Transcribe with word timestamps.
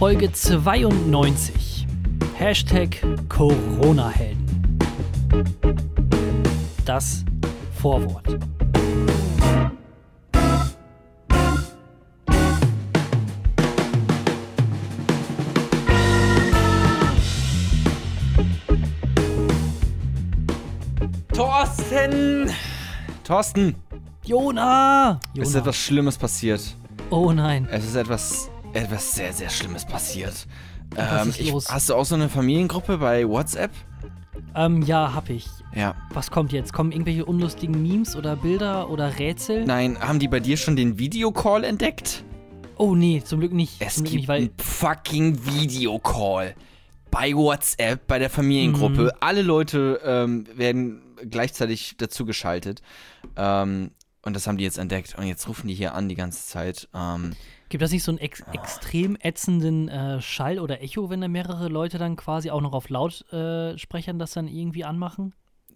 Folge 0.00 0.32
92. 0.32 1.86
Hashtag 2.34 3.02
Corona-Helden. 3.28 4.78
Das 6.86 7.22
Vorwort. 7.74 8.24
Thorsten! 21.34 22.50
Thorsten! 23.22 23.76
Jona! 24.24 25.20
Es 25.34 25.48
ist 25.48 25.52
Jona. 25.52 25.58
etwas 25.58 25.76
Schlimmes 25.76 26.16
passiert. 26.16 26.74
Oh 27.10 27.32
nein. 27.32 27.68
Es 27.70 27.84
ist 27.84 27.96
etwas, 27.96 28.49
etwas 28.72 29.14
sehr, 29.14 29.32
sehr 29.32 29.50
Schlimmes 29.50 29.84
passiert. 29.84 30.46
Was 30.94 31.22
Ähm, 31.22 31.28
ist 31.30 31.40
ich, 31.40 31.50
los? 31.52 31.70
hast 31.70 31.88
du 31.88 31.94
auch 31.94 32.04
so 32.04 32.14
eine 32.14 32.28
Familiengruppe 32.28 32.98
bei 32.98 33.28
WhatsApp? 33.28 33.70
Ähm, 34.54 34.82
ja, 34.82 35.14
hab 35.14 35.30
ich. 35.30 35.46
Ja. 35.74 35.94
Was 36.12 36.30
kommt 36.30 36.52
jetzt? 36.52 36.72
Kommen 36.72 36.90
irgendwelche 36.90 37.24
unlustigen 37.24 37.80
Memes 37.80 38.16
oder 38.16 38.34
Bilder 38.34 38.90
oder 38.90 39.18
Rätsel? 39.18 39.64
Nein, 39.64 39.98
haben 40.00 40.18
die 40.18 40.26
bei 40.28 40.40
dir 40.40 40.56
schon 40.56 40.74
den 40.74 40.98
Videocall 40.98 41.62
entdeckt? 41.62 42.24
Oh 42.76 42.94
nee, 42.94 43.22
zum 43.24 43.40
Glück 43.40 43.52
nicht. 43.52 43.76
Es 43.78 43.94
zum 43.94 44.04
Glück 44.04 44.12
gibt 44.12 44.20
nicht, 44.22 44.28
weil 44.28 44.40
einen 44.40 44.50
fucking 44.58 45.38
Videocall 45.46 46.54
bei 47.10 47.34
WhatsApp, 47.34 48.06
bei 48.06 48.18
der 48.18 48.30
Familiengruppe. 48.30 49.02
Mhm. 49.02 49.10
Alle 49.20 49.42
Leute 49.42 50.00
ähm, 50.04 50.46
werden 50.56 51.02
gleichzeitig 51.28 51.96
dazugeschaltet. 51.98 52.82
Ähm, 53.36 53.90
und 54.22 54.34
das 54.34 54.46
haben 54.46 54.56
die 54.56 54.64
jetzt 54.64 54.78
entdeckt. 54.78 55.14
Und 55.18 55.26
jetzt 55.26 55.46
rufen 55.48 55.68
die 55.68 55.74
hier 55.74 55.94
an 55.94 56.08
die 56.08 56.14
ganze 56.14 56.46
Zeit. 56.46 56.88
Ähm, 56.94 57.32
gibt 57.70 57.82
das 57.82 57.90
nicht 57.90 58.02
so 58.04 58.12
einen 58.12 58.18
ex 58.18 58.42
extrem 58.52 59.16
ätzenden 59.20 59.88
äh, 59.88 60.20
Schall 60.20 60.58
oder 60.58 60.82
Echo, 60.82 61.08
wenn 61.08 61.22
da 61.22 61.28
mehrere 61.28 61.68
Leute 61.68 61.96
dann 61.96 62.16
quasi 62.16 62.50
auch 62.50 62.60
noch 62.60 62.74
auf 62.74 62.90
Lautsprechern 62.90 64.18
das 64.18 64.32
dann 64.32 64.48
irgendwie 64.48 64.84
anmachen? 64.84 65.32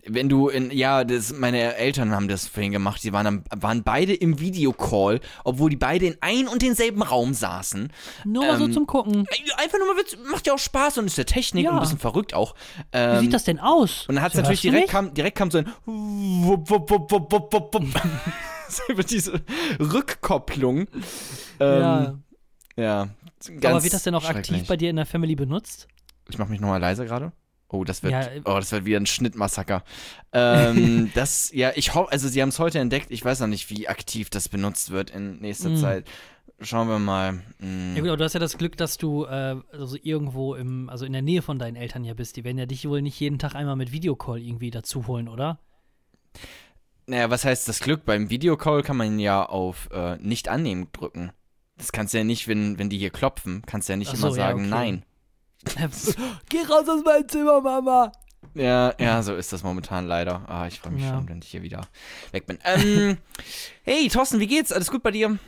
wenn 0.07 0.29
du 0.29 0.51
in, 0.51 0.71
ja, 0.71 1.03
das, 1.03 1.33
meine 1.33 1.77
Eltern 1.77 2.11
haben 2.13 2.29
das 2.29 2.47
vorhin 2.47 2.73
gemacht, 2.73 3.03
die 3.03 3.15
waren, 3.15 3.27
am, 3.27 3.45
waren 3.57 3.85
beide 3.85 4.13
im 4.13 4.39
Videocall, 4.39 5.19
obwohl 5.45 5.71
die 5.71 5.77
beide 5.77 6.05
in 6.05 6.19
ein 6.21 6.47
und 6.47 6.61
denselben 6.61 7.01
Raum 7.03 7.33
saßen. 7.33 7.91
Nur 8.27 8.45
mal 8.45 8.59
so 8.59 8.67
Ähm, 8.67 8.73
zum 8.75 8.87
Gucken. 8.87 9.27
Einfach 9.57 9.79
nur 9.79 9.95
mal, 9.95 9.99
Witz, 9.99 10.15
macht 10.31 10.47
ja 10.47 10.53
auch 10.53 10.59
Spaß 10.59 10.99
und 10.99 11.07
ist 11.07 11.17
der 11.17 11.25
Technik 11.25 11.65
Ja. 11.65 11.71
und 11.71 11.77
ein 11.77 11.81
bisschen 11.81 11.99
verrückt 11.99 12.35
auch. 12.35 12.55
Wie 12.93 12.99
Ähm, 12.99 13.21
sieht 13.21 13.33
das 13.33 13.45
denn 13.45 13.59
aus? 13.59 14.05
und 14.07 14.17
dann 14.17 14.23
hat 14.23 14.33
es 14.33 14.37
natürlich 14.37 14.61
direkt 14.61 14.83
mich? 14.83 14.91
kam, 14.91 15.15
direkt 15.15 15.39
kam 15.39 15.51
so 15.51 15.57
ein 15.57 15.73
über 18.89 19.03
diese 19.05 19.41
Rückkopplung. 19.81 20.87
Ähm, 21.61 21.81
Ja. 21.81 22.15
ja. 22.77 23.09
Aber 23.65 23.83
wird 23.83 23.93
das 23.93 24.03
denn 24.05 24.15
auch 24.15 24.25
aktiv 24.25 24.67
bei 24.67 24.77
dir 24.77 24.91
in 24.91 24.97
der 24.97 25.07
Family 25.07 25.35
benutzt? 25.35 25.87
Ich 26.31 26.39
mach 26.39 26.49
mich 26.49 26.61
nochmal 26.61 26.81
leise 26.81 27.05
gerade. 27.05 27.33
Oh, 27.69 27.83
das 27.85 28.03
wird, 28.03 28.13
Ja, 28.13 28.21
äh, 28.23 28.41
oh, 28.45 28.55
das 28.55 28.71
wird 28.73 28.85
wieder 28.85 29.01
ein 29.01 29.07
Schnittmassaker. 29.07 29.83
ähm, 30.33 31.11
das, 31.15 31.51
ja, 31.53 31.73
ich 31.75 31.95
hoffe, 31.95 32.13
also 32.13 32.29
sie 32.29 32.41
haben 32.41 32.51
es 32.51 32.59
heute 32.59 32.79
entdeckt. 32.79 33.11
Ich 33.11 33.25
weiß 33.25 33.41
noch 33.41 33.49
nicht, 33.49 33.69
wie 33.71 33.89
aktiv 33.89 34.31
das 34.31 34.49
benutzt 34.49 34.91
wird 34.91 35.11
in 35.11 35.41
nächster 35.41 35.71
Mm. 35.71 35.77
Zeit. 35.77 36.07
Schauen 36.61 36.89
wir 36.89 37.01
mal. 37.01 37.43
Mm. 37.59 37.97
Ja 37.97 38.01
gut, 38.01 38.09
aber 38.11 38.17
du 38.17 38.25
hast 38.25 38.35
ja 38.35 38.39
das 38.41 38.57
Glück, 38.59 38.77
dass 38.77 38.97
du 38.97 39.25
äh, 39.25 39.57
also 39.73 39.97
irgendwo 40.01 40.55
im, 40.55 40.89
also 40.89 41.05
in 41.05 41.13
der 41.13 41.23
Nähe 41.23 41.43
von 41.43 41.59
deinen 41.59 41.75
Eltern 41.77 42.05
ja 42.05 42.15
bist. 42.15 42.37
Die 42.37 42.45
werden 42.45 42.59
ja 42.59 42.67
dich 42.67 42.89
wohl 42.89 43.03
nicht 43.03 43.19
jeden 43.19 43.39
Tag 43.41 43.57
einmal 43.57 43.77
mit 43.77 43.91
Videocall 43.91 44.41
irgendwie 44.41 44.71
dazu 44.71 45.07
holen, 45.09 45.29
oder? 45.29 45.59
Naja, 47.07 47.29
was 47.31 47.45
heißt 47.45 47.69
das 47.69 47.81
Glück? 47.81 48.05
Beim 48.05 48.31
Videocall 48.31 48.83
kann 48.83 48.97
man 48.97 49.19
ja 49.19 49.45
auf 49.45 49.89
äh, 49.93 50.17
nicht 50.17 50.49
annehmen 50.49 50.89
drücken. 50.93 51.33
Das 51.77 51.93
kannst 51.93 52.15
du 52.15 52.19
ja 52.19 52.25
nicht, 52.25 52.49
wenn, 52.49 52.79
wenn 52.79 52.89
die 52.89 52.99
hier 52.99 53.11
klopfen, 53.11 53.63
kannst 53.67 53.89
du 53.89 53.93
ja 53.93 53.97
nicht 53.97 54.11
Ach 54.13 54.17
so, 54.17 54.29
immer 54.29 54.37
ja, 54.37 54.43
sagen, 54.47 54.61
okay. 54.61 54.71
nein. 54.71 55.05
Geh 56.49 56.63
raus 56.63 56.89
aus 56.89 57.03
meinem 57.05 57.29
Zimmer, 57.29 57.61
Mama! 57.61 58.13
Ja, 58.55 58.95
ja, 58.99 59.23
so 59.23 59.35
ist 59.35 59.53
das 59.53 59.63
momentan 59.63 60.07
leider. 60.07 60.49
Ah, 60.49 60.67
ich 60.67 60.79
freue 60.81 60.93
mich 60.93 61.03
Ja. 61.03 61.15
schon, 61.15 61.29
wenn 61.29 61.41
ich 61.41 61.49
hier 61.49 61.63
wieder 61.63 61.81
weg 62.33 62.47
bin. 62.47 62.59
Ähm, 62.65 63.17
hey, 63.83 64.09
Thorsten, 64.09 64.39
wie 64.41 64.47
geht's? 64.47 64.71
Alles 64.71 64.91
gut 64.91 65.03
bei 65.03 65.11
dir? 65.11 65.39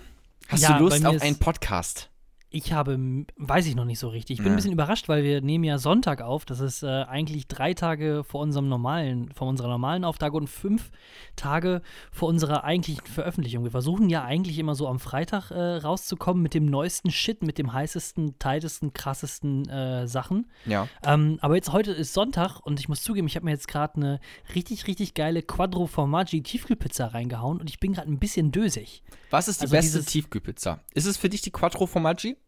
Hast 0.48 0.62
Ja, 0.62 0.78
du 0.78 0.84
Lust 0.84 1.04
auf 1.04 1.20
einen 1.22 1.38
Podcast? 1.38 2.10
Ich 2.48 2.72
habe, 2.72 2.96
weiß 3.36 3.66
ich 3.66 3.74
noch 3.74 3.84
nicht 3.84 3.98
so 3.98 4.08
richtig. 4.08 4.34
Ich 4.34 4.38
bin 4.38 4.46
Ja. 4.46 4.52
ein 4.52 4.56
bisschen 4.56 4.72
überrascht, 4.72 5.08
weil 5.08 5.24
wir 5.24 5.40
nehmen 5.42 5.64
ja 5.64 5.78
Sonntag 5.78 6.22
auf. 6.22 6.44
Das 6.44 6.60
ist 6.60 6.84
äh, 6.84 6.86
eigentlich 6.86 7.48
drei 7.48 7.74
Tage 7.74 8.22
vor 8.24 8.40
unserem 8.40 8.68
normalen, 8.68 9.32
vor 9.32 9.48
unserer 9.48 9.68
normalen 9.68 10.04
Auftage 10.04 10.36
und 10.36 10.48
fünf 10.48 10.90
Tage 11.34 11.82
vor 12.12 12.28
unserer 12.28 12.62
eigentlichen 12.64 13.04
Veröffentlichung. 13.04 13.64
Wir 13.64 13.72
versuchen 13.72 14.08
ja 14.08 14.24
eigentlich 14.24 14.58
immer 14.58 14.76
so 14.76 14.86
am 14.86 15.00
Freitag 15.00 15.50
äh, 15.50 15.76
rauszukommen 15.78 16.40
mit 16.42 16.54
dem 16.54 16.66
neuesten 16.66 17.10
Shit, 17.10 17.42
mit 17.42 17.58
dem 17.58 17.72
heißesten, 17.72 18.38
tightesten, 18.38 18.92
krassesten 18.92 19.68
äh, 19.68 20.06
Sachen. 20.06 20.46
Ja. 20.66 20.88
Ähm, 21.04 21.38
aber 21.40 21.56
jetzt 21.56 21.72
heute 21.72 21.90
ist 21.92 22.14
Sonntag 22.14 22.60
und 22.60 22.78
ich 22.78 22.88
muss 22.88 23.02
zugeben, 23.02 23.26
ich 23.26 23.34
habe 23.34 23.44
mir 23.44 23.52
jetzt 23.52 23.68
gerade 23.68 23.96
eine 23.96 24.20
richtig, 24.54 24.86
richtig 24.86 25.14
geile 25.14 25.42
Quattro 25.42 25.86
Formaggi 25.86 26.42
Tiefkühlpizza 26.42 27.08
reingehauen 27.08 27.60
und 27.60 27.68
ich 27.68 27.80
bin 27.80 27.92
gerade 27.92 28.10
ein 28.10 28.18
bisschen 28.20 28.52
dösig. 28.52 29.02
Was 29.36 29.48
ist 29.48 29.60
die 29.60 29.64
Also 29.64 29.76
beste 29.76 30.02
Tiefkühlpizza? 30.02 30.80
Ist 30.94 31.04
es 31.04 31.18
für 31.18 31.28
dich 31.28 31.42
die 31.42 31.50
Quattro 31.50 31.86
Formaggi? 31.86 32.38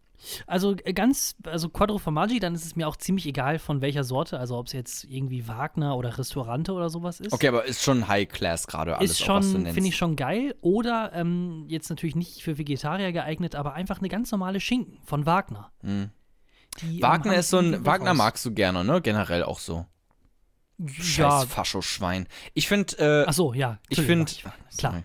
Also 0.47 0.75
äh, 0.85 0.95
ganz, 0.95 1.37
also 1.45 1.69
Quattro 1.69 1.99
Formaggi, 1.99 2.41
dann 2.41 2.55
ist 2.55 2.65
es 2.65 2.77
mir 2.77 2.89
auch 2.89 2.97
ziemlich 2.97 3.27
egal 3.27 3.59
von 3.59 3.83
welcher 3.83 4.05
Sorte, 4.05 4.39
also 4.41 4.57
ob 4.57 4.69
es 4.69 4.73
jetzt 4.73 5.05
irgendwie 5.05 5.47
Wagner 5.47 5.97
oder 5.99 6.17
Restaurante 6.17 6.73
oder 6.73 6.89
sowas 6.89 7.21
ist. 7.21 7.35
Okay, 7.35 7.49
aber 7.49 7.67
ist 7.67 7.83
schon 7.83 8.09
High 8.09 8.27
Class 8.27 8.67
gerade 8.67 8.97
alles, 8.97 9.13
ist 9.13 9.23
auch, 9.29 9.37
was 9.37 9.53
du 9.53 9.53
schon, 9.53 9.67
finde 9.67 9.89
ich 9.91 9.97
schon 9.97 10.17
geil. 10.17 10.55
Oder 10.63 11.13
ähm, 11.13 11.67
jetzt 11.69 11.91
natürlich 11.91 12.17
nicht 12.17 12.43
für 12.43 12.57
Vegetarier 12.57 13.13
geeignet, 13.13 13.55
aber 13.55 13.75
einfach 13.75 13.99
eine 13.99 14.09
ganz 14.09 14.33
normale 14.33 14.59
Schinken 14.59 14.99
von 15.05 15.27
Wagner. 15.27 15.71
Mhm. 15.83 16.11
Wagner 17.01 17.35
ist 17.35 17.51
so 17.51 17.59
ein, 17.59 17.85
Wagner 17.85 18.13
aus. 18.13 18.17
magst 18.17 18.47
du 18.47 18.55
gerne, 18.55 18.83
ne? 18.83 19.03
Generell 19.03 19.43
auch 19.43 19.59
so. 19.59 19.85
Scheiß 20.87 21.17
Ja, 21.17 21.41
Faschoschwein. 21.41 22.29
Ich 22.55 22.67
finde, 22.69 22.97
äh, 22.99 23.25
ach 23.27 23.33
so, 23.33 23.53
ja. 23.53 23.79
ich 23.89 24.01
finde, 24.01 24.31
Klar. 24.77 25.03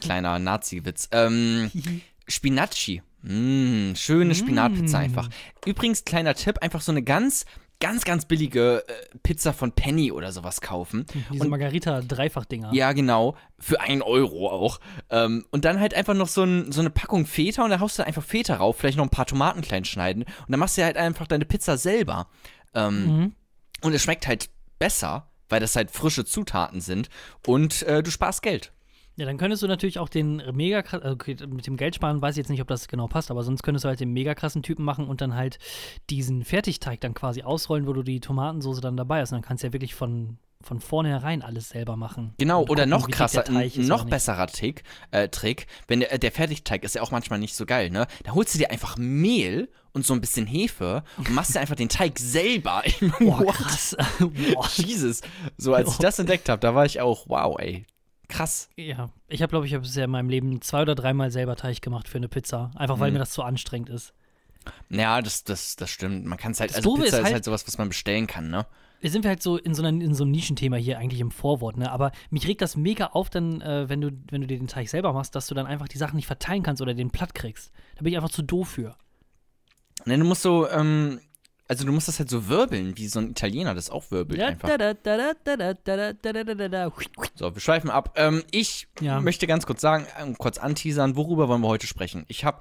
Kleiner 0.00 0.38
Nazi-Witz. 0.38 1.08
Ähm, 1.12 1.70
Spinacci. 2.28 3.02
Mm, 3.22 3.94
schöne 3.94 4.34
Spinatpizza 4.34 4.98
Mm. 4.98 5.02
einfach. 5.02 5.28
Übrigens, 5.66 6.04
kleiner 6.04 6.34
Tipp, 6.34 6.58
einfach 6.62 6.80
so 6.80 6.92
eine 6.92 7.02
ganz, 7.02 7.46
ganz, 7.80 8.04
ganz 8.04 8.26
billige 8.26 8.84
äh, 8.86 8.92
Pizza 9.22 9.52
von 9.52 9.72
Penny 9.72 10.12
oder 10.12 10.30
sowas 10.30 10.60
kaufen. 10.60 11.04
Diese 11.32 11.42
Und- 11.42 11.50
Margarita-Dreifachdinger. 11.50 12.72
Ja, 12.74 12.92
genau. 12.92 13.36
Für 13.58 13.80
einen 13.80 14.02
Euro 14.02 14.48
auch. 14.50 14.78
Ähm, 15.10 15.44
und 15.50 15.64
dann 15.64 15.80
halt 15.80 15.94
einfach 15.94 16.14
noch 16.14 16.28
so, 16.28 16.44
ein, 16.44 16.70
so 16.70 16.80
eine 16.80 16.90
Packung 16.90 17.26
Feta 17.26 17.64
und 17.64 17.70
da 17.70 17.80
haust 17.80 17.98
du 17.98 18.06
einfach 18.06 18.22
Feta 18.22 18.54
rauf, 18.56 18.76
vielleicht 18.78 18.98
noch 18.98 19.04
ein 19.04 19.10
paar 19.10 19.26
Tomaten 19.26 19.62
klein 19.62 19.84
schneiden 19.84 20.22
und 20.22 20.50
dann 20.50 20.60
machst 20.60 20.78
du 20.78 20.84
halt 20.84 20.96
einfach 20.96 21.26
deine 21.26 21.44
Pizza 21.44 21.76
selber. 21.76 22.28
Ähm, 22.74 23.04
Mhm. 23.06 23.32
Und 23.80 23.94
es 23.94 24.02
schmeckt 24.02 24.26
halt 24.26 24.48
besser, 24.78 25.28
weil 25.48 25.60
das 25.60 25.74
halt 25.76 25.90
frische 25.90 26.24
Zutaten 26.24 26.80
sind 26.80 27.08
und 27.46 27.82
äh, 27.84 28.02
du 28.02 28.10
sparst 28.10 28.42
Geld. 28.42 28.72
Ja, 29.18 29.26
dann 29.26 29.36
könntest 29.36 29.64
du 29.64 29.66
natürlich 29.66 29.98
auch 29.98 30.08
den 30.08 30.40
mega 30.52 30.80
krass, 30.80 31.02
okay, 31.02 31.36
mit 31.48 31.66
dem 31.66 31.76
Geldsparen 31.76 32.22
weiß 32.22 32.34
ich 32.34 32.38
jetzt 32.38 32.50
nicht, 32.50 32.62
ob 32.62 32.68
das 32.68 32.86
genau 32.86 33.08
passt, 33.08 33.32
aber 33.32 33.42
sonst 33.42 33.64
könntest 33.64 33.84
du 33.84 33.88
halt 33.88 33.98
den 33.98 34.12
mega 34.12 34.32
krassen 34.36 34.62
Typen 34.62 34.84
machen 34.84 35.08
und 35.08 35.20
dann 35.20 35.34
halt 35.34 35.58
diesen 36.08 36.44
Fertigteig 36.44 37.00
dann 37.00 37.14
quasi 37.14 37.42
ausrollen, 37.42 37.88
wo 37.88 37.92
du 37.92 38.04
die 38.04 38.20
Tomatensoße 38.20 38.80
dann 38.80 38.96
dabei 38.96 39.20
hast. 39.20 39.32
Und 39.32 39.38
dann 39.38 39.42
kannst 39.42 39.64
du 39.64 39.66
ja 39.66 39.72
wirklich 39.72 39.96
von, 39.96 40.38
von 40.62 40.78
vornherein 40.78 41.42
alles 41.42 41.70
selber 41.70 41.96
machen. 41.96 42.32
Genau, 42.38 42.62
oder 42.62 42.84
gucken, 42.84 42.90
noch 42.90 43.10
krasser, 43.10 43.44
noch 43.78 44.04
besserer 44.04 44.46
Trick, 44.46 44.84
äh, 45.10 45.28
Trick 45.28 45.66
wenn 45.88 45.98
der, 45.98 46.16
der 46.18 46.30
Fertigteig 46.30 46.84
ist 46.84 46.94
ja 46.94 47.02
auch 47.02 47.10
manchmal 47.10 47.40
nicht 47.40 47.56
so 47.56 47.66
geil, 47.66 47.90
ne? 47.90 48.06
Da 48.22 48.34
holst 48.34 48.54
du 48.54 48.58
dir 48.58 48.70
einfach 48.70 48.96
Mehl 48.98 49.68
und 49.90 50.06
so 50.06 50.14
ein 50.14 50.20
bisschen 50.20 50.46
Hefe 50.46 51.02
und 51.16 51.30
machst 51.30 51.56
dir 51.56 51.60
einfach 51.60 51.74
den 51.74 51.88
Teig 51.88 52.20
selber. 52.20 52.84
Boah, 53.18 53.52
krass. 53.52 53.96
Boah. 54.20 54.68
Jesus. 54.76 55.22
So, 55.56 55.74
als 55.74 55.90
ich 55.90 55.98
das 55.98 56.20
entdeckt 56.20 56.48
habe, 56.48 56.60
da 56.60 56.76
war 56.76 56.86
ich 56.86 57.00
auch, 57.00 57.24
wow, 57.26 57.58
ey. 57.58 57.84
Krass. 58.38 58.70
Ja, 58.76 59.10
ich 59.28 59.42
habe, 59.42 59.50
glaube 59.50 59.66
ich, 59.66 59.74
hab 59.74 59.82
bisher 59.82 60.04
in 60.04 60.10
meinem 60.10 60.28
Leben 60.30 60.60
zwei 60.62 60.82
oder 60.82 60.94
dreimal 60.94 61.30
selber 61.30 61.56
Teig 61.56 61.82
gemacht 61.82 62.08
für 62.08 62.18
eine 62.18 62.28
Pizza. 62.28 62.70
Einfach 62.76 62.98
weil 63.00 63.10
Mhm. 63.10 63.14
mir 63.14 63.18
das 63.20 63.30
zu 63.30 63.42
anstrengend 63.42 63.88
ist. 63.90 64.14
Ja, 64.90 65.20
das, 65.22 65.44
das, 65.44 65.76
das 65.76 65.90
stimmt. 65.90 66.24
Man 66.26 66.38
kann 66.38 66.52
es 66.52 66.60
halt, 66.60 66.70
Das 66.70 66.76
also 66.78 66.94
Pizza 66.94 67.04
ist 67.06 67.12
ist 67.14 67.24
halt- 67.24 67.34
halt 67.34 67.44
sowas, 67.44 67.66
was 67.66 67.78
man 67.78 67.88
bestellen 67.88 68.26
kann, 68.26 68.48
ne? 68.50 68.66
Wir 69.00 69.10
sind 69.10 69.24
halt 69.26 69.40
so 69.42 69.56
in 69.56 69.74
so, 69.74 69.82
einer, 69.84 70.02
in 70.04 70.12
so 70.14 70.24
einem 70.24 70.32
Nischenthema 70.32 70.76
hier 70.76 70.98
eigentlich 70.98 71.20
im 71.20 71.30
Vorwort, 71.30 71.76
ne? 71.76 71.90
Aber 71.92 72.10
mich 72.30 72.46
regt 72.48 72.60
das 72.62 72.76
mega 72.76 73.06
auf, 73.08 73.30
dann, 73.30 73.60
äh, 73.60 73.88
wenn, 73.88 74.00
du, 74.00 74.10
wenn 74.30 74.40
du 74.40 74.46
dir 74.48 74.58
den 74.58 74.66
Teig 74.66 74.88
selber 74.88 75.12
machst, 75.12 75.34
dass 75.36 75.46
du 75.46 75.54
dann 75.54 75.66
einfach 75.66 75.86
die 75.88 75.98
Sachen 75.98 76.16
nicht 76.16 76.26
verteilen 76.26 76.62
kannst 76.64 76.82
oder 76.82 76.94
den 76.94 77.10
platt 77.10 77.34
kriegst. 77.34 77.70
Da 77.96 78.02
bin 78.02 78.12
ich 78.12 78.16
einfach 78.18 78.30
zu 78.30 78.42
doof 78.42 78.68
für. 78.70 78.96
Ne, 80.04 80.18
du 80.18 80.24
musst 80.24 80.42
so, 80.42 80.68
ähm, 80.68 81.20
also 81.68 81.84
du 81.84 81.92
musst 81.92 82.08
das 82.08 82.18
halt 82.18 82.30
so 82.30 82.48
wirbeln, 82.48 82.96
wie 82.96 83.08
so 83.08 83.18
ein 83.20 83.30
Italiener 83.30 83.74
das 83.74 83.90
auch 83.90 84.10
wirbelt 84.10 84.40
einfach. 84.40 84.68
So, 87.34 87.54
wir 87.54 87.60
schweifen 87.60 87.90
ab. 87.90 88.14
Ähm, 88.16 88.42
ich 88.50 88.88
ja. 89.00 89.20
möchte 89.20 89.46
ganz 89.46 89.66
kurz 89.66 89.82
sagen, 89.82 90.06
kurz 90.38 90.56
anteasern, 90.56 91.14
worüber 91.14 91.46
wollen 91.48 91.60
wir 91.60 91.68
heute 91.68 91.86
sprechen? 91.86 92.24
Ich 92.28 92.44
habe 92.44 92.60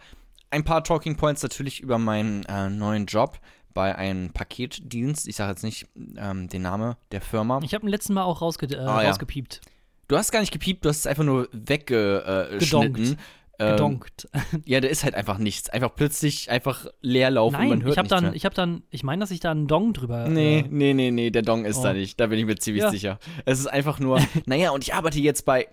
ein 0.49 0.65
paar 0.65 0.83
Talking 0.83 1.15
Points 1.15 1.41
natürlich 1.41 1.79
über 1.79 1.97
meinen 1.97 2.43
äh, 2.45 2.69
neuen 2.69 3.05
Job 3.05 3.39
bei 3.73 3.95
einem 3.95 4.31
Paketdienst. 4.31 5.27
Ich 5.27 5.37
sage 5.37 5.51
jetzt 5.51 5.63
nicht 5.63 5.87
ähm, 6.17 6.49
den 6.49 6.63
Namen 6.63 6.95
der 7.11 7.21
Firma. 7.21 7.61
Ich 7.63 7.73
habe 7.73 7.85
den 7.85 7.91
letzten 7.91 8.13
Mal 8.13 8.23
auch 8.23 8.41
rausge 8.41 8.65
äh, 8.65 8.77
ah, 8.77 9.01
rausgepiept. 9.01 9.61
Ja. 9.63 9.71
Du 10.09 10.17
hast 10.17 10.31
gar 10.31 10.39
nicht 10.39 10.51
gepiept, 10.51 10.83
du 10.83 10.89
hast 10.89 10.99
es 10.99 11.07
einfach 11.07 11.23
nur 11.23 11.47
weggeschnitten. 11.51 12.93
Gedonkt. 12.93 13.17
Ähm, 13.59 13.71
Gedonkt. 13.71 14.27
ja, 14.65 14.79
da 14.81 14.87
ist 14.87 15.03
halt 15.03 15.15
einfach 15.15 15.39
nichts. 15.39 15.69
Einfach 15.69 15.93
plötzlich 15.95 16.51
einfach 16.51 16.85
Leerlauf 17.01 17.53
und 17.53 17.59
man 17.59 17.69
Nein, 17.69 17.83
hört 17.83 17.93
ich 17.93 17.97
habe 17.97 18.05
nichts 18.05 18.09
dann, 18.15 18.23
mehr. 18.25 18.33
ich 18.35 18.45
habe 18.45 18.53
dann, 18.55 18.83
ich 18.91 19.03
meine, 19.03 19.19
dass 19.21 19.31
ich 19.31 19.39
da 19.39 19.49
einen 19.51 19.67
Dong 19.67 19.93
drüber. 19.93 20.27
Nee, 20.27 20.59
Äh, 20.59 20.65
nee, 20.69 20.93
nee, 20.93 21.09
nee, 21.11 21.31
der 21.31 21.41
Dong 21.41 21.65
ist 21.65 21.77
Oh. 21.79 21.83
da 21.83 21.93
nicht. 21.93 22.19
Da 22.19 22.27
bin 22.27 22.37
ich 22.37 22.45
mir 22.45 22.55
ziemlich 22.57 22.83
Ja. 22.83 22.91
sicher. 22.91 23.19
Es 23.45 23.59
ist 23.59 23.67
einfach 23.67 23.99
nur, 23.99 24.19
naja, 24.45 24.69
und 24.71 24.83
ich 24.83 24.93
arbeite 24.93 25.19
jetzt 25.19 25.43
bei. 25.45 25.67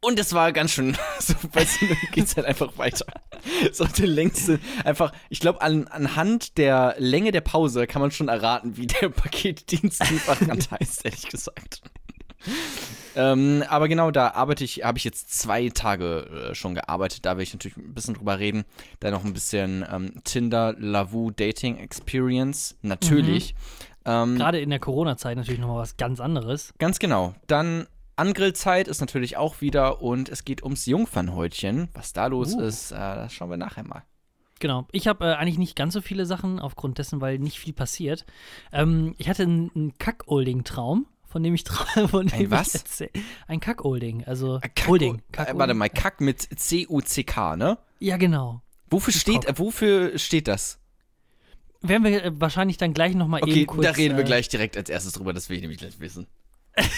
Und 0.00 0.16
es 0.20 0.32
war 0.32 0.52
ganz 0.52 0.70
schön, 0.70 0.96
so, 1.18 1.34
weißt 1.52 1.80
du, 1.82 1.86
geht's 2.12 2.36
halt 2.36 2.46
einfach 2.46 2.78
weiter. 2.78 3.04
So 3.72 3.84
der 3.84 4.06
längste, 4.06 4.60
einfach, 4.84 5.12
ich 5.28 5.40
glaube, 5.40 5.60
an, 5.60 5.88
anhand 5.88 6.56
der 6.56 6.94
Länge 6.98 7.32
der 7.32 7.40
Pause 7.40 7.88
kann 7.88 8.00
man 8.00 8.12
schon 8.12 8.28
erraten, 8.28 8.76
wie 8.76 8.86
der 8.86 9.08
Paketdienstlieferant 9.08 10.70
heißt, 10.70 11.04
ehrlich 11.04 11.26
gesagt. 11.28 11.82
Ähm, 13.18 13.64
aber 13.68 13.88
genau, 13.88 14.12
da 14.12 14.30
arbeite 14.30 14.62
ich, 14.62 14.84
habe 14.84 14.96
ich 14.96 15.02
jetzt 15.02 15.36
zwei 15.36 15.70
Tage 15.70 16.50
äh, 16.50 16.54
schon 16.54 16.76
gearbeitet. 16.76 17.26
Da 17.26 17.36
will 17.36 17.42
ich 17.42 17.52
natürlich 17.52 17.76
ein 17.76 17.92
bisschen 17.92 18.14
drüber 18.14 18.38
reden. 18.38 18.64
Da 19.00 19.10
noch 19.10 19.24
ein 19.24 19.32
bisschen 19.32 19.84
ähm, 19.90 20.22
Tinder, 20.22 20.76
Lavu, 20.78 21.32
Dating 21.32 21.78
Experience. 21.78 22.76
Natürlich. 22.82 23.56
Ähm, 24.04 24.36
Gerade 24.36 24.60
in 24.60 24.70
der 24.70 24.78
Corona-Zeit 24.78 25.36
natürlich 25.36 25.58
nochmal 25.58 25.78
was 25.82 25.96
ganz 25.96 26.20
anderes. 26.20 26.72
Ganz 26.78 27.00
genau. 27.00 27.34
Dann 27.48 27.88
Angrillzeit 28.14 28.86
ist 28.86 29.00
natürlich 29.00 29.36
auch 29.36 29.60
wieder 29.60 30.00
und 30.00 30.28
es 30.28 30.44
geht 30.44 30.62
ums 30.62 30.86
Jungfernhäutchen. 30.86 31.88
Was 31.94 32.12
da 32.12 32.28
los 32.28 32.54
Uh. 32.54 32.60
ist, 32.60 32.92
äh, 32.92 32.96
das 32.96 33.32
schauen 33.32 33.50
wir 33.50 33.56
nachher 33.56 33.82
mal. 33.82 34.04
Genau. 34.60 34.86
Ich 34.92 35.08
habe 35.08 35.24
äh, 35.24 35.34
eigentlich 35.34 35.58
nicht 35.58 35.74
ganz 35.74 35.92
so 35.92 36.00
viele 36.00 36.24
Sachen, 36.24 36.60
aufgrund 36.60 36.98
dessen, 36.98 37.20
weil 37.20 37.40
nicht 37.40 37.58
viel 37.58 37.72
passiert. 37.72 38.26
Ähm, 38.72 39.16
ich 39.18 39.28
hatte 39.28 39.42
einen, 39.42 39.72
einen 39.74 39.98
Kack-Olding-Traum, 39.98 41.06
von 41.28 41.42
dem 41.42 41.54
ich 41.54 41.64
von 42.10 42.26
dem 42.26 42.50
was? 42.50 42.74
Ich 42.74 42.80
erzähl- 42.82 43.10
ein 43.46 43.60
Kack-Olding, 43.60 44.24
also 44.24 44.56
Äh, 44.56 44.68
Kack- 44.74 44.88
Olding. 44.88 45.22
Äh, 45.36 45.46
warte 45.54 45.74
mal, 45.74 45.88
Kack 45.88 46.20
mit 46.20 46.40
C-U-C-K, 46.58 47.56
ne? 47.56 47.78
Ja, 48.00 48.16
genau. 48.16 48.62
Wofür 48.90 49.12
steht, 49.12 49.44
äh, 49.44 49.58
wofür 49.58 50.18
steht 50.18 50.48
das? 50.48 50.78
Werden 51.80 52.02
wir 52.04 52.24
äh, 52.24 52.32
wahrscheinlich 52.40 52.76
dann 52.78 52.92
gleich 52.94 53.14
nochmal 53.14 53.42
Okay, 53.42 53.60
eben 53.60 53.66
kurz. 53.66 53.84
da 53.86 53.92
reden 53.92 54.16
wir 54.16 54.24
äh, 54.24 54.26
gleich 54.26 54.48
direkt 54.48 54.76
als 54.76 54.88
erstes 54.90 55.12
drüber, 55.12 55.32
das 55.32 55.48
will 55.48 55.56
ich 55.56 55.62
nämlich 55.62 55.78
gleich 55.78 56.00
wissen. 56.00 56.26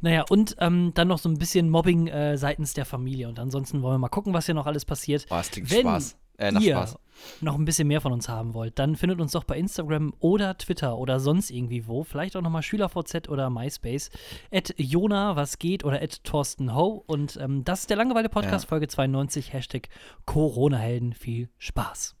Naja, 0.00 0.24
und 0.28 0.56
ähm, 0.58 0.92
dann 0.94 1.06
noch 1.08 1.18
so 1.20 1.28
ein 1.28 1.38
bisschen 1.38 1.70
Mobbing 1.70 2.08
äh, 2.08 2.36
seitens 2.36 2.74
der 2.74 2.84
Familie. 2.84 3.28
Und 3.28 3.38
ansonsten 3.38 3.82
wollen 3.82 3.94
wir 3.94 3.98
mal 3.98 4.08
gucken, 4.08 4.32
was 4.34 4.46
hier 4.46 4.54
noch 4.56 4.66
alles 4.66 4.84
passiert. 4.84 5.26
Oh, 5.30 5.34
das 5.36 5.50
klingt 5.52 5.70
Wenn 5.70 5.82
Spaß. 5.82 6.16
Äh, 6.38 6.52
nach 6.52 6.60
ihr 6.60 6.76
Spaß. 6.76 6.96
noch 7.40 7.56
ein 7.56 7.64
bisschen 7.64 7.88
mehr 7.88 8.00
von 8.00 8.12
uns 8.12 8.28
haben 8.28 8.54
wollt, 8.54 8.78
dann 8.78 8.94
findet 8.94 9.20
uns 9.20 9.32
doch 9.32 9.42
bei 9.44 9.58
Instagram 9.58 10.14
oder 10.20 10.56
Twitter 10.56 10.96
oder 10.96 11.18
sonst 11.18 11.50
irgendwie 11.50 11.86
wo. 11.88 12.04
Vielleicht 12.04 12.36
auch 12.36 12.42
nochmal 12.42 12.62
SchülerVZ 12.62 13.28
oder 13.28 13.50
MySpace. 13.50 14.10
At 14.52 14.72
Jona, 14.78 15.34
was 15.34 15.58
geht 15.58 15.84
oder 15.84 16.00
at 16.00 16.22
Thorsten 16.24 16.74
Ho. 16.74 17.02
Und 17.06 17.36
ähm, 17.42 17.64
das 17.64 17.80
ist 17.80 17.90
der 17.90 17.96
Langeweile 17.96 18.28
Podcast, 18.28 18.64
Ja. 18.64 18.68
Folge 18.68 18.86
92, 18.88 19.52
Hashtag 19.52 19.88
Corona-Helden. 20.26 21.12
Viel 21.12 21.48
Spaß. 21.58 22.16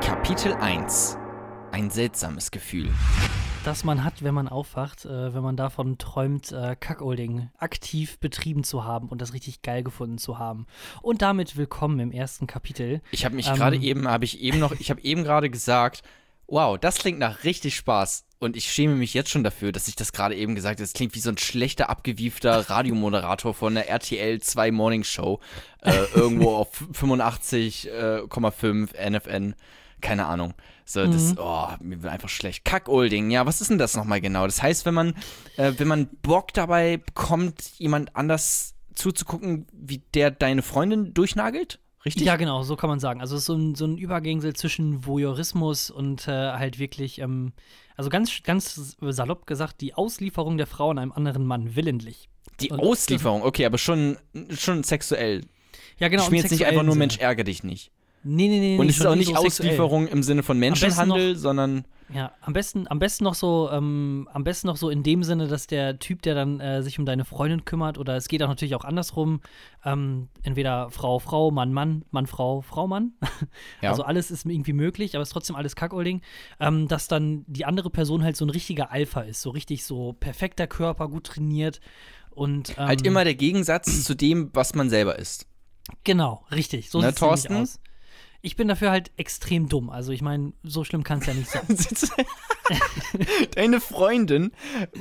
Kapitel 0.00 0.54
1. 0.54 1.18
Ein 1.72 1.90
seltsames 1.90 2.50
Gefühl. 2.50 2.90
Das 3.64 3.84
man 3.84 4.04
hat, 4.04 4.22
wenn 4.22 4.34
man 4.34 4.48
aufwacht, 4.48 5.04
äh, 5.04 5.34
wenn 5.34 5.42
man 5.42 5.56
davon 5.56 5.98
träumt, 5.98 6.52
äh, 6.52 6.76
Kackolding 6.78 7.50
aktiv 7.58 8.18
betrieben 8.18 8.64
zu 8.64 8.84
haben 8.84 9.08
und 9.08 9.20
das 9.20 9.34
richtig 9.34 9.62
geil 9.62 9.82
gefunden 9.82 10.18
zu 10.18 10.38
haben. 10.38 10.66
Und 11.02 11.20
damit 11.20 11.56
willkommen 11.56 11.98
im 12.00 12.12
ersten 12.12 12.46
Kapitel. 12.46 13.02
Ich 13.10 13.24
habe 13.24 13.34
mich 13.34 13.48
Ähm, 13.48 13.56
gerade 13.56 13.76
eben, 13.76 14.08
habe 14.08 14.24
ich 14.24 14.40
eben 14.40 14.58
noch, 14.58 14.72
ich 14.72 14.90
habe 14.90 15.00
eben 15.02 15.24
gerade 15.24 15.50
gesagt, 15.50 16.02
wow, 16.46 16.78
das 16.78 16.98
klingt 16.98 17.18
nach 17.18 17.44
richtig 17.44 17.76
Spaß. 17.76 18.24
Und 18.40 18.56
ich 18.56 18.72
schäme 18.72 18.94
mich 18.94 19.14
jetzt 19.14 19.30
schon 19.30 19.42
dafür, 19.42 19.72
dass 19.72 19.88
ich 19.88 19.96
das 19.96 20.12
gerade 20.12 20.36
eben 20.36 20.54
gesagt 20.54 20.78
habe. 20.78 20.84
Das 20.84 20.92
klingt 20.92 21.16
wie 21.16 21.20
so 21.20 21.30
ein 21.30 21.38
schlechter, 21.38 21.90
abgewiefter 21.90 22.70
Radiomoderator 22.70 23.52
von 23.52 23.74
der 23.74 23.88
RTL 23.88 24.40
2 24.40 24.70
Morning 24.70 25.02
Show. 25.02 25.40
Äh, 25.82 26.04
irgendwo 26.14 26.54
auf 26.56 26.80
85,5 26.92 29.10
NFN. 29.10 29.56
Keine 30.00 30.26
Ahnung. 30.26 30.54
So, 30.90 31.06
das, 31.06 31.34
oh, 31.36 31.66
mir 31.80 32.02
wird 32.02 32.10
einfach 32.10 32.30
schlecht. 32.30 32.64
Kackolding, 32.64 33.30
ja, 33.30 33.44
was 33.44 33.60
ist 33.60 33.68
denn 33.70 33.76
das 33.76 33.94
nochmal 33.94 34.22
genau? 34.22 34.46
Das 34.46 34.62
heißt, 34.62 34.86
wenn 34.86 34.94
man, 34.94 35.14
äh, 35.58 35.74
wenn 35.76 35.86
man 35.86 36.08
Bock 36.22 36.54
dabei 36.54 36.96
bekommt, 36.96 37.72
jemand 37.76 38.16
anders 38.16 38.74
zuzugucken, 38.94 39.66
wie 39.70 40.00
der 40.14 40.30
deine 40.30 40.62
Freundin 40.62 41.12
durchnagelt? 41.12 41.78
Richtig? 42.06 42.24
Ja, 42.24 42.36
genau, 42.36 42.62
so 42.62 42.74
kann 42.74 42.88
man 42.88 43.00
sagen. 43.00 43.20
Also 43.20 43.36
es 43.36 43.42
ist 43.42 43.46
so 43.48 43.54
ein, 43.54 43.74
so 43.74 43.84
ein 43.84 43.98
Übergängsel 43.98 44.56
zwischen 44.56 45.04
Voyeurismus 45.04 45.90
und 45.90 46.26
äh, 46.26 46.30
halt 46.52 46.78
wirklich, 46.78 47.18
ähm, 47.18 47.52
also 47.94 48.08
ganz, 48.08 48.42
ganz 48.42 48.96
salopp 48.98 49.46
gesagt, 49.46 49.82
die 49.82 49.92
Auslieferung 49.92 50.56
der 50.56 50.66
Frau 50.66 50.90
an 50.90 50.98
einem 50.98 51.12
anderen 51.12 51.44
Mann 51.44 51.76
willentlich. 51.76 52.30
Die 52.60 52.70
Und- 52.70 52.80
Auslieferung, 52.80 53.42
okay, 53.42 53.66
aber 53.66 53.76
schon, 53.76 54.16
schon 54.50 54.84
sexuell. 54.84 55.42
Ja, 55.98 56.08
genau. 56.08 56.22
ich 56.22 56.30
bin 56.30 56.38
jetzt 56.38 56.50
nicht 56.50 56.64
einfach 56.64 56.82
nur 56.82 56.96
Mensch, 56.96 57.16
Sinne. 57.16 57.24
ärger 57.24 57.44
dich 57.44 57.62
nicht. 57.62 57.90
Nee, 58.24 58.48
nee, 58.48 58.58
nee. 58.58 58.78
Und 58.78 58.88
es 58.88 58.98
ist 58.98 59.06
auch 59.06 59.14
nicht 59.14 59.28
sexuell. 59.28 59.46
Auslieferung 59.46 60.08
im 60.08 60.22
Sinne 60.22 60.42
von 60.42 60.58
Menschenhandel, 60.58 61.36
sondern 61.36 61.84
Ja, 62.12 62.32
am 62.40 62.52
besten, 62.52 62.88
am 62.88 62.98
besten 62.98 63.24
noch 63.24 63.34
so, 63.34 63.68
ähm, 63.70 64.28
am 64.32 64.42
besten 64.42 64.66
noch 64.66 64.76
so 64.76 64.90
in 64.90 65.02
dem 65.02 65.22
Sinne, 65.22 65.46
dass 65.46 65.66
der 65.66 65.98
Typ, 65.98 66.22
der 66.22 66.34
dann 66.34 66.58
äh, 66.58 66.82
sich 66.82 66.98
um 66.98 67.06
deine 67.06 67.24
Freundin 67.24 67.64
kümmert, 67.64 67.98
oder 67.98 68.16
es 68.16 68.28
geht 68.28 68.42
auch 68.42 68.48
natürlich 68.48 68.74
auch 68.74 68.84
andersrum, 68.84 69.40
ähm, 69.84 70.28
entweder 70.42 70.90
Frau, 70.90 71.18
Frau, 71.18 71.50
Mann, 71.50 71.72
Mann, 71.72 72.04
Mann, 72.10 72.26
Frau, 72.26 72.62
Frau, 72.62 72.86
Mann. 72.86 73.12
Ja. 73.82 73.90
Also 73.90 74.02
alles 74.02 74.30
ist 74.30 74.44
irgendwie 74.46 74.72
möglich, 74.72 75.14
aber 75.14 75.22
es 75.22 75.28
ist 75.28 75.32
trotzdem 75.32 75.54
alles 75.54 75.76
Kackolding, 75.76 76.22
ähm, 76.58 76.88
dass 76.88 77.06
dann 77.08 77.44
die 77.46 77.64
andere 77.64 77.90
Person 77.90 78.24
halt 78.24 78.36
so 78.36 78.44
ein 78.44 78.50
richtiger 78.50 78.90
Alpha 78.90 79.20
ist, 79.20 79.40
so 79.42 79.50
richtig 79.50 79.84
so 79.84 80.14
perfekter 80.18 80.66
Körper, 80.66 81.08
gut 81.08 81.24
trainiert 81.24 81.80
und 82.30 82.70
ähm, 82.70 82.86
halt 82.86 83.06
immer 83.06 83.24
der 83.24 83.34
Gegensatz 83.34 84.04
zu 84.04 84.14
dem, 84.14 84.50
was 84.54 84.74
man 84.74 84.90
selber 84.90 85.18
ist. 85.18 85.46
Genau, 86.04 86.44
richtig. 86.50 86.90
So 86.90 86.98
Ne, 86.98 87.04
nämlich 87.06 87.18
Thorsten? 87.20 87.54
aus. 87.56 87.80
Ich 88.40 88.54
bin 88.56 88.68
dafür 88.68 88.90
halt 88.90 89.10
extrem 89.16 89.68
dumm. 89.68 89.90
Also 89.90 90.12
ich 90.12 90.22
meine, 90.22 90.52
so 90.62 90.84
schlimm 90.84 91.02
kann 91.02 91.18
es 91.18 91.26
ja 91.26 91.34
nicht 91.34 91.50
sein. 91.50 91.62
Deine 93.54 93.80
Freundin 93.80 94.52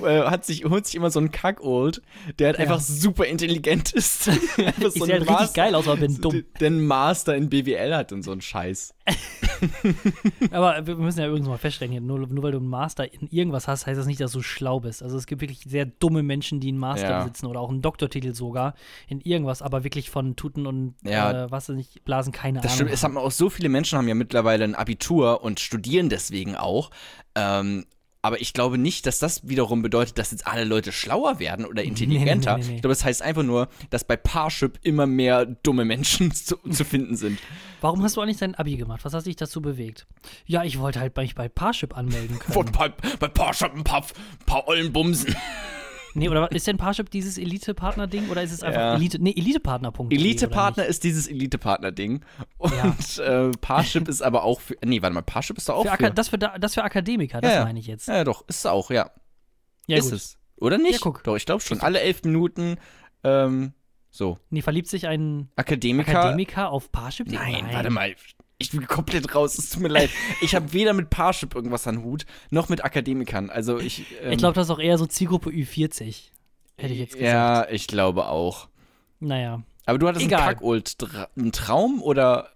äh, 0.04 0.22
hat 0.24 0.46
sich, 0.46 0.66
holt 0.66 0.86
sich 0.86 0.96
immer 0.96 1.12
so 1.12 1.20
einen 1.20 1.32
Kackold, 1.32 2.02
der 2.40 2.48
halt 2.48 2.58
Ja. 2.58 2.64
einfach 2.64 2.80
super 2.80 3.26
intelligent 3.26 3.92
ist. 3.94 4.28
Ich 4.78 4.94
sehe 5.04 5.14
halt 5.14 5.30
richtig 5.30 5.54
geil 5.54 5.76
aus, 5.76 5.88
aber 5.88 5.98
bin 5.98 6.20
dumm. 6.22 6.44
Einen 6.60 6.86
Master 6.86 7.36
in 7.36 7.50
BWL 7.50 7.96
hat 7.96 8.12
und 8.12 8.24
so 8.24 8.32
einen 8.32 8.42
Scheiß. 8.42 8.94
Aber 10.52 10.86
wir 10.86 10.96
müssen 10.96 11.20
ja 11.20 11.28
übrigens 11.28 11.48
mal 11.48 11.58
feststellen, 11.58 11.92
hier, 11.92 12.02
nur, 12.02 12.20
nur 12.20 12.44
weil 12.44 12.52
du 12.52 12.58
einen 12.60 12.68
Master 12.68 13.12
in 13.12 13.28
irgendwas 13.28 13.68
hast, 13.68 13.88
heißt 13.88 13.98
das 14.00 14.06
nicht, 14.06 14.20
dass 14.20 14.32
du 14.32 14.42
schlau 14.42 14.80
bist. 14.80 15.02
Also 15.04 15.18
es 15.18 15.26
gibt 15.26 15.42
wirklich 15.42 15.62
sehr 15.68 15.86
dumme 15.86 16.24
Menschen, 16.24 16.60
die 16.60 16.70
einen 16.70 16.78
Master 16.78 17.10
Ja. 17.10 17.18
besitzen 17.20 17.46
oder 17.48 17.60
auch 17.62 17.70
einen 17.70 17.82
Doktortitel 17.82 18.34
sogar 18.34 18.74
in 19.08 19.22
irgendwas, 19.22 19.62
aber 19.62 19.84
wirklich 19.84 20.10
von 20.10 20.36
Tuten 20.36 20.68
und 20.68 20.96
Ja. 21.04 21.46
äh, 21.46 21.52
was 21.52 21.70
weiß 21.70 21.78
ich, 21.78 22.02
Blasen 22.04 22.32
keine 22.34 22.60
Das 22.60 22.66
Ahnung. 22.72 22.76
stimmt, 22.76 22.92
es 22.92 23.04
haben 23.04 23.18
auch 23.18 23.32
so 23.32 23.50
viele 23.50 23.70
Menschen 23.70 23.98
haben 23.98 24.08
ja 24.08 24.16
mittlerweile 24.16 24.64
ein 24.64 24.76
Abitur 24.76 25.44
und 25.44 25.60
studieren 25.60 26.10
deswegen 26.10 26.56
auch. 26.56 26.92
Ähm, 27.36 27.86
aber 28.28 28.42
ich 28.42 28.52
glaube 28.52 28.78
nicht, 28.78 29.06
dass 29.06 29.20
das 29.20 29.48
wiederum 29.48 29.82
bedeutet, 29.82 30.18
dass 30.18 30.32
jetzt 30.32 30.46
alle 30.46 30.66
Leute 30.66 30.92
schlauer 30.92 31.40
werden 31.40 31.66
oder 31.66 31.82
intelligenter. 31.82 32.58
nee, 32.58 32.64
nee, 32.64 32.70
nee. 32.70 32.76
Ich 32.76 32.82
glaube, 32.82 32.94
das 32.94 33.06
heißt 33.06 33.22
einfach 33.22 33.44
nur, 33.44 33.70
dass 33.90 34.04
bei 34.04 34.18
Parship 34.18 34.80
immer 34.84 35.06
mehr 35.06 35.46
dumme 35.46 35.86
Menschen 35.86 36.32
zu, 36.34 36.58
zu 36.58 36.84
finden 36.84 37.16
sind. 37.16 37.40
Warum 37.80 38.04
hast 38.04 38.18
du 38.18 38.22
eigentlich 38.22 38.38
dein 38.38 38.54
Abi 38.56 38.76
gemacht? 38.76 39.06
Was 39.06 39.14
hat 39.14 39.26
dich 39.26 39.38
dazu 39.38 39.62
bewegt? 39.62 40.08
Ja, 40.46 40.66
ich 40.66 40.78
wollte 40.78 41.00
halt 41.00 41.16
mich 41.16 41.36
bei 41.36 41.48
Parship 41.48 41.96
anmelden 41.96 42.38
können. 42.38 42.54
Von 42.54 42.72
bei, 42.74 42.90
bei 43.18 43.30
Parship 43.30 43.74
ein 43.74 43.86
paar, 43.86 44.06
paar 44.46 44.68
ollen 44.68 44.92
Bumsen. 44.92 45.34
Nee, 46.18 46.30
oder 46.30 46.52
ist 46.52 46.68
denn 46.68 46.78
Parship 46.78 47.10
dieses 47.10 47.38
Elite-Partner-Ding 47.38 48.30
oder 48.30 48.44
ist 48.44 48.52
es 48.52 48.64
einfach 48.64 48.80
Ja. 48.82 48.96
Elite, 48.96 49.20
nee, 49.22 49.34
Elite-Partner.de? 49.36 50.18
Elite-Partner 50.18 50.86
ist 50.86 51.04
dieses 51.04 51.28
Elite-Partner-Ding. 51.28 52.24
Und 52.58 53.18
äh, 53.20 53.52
Parship 53.62 54.08
ist 54.08 54.22
aber 54.22 54.44
auch 54.44 54.60
für. 54.62 54.76
Nee, 54.84 55.02
warte 55.02 55.14
mal, 55.14 55.22
Parship 55.22 55.58
ist 55.58 55.70
doch 55.70 55.76
auch 55.78 55.86
Für 55.88 55.98
für. 55.98 56.12
Das, 56.12 56.30
für 56.30 56.38
da- 56.38 56.58
das 56.58 56.74
für 56.74 56.84
Akademiker, 56.84 57.40
das 57.42 57.52
Ja, 57.52 57.60
ja. 57.60 57.66
meine 57.66 57.80
ich 57.80 57.88
jetzt. 57.88 58.08
ja, 58.08 58.24
doch, 58.24 58.48
ist 58.48 58.60
es 58.60 58.66
auch, 58.66 58.90
ja. 58.92 59.12
Ja, 59.88 59.98
ist 59.98 60.06
gut. 60.06 60.14
es. 60.14 60.38
Oder 60.58 60.78
nicht? 60.78 60.94
Ja, 60.94 61.00
guck. 61.02 61.24
Doch, 61.24 61.36
ich 61.36 61.46
glaube 61.46 61.62
schon. 61.62 61.80
Alle 61.82 62.02
elf 62.02 62.24
Minuten. 62.24 62.78
Ähm, 63.24 63.74
so. 64.10 64.40
Nee, 64.50 64.62
verliebt 64.62 64.88
sich 64.88 65.08
ein 65.08 65.50
Akademiker. 65.56 66.20
Akademiker 66.20 66.72
auf 66.72 66.92
Parship? 66.92 67.28
Nein, 67.32 67.68
warte 67.72 67.90
mal. 67.92 68.16
Ich 68.60 68.72
bin 68.72 68.88
komplett 68.88 69.36
raus, 69.36 69.58
es 69.58 69.70
tut 69.70 69.84
mir 69.84 69.88
leid. 69.90 70.10
Ich 70.42 70.56
habe 70.56 70.74
weder 70.74 70.94
mit 70.94 71.10
Parship 71.12 71.54
irgendwas 71.54 71.86
an 71.86 72.04
Hut, 72.04 72.26
noch 72.50 72.70
mit 72.70 72.84
Akademikern. 72.84 73.50
Also 73.52 73.78
ich. 73.78 74.06
Ähm, 74.22 74.32
Ich 74.32 74.38
glaube, 74.40 74.56
das 74.56 74.68
ist 74.68 74.72
auch 74.72 74.80
eher 74.80 74.98
so 74.98 75.06
Zielgruppe 75.06 75.52
Ü40. 75.52 76.32
Hätte 76.78 76.94
ich 76.94 77.00
jetzt 77.00 77.14
gesagt. 77.14 77.22
Ja, 77.22 77.68
ich 77.70 77.88
glaube 77.88 78.28
auch. 78.28 78.68
Naja. 79.20 79.62
Aber 79.86 80.00
du 80.00 80.08
hattest 80.08 80.26
Egal. 80.26 80.42
einen 80.42 80.50
Kackold. 80.50 80.96
Einen 81.38 81.52
Traum 81.52 82.02
oder. 82.02 82.50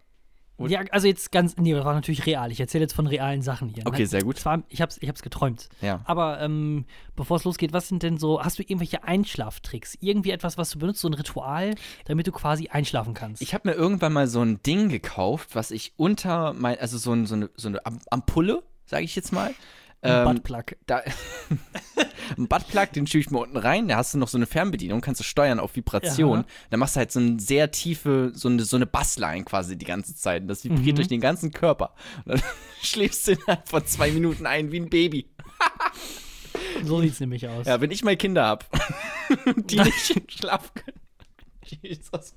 Ja, 0.70 0.82
also 0.92 1.08
jetzt 1.08 1.32
ganz, 1.32 1.56
nee, 1.58 1.74
das 1.74 1.86
war 1.86 1.94
natürlich 1.94 2.26
real. 2.26 2.52
Ich 2.52 2.60
erzähle 2.60 2.84
jetzt 2.84 2.94
von 2.94 3.08
realen 3.08 3.42
Sachen 3.42 3.70
hier. 3.70 3.84
Okay, 3.86 4.06
sehr 4.06 4.24
gut. 4.24 4.38
Zwar, 4.38 4.64
ich 4.70 4.82
hab's, 4.82 4.98
ich 5.02 5.10
hab's 5.10 5.22
geträumt. 5.22 5.70
Ja. 5.82 6.02
Aber 6.06 6.42
ähm, 6.42 6.86
bevor 7.16 7.38
es 7.38 7.44
losgeht, 7.44 7.74
was 7.74 7.88
sind 7.88 8.04
denn 8.04 8.18
so, 8.18 8.44
hast 8.44 8.60
du 8.60 8.64
irgendwelche 8.64 9.04
Einschlaftricks? 9.04 9.98
Irgendwie 10.02 10.32
etwas, 10.32 10.58
was 10.58 10.70
du 10.72 10.80
benutzt, 10.80 11.02
so 11.02 11.08
ein 11.08 11.14
Ritual, 11.14 11.76
damit 12.06 12.28
du 12.28 12.32
quasi 12.32 12.68
einschlafen 12.68 13.14
kannst? 13.14 13.42
Ich 13.42 13.54
habe 13.54 13.70
mir 13.70 13.76
irgendwann 13.76 14.14
mal 14.14 14.28
so 14.28 14.42
ein 14.42 14.62
Ding 14.64 14.90
gekauft, 14.90 15.56
was 15.56 15.72
ich 15.72 15.94
unter 15.98 16.54
mein, 16.54 16.78
also 16.80 16.98
so, 16.98 17.14
ein, 17.14 17.26
so 17.26 17.36
eine, 17.36 17.50
so 17.56 17.68
eine 17.70 17.86
Am- 17.86 18.00
Ampulle, 18.10 18.64
sage 18.86 19.04
ich 19.06 19.16
jetzt 19.16 19.32
mal, 19.32 19.54
Ähm, 20.04 20.26
Buttplug. 20.26 20.76
da, 20.88 21.02
ein 22.38 22.48
Buttplug, 22.48 22.92
den 22.94 23.06
schiebe 23.08 23.22
ich 23.22 23.30
mir 23.30 23.40
unten 23.40 23.58
rein, 23.58 23.88
da 23.88 23.98
hast 23.98 24.14
du 24.14 24.18
noch 24.18 24.28
so 24.30 24.38
eine 24.38 24.46
Fernbedienung, 24.48 25.02
kannst 25.02 25.20
du 25.20 25.24
steuern 25.24 25.60
auf 25.60 25.76
Vibration. 25.76 26.40
Ja. 26.40 26.46
Dann 26.72 26.80
machst 26.80 26.96
du 26.96 27.00
halt 27.00 27.12
so 27.12 27.20
eine 27.20 27.40
sehr 27.40 27.70
tiefe, 27.72 28.32
so 28.34 28.48
eine, 28.50 28.64
so 28.64 28.76
eine 28.78 28.86
Bassline 28.88 29.44
quasi 29.44 29.78
die 29.78 29.86
ganze 29.86 30.16
Zeit. 30.16 30.42
Und 30.44 30.48
Das 30.48 30.64
vibriert 30.64 30.94
Mhm. 30.94 30.96
durch 30.96 31.08
den 31.08 31.22
ganzen 31.22 31.52
Körper. 31.52 31.94
Und 32.26 32.34
dann 32.36 32.42
schläfst 32.82 33.28
du 33.28 33.34
innerhalb 33.34 33.68
von 33.70 33.86
zwei 33.86 34.12
Minuten 34.12 34.46
ein 34.46 34.72
wie 34.72 34.80
ein 34.80 34.90
Baby. 34.90 35.30
So 36.84 37.00
sieht's 37.02 37.20
nämlich 37.20 37.48
aus. 37.48 37.66
Ja, 37.68 37.80
wenn 37.80 37.92
ich 37.92 38.04
mal 38.04 38.18
Kinder 38.18 38.46
hab, 38.46 38.66
die 39.70 39.78
nicht 39.80 40.32
schlafen 40.32 40.72
können. 40.74 41.00
Jesus, 41.82 42.34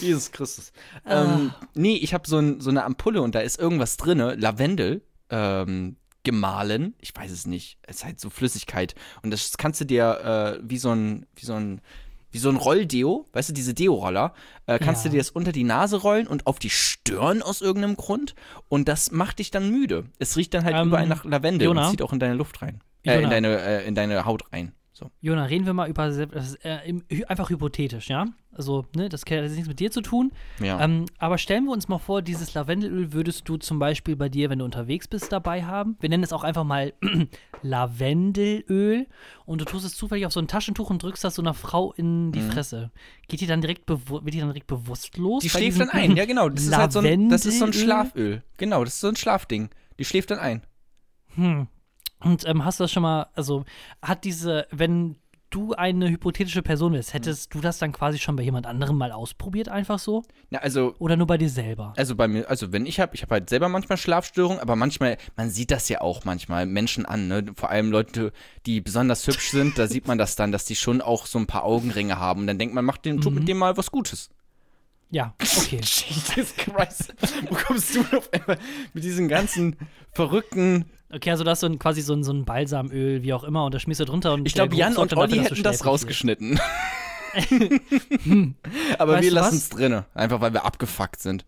Jesus 0.00 0.30
Christus. 0.32 0.72
Ähm, 1.06 1.52
nee, 1.74 1.96
ich 1.96 2.14
habe 2.14 2.26
so, 2.26 2.38
ein, 2.38 2.60
so 2.60 2.70
eine 2.70 2.84
Ampulle 2.84 3.20
und 3.20 3.34
da 3.34 3.40
ist 3.40 3.58
irgendwas 3.58 3.96
drinne, 3.96 4.34
Lavendel, 4.36 5.02
ähm, 5.30 5.96
gemahlen. 6.24 6.94
Ich 7.00 7.14
weiß 7.14 7.30
es 7.30 7.46
nicht. 7.46 7.78
Es 7.82 7.96
ist 7.96 8.04
halt 8.04 8.20
so 8.20 8.30
Flüssigkeit. 8.30 8.94
Und 9.22 9.30
das 9.32 9.56
kannst 9.58 9.80
du 9.80 9.84
dir 9.84 10.58
äh, 10.60 10.62
wie 10.68 10.78
so 10.78 10.90
ein, 10.90 11.26
wie 11.36 11.44
so 11.44 11.54
ein, 11.54 11.80
wie 12.30 12.38
so 12.38 12.48
ein 12.48 12.56
Rolldeo, 12.56 13.28
weißt 13.32 13.50
du, 13.50 13.52
diese 13.52 13.74
Deo-Roller, 13.74 14.32
äh, 14.66 14.78
kannst 14.78 15.04
Ja. 15.04 15.10
du 15.10 15.16
dir 15.16 15.20
das 15.20 15.30
unter 15.30 15.52
die 15.52 15.64
Nase 15.64 15.96
rollen 15.98 16.26
und 16.26 16.46
auf 16.46 16.58
die 16.58 16.70
Stirn 16.70 17.42
aus 17.42 17.60
irgendeinem 17.60 17.96
Grund. 17.96 18.34
Und 18.68 18.88
das 18.88 19.10
macht 19.10 19.38
dich 19.38 19.50
dann 19.50 19.70
müde. 19.70 20.04
Es 20.18 20.36
riecht 20.36 20.54
dann 20.54 20.64
halt 20.64 20.74
Ähm, 20.76 20.88
überall 20.88 21.06
nach 21.06 21.24
Lavendel 21.24 21.66
Jona? 21.66 21.84
und 21.84 21.90
zieht 21.90 22.02
auch 22.02 22.12
in 22.12 22.20
deine 22.20 22.34
Luft 22.34 22.62
rein. 22.62 22.80
Äh, 23.04 23.22
in 23.22 23.28
deine, 23.30 23.60
äh, 23.60 23.86
in 23.86 23.94
deine 23.94 24.24
Haut 24.24 24.50
rein. 24.52 24.72
So. 25.02 25.10
Jona, 25.20 25.44
reden 25.44 25.66
wir 25.66 25.72
mal 25.72 25.88
über 25.88 26.06
das 26.06 26.16
ist, 26.52 26.64
äh, 26.64 26.94
einfach 27.26 27.50
hypothetisch, 27.50 28.08
ja? 28.08 28.26
Also, 28.54 28.84
ne, 28.94 29.08
das 29.08 29.22
hat 29.22 29.50
nichts 29.50 29.66
mit 29.66 29.80
dir 29.80 29.90
zu 29.90 30.02
tun. 30.02 30.30
Ja. 30.60 30.78
Ähm, 30.80 31.06
aber 31.18 31.38
stellen 31.38 31.64
wir 31.64 31.72
uns 31.72 31.88
mal 31.88 31.98
vor, 31.98 32.20
dieses 32.20 32.52
Lavendelöl 32.52 33.12
würdest 33.12 33.48
du 33.48 33.56
zum 33.56 33.78
Beispiel 33.78 34.14
bei 34.14 34.28
dir, 34.28 34.50
wenn 34.50 34.58
du 34.58 34.64
unterwegs 34.64 35.08
bist, 35.08 35.32
dabei 35.32 35.64
haben. 35.64 35.96
Wir 36.00 36.10
nennen 36.10 36.22
es 36.22 36.32
auch 36.32 36.44
einfach 36.44 36.64
mal 36.64 36.92
Lavendelöl. 37.62 39.06
Und 39.46 39.60
du 39.60 39.64
tust 39.64 39.86
es 39.86 39.96
zufällig 39.96 40.26
auf 40.26 40.32
so 40.32 40.40
ein 40.40 40.48
Taschentuch 40.48 40.90
und 40.90 41.02
drückst 41.02 41.24
das 41.24 41.34
so 41.34 41.42
einer 41.42 41.54
Frau 41.54 41.92
in 41.94 42.30
die 42.32 42.42
Fresse. 42.42 42.90
Geht 43.26 43.40
die 43.40 43.46
dann 43.46 43.62
direkt 43.62 43.88
wird 43.88 44.34
die 44.34 44.38
dann 44.38 44.48
direkt 44.48 44.66
bewusstlos? 44.66 45.42
Die 45.42 45.48
schläft 45.48 45.80
dann 45.80 45.90
ein, 45.90 46.14
ja 46.16 46.26
genau. 46.26 46.48
Das 46.50 46.64
ist 46.64 46.76
halt 46.76 46.92
so 46.92 47.00
ein, 47.00 47.30
das 47.30 47.46
ist 47.46 47.58
so 47.58 47.64
ein? 47.64 47.72
Schlaföl. 47.72 48.42
Genau, 48.58 48.84
das 48.84 48.94
ist 48.94 49.00
so 49.00 49.08
ein 49.08 49.16
Schlafding. 49.16 49.70
Die 49.98 50.04
schläft 50.04 50.30
dann 50.30 50.38
ein. 50.38 50.62
Hm. 51.34 51.68
Und 52.24 52.46
ähm, 52.46 52.64
hast 52.64 52.80
du 52.80 52.84
das 52.84 52.92
schon 52.92 53.02
mal, 53.02 53.28
also 53.34 53.64
hat 54.02 54.24
diese, 54.24 54.66
wenn 54.70 55.16
du 55.54 55.74
eine 55.74 56.08
hypothetische 56.08 56.62
Person 56.62 56.92
bist, 56.92 57.14
hättest 57.14 57.54
du 57.54 57.60
das 57.60 57.78
dann 57.78 57.92
quasi 57.92 58.18
schon 58.18 58.36
bei 58.36 58.42
jemand 58.42 58.66
anderem 58.66 58.96
mal 58.96 59.12
ausprobiert, 59.12 59.68
einfach 59.68 59.98
so? 59.98 60.24
Na, 60.50 60.58
also, 60.60 60.94
Oder 60.98 61.16
nur 61.16 61.26
bei 61.26 61.38
dir 61.38 61.50
selber? 61.50 61.92
also 61.96 62.16
bei 62.16 62.26
mir, 62.26 62.48
also 62.48 62.72
wenn 62.72 62.86
ich 62.86 63.00
habe, 63.00 63.14
ich 63.14 63.22
habe 63.22 63.34
halt 63.34 63.50
selber 63.50 63.68
manchmal 63.68 63.98
Schlafstörungen, 63.98 64.60
aber 64.60 64.76
manchmal, 64.76 65.18
man 65.36 65.50
sieht 65.50 65.70
das 65.70 65.88
ja 65.88 66.00
auch 66.00 66.24
manchmal 66.24 66.66
Menschen 66.66 67.06
an, 67.06 67.28
ne? 67.28 67.44
Vor 67.54 67.70
allem 67.70 67.90
Leute, 67.90 68.32
die 68.66 68.80
besonders 68.80 69.26
hübsch 69.26 69.50
sind, 69.50 69.78
da 69.78 69.86
sieht 69.86 70.06
man 70.06 70.18
das 70.18 70.36
dann, 70.36 70.52
dass 70.52 70.64
die 70.64 70.76
schon 70.76 71.00
auch 71.00 71.26
so 71.26 71.38
ein 71.38 71.46
paar 71.46 71.64
Augenringe 71.64 72.18
haben. 72.18 72.42
Und 72.42 72.46
dann 72.46 72.58
denkt 72.58 72.74
man, 72.74 72.84
macht 72.84 73.04
den, 73.04 73.20
tut 73.20 73.34
mit 73.34 73.46
dem 73.46 73.58
mal 73.58 73.76
was 73.76 73.90
Gutes. 73.90 74.30
Ja, 75.10 75.34
okay. 75.40 75.76
Jesus 75.82 76.56
Christ. 76.56 77.14
Wo 77.50 77.54
kommst 77.54 77.94
du 77.94 78.00
auf 78.16 78.32
einmal 78.32 78.58
mit 78.94 79.04
diesen 79.04 79.28
ganzen 79.28 79.76
verrückten. 80.12 80.86
Okay, 81.14 81.30
also 81.30 81.44
das 81.44 81.58
ist 81.58 81.60
so 81.60 81.66
ein, 81.66 81.78
quasi 81.78 82.00
so 82.00 82.14
ein, 82.14 82.24
so 82.24 82.32
ein 82.32 82.44
Balsamöl, 82.44 83.22
wie 83.22 83.32
auch 83.34 83.44
immer, 83.44 83.66
und 83.66 83.74
das 83.74 83.82
schmierst 83.82 84.00
du 84.00 84.04
drunter 84.06 84.32
und 84.32 84.46
Ich 84.46 84.54
glaube, 84.54 84.74
Jan 84.74 84.96
und 84.96 85.12
dafür, 85.12 85.22
Olli 85.24 85.36
du 85.36 85.44
hätten 85.44 85.62
das 85.62 85.84
rausgeschnitten. 85.84 86.58
Aber 88.98 89.12
Weißt 89.14 89.22
wir 89.24 89.30
lassen 89.30 89.56
es 89.56 89.68
drinne, 89.70 90.04
einfach 90.14 90.40
weil 90.40 90.52
wir 90.52 90.64
abgefuckt 90.64 91.20
sind. 91.20 91.44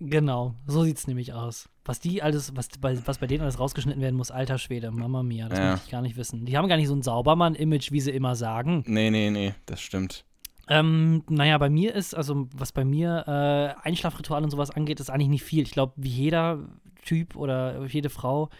Genau, 0.00 0.54
so 0.66 0.82
sieht's 0.82 1.06
nämlich 1.06 1.34
aus. 1.34 1.68
Was 1.84 2.00
die 2.00 2.22
alles, 2.22 2.56
was 2.56 2.68
bei, 2.80 2.96
was 3.06 3.18
bei 3.18 3.26
denen 3.26 3.42
alles 3.42 3.58
rausgeschnitten 3.58 4.00
werden 4.00 4.16
muss, 4.16 4.30
alter 4.30 4.58
Schwede, 4.58 4.90
Mama 4.90 5.22
mia, 5.22 5.48
das 5.48 5.58
Ja. 5.58 5.70
möchte 5.72 5.86
ich 5.86 5.90
gar 5.90 6.02
nicht 6.02 6.16
wissen. 6.16 6.46
Die 6.46 6.56
haben 6.56 6.68
gar 6.68 6.76
nicht 6.76 6.88
so 6.88 6.94
ein 6.94 7.02
Saubermann-Image, 7.02 7.92
wie 7.92 8.00
sie 8.00 8.10
immer 8.12 8.34
sagen. 8.34 8.82
Nee, 8.86 9.10
nee, 9.10 9.30
nee, 9.30 9.54
das 9.66 9.80
stimmt. 9.80 10.24
Ähm, 10.68 11.22
naja, 11.28 11.58
bei 11.58 11.68
mir 11.68 11.94
ist, 11.94 12.14
also 12.14 12.48
was 12.54 12.72
bei 12.72 12.84
mir 12.84 13.24
äh, 13.26 13.86
Einschlafritual 13.86 14.42
und 14.44 14.50
sowas 14.50 14.70
angeht, 14.70 15.00
ist 15.00 15.10
eigentlich 15.10 15.28
nicht 15.28 15.42
viel. 15.42 15.64
Ich 15.64 15.72
glaube, 15.72 15.92
wie 15.96 16.08
jeder 16.08 16.60
Typ 17.04 17.34
oder 17.36 17.84
jede 17.86 18.08
Frau 18.08 18.50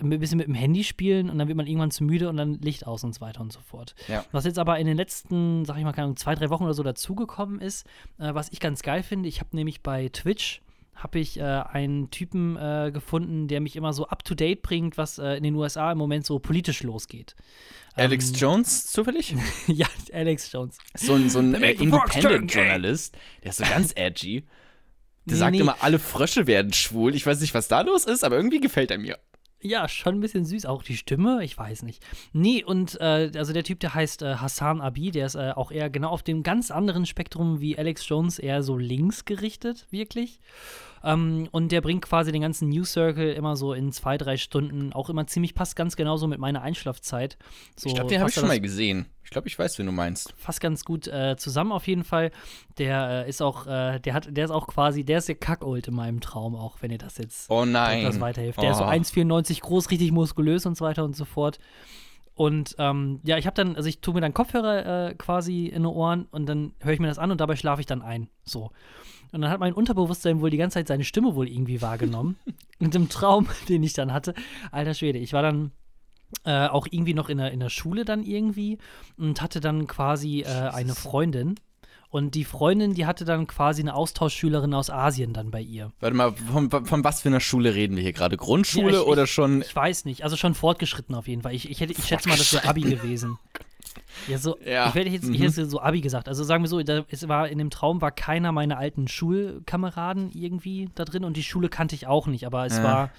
ein 0.00 0.10
bisschen 0.10 0.38
mit 0.38 0.46
dem 0.46 0.54
Handy 0.54 0.84
spielen 0.84 1.30
und 1.30 1.38
dann 1.38 1.48
wird 1.48 1.56
man 1.56 1.66
irgendwann 1.66 1.90
zu 1.90 2.04
müde 2.04 2.28
und 2.28 2.36
dann 2.36 2.54
Licht 2.60 2.86
aus 2.86 3.04
und 3.04 3.14
so 3.14 3.20
weiter 3.20 3.40
und 3.40 3.52
so 3.52 3.60
fort. 3.60 3.94
Ja. 4.08 4.24
Was 4.32 4.44
jetzt 4.44 4.58
aber 4.58 4.78
in 4.78 4.86
den 4.86 4.96
letzten, 4.96 5.64
sag 5.64 5.78
ich 5.78 5.84
mal, 5.84 5.92
keine 5.92 6.04
Ahnung, 6.04 6.16
zwei, 6.16 6.34
drei 6.34 6.50
Wochen 6.50 6.64
oder 6.64 6.74
so 6.74 6.82
dazugekommen 6.82 7.60
ist, 7.60 7.86
äh, 8.18 8.34
was 8.34 8.50
ich 8.52 8.60
ganz 8.60 8.82
geil 8.82 9.02
finde, 9.02 9.28
ich 9.28 9.40
habe 9.40 9.56
nämlich 9.56 9.82
bei 9.82 10.08
Twitch 10.08 10.60
habe 10.96 11.18
ich 11.18 11.38
äh, 11.38 11.42
einen 11.42 12.10
Typen 12.10 12.56
äh, 12.56 12.90
gefunden, 12.92 13.48
der 13.48 13.60
mich 13.60 13.76
immer 13.76 13.92
so 13.92 14.06
up 14.08 14.24
to 14.24 14.34
date 14.34 14.62
bringt, 14.62 14.96
was 14.96 15.18
äh, 15.18 15.36
in 15.36 15.42
den 15.42 15.54
USA 15.54 15.92
im 15.92 15.98
Moment 15.98 16.24
so 16.24 16.38
politisch 16.38 16.82
losgeht. 16.82 17.36
Alex 17.94 18.30
Ähm, 18.30 18.34
Jones 18.36 18.86
zufällig? 18.86 19.34
ja, 19.66 19.86
Alex 20.12 20.50
Jones. 20.50 20.78
So 20.94 21.14
ein, 21.14 21.28
so 21.28 21.38
ein 21.38 21.54
äh. 21.54 21.72
Independent-Journalist, 21.72 23.16
der 23.42 23.50
ist 23.50 23.58
so 23.58 23.64
ganz 23.64 23.92
edgy. 23.96 24.44
Der 25.26 25.34
Nee, 25.34 25.38
sagt 25.40 25.52
nee. 25.52 25.60
immer, 25.60 25.76
alle 25.80 25.98
Frösche 25.98 26.46
werden 26.46 26.72
schwul. 26.72 27.14
Ich 27.14 27.26
weiß 27.26 27.40
nicht, 27.40 27.52
was 27.52 27.66
da 27.66 27.80
los 27.80 28.04
ist, 28.04 28.22
aber 28.22 28.36
irgendwie 28.36 28.60
gefällt 28.60 28.92
er 28.92 28.98
mir. 28.98 29.18
Ja, 29.60 29.88
schon 29.88 30.16
ein 30.16 30.20
bisschen 30.20 30.44
süß. 30.44 30.66
Auch 30.66 30.82
die 30.82 30.96
Stimme, 30.96 31.42
ich 31.42 31.56
weiß 31.56 31.82
nicht. 31.82 32.04
Nee, 32.32 32.62
und 32.62 33.00
äh, 33.00 33.30
also 33.34 33.52
der 33.52 33.64
Typ, 33.64 33.80
der 33.80 33.94
heißt 33.94 34.22
äh, 34.22 34.34
Hassan 34.36 34.80
Abi, 34.80 35.10
der 35.10 35.26
ist 35.26 35.34
äh, 35.34 35.52
auch 35.54 35.72
eher 35.72 35.88
genau 35.88 36.10
auf 36.10 36.22
dem 36.22 36.42
ganz 36.42 36.70
anderen 36.70 37.06
Spektrum 37.06 37.60
wie 37.60 37.78
Alex 37.78 38.06
Jones, 38.08 38.38
eher 38.38 38.62
so 38.62 38.76
links 38.76 39.24
gerichtet, 39.24 39.86
wirklich. 39.90 40.40
Ähm, 41.02 41.48
und 41.52 41.72
der 41.72 41.80
bringt 41.80 42.02
quasi 42.02 42.32
den 42.32 42.42
ganzen 42.42 42.68
News 42.68 42.92
Circle 42.92 43.32
immer 43.32 43.56
so 43.56 43.72
in 43.72 43.92
zwei, 43.92 44.18
drei 44.18 44.36
Stunden, 44.36 44.92
auch 44.92 45.08
immer 45.08 45.26
ziemlich, 45.26 45.54
passt 45.54 45.74
ganz 45.74 45.96
genauso 45.96 46.26
mit 46.26 46.38
meiner 46.38 46.62
Einschlafzeit. 46.62 47.38
So 47.76 47.88
Ich 47.88 47.94
glaube, 47.94 48.10
den 48.10 48.20
habe 48.20 48.28
ich 48.28 48.34
schon 48.34 48.48
mal 48.48 48.60
gesehen. 48.60 49.06
Ich 49.26 49.30
glaube, 49.30 49.48
ich 49.48 49.58
weiß, 49.58 49.76
wen 49.80 49.86
du 49.86 49.92
meinst. 49.92 50.32
fast 50.36 50.60
ganz 50.60 50.84
gut 50.84 51.08
äh, 51.08 51.36
zusammen 51.36 51.72
auf 51.72 51.88
jeden 51.88 52.04
Fall. 52.04 52.30
Der 52.78 53.24
äh, 53.26 53.28
ist 53.28 53.42
auch, 53.42 53.66
äh, 53.66 53.98
der 53.98 54.14
hat, 54.14 54.28
der 54.30 54.44
ist 54.44 54.52
auch 54.52 54.68
quasi, 54.68 55.02
der 55.04 55.18
ist 55.18 55.26
der 55.26 55.34
Kackold 55.34 55.88
in 55.88 55.94
meinem 55.94 56.20
Traum 56.20 56.54
auch, 56.54 56.76
wenn 56.80 56.92
ihr 56.92 56.98
das 56.98 57.18
jetzt 57.18 57.50
Oh 57.50 57.64
nein. 57.64 58.04
das 58.04 58.20
weiterhilft. 58.20 58.62
Der 58.62 58.70
ist 58.70 58.78
so 58.78 58.84
Oh. 58.84 58.88
1,94 58.88 59.60
groß, 59.62 59.90
richtig 59.90 60.12
muskulös 60.12 60.64
und 60.64 60.76
so 60.76 60.84
weiter 60.84 61.04
und 61.04 61.16
so 61.16 61.24
fort. 61.24 61.58
Und 62.34 62.76
ähm, 62.78 63.18
ja, 63.24 63.36
ich 63.36 63.46
habe 63.46 63.54
dann, 63.54 63.74
also 63.74 63.88
ich 63.88 64.00
tue 64.00 64.14
mir 64.14 64.20
dann 64.20 64.32
Kopfhörer 64.32 65.08
äh, 65.10 65.14
quasi 65.16 65.66
in 65.66 65.82
die 65.82 65.88
Ohren 65.88 66.26
und 66.30 66.46
dann 66.46 66.74
höre 66.80 66.92
ich 66.92 67.00
mir 67.00 67.08
das 67.08 67.18
an 67.18 67.32
und 67.32 67.40
dabei 67.40 67.56
schlafe 67.56 67.80
ich 67.80 67.86
dann 67.86 68.02
ein. 68.02 68.28
So. 68.44 68.70
Und 69.32 69.40
dann 69.40 69.50
hat 69.50 69.58
mein 69.58 69.72
Unterbewusstsein 69.72 70.40
wohl 70.40 70.50
die 70.50 70.56
ganze 70.56 70.74
Zeit 70.74 70.86
seine 70.86 71.02
Stimme 71.02 71.34
wohl 71.34 71.48
irgendwie 71.48 71.82
wahrgenommen. 71.82 72.36
und 72.78 72.94
im 72.94 73.08
Traum, 73.08 73.48
den 73.68 73.82
ich 73.82 73.92
dann 73.94 74.12
hatte, 74.12 74.34
alter 74.70 74.94
Schwede, 74.94 75.18
ich 75.18 75.32
war 75.32 75.42
dann 75.42 75.72
äh, 76.44 76.68
auch 76.68 76.86
irgendwie 76.90 77.14
noch 77.14 77.28
in 77.28 77.38
der, 77.38 77.52
in 77.52 77.60
der 77.60 77.70
Schule 77.70 78.04
dann 78.04 78.22
irgendwie 78.24 78.78
und 79.16 79.40
hatte 79.40 79.60
dann 79.60 79.86
quasi 79.86 80.40
äh, 80.42 80.46
eine 80.48 80.94
Freundin. 80.94 81.56
Und 82.08 82.34
die 82.36 82.44
Freundin, 82.44 82.94
die 82.94 83.04
hatte 83.04 83.24
dann 83.24 83.46
quasi 83.48 83.82
eine 83.82 83.94
Austauschschülerin 83.94 84.72
aus 84.74 84.90
Asien 84.90 85.32
dann 85.32 85.50
bei 85.50 85.60
ihr. 85.60 85.90
Warte 86.00 86.16
mal, 86.16 86.32
von, 86.32 86.70
von 86.70 87.04
was 87.04 87.20
für 87.22 87.28
einer 87.28 87.40
Schule 87.40 87.74
reden 87.74 87.96
wir 87.96 88.02
hier 88.02 88.12
gerade? 88.12 88.36
Grundschule 88.36 88.92
Ja, 88.94 89.00
ich- 89.00 89.06
oder 89.06 89.24
ich- 89.24 89.32
schon. 89.32 89.60
Ich 89.62 89.74
weiß 89.74 90.04
nicht, 90.04 90.22
also 90.22 90.36
schon 90.36 90.54
fortgeschritten 90.54 91.14
auf 91.14 91.26
jeden 91.28 91.42
Fall. 91.42 91.52
Ich, 91.54 91.68
ich, 91.68 91.80
hätte, 91.80 91.92
ich 91.92 92.04
schätze 92.04 92.28
mal, 92.28 92.38
das 92.38 92.52
wäre 92.52 92.66
Abi 92.68 92.82
gewesen. 92.82 93.38
Ja, 94.28 94.38
so, 94.38 94.56
Ja, 94.64 94.88
ich 94.88 94.94
hätte 94.94 95.08
jetzt, 95.10 95.24
ich 95.28 95.38
mhm. 95.38 95.44
hätte 95.44 95.66
so 95.66 95.80
Abi 95.80 96.00
gesagt. 96.00 96.28
Also 96.28 96.42
sagen 96.44 96.62
wir 96.64 96.68
so, 96.68 96.82
da, 96.82 97.04
es 97.08 97.28
war 97.28 97.48
in 97.48 97.58
dem 97.58 97.70
Traum 97.70 98.00
war 98.02 98.10
keiner 98.10 98.52
meiner 98.52 98.76
alten 98.78 99.08
Schulkameraden 99.08 100.30
irgendwie 100.34 100.88
da 100.94 101.04
drin 101.04 101.24
und 101.24 101.36
die 101.36 101.42
Schule 101.42 101.68
kannte 101.68 101.94
ich 101.94 102.06
auch 102.06 102.26
nicht, 102.26 102.46
aber 102.46 102.66
es 102.66 102.76
Ja. 102.78 102.84
war 102.84 103.10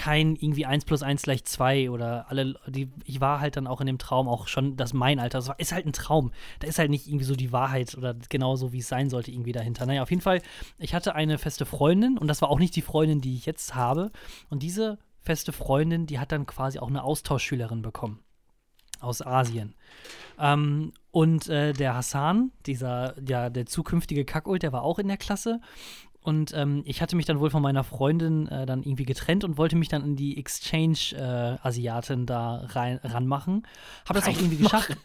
kein 0.00 0.34
irgendwie 0.34 0.64
1 0.64 0.86
plus 0.86 1.02
1 1.02 1.20
gleich 1.20 1.44
2 1.44 1.90
oder 1.90 2.24
alle, 2.30 2.54
die, 2.66 2.88
ich 3.04 3.20
war 3.20 3.38
halt 3.38 3.58
dann 3.58 3.66
auch 3.66 3.82
in 3.82 3.86
dem 3.86 3.98
Traum 3.98 4.28
auch 4.28 4.48
schon 4.48 4.78
das 4.78 4.94
mein 4.94 5.18
Alter. 5.18 5.36
Das 5.36 5.48
war, 5.48 5.60
ist 5.60 5.72
halt 5.72 5.84
ein 5.84 5.92
Traum. 5.92 6.32
Da 6.60 6.66
ist 6.66 6.78
halt 6.78 6.88
nicht 6.88 7.06
irgendwie 7.06 7.26
so 7.26 7.36
die 7.36 7.52
Wahrheit 7.52 7.94
oder 7.98 8.16
genau 8.30 8.56
so, 8.56 8.72
wie 8.72 8.78
es 8.78 8.88
sein 8.88 9.10
sollte, 9.10 9.30
irgendwie 9.30 9.52
dahinter. 9.52 9.84
Naja, 9.84 10.02
auf 10.02 10.08
jeden 10.08 10.22
Fall, 10.22 10.40
ich 10.78 10.94
hatte 10.94 11.14
eine 11.14 11.36
feste 11.36 11.66
Freundin 11.66 12.16
und 12.16 12.28
das 12.28 12.40
war 12.40 12.48
auch 12.48 12.58
nicht 12.58 12.74
die 12.76 12.82
Freundin, 12.82 13.20
die 13.20 13.34
ich 13.34 13.44
jetzt 13.44 13.74
habe. 13.74 14.10
Und 14.48 14.62
diese 14.62 14.98
feste 15.20 15.52
Freundin, 15.52 16.06
die 16.06 16.18
hat 16.18 16.32
dann 16.32 16.46
quasi 16.46 16.78
auch 16.78 16.88
eine 16.88 17.04
Austauschschülerin 17.04 17.82
bekommen 17.82 18.20
aus 19.00 19.20
Asien. 19.20 19.74
Ähm, 20.38 20.92
und 21.10 21.48
äh, 21.48 21.72
der 21.72 21.94
Hassan, 21.94 22.52
dieser, 22.66 23.14
ja, 23.26 23.50
der 23.50 23.66
zukünftige 23.66 24.24
Kackult, 24.24 24.62
der 24.62 24.72
war 24.72 24.82
auch 24.82 24.98
in 24.98 25.08
der 25.08 25.16
Klasse. 25.16 25.60
Und 26.22 26.52
ähm, 26.54 26.82
ich 26.84 27.00
hatte 27.00 27.16
mich 27.16 27.24
dann 27.24 27.40
wohl 27.40 27.50
von 27.50 27.62
meiner 27.62 27.82
Freundin 27.82 28.46
äh, 28.48 28.66
dann 28.66 28.82
irgendwie 28.82 29.06
getrennt 29.06 29.42
und 29.42 29.56
wollte 29.56 29.76
mich 29.76 29.88
dann 29.88 30.04
in 30.04 30.16
die 30.16 30.36
Exchange-Asiatin 30.38 32.26
da 32.26 32.66
rein, 32.68 33.00
ranmachen. 33.02 33.66
Habe 34.06 34.20
das 34.20 34.28
auch 34.28 34.36
irgendwie 34.38 34.58
geschafft. 34.58 34.96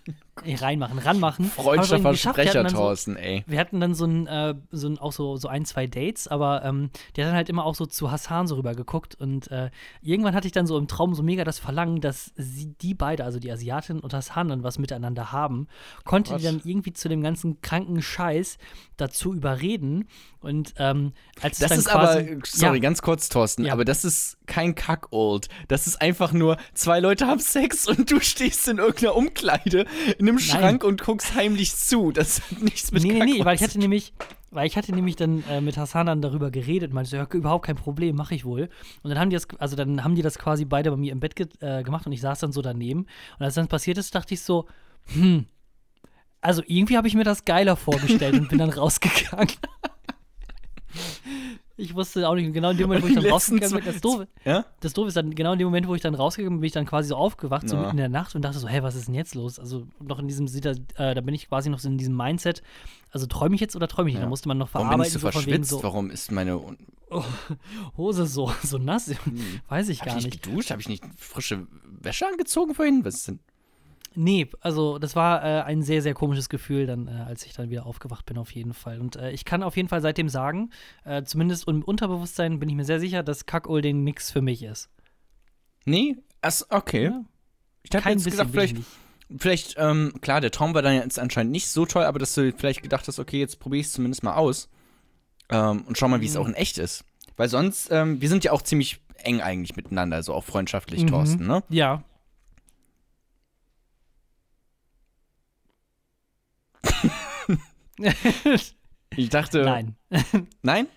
Reinmachen, 0.43 0.99
ranmachen. 0.99 1.45
Freundschaft 1.45 2.03
hatten 2.03 2.17
Sprecher, 2.17 2.69
so- 2.69 2.75
Thorsten, 2.75 3.15
ey. 3.15 3.43
Wir 3.47 3.57
hatten 3.59 3.79
dann 3.79 3.93
so 3.93 4.05
ein, 4.05 4.27
äh, 4.27 4.55
so 4.71 4.87
ein 4.87 4.97
auch 4.97 5.13
so, 5.13 5.37
so 5.37 5.47
ein, 5.47 5.63
zwei 5.65 5.87
Dates, 5.87 6.27
aber 6.27 6.63
ähm, 6.65 6.89
der 7.15 7.25
hat 7.25 7.29
dann 7.31 7.37
halt 7.37 7.49
immer 7.49 7.65
auch 7.65 7.75
so 7.75 7.85
zu 7.85 8.11
Hassan 8.11 8.47
so 8.47 8.55
rüber 8.55 8.75
geguckt 8.75 9.15
und 9.15 9.49
äh, 9.49 9.69
irgendwann 10.01 10.35
hatte 10.35 10.47
ich 10.47 10.51
dann 10.51 10.67
so 10.67 10.77
im 10.77 10.87
Traum 10.87 11.15
so 11.15 11.23
mega 11.23 11.43
das 11.45 11.59
Verlangen, 11.59 12.01
dass 12.01 12.31
sie, 12.35 12.73
die 12.81 12.93
beide, 12.93 13.23
also 13.23 13.39
die 13.39 13.49
Asiatin 13.51 13.99
und 14.01 14.13
Hassan, 14.13 14.49
dann 14.49 14.63
was 14.63 14.77
miteinander 14.77 15.31
haben, 15.31 15.67
konnte 16.03 16.31
Was? 16.31 16.41
die 16.41 16.47
dann 16.47 16.61
irgendwie 16.65 16.91
zu 16.93 17.07
dem 17.07 17.21
ganzen 17.23 17.61
kranken 17.61 18.01
Scheiß 18.01 18.57
dazu 18.97 19.33
überreden 19.33 20.07
und 20.41 20.73
ähm, 20.77 21.13
als 21.41 21.59
Das 21.59 21.71
ist 21.71 21.87
aber, 21.87 22.21
quasi, 22.23 22.39
sorry, 22.45 22.75
ja, 22.77 22.81
ganz 22.81 23.01
kurz, 23.01 23.29
Thorsten, 23.29 23.65
Ja. 23.65 23.73
aber 23.73 23.85
das 23.85 24.03
ist 24.05 24.37
kein 24.47 24.75
Kackold. 24.75 25.47
Das 25.69 25.87
ist 25.87 26.01
einfach 26.01 26.33
nur, 26.33 26.57
zwei 26.73 26.99
Leute 26.99 27.25
haben 27.25 27.39
Sex 27.39 27.87
und 27.87 28.11
du 28.11 28.19
stehst 28.19 28.67
in 28.67 28.77
irgendeiner 28.77 29.15
Umkleide 29.15 29.85
in 30.19 30.24
einem 30.27 30.39
Schrank 30.39 30.83
und 30.83 31.01
guckst 31.01 31.35
heimlich 31.35 31.75
zu. 31.75 32.11
Das 32.11 32.41
hat 32.41 32.61
nichts 32.61 32.91
mit 32.91 33.03
nee, 33.03 33.09
nee, 33.09 33.19
Kackold 33.19 33.37
nee, 33.37 33.45
weil 33.45 33.55
ich 33.55 33.63
hatte 33.63 33.79
nämlich, 33.79 34.13
weil 34.51 34.67
ich 34.67 34.77
hatte 34.77 34.93
nämlich 34.93 35.15
dann 35.15 35.43
äh, 35.49 35.61
mit 35.61 35.77
Hassan 35.77 36.07
dann 36.07 36.21
darüber 36.21 36.51
geredet, 36.51 36.93
meinte 36.93 37.09
so, 37.09 37.17
ja, 37.17 37.27
überhaupt 37.31 37.65
kein 37.65 37.75
Problem, 37.75 38.15
mache 38.15 38.35
ich 38.35 38.45
wohl. 38.45 38.69
Und 39.03 39.09
dann 39.09 39.19
haben 39.19 39.29
die 39.29 39.35
das, 39.35 39.47
also 39.59 39.75
dann 39.75 40.03
haben 40.03 40.15
die 40.15 40.21
das 40.21 40.37
quasi 40.37 40.65
beide 40.65 40.91
bei 40.91 40.97
mir 40.97 41.11
im 41.11 41.19
Bett 41.19 41.35
ge 41.35 41.47
äh, 41.59 41.83
gemacht 41.83 42.05
und 42.05 42.11
ich 42.11 42.21
saß 42.21 42.39
dann 42.39 42.51
so 42.51 42.61
daneben. 42.61 43.07
Und 43.39 43.45
als 43.45 43.55
dann 43.55 43.67
passiert 43.67 43.97
ist, 43.97 44.13
dachte 44.15 44.33
ich 44.33 44.41
so, 44.41 44.65
hm, 45.13 45.45
also 46.41 46.61
irgendwie 46.67 46.97
habe 46.97 47.07
ich 47.07 47.15
mir 47.15 47.23
das 47.23 47.45
geiler 47.45 47.75
vorgestellt 47.75 48.35
und 48.35 48.49
bin 48.49 48.59
dann 48.59 48.69
rausgegangen. 48.71 49.51
Ich 51.77 51.93
wusste 51.93 52.27
auch 52.29 52.35
nicht, 52.35 52.53
genau 52.53 52.69
in 52.71 52.77
dem 52.77 52.87
Moment, 52.87 53.03
wo 53.03 53.07
ich 53.07 53.15
dann 53.15 53.25
rausgegangen 53.25 53.75
bin, 53.75 53.83
das 53.83 53.99
Doofe, 53.99 54.27
Ja? 54.45 54.65
das 54.79 54.93
Doofe 54.93 55.09
ist 55.09 55.17
dann, 55.17 55.35
genau 55.35 55.53
in 55.53 55.59
dem 55.59 55.65
Moment, 55.67 55.87
wo 55.87 55.95
ich 55.95 56.01
dann 56.01 56.15
rausgegangen 56.15 56.57
bin, 56.57 56.61
bin 56.61 56.67
ich 56.67 56.73
dann 56.73 56.85
quasi 56.85 57.09
so 57.09 57.15
aufgewacht, 57.17 57.67
so 57.67 57.75
Ja. 57.75 57.81
mitten 57.81 57.91
in 57.93 57.97
der 57.97 58.09
Nacht 58.09 58.33
und 58.33 58.43
dachte 58.43 58.57
so, 58.59 58.67
hä, 58.69 58.81
was 58.81 58.95
ist 58.95 59.07
denn 59.07 59.15
jetzt 59.15 59.35
los? 59.35 59.59
Also 59.59 59.85
noch 60.01 60.19
in 60.19 60.27
diesem, 60.29 60.45
äh, 60.47 61.13
da 61.15 61.19
bin 61.21 61.33
ich 61.35 61.49
quasi 61.49 61.69
noch 61.69 61.79
so 61.79 61.89
in 61.89 61.97
diesem 61.97 62.15
Mindset, 62.15 62.61
also 63.11 63.25
träume 63.27 63.55
ich 63.55 63.61
jetzt 63.61 63.75
oder 63.75 63.87
träume 63.89 64.09
ich 64.09 64.15
nicht? 64.15 64.23
Da 64.23 64.29
musste 64.29 64.47
man 64.47 64.57
noch 64.57 64.69
Warum 64.73 64.87
verarbeiten, 64.87 65.01
bin 65.01 65.07
ich 65.07 65.13
so 65.13 65.19
so 65.19 65.31
verschwitzt? 65.31 65.69
so, 65.69 65.83
Warum 65.83 66.09
ist 66.09 66.31
meine. 66.31 66.59
Hose 67.97 68.25
so, 68.25 68.51
so 68.63 68.77
nass, 68.77 69.11
weiß 69.69 69.89
ich 69.89 69.99
Hab 69.99 70.07
gar 70.07 70.17
ich 70.17 70.23
nicht. 70.25 70.33
nicht 70.35 70.43
geduscht? 70.43 70.71
Habe 70.71 70.81
ich 70.81 70.89
nicht 70.89 71.03
frische 71.17 71.67
Wäsche 72.01 72.27
angezogen 72.27 72.73
vorhin? 72.73 73.03
Was 73.05 73.15
ist 73.15 73.27
denn? 73.27 73.39
Nee, 74.15 74.47
also 74.61 74.97
das 74.97 75.15
war 75.15 75.43
äh, 75.43 75.61
ein 75.63 75.81
sehr, 75.83 76.01
sehr 76.01 76.13
komisches 76.13 76.49
Gefühl 76.49 76.85
dann, 76.87 77.07
äh, 77.07 77.11
als 77.27 77.45
ich 77.45 77.53
dann 77.53 77.69
wieder 77.69 77.85
aufgewacht 77.85 78.25
bin, 78.25 78.37
auf 78.37 78.51
jeden 78.51 78.73
Fall. 78.73 78.99
Und 79.01 79.15
äh, 79.17 79.31
ich 79.31 79.45
kann 79.45 79.61
auf 79.63 79.75
jeden 79.75 79.89
Fall 79.89 80.01
seitdem 80.01 80.29
sagen, 80.29 80.71
äh, 81.03 81.23
zumindest 81.23 81.67
im 81.67 81.83
Unterbewusstsein 81.83 82.59
bin 82.59 82.69
ich 82.69 82.75
mir 82.75 82.85
sehr 82.85 82.99
sicher, 82.99 83.23
dass 83.23 83.45
Kackolding 83.45 84.03
nix 84.03 84.31
für 84.31 84.41
mich 84.41 84.63
ist. 84.63 84.89
Nee? 85.85 86.17
Ach, 86.41 86.61
okay. 86.69 87.05
Ja. 87.05 87.23
Ich 87.83 87.89
Kein 87.91 88.17
jetzt 88.17 88.27
ich 88.27 88.33
vielleicht, 88.33 88.77
vielleicht 89.37 89.75
ähm, 89.77 90.13
klar, 90.21 90.41
der 90.41 90.51
Traum 90.51 90.73
war 90.73 90.81
dann 90.81 90.95
jetzt 90.95 91.19
anscheinend 91.19 91.51
nicht 91.51 91.67
so 91.67 91.85
toll, 91.85 92.03
aber 92.03 92.17
dass 92.19 92.33
du 92.33 92.51
vielleicht 92.53 92.81
gedacht 92.81 93.07
hast, 93.07 93.19
okay, 93.19 93.39
jetzt 93.39 93.59
probiere 93.59 93.81
ich 93.81 93.87
es 93.87 93.93
zumindest 93.93 94.23
mal 94.23 94.35
aus 94.35 94.69
ähm, 95.49 95.83
und 95.87 95.97
schau 95.97 96.07
mal, 96.07 96.21
wie 96.21 96.25
es 96.25 96.33
Mhm. 96.35 96.41
auch 96.41 96.47
in 96.47 96.53
echt 96.55 96.77
ist. 96.77 97.03
Weil 97.37 97.49
sonst, 97.49 97.89
ähm, 97.91 98.21
wir 98.21 98.29
sind 98.29 98.43
ja 98.43 98.51
auch 98.53 98.61
ziemlich 98.61 99.01
eng 99.17 99.41
eigentlich 99.41 99.75
miteinander, 99.75 100.15
also 100.17 100.33
auch 100.33 100.43
freundschaftlich, 100.43 101.03
Mhm. 101.03 101.07
Thorsten, 101.07 101.47
ne? 101.47 101.63
Ja. 101.69 102.03
Ich 109.17 109.29
dachte. 109.29 109.63
Nein. 109.63 109.95
Nein? 110.61 110.87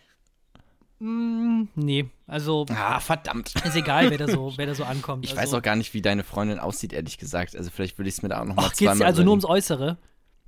Mm, 0.98 1.68
nee, 1.76 2.10
also 2.26 2.66
Ah, 2.70 2.98
verdammt. 2.98 3.54
ist 3.64 3.76
egal, 3.76 4.10
wer 4.10 4.18
da 4.18 4.26
so, 4.26 4.52
wer 4.56 4.66
da 4.66 4.74
so 4.74 4.82
ankommt. 4.82 5.24
Ich 5.24 5.30
also, 5.38 5.42
weiß 5.42 5.54
auch 5.54 5.62
gar 5.62 5.76
nicht, 5.76 5.94
wie 5.94 6.02
deine 6.02 6.24
Freundin 6.24 6.58
aussieht, 6.58 6.92
ehrlich 6.92 7.18
gesagt. 7.18 7.54
Also 7.54 7.70
vielleicht 7.70 7.96
würde 7.98 8.08
ich 8.08 8.16
es 8.16 8.22
mir 8.22 8.30
da 8.30 8.40
auch 8.40 8.44
noch 8.44 8.56
mal 8.56 8.62
Ach, 8.62 8.68
geht's 8.70 8.78
zweimal 8.78 8.98
dir 8.98 9.06
also 9.06 9.22
nur 9.22 9.32
ums. 9.32 9.44
Äußere? 9.44 9.98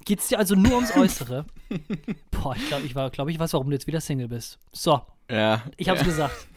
Geht's 0.04 0.26
dir 0.28 0.38
also 0.38 0.56
nur 0.56 0.74
ums 0.74 0.90
Äußere? 0.96 1.44
Boah, 2.32 2.56
ich 2.56 2.66
glaube, 2.66 2.86
ich, 2.86 2.94
war- 2.96 3.10
glaub, 3.10 3.28
ich 3.28 3.38
weiß, 3.38 3.52
warum 3.52 3.68
du 3.68 3.74
jetzt 3.74 3.86
wieder 3.86 4.00
Single 4.00 4.26
bist. 4.28 4.58
So, 4.72 5.00
Ja. 5.30 5.62
ich 5.76 5.88
hab's 5.88 6.00
ja. 6.00 6.06
gesagt. 6.06 6.48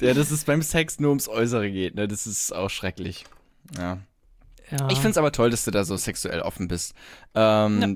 ja, 0.00 0.14
dass 0.14 0.30
es 0.32 0.44
beim 0.44 0.62
Sex 0.62 0.98
nur 0.98 1.10
ums 1.10 1.28
Äußere 1.28 1.70
geht, 1.70 1.94
ne? 1.94 2.08
Das 2.08 2.26
ist 2.26 2.52
auch 2.52 2.70
schrecklich. 2.70 3.24
Ja. 3.76 3.98
Ja. 4.70 4.88
Ich 4.90 4.96
finde 4.98 5.10
es 5.10 5.18
aber 5.18 5.32
toll, 5.32 5.50
dass 5.50 5.64
du 5.64 5.70
da 5.70 5.84
so 5.84 5.96
sexuell 5.96 6.40
offen 6.40 6.68
bist. 6.68 6.94
Ähm, 7.34 7.80
Ja. 7.80 7.88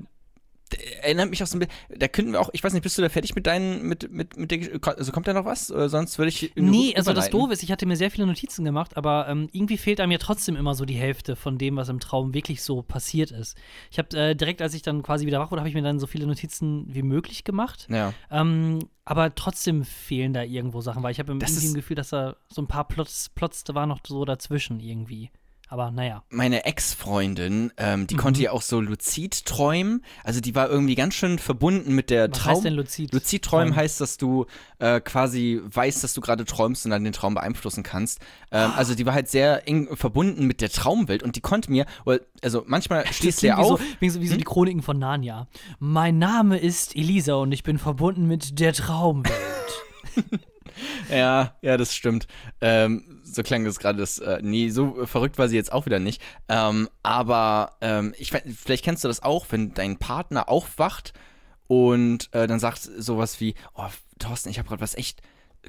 Erinnert 1.02 1.30
mich 1.30 1.40
auch 1.40 1.46
so 1.46 1.56
ein 1.56 1.60
bisschen, 1.60 1.74
da 2.00 2.08
könnten 2.08 2.32
wir 2.32 2.40
auch, 2.40 2.50
ich 2.52 2.64
weiß 2.64 2.72
nicht, 2.72 2.82
bist 2.82 2.98
du 2.98 3.02
da 3.02 3.08
fertig 3.08 3.36
mit 3.36 3.46
deinen, 3.46 3.86
mit, 3.86 4.10
mit, 4.10 4.36
mit 4.36 4.50
der, 4.50 4.80
also 4.96 5.12
kommt 5.12 5.28
da 5.28 5.32
noch 5.32 5.44
was? 5.44 5.70
Oder 5.70 5.88
sonst 5.88 6.18
würde 6.18 6.30
ich. 6.30 6.52
Nee, 6.56 6.94
also 6.96 7.12
das. 7.12 7.30
Doofe 7.30 7.52
ist, 7.52 7.62
ich 7.62 7.70
hatte 7.70 7.86
mir 7.86 7.96
sehr 7.96 8.10
viele 8.10 8.26
Notizen 8.26 8.64
gemacht, 8.64 8.96
aber 8.96 9.28
ähm, 9.28 9.48
irgendwie 9.52 9.76
fehlt 9.76 10.00
einem 10.00 10.10
ja 10.10 10.18
trotzdem 10.18 10.56
immer 10.56 10.74
so 10.74 10.84
die 10.84 10.94
Hälfte 10.94 11.36
von 11.36 11.58
dem, 11.58 11.76
was 11.76 11.90
im 11.90 12.00
Traum 12.00 12.34
wirklich 12.34 12.62
so 12.62 12.82
passiert 12.82 13.30
ist. 13.30 13.56
Ich 13.92 13.98
habe 13.98 14.16
äh, 14.16 14.34
direkt, 14.34 14.62
als 14.62 14.74
ich 14.74 14.82
dann 14.82 15.02
quasi 15.04 15.26
wieder 15.26 15.38
wach 15.38 15.52
wurde, 15.52 15.60
habe 15.60 15.68
ich 15.68 15.74
mir 15.76 15.82
dann 15.82 16.00
so 16.00 16.08
viele 16.08 16.26
Notizen 16.26 16.86
wie 16.92 17.02
möglich 17.02 17.44
gemacht. 17.44 17.86
Ja. 17.90 18.12
Ähm, 18.32 18.80
aber 19.04 19.32
trotzdem 19.34 19.84
fehlen 19.84 20.32
da 20.32 20.42
irgendwo 20.42 20.80
Sachen, 20.80 21.04
weil 21.04 21.12
ich 21.12 21.20
habe 21.20 21.30
irgendwie 21.30 21.68
ein 21.68 21.74
Gefühl, 21.74 21.94
dass 21.94 22.08
da 22.08 22.36
so 22.48 22.62
ein 22.62 22.66
paar 22.66 22.88
Plots, 22.88 23.28
Plots 23.28 23.62
da 23.64 23.74
waren 23.74 23.90
noch 23.90 24.00
so 24.04 24.24
dazwischen 24.24 24.80
irgendwie. 24.80 25.30
Aber 25.74 25.90
naja. 25.90 26.22
Meine 26.30 26.66
Ex-Freundin, 26.66 27.72
ähm, 27.78 28.02
Mhm. 28.02 28.06
die 28.06 28.14
konnte 28.14 28.40
ja 28.40 28.52
auch 28.52 28.62
so 28.62 28.80
luzid 28.80 29.44
träumen. 29.44 30.04
Also 30.22 30.40
die 30.40 30.54
war 30.54 30.70
irgendwie 30.70 30.94
ganz 30.94 31.14
schön 31.14 31.40
verbunden 31.40 31.96
mit 31.96 32.10
der 32.10 32.30
Was 32.30 32.38
Traum. 32.38 32.52
heißt 32.54 32.64
denn 32.64 32.74
Luzid? 32.74 33.12
Luzid 33.12 33.42
träumen 33.42 33.70
Träumen? 33.72 33.76
heißt, 33.82 34.00
dass 34.00 34.16
du 34.16 34.46
äh, 34.78 35.00
quasi 35.00 35.60
weißt, 35.64 36.04
dass 36.04 36.14
du 36.14 36.20
gerade 36.20 36.44
träumst 36.44 36.84
und 36.84 36.92
dann 36.92 37.02
den 37.02 37.12
Traum 37.12 37.34
beeinflussen 37.34 37.82
kannst. 37.82 38.20
Ähm, 38.52 38.70
Ah. 38.70 38.74
also 38.76 38.94
die 38.94 39.04
war 39.04 39.14
halt 39.14 39.28
sehr 39.28 39.66
eng 39.66 39.96
verbunden 39.96 40.46
mit 40.46 40.60
der 40.60 40.70
Traumwelt 40.70 41.24
und 41.24 41.34
die 41.34 41.40
konnte 41.40 41.72
mir, 41.72 41.86
also 42.40 42.62
manchmal 42.68 43.04
stehst 43.12 43.42
du 43.42 43.48
ja 43.48 43.56
auf. 43.56 43.80
So, 43.80 43.86
wie, 43.98 44.10
so, 44.10 44.20
wie 44.20 44.28
so 44.28 44.36
die 44.36 44.44
Chroniken 44.44 44.82
von 44.82 44.96
Narnia. 45.00 45.48
Mein 45.80 46.18
Name 46.18 46.56
ist 46.56 46.94
Elisa 46.94 47.34
und 47.34 47.50
ich 47.50 47.64
bin 47.64 47.78
verbunden 47.78 48.28
mit 48.28 48.60
der 48.60 48.72
Traumwelt. 48.74 49.34
Ja, 51.10 51.54
ja, 51.62 51.76
das 51.76 51.94
stimmt. 51.94 52.26
Ähm, 52.60 53.20
so 53.24 53.42
klang 53.42 53.64
das 53.64 53.78
gerade. 53.78 54.02
Äh, 54.02 54.40
nee, 54.42 54.70
so 54.70 55.06
verrückt 55.06 55.38
war 55.38 55.48
sie 55.48 55.56
jetzt 55.56 55.72
auch 55.72 55.86
wieder 55.86 55.98
nicht. 55.98 56.22
Ähm, 56.48 56.88
aber 57.02 57.76
ähm, 57.80 58.14
ich, 58.18 58.30
vielleicht 58.30 58.84
kennst 58.84 59.04
du 59.04 59.08
das 59.08 59.22
auch, 59.22 59.46
wenn 59.50 59.74
dein 59.74 59.98
Partner 59.98 60.48
aufwacht 60.48 61.12
und 61.66 62.32
äh, 62.32 62.46
dann 62.46 62.58
sagt 62.58 62.78
sowas 62.78 63.40
wie: 63.40 63.54
Oh, 63.74 63.88
Thorsten, 64.18 64.50
ich 64.50 64.58
habe 64.58 64.68
gerade 64.68 64.82
was 64.82 64.94
echt 64.94 65.22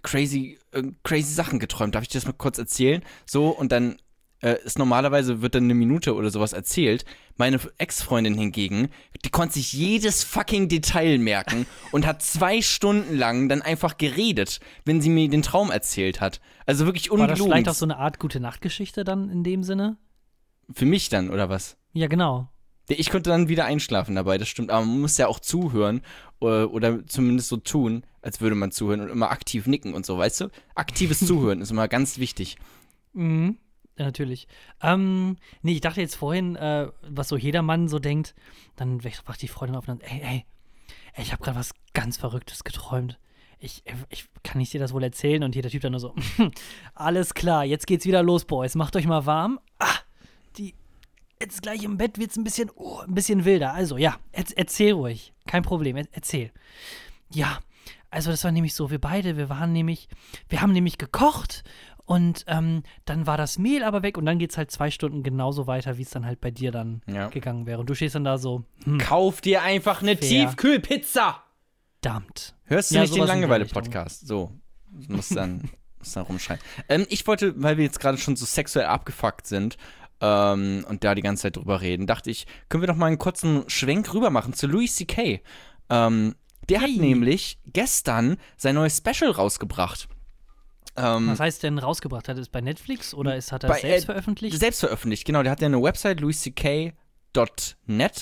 crazy, 0.04 0.60
äh, 0.72 0.84
crazy 1.04 1.34
Sachen 1.34 1.60
geträumt. 1.60 1.96
Darf 1.96 2.04
ich 2.04 2.10
dir 2.10 2.20
das 2.20 2.26
mal 2.26 2.34
kurz 2.34 2.58
erzählen? 2.58 3.04
So, 3.26 3.50
und 3.50 3.72
dann 3.72 3.98
äh, 4.42 4.58
ist 4.64 4.78
normalerweise 4.78 5.42
wird 5.42 5.56
dann 5.56 5.66
eine 5.66 5.74
Minute 5.74 6.16
oder 6.16 6.30
sowas 6.30 6.54
erzählt. 6.54 7.06
Meine 7.38 7.60
Ex-Freundin 7.78 8.38
hingegen, 8.38 8.90
die 9.24 9.30
konnte 9.30 9.56
sich 9.56 9.74
jedes 9.74 10.24
fucking 10.24 10.70
Detail 10.70 11.18
merken 11.18 11.66
und 11.92 12.06
hat 12.06 12.22
zwei 12.22 12.62
Stunden 12.62 13.16
lang 13.18 13.50
dann 13.50 13.62
einfach 13.62 13.98
geredet, 13.98 14.60
wenn 14.86 15.02
sie 15.02 15.10
mir 15.10 15.30
den 15.30 15.42
Traum 15.42 15.72
erzählt 15.72 16.22
hat. 16.22 16.42
Also 16.66 16.86
wirklich 16.86 17.10
War 17.12 17.28
das 17.28 17.42
vielleicht 17.42 17.70
auch 17.70 17.74
so 17.74 17.86
eine 17.86 17.98
Art 17.98 18.20
gute 18.20 18.40
Nachtgeschichte 18.40 19.04
dann 19.04 19.30
in 19.30 19.44
dem 19.44 19.64
Sinne? 19.64 19.98
Für 20.74 20.86
mich 20.86 21.10
dann, 21.10 21.30
oder 21.30 21.50
was? 21.50 21.78
Ja, 21.94 22.08
genau. 22.08 22.50
Ich 22.88 23.10
konnte 23.10 23.32
dann 23.32 23.50
wieder 23.50 23.66
einschlafen 23.66 24.16
dabei, 24.16 24.38
das 24.38 24.48
stimmt. 24.48 24.70
Aber 24.70 24.86
man 24.86 25.02
muss 25.02 25.18
ja 25.18 25.28
auch 25.28 25.40
zuhören 25.40 26.02
oder, 26.40 26.72
oder 26.72 27.06
zumindest 27.08 27.50
so 27.50 27.58
tun, 27.58 28.06
als 28.22 28.42
würde 28.42 28.56
man 28.56 28.72
zuhören 28.72 29.02
und 29.02 29.10
immer 29.10 29.32
aktiv 29.32 29.66
nicken 29.66 29.94
und 29.94 30.06
so, 30.06 30.18
weißt 30.18 30.42
du? 30.42 30.50
Aktives 30.76 31.20
Zuhören 31.26 31.62
ist 31.62 31.72
immer 31.72 31.88
ganz 31.88 32.20
wichtig. 32.20 32.58
Mhm. 33.14 33.58
Ja, 33.98 34.06
natürlich. 34.06 34.48
Ähm, 34.82 35.38
nee, 35.62 35.74
ich 35.74 35.82
dachte 35.82 36.02
jetzt 36.02 36.16
vorhin, 36.16 36.56
äh, 36.56 36.90
was 37.02 37.30
so 37.30 37.38
jedermann 37.38 37.88
so 37.88 38.00
denkt, 38.00 38.36
dann 38.76 39.04
wacht 39.04 39.42
die 39.42 39.48
Freundin 39.48 39.78
auf 39.78 39.88
und 39.88 40.02
dann, 40.02 40.10
ey, 40.10 40.22
ey, 40.22 40.46
ey 41.14 41.24
ich 41.24 41.32
habe 41.32 41.44
gerade 41.44 41.58
was 41.58 41.74
ganz 41.94 42.18
Verrücktes 42.18 42.64
geträumt. 42.64 43.18
Ich, 43.58 43.84
ich 44.10 44.28
kann 44.44 44.60
ich 44.60 44.72
dir 44.72 44.80
das 44.80 44.94
wohl 44.94 45.04
erzählen? 45.04 45.44
Und 45.44 45.54
hier 45.54 45.62
der 45.62 45.72
Typ 45.72 45.82
dann 45.82 45.94
nur 45.94 46.02
so, 46.02 46.14
alles 46.94 47.34
klar, 47.34 47.64
jetzt 47.64 47.88
geht's 47.88 48.06
wieder 48.06 48.22
los, 48.22 48.46
Boys, 48.46 48.76
macht 48.76 48.96
euch 48.98 49.08
mal 49.08 49.26
warm. 49.26 49.60
Ah, 49.80 50.00
die, 50.58 50.76
jetzt 51.42 51.62
gleich 51.62 51.84
im 51.84 51.98
Bett 51.98 52.18
wird's 52.18 52.36
ein 52.36 52.44
bisschen, 52.44 52.70
oh, 52.76 53.00
ein 53.00 53.16
bisschen 53.16 53.46
wilder. 53.46 53.74
Also, 53.74 53.98
ja, 53.98 54.18
er, 54.34 54.44
erzähl 54.58 54.92
ruhig, 54.92 55.34
kein 55.48 55.64
Problem, 55.64 55.96
er, 55.96 56.06
erzähl. 56.12 56.52
Ja, 57.32 57.60
also 58.12 58.30
das 58.30 58.44
war 58.44 58.52
nämlich 58.52 58.74
so, 58.74 58.92
wir 58.92 59.00
beide, 59.00 59.38
wir 59.38 59.50
waren 59.50 59.72
nämlich, 59.72 60.10
wir 60.50 60.62
haben 60.62 60.74
nämlich 60.74 60.98
gekocht 60.98 61.64
und 62.06 62.44
ähm, 62.48 62.84
dann 63.06 63.26
war 63.28 63.38
das 63.38 63.58
Mehl 63.58 63.84
aber 63.84 64.04
weg 64.04 64.18
und 64.18 64.26
dann 64.26 64.38
geht's 64.40 64.58
halt 64.58 64.72
zwei 64.72 64.92
Stunden 64.92 65.24
genauso 65.24 65.68
weiter, 65.68 65.98
wie 65.98 66.04
es 66.04 66.10
dann 66.12 66.26
halt 66.26 66.40
bei 66.42 66.52
dir 66.52 66.72
dann 66.72 67.02
Ja. 67.08 67.28
gegangen 67.30 67.66
wäre. 67.66 67.80
Und 67.80 67.90
du 67.90 67.96
stehst 67.96 68.16
dann 68.16 68.24
da 68.24 68.38
so, 68.38 68.64
hm, 68.84 68.98
Kauf 69.00 69.42
dir 69.42 69.62
einfach 69.64 70.02
eine 70.02 70.16
Fair. 70.16 70.46
Tiefkühlpizza! 70.48 71.42
verdammt. 72.02 72.54
Hörst 72.66 72.92
du 72.92 72.96
Ja, 72.96 73.02
nicht 73.02 73.16
den 73.16 73.24
Langeweile-Podcast? 73.26 74.28
So. 74.28 74.52
Muss 75.08 75.30
dann, 75.30 75.64
muss 76.00 76.12
dann 76.14 76.24
rumschreien. 76.26 76.60
Ähm, 76.88 77.06
ich 77.10 77.26
wollte, 77.26 77.54
weil 77.62 77.78
wir 77.78 77.84
jetzt 77.84 78.00
gerade 78.00 78.18
schon 78.20 78.36
so 78.36 78.46
sexuell 78.46 78.86
abgefuckt 78.86 79.48
sind 79.48 79.78
ähm, 80.22 80.86
und 80.88 81.04
da 81.04 81.16
die 81.16 81.24
ganze 81.24 81.44
Zeit 81.44 81.56
drüber 81.58 81.82
reden, 81.82 82.06
dachte 82.06 82.30
ich, 82.30 82.46
können 82.70 82.84
wir 82.84 82.88
doch 82.88 82.96
mal 82.96 83.08
einen 83.08 83.18
kurzen 83.18 83.64
Schwenk 83.70 84.14
rüber 84.14 84.30
machen 84.30 84.54
zu 84.54 84.68
Louis 84.68 84.96
C.K. 84.96 85.42
Ähm, 85.90 86.36
der 86.70 86.82
hat 86.82 86.90
Hey. 86.90 86.98
nämlich 87.00 87.60
gestern 87.66 88.38
sein 88.56 88.76
neues 88.76 88.98
Special 88.98 89.32
rausgebracht. 89.32 90.08
Ähm, 90.98 91.30
Was 91.30 91.40
heißt 91.40 91.64
denn 91.64 91.78
rausgebracht? 91.78 92.28
Hat 92.30 92.38
er 92.38 92.42
es 92.42 92.50
bei 92.50 92.62
Netflix 92.62 93.14
oder 93.14 93.36
ist, 93.36 93.52
hat 93.52 93.64
er 93.64 93.72
es 93.72 93.82
selbst 93.82 94.04
äh, 94.04 94.06
veröffentlicht? 94.06 94.58
selbst 94.60 94.80
veröffentlicht, 94.80 95.26
genau. 95.26 95.44
Der 95.44 95.52
hat 95.52 95.62
ja 95.62 95.68
eine 95.68 95.82
Website, 95.82 96.22
louisck.net, 96.22 96.96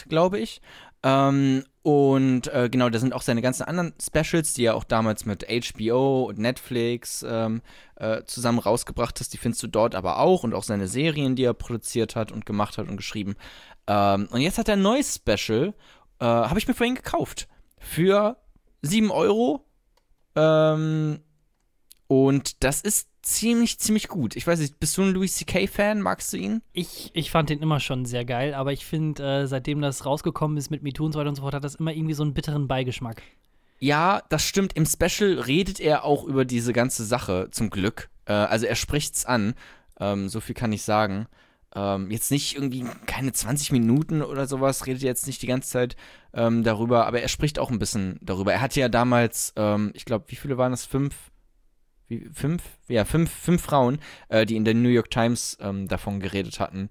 glaube 0.09 0.39
ich. 0.39 0.61
Ähm, 1.03 1.65
und 1.83 2.47
äh, 2.47 2.69
genau, 2.69 2.89
da 2.89 2.97
sind 2.97 3.13
auch 3.13 3.21
seine 3.21 3.41
ganzen 3.41 3.63
anderen 3.63 3.93
Specials, 4.01 4.53
die 4.53 4.63
er 4.65 4.75
auch 4.75 4.85
damals 4.85 5.25
mit 5.25 5.45
HBO 5.45 6.23
und 6.23 6.39
Netflix 6.39 7.25
ähm, 7.27 7.61
äh, 7.97 8.23
zusammen 8.23 8.59
rausgebracht 8.59 9.19
hat. 9.19 9.33
Die 9.33 9.37
findest 9.37 9.61
du 9.63 9.67
dort 9.67 9.93
aber 9.93 10.19
auch 10.19 10.43
und 10.43 10.53
auch 10.53 10.63
seine 10.63 10.87
Serien, 10.87 11.35
die 11.35 11.43
er 11.43 11.53
produziert 11.53 12.15
hat 12.15 12.31
und 12.31 12.45
gemacht 12.45 12.77
hat 12.77 12.87
und 12.87 12.95
geschrieben. 12.95 13.35
Ähm, 13.85 14.29
und 14.31 14.39
jetzt 14.39 14.57
hat 14.57 14.69
er 14.69 14.75
ein 14.75 14.81
neues 14.81 15.15
Special, 15.15 15.73
äh, 16.19 16.25
habe 16.25 16.57
ich 16.57 16.67
mir 16.67 16.73
vorhin 16.73 16.95
gekauft. 16.95 17.49
Für 17.77 18.37
7 18.81 19.11
Euro. 19.11 19.65
Ähm, 20.35 21.19
und 22.13 22.63
das 22.63 22.81
ist 22.81 23.07
ziemlich, 23.23 23.79
ziemlich 23.79 24.07
gut. 24.07 24.35
Ich 24.35 24.45
weiß 24.45 24.59
nicht, 24.59 24.79
bist 24.79 24.95
du 24.97 25.01
ein 25.01 25.13
Louis 25.13 25.35
C.K.-Fan? 25.35 25.95
Magst 25.95 26.31
du 26.31 26.37
ihn? 26.37 26.61
Ich, 26.71 27.09
ich 27.15 27.31
fand 27.31 27.49
den 27.49 27.59
immer 27.59 27.79
schon 27.79 28.05
sehr 28.05 28.23
geil, 28.23 28.53
aber 28.53 28.71
ich 28.71 28.85
finde, 28.85 29.23
äh, 29.23 29.47
seitdem 29.47 29.81
das 29.81 30.05
rausgekommen 30.05 30.55
ist 30.57 30.69
mit 30.69 30.83
MeToo 30.83 31.05
und 31.05 31.13
so 31.13 31.19
weiter 31.19 31.29
und 31.29 31.35
so 31.35 31.41
fort, 31.41 31.55
hat 31.55 31.63
das 31.63 31.73
immer 31.73 31.91
irgendwie 31.91 32.13
so 32.13 32.21
einen 32.21 32.35
bitteren 32.35 32.67
Beigeschmack. 32.67 33.23
Ja, 33.79 34.21
das 34.29 34.43
stimmt. 34.43 34.73
Im 34.73 34.85
Special 34.85 35.39
redet 35.39 35.79
er 35.79 36.05
auch 36.05 36.25
über 36.25 36.45
diese 36.45 36.71
ganze 36.71 37.03
Sache, 37.03 37.47
zum 37.49 37.71
Glück. 37.71 38.09
Äh, 38.25 38.33
also 38.33 38.67
er 38.67 38.75
spricht's 38.75 39.25
an. 39.25 39.55
Ähm, 39.99 40.29
so 40.29 40.39
viel 40.39 40.53
kann 40.53 40.71
ich 40.71 40.83
sagen. 40.83 41.25
Ähm, 41.75 42.11
jetzt 42.11 42.29
nicht 42.29 42.53
irgendwie 42.53 42.85
keine 43.07 43.33
20 43.33 43.71
Minuten 43.71 44.21
oder 44.21 44.45
sowas, 44.45 44.85
redet 44.85 45.01
er 45.01 45.09
jetzt 45.09 45.25
nicht 45.25 45.41
die 45.41 45.47
ganze 45.47 45.71
Zeit 45.71 45.95
ähm, 46.35 46.63
darüber, 46.63 47.07
aber 47.07 47.21
er 47.21 47.27
spricht 47.27 47.57
auch 47.57 47.71
ein 47.71 47.79
bisschen 47.79 48.19
darüber. 48.21 48.53
Er 48.53 48.61
hatte 48.61 48.79
ja 48.79 48.89
damals, 48.89 49.51
ähm, 49.55 49.89
ich 49.95 50.05
glaube, 50.05 50.25
wie 50.27 50.35
viele 50.35 50.59
waren 50.59 50.71
das? 50.71 50.85
Fünf? 50.85 51.15
Wie, 52.21 52.29
fünf? 52.33 52.63
Ja, 52.87 53.05
fünf, 53.05 53.31
fünf 53.31 53.61
Frauen, 53.61 53.99
äh, 54.29 54.45
die 54.45 54.55
in 54.55 54.65
der 54.65 54.73
New 54.73 54.89
York 54.89 55.09
Times 55.09 55.57
ähm, 55.61 55.87
davon 55.87 56.19
geredet 56.19 56.59
hatten, 56.59 56.89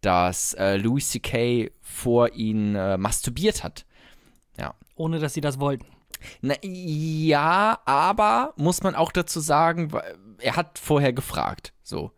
dass 0.00 0.54
äh, 0.54 0.76
Louis 0.76 1.10
C.K. 1.10 1.70
vor 1.80 2.32
ihnen 2.32 2.74
äh, 2.74 2.96
masturbiert 2.96 3.62
hat. 3.62 3.86
Ohne 4.96 5.18
dass 5.18 5.34
sie 5.34 5.40
das 5.40 5.58
wollten. 5.58 5.86
Na, 6.40 6.54
ja, 6.62 7.80
aber 7.84 8.54
muss 8.56 8.82
man 8.82 8.94
auch 8.94 9.12
dazu 9.12 9.40
sagen, 9.40 9.92
er 10.38 10.56
hat 10.56 10.78
vorher 10.78 11.12
gefragt. 11.12 11.72
So. 11.82 12.12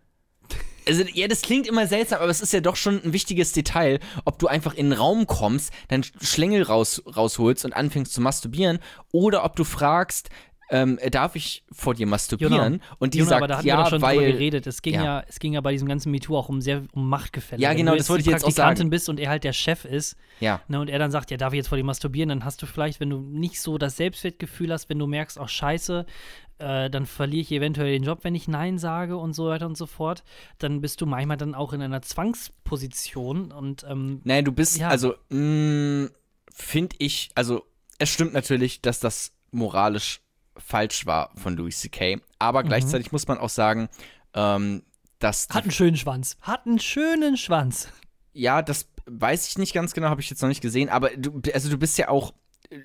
Also, 0.87 1.03
ja, 1.12 1.27
das 1.27 1.42
klingt 1.42 1.66
immer 1.66 1.88
seltsam, 1.88 2.21
aber 2.21 2.31
es 2.31 2.40
ist 2.40 2.53
ja 2.53 2.61
doch 2.61 2.77
schon 2.77 3.03
ein 3.03 3.12
wichtiges 3.12 3.53
Detail, 3.53 3.99
ob 4.25 4.38
du 4.38 4.47
einfach 4.47 4.75
in 4.75 4.87
einen 4.87 5.01
Raum 5.01 5.27
kommst, 5.27 5.73
deinen 5.88 6.05
Schlängel 6.05 6.62
raus, 6.62 7.03
rausholst 7.05 7.64
und 7.64 7.73
anfängst 7.73 8.12
zu 8.12 8.21
masturbieren 8.21 8.79
oder 9.11 9.45
ob 9.45 9.57
du 9.57 9.64
fragst, 9.64 10.31
ähm, 10.70 10.98
darf 11.11 11.37
ich 11.37 11.64
vor 11.72 11.94
dir 11.94 12.07
masturbieren? 12.07 12.83
Und 12.98 13.14
die 13.14 13.18
Junge, 13.18 13.29
sagt, 13.31 13.38
aber 13.42 13.48
da 13.48 13.55
hatten 13.57 13.64
wir 13.66 13.74
ja, 13.74 13.83
doch 13.83 13.90
schon 13.90 14.02
weil. 14.02 14.16
drüber 14.16 14.33
geredet. 14.33 14.66
Es 14.66 14.83
ging 14.83 14.94
ja. 14.94 15.05
ja. 15.05 15.24
es 15.29 15.38
ging 15.38 15.52
ja 15.52 15.61
bei 15.61 15.72
diesem 15.72 15.88
ganzen 15.88 16.11
MeToo 16.11 16.37
auch 16.37 16.48
um 16.48 16.61
sehr 16.61 16.83
um 16.92 17.09
Machtgefälle. 17.09 17.62
Ja, 17.62 17.72
genau, 17.74 17.92
du 17.92 17.98
das 17.98 18.07
jetzt 18.07 18.11
wollte 18.11 18.22
ich 18.22 18.26
jetzt 18.29 18.44
auch 18.44 18.50
sagen. 18.50 18.90
bist 18.90 19.09
und 19.09 19.20
er 19.20 19.31
halt 19.31 19.44
der 19.44 19.52
Chef 19.52 19.85
ist, 19.85 20.16
Ja. 20.40 20.61
ne, 20.68 20.81
und 20.81 20.90
er 20.90 20.98
dann 20.98 21.11
sagt, 21.11 21.31
ja, 21.31 21.37
darf 21.37 21.52
ich 21.52 21.59
jetzt 21.59 21.68
vor 21.68 21.79
dir 21.79 21.85
masturbieren, 21.85 22.29
dann 22.29 22.44
hast 22.44 22.61
du 22.62 22.66
vielleicht, 22.66 23.00
wenn 23.00 23.11
du 23.11 23.18
nicht 23.18 23.61
so 23.61 23.79
das 23.79 23.96
Selbstwertgefühl 23.96 24.72
hast, 24.72 24.88
wenn 24.88 24.98
du 24.98 25.07
merkst, 25.07 25.38
auch 25.38 25.48
scheiße, 25.48 26.05
äh, 26.59 26.90
dann 26.90 27.07
verliere 27.07 27.42
ich 27.42 27.52
eventuell 27.52 27.92
den 27.92 28.02
Job, 28.02 28.20
wenn 28.22 28.35
ich 28.35 28.48
Nein 28.48 28.79
sage 28.79 29.16
und 29.16 29.35
so 29.35 29.46
weiter 29.48 29.66
und 29.66 29.76
so 29.76 29.87
fort, 29.87 30.24
dann 30.59 30.81
bist 30.81 31.00
du 31.00 31.07
manchmal 31.07 31.37
dann 31.37 31.55
auch 31.55 31.72
in 31.72 31.83
einer 31.83 32.02
Zwangsposition 32.02 33.52
und 33.52 33.85
ähm, 33.88 34.20
Nein, 34.24 34.44
du 34.44 34.52
bist, 34.52 34.79
Ja. 34.79 34.88
also, 34.88 35.14
finde 35.29 36.96
ich, 36.98 37.31
also, 37.35 37.64
es 37.98 38.09
stimmt 38.11 38.33
natürlich, 38.35 38.81
dass 38.81 39.00
das 39.00 39.33
moralisch 39.50 40.20
falsch 40.59 41.07
war 41.07 41.31
von 41.37 41.57
Louis 41.57 41.79
C.K., 41.81 42.21
aber 42.38 42.62
Mhm. 42.62 42.69
gleichzeitig 42.69 43.12
muss 43.12 43.27
man 43.29 43.38
auch 43.38 43.49
sagen, 43.49 43.88
ähm, 44.35 44.83
dass 45.19 45.49
hat 45.51 45.62
einen 45.62 45.73
schönen 45.73 45.97
Schwanz. 45.97 46.37
Hat 46.42 46.66
einen 46.66 46.79
schönen 46.79 47.37
Schwanz. 47.37 47.88
Ja, 48.33 48.61
das 48.62 48.88
weiß 49.07 49.49
ich 49.49 49.59
nicht 49.59 49.73
ganz 49.73 49.95
genau, 49.95 50.09
habe 50.09 50.21
ich 50.21 50.29
jetzt 50.31 50.42
noch 50.42 50.49
nicht 50.49 50.61
gesehen, 50.61 50.88
aber 50.88 51.11
du, 51.16 51.40
also 51.55 51.71
du 51.71 51.79
bist 51.79 51.97
ja 51.99 52.09
auch 52.09 52.35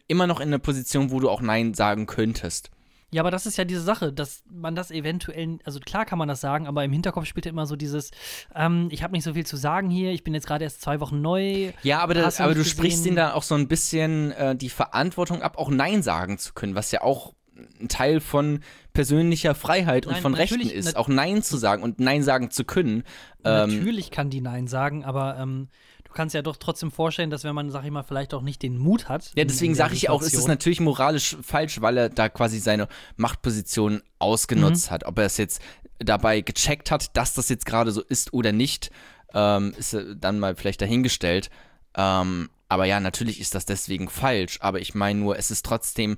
immer 0.08 0.28
noch 0.28 0.40
in 0.40 0.48
einer 0.50 0.60
Position, 0.60 1.12
wo 1.12 1.20
du 1.20 1.30
auch 1.30 1.42
Nein 1.42 1.74
sagen 1.74 2.06
könntest. 2.06 2.70
Ja, 3.14 3.22
aber 3.24 3.32
das 3.32 3.46
ist 3.46 3.58
ja 3.58 3.66
diese 3.66 3.82
Sache, 3.82 4.14
dass 4.14 4.44
man 4.50 4.74
das 4.74 4.90
eventuell, 4.90 5.58
also 5.66 5.82
klar 5.82 6.06
kann 6.06 6.18
man 6.18 6.30
das 6.30 6.40
sagen, 6.40 6.66
aber 6.66 6.86
im 6.86 6.94
Hinterkopf 6.94 7.26
spielt 7.26 7.46
ja 7.46 7.52
immer 7.52 7.66
so 7.66 7.76
dieses, 7.76 8.12
ähm, 8.56 8.88
ich 8.90 9.04
habe 9.04 9.12
nicht 9.12 9.26
so 9.26 9.34
viel 9.34 9.46
zu 9.46 9.58
sagen 9.58 9.90
hier, 9.90 10.12
ich 10.14 10.24
bin 10.24 10.34
jetzt 10.34 10.48
gerade 10.48 10.64
erst 10.64 10.82
zwei 10.82 11.02
Wochen 11.02 11.20
neu. 11.22 11.74
Ja, 11.84 12.00
aber, 12.00 12.14
das, 12.14 12.38
du 12.38 12.44
aber 12.44 12.54
du 12.54 12.64
sprichst 12.64 13.00
gesehen? 13.00 13.08
ihnen 13.08 13.16
da 13.18 13.34
auch 13.34 13.44
so 13.44 13.56
ein 13.56 13.68
bisschen 13.68 14.32
äh, 14.32 14.56
die 14.56 14.70
Verantwortung 14.70 15.42
ab, 15.42 15.58
auch 15.58 15.70
Nein 15.70 16.04
sagen 16.04 16.38
zu 16.38 16.54
können, 16.54 16.74
was 16.76 16.92
ja 16.92 17.02
auch 17.02 17.34
ein 17.80 17.88
Teil 17.88 18.20
von 18.20 18.62
persönlicher 18.94 19.56
Freiheit 19.56 20.06
und 20.06 20.14
Nein, 20.14 20.22
von 20.22 20.34
Rechten 20.34 20.62
ist, 20.62 20.96
auch 20.96 21.08
Nein 21.08 21.44
zu 21.44 21.58
sagen 21.58 21.84
und 21.84 22.00
Nein 22.00 22.24
sagen 22.24 22.52
zu 22.52 22.64
können. 22.66 23.04
Ähm, 23.44 23.78
Natürlich 23.78 24.12
kann 24.12 24.30
die 24.30 24.42
Nein 24.42 24.68
sagen, 24.68 25.04
aber 25.06 25.38
ähm, 25.38 25.70
du 26.04 26.12
kannst 26.12 26.36
ja 26.36 26.42
doch 26.42 26.58
trotzdem 26.58 26.92
vorstellen, 26.92 27.30
dass 27.30 27.44
wenn 27.44 27.56
man, 27.56 27.70
sag 27.72 27.86
ich 27.86 27.92
mal, 27.92 28.04
vielleicht 28.04 28.34
auch 28.34 28.42
nicht 28.42 28.62
den 28.62 28.78
Mut 28.78 29.08
hat. 29.08 29.32
Ja, 29.36 29.46
deswegen 29.46 29.76
sage 29.76 29.96
ich 29.96 30.10
auch, 30.10 30.20
es 30.20 30.28
ist 30.28 30.32
Situation. 30.32 30.50
natürlich 30.52 30.80
moralisch 30.82 31.38
falsch, 31.42 31.80
weil 31.82 31.98
er 31.98 32.10
da 32.10 32.28
quasi 32.30 32.60
seine 32.60 32.88
Machtposition 33.16 34.02
ausgenutzt 34.20 34.88
Mhm. 34.88 34.94
hat. 34.94 35.04
Ob 35.06 35.18
er 35.20 35.26
es 35.26 35.38
jetzt 35.38 35.62
dabei 36.00 36.42
gecheckt 36.42 36.92
hat, 36.92 37.16
dass 37.16 37.34
das 37.34 37.48
jetzt 37.50 37.66
gerade 37.66 37.92
so 37.92 38.02
ist 38.02 38.34
oder 38.34 38.52
nicht, 38.52 38.92
ähm, 39.34 39.74
ist 39.78 39.94
äh, 39.94 40.16
dann 40.18 40.40
mal 40.40 40.56
vielleicht 40.56 40.82
dahingestellt. 40.82 41.50
Ähm, 41.96 42.50
aber 42.68 42.86
ja, 42.86 43.00
natürlich 43.00 43.40
ist 43.40 43.56
das 43.56 43.66
deswegen 43.66 44.10
falsch. 44.10 44.58
Aber 44.62 44.80
ich 44.80 44.96
meine 44.96 45.20
nur, 45.20 45.38
es 45.38 45.52
ist 45.52 45.66
trotzdem 45.66 46.18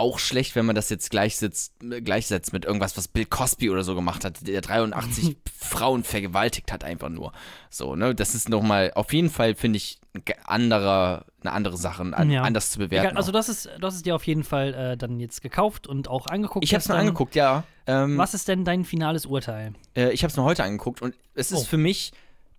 auch 0.00 0.18
schlecht, 0.18 0.56
wenn 0.56 0.66
man 0.66 0.74
das 0.74 0.88
jetzt 0.90 1.10
gleichsetzt, 1.10 1.74
gleichsetzt 1.80 2.52
mit 2.52 2.64
irgendwas, 2.64 2.96
was 2.96 3.06
Bill 3.06 3.24
Cosby 3.26 3.70
oder 3.70 3.84
so 3.84 3.94
gemacht 3.94 4.24
hat, 4.24 4.46
der 4.46 4.60
83 4.60 5.36
Frauen 5.56 6.02
vergewaltigt 6.02 6.72
hat, 6.72 6.82
einfach 6.82 7.08
nur. 7.08 7.32
So, 7.70 7.94
ne? 7.94 8.14
Das 8.14 8.34
ist 8.34 8.48
nochmal, 8.48 8.90
auf 8.94 9.12
jeden 9.12 9.30
Fall, 9.30 9.54
finde 9.54 9.76
ich, 9.76 10.00
anderer, 10.44 11.24
eine 11.42 11.52
andere 11.52 11.76
Sache, 11.76 12.02
an, 12.02 12.30
Ja. 12.30 12.42
anders 12.42 12.70
zu 12.70 12.78
bewerten. 12.78 13.06
Egal, 13.10 13.16
also, 13.16 13.30
das 13.32 13.48
ist, 13.48 13.68
hast 13.80 13.94
es 13.94 14.02
dir 14.02 14.14
auf 14.16 14.26
jeden 14.26 14.42
Fall 14.44 14.74
äh, 14.74 14.96
dann 14.96 15.20
jetzt 15.20 15.40
gekauft 15.42 15.86
und 15.86 16.08
auch 16.08 16.26
angeguckt. 16.26 16.64
Ich 16.64 16.74
habe 16.74 16.80
es 16.82 16.88
mir 16.88 16.96
angeguckt, 16.96 17.34
ja. 17.34 17.62
Ähm, 17.86 18.18
Was 18.18 18.34
ist 18.34 18.48
denn 18.48 18.64
dein 18.64 18.84
finales 18.84 19.26
Urteil? 19.26 19.74
Äh, 19.96 20.10
ich 20.12 20.22
habe 20.24 20.30
es 20.30 20.36
mir 20.36 20.42
heute 20.44 20.64
angeguckt 20.64 21.00
und 21.02 21.14
es 21.34 21.52
ist 21.52 21.60
Oh. 21.60 21.64
für 21.64 21.76
mich, 21.78 22.12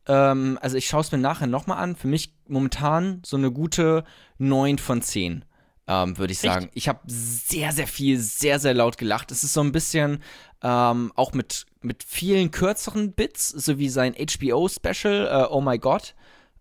ähm, 0.07 0.57
also 0.61 0.77
ich 0.77 0.87
schaue 0.87 1.01
es 1.01 1.11
mir 1.11 1.17
nachher 1.17 1.47
nochmal 1.47 1.77
an, 1.77 1.95
für 1.95 2.07
mich 2.07 2.33
momentan 2.47 3.21
so 3.25 3.37
eine 3.37 3.51
gute 3.51 4.03
9 4.37 4.77
von 4.77 5.01
10, 5.01 5.45
ähm, 5.87 6.17
würde 6.17 6.33
ich 6.33 6.43
Echt? 6.43 6.53
sagen. 6.53 6.69
Ich 6.73 6.87
habe 6.87 6.99
sehr, 7.05 7.71
sehr 7.71 7.87
viel, 7.87 8.17
sehr, 8.19 8.59
sehr 8.59 8.73
laut 8.73 8.97
gelacht. 8.97 9.31
Es 9.31 9.43
ist 9.43 9.53
so 9.53 9.61
ein 9.61 9.71
bisschen 9.71 10.23
ähm, 10.63 11.11
auch 11.15 11.33
mit, 11.33 11.65
mit 11.81 12.03
vielen 12.03 12.51
kürzeren 12.51 13.13
Bits, 13.13 13.49
so 13.49 13.77
wie 13.77 13.89
sein 13.89 14.13
HBO-Special, 14.13 15.27
äh, 15.27 15.47
Oh 15.49 15.61
My 15.61 15.77
God, 15.79 16.15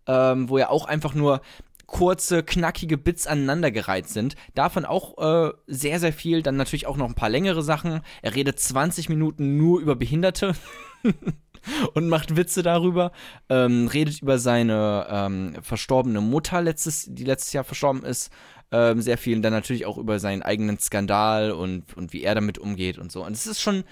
ähm, 0.07 0.49
wo 0.49 0.59
ja 0.59 0.71
auch 0.71 0.87
einfach 0.87 1.15
nur 1.15 1.43
kurze, 1.91 2.45
knackige 2.45 2.97
Bits 2.97 3.27
aneinandergereiht 3.27 4.09
sind. 4.09 4.37
Davon 4.55 4.85
auch 4.85 5.19
äh, 5.19 5.53
sehr, 5.67 5.99
sehr 5.99 6.13
viel. 6.13 6.43
Dann 6.43 6.57
natürlich 6.57 6.87
auch 6.87 6.97
noch 6.97 7.09
ein 7.09 7.15
paar 7.15 7.29
längere 7.29 7.63
Sachen. 7.63 8.01
Er 8.23 8.35
redet 8.35 8.61
20 8.61 9.09
Minuten 9.09 9.57
nur 9.57 9.81
über 9.81 9.97
Behinderte 9.97 10.55
und 11.95 12.09
macht 12.09 12.37
Witze 12.37 12.63
darüber. 12.63 13.11
Ähm, 13.49 13.89
redet 13.89 14.23
über 14.23 14.39
seine 14.39 15.07
ähm, 15.11 15.57
verstorbene 15.63 16.21
Mutter, 16.21 16.63
letztes, 16.63 17.07
die 17.09 17.25
letztes 17.25 17.53
Jahr 17.53 17.65
verstorben 17.65 18.05
ist. 18.05 18.31
Ähm, 18.73 19.01
sehr 19.03 19.19
viel. 19.19 19.37
Und 19.37 19.43
dann 19.43 19.53
natürlich 19.53 19.85
auch 19.87 19.99
über 19.99 20.19
seinen 20.19 20.43
eigenen 20.43 20.79
Skandal 20.79 21.51
und, 21.53 21.97
und 21.97 22.13
wie 22.13 22.23
er 22.23 22.35
damit 22.35 22.59
umgeht 22.59 22.99
und 22.99 23.11
so. 23.11 23.25
Und 23.25 23.33
es 23.33 23.47
ist 23.47 23.61
schon, 23.61 23.85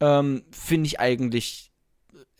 ähm, 0.00 0.42
finde 0.50 0.86
ich 0.86 1.00
eigentlich 1.00 1.70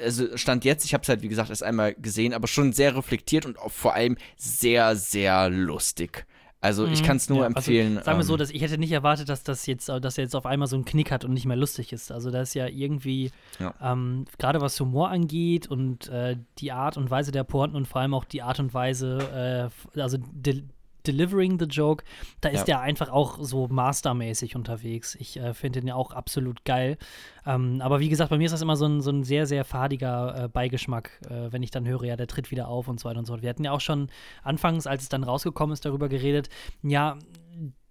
also 0.00 0.36
Stand 0.36 0.64
jetzt, 0.64 0.84
ich 0.84 0.94
habe 0.94 1.02
es 1.02 1.08
halt 1.08 1.22
wie 1.22 1.28
gesagt 1.28 1.50
erst 1.50 1.62
einmal 1.62 1.94
gesehen, 1.94 2.34
aber 2.34 2.48
schon 2.48 2.72
sehr 2.72 2.96
reflektiert 2.96 3.46
und 3.46 3.56
vor 3.68 3.94
allem 3.94 4.16
sehr, 4.36 4.96
sehr 4.96 5.48
lustig. 5.48 6.26
Also 6.60 6.86
ich 6.86 7.02
Mhm. 7.02 7.06
kann 7.06 7.16
es 7.16 7.28
nur 7.28 7.40
Ja, 7.40 7.46
empfehlen. 7.46 7.96
Also, 7.96 8.04
sagen 8.04 8.18
wir 8.18 8.24
so, 8.24 8.34
ähm, 8.34 8.38
dass 8.38 8.50
ich 8.50 8.62
hätte 8.62 8.78
nicht 8.78 8.92
erwartet, 8.92 9.28
dass 9.28 9.42
das 9.42 9.66
jetzt, 9.66 9.88
dass 9.88 10.18
er 10.18 10.24
jetzt 10.24 10.36
auf 10.36 10.46
einmal 10.46 10.68
so 10.68 10.76
einen 10.76 10.84
Knick 10.84 11.10
hat 11.10 11.24
und 11.24 11.32
nicht 11.34 11.44
mehr 11.46 11.56
lustig 11.56 11.92
ist. 11.92 12.12
Also 12.12 12.30
da 12.30 12.42
ist 12.42 12.54
ja 12.54 12.66
irgendwie, 12.68 13.30
Ja. 13.58 13.74
ähm, 13.80 14.26
gerade 14.38 14.60
was 14.60 14.78
Humor 14.78 15.10
angeht 15.10 15.66
und 15.66 16.08
äh, 16.08 16.36
die 16.58 16.72
Art 16.72 16.96
und 16.96 17.10
Weise 17.10 17.32
der 17.32 17.44
Pointen 17.44 17.76
und 17.76 17.86
vor 17.88 18.00
allem 18.00 18.14
auch 18.14 18.24
die 18.24 18.42
Art 18.42 18.60
und 18.60 18.74
Weise, 18.74 19.70
äh, 19.94 20.00
also 20.00 20.18
de 20.32 20.62
delivering 21.06 21.58
the 21.58 21.66
joke, 21.66 22.04
da 22.40 22.48
ist 22.48 22.68
Ja. 22.68 22.76
er 22.76 22.80
einfach 22.82 23.08
auch 23.10 23.38
so 23.40 23.68
mastermäßig 23.68 24.56
unterwegs. 24.56 25.14
Ich 25.16 25.36
äh, 25.38 25.54
finde 25.54 25.80
den 25.80 25.88
ja 25.88 25.94
auch 25.94 26.12
absolut 26.12 26.64
geil. 26.64 26.98
Ähm, 27.46 27.80
aber 27.80 28.00
wie 28.00 28.08
gesagt, 28.08 28.30
bei 28.30 28.38
mir 28.38 28.44
ist 28.46 28.52
das 28.52 28.62
immer 28.62 28.76
so 28.76 28.86
ein, 28.86 29.00
so 29.00 29.10
ein 29.10 29.24
sehr, 29.24 29.46
sehr 29.46 29.64
fadiger 29.64 30.44
äh, 30.44 30.48
Beigeschmack, 30.48 31.20
äh, 31.28 31.52
wenn 31.52 31.62
ich 31.62 31.70
dann 31.70 31.86
höre, 31.86 32.04
ja, 32.04 32.16
der 32.16 32.26
tritt 32.26 32.50
wieder 32.50 32.68
auf 32.68 32.88
und 32.88 33.00
so 33.00 33.08
weiter 33.08 33.18
und 33.18 33.26
so 33.26 33.32
fort. 33.32 33.42
Wir 33.42 33.50
hatten 33.50 33.64
ja 33.64 33.72
auch 33.72 33.80
schon 33.80 34.08
anfangs, 34.42 34.86
als 34.86 35.02
es 35.02 35.08
dann 35.08 35.24
rausgekommen 35.24 35.72
ist, 35.72 35.84
darüber 35.84 36.08
geredet, 36.08 36.48
ja, 36.82 37.18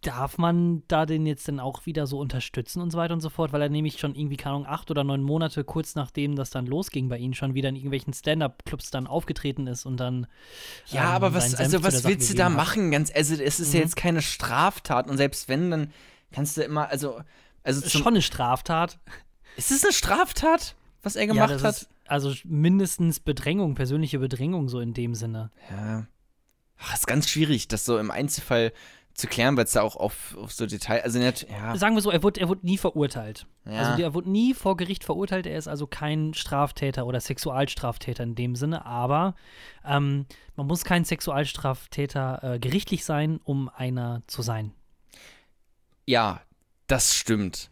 darf 0.01 0.37
man 0.37 0.83
da 0.87 1.05
den 1.05 1.25
jetzt 1.25 1.47
dann 1.47 1.59
auch 1.59 1.85
wieder 1.85 2.07
so 2.07 2.19
unterstützen 2.19 2.81
und 2.81 2.91
so 2.91 2.97
weiter 2.97 3.13
und 3.13 3.21
so 3.21 3.29
fort, 3.29 3.53
weil 3.53 3.61
er 3.61 3.69
nämlich 3.69 3.99
schon 3.99 4.15
irgendwie, 4.15 4.37
keine 4.37 4.55
Ahnung, 4.55 4.67
acht 4.67 4.89
oder 4.89 5.03
neun 5.03 5.21
Monate 5.21 5.63
kurz 5.63 5.95
nachdem 5.95 6.35
das 6.35 6.49
dann 6.49 6.65
losging 6.65 7.07
bei 7.07 7.17
ihm 7.17 7.33
schon 7.33 7.53
wieder 7.53 7.69
in 7.69 7.75
irgendwelchen 7.75 8.13
Stand-Up-Clubs 8.13 8.89
dann 8.91 9.05
aufgetreten 9.07 9.67
ist 9.67 9.85
und 9.85 9.97
dann 9.97 10.27
Ja, 10.87 11.03
ähm, 11.03 11.09
aber 11.09 11.33
was, 11.33 11.53
also 11.55 11.83
was 11.83 12.03
willst 12.03 12.31
du 12.31 12.35
da 12.35 12.45
hat. 12.45 12.53
machen? 12.53 12.89
Ganz, 12.91 13.11
also 13.15 13.35
es 13.35 13.59
ist 13.59 13.73
ja 13.73 13.79
Mhm. 13.79 13.83
jetzt 13.85 13.95
keine 13.95 14.21
Straftat 14.21 15.07
und 15.07 15.17
selbst 15.17 15.47
wenn, 15.49 15.69
dann 15.71 15.93
kannst 16.31 16.57
du 16.57 16.61
immer, 16.63 16.89
also, 16.89 17.21
also 17.63 17.81
Ist 17.85 17.91
schon 17.91 18.07
eine 18.07 18.21
Straftat. 18.21 18.97
Ist 19.55 19.69
es 19.71 19.83
eine 19.83 19.93
Straftat, 19.93 20.75
was 21.03 21.15
er 21.15 21.27
gemacht 21.27 21.51
ja, 21.51 21.61
hat? 21.61 21.75
Ist, 21.75 21.89
also 22.07 22.33
mindestens 22.43 23.19
Bedrängung, 23.19 23.75
persönliche 23.75 24.17
Bedrängung 24.19 24.67
so 24.67 24.79
in 24.79 24.93
dem 24.93 25.13
Sinne. 25.13 25.51
Ja. 25.69 26.07
Ach, 26.79 26.93
ist 26.95 27.05
ganz 27.05 27.29
schwierig, 27.29 27.67
das 27.67 27.85
so 27.85 27.99
im 27.99 28.09
Einzelfall 28.09 28.73
zu 29.13 29.27
klären, 29.27 29.57
weil 29.57 29.65
es 29.65 29.71
da 29.71 29.81
auch 29.81 29.95
auf, 29.95 30.35
auf 30.37 30.51
so 30.51 30.65
Detail, 30.65 31.01
also 31.01 31.19
nicht, 31.19 31.47
ja. 31.49 31.75
Sagen 31.75 31.95
wir 31.95 32.01
so, 32.01 32.11
er 32.11 32.23
wurde, 32.23 32.39
er 32.39 32.49
wurde 32.49 32.65
nie 32.65 32.77
verurteilt. 32.77 33.45
ja. 33.65 33.73
Also 33.73 34.01
er 34.01 34.13
wurde 34.13 34.29
nie 34.29 34.53
vor 34.53 34.77
Gericht 34.77 35.03
verurteilt, 35.03 35.45
er 35.45 35.57
ist 35.57 35.67
also 35.67 35.87
kein 35.87 36.33
Straftäter 36.33 37.05
oder 37.05 37.19
Sexualstraftäter 37.19 38.23
in 38.23 38.35
dem 38.35 38.55
Sinne, 38.55 38.85
aber 38.85 39.35
ähm, 39.85 40.25
man 40.55 40.67
muss 40.67 40.83
kein 40.83 41.05
Sexualstraftäter 41.05 42.55
äh, 42.55 42.59
gerichtlich 42.59 43.05
sein, 43.05 43.39
um 43.43 43.69
einer 43.69 44.23
zu 44.27 44.41
sein. 44.41 44.73
ja, 46.05 46.41
das 46.87 47.15
stimmt. 47.15 47.71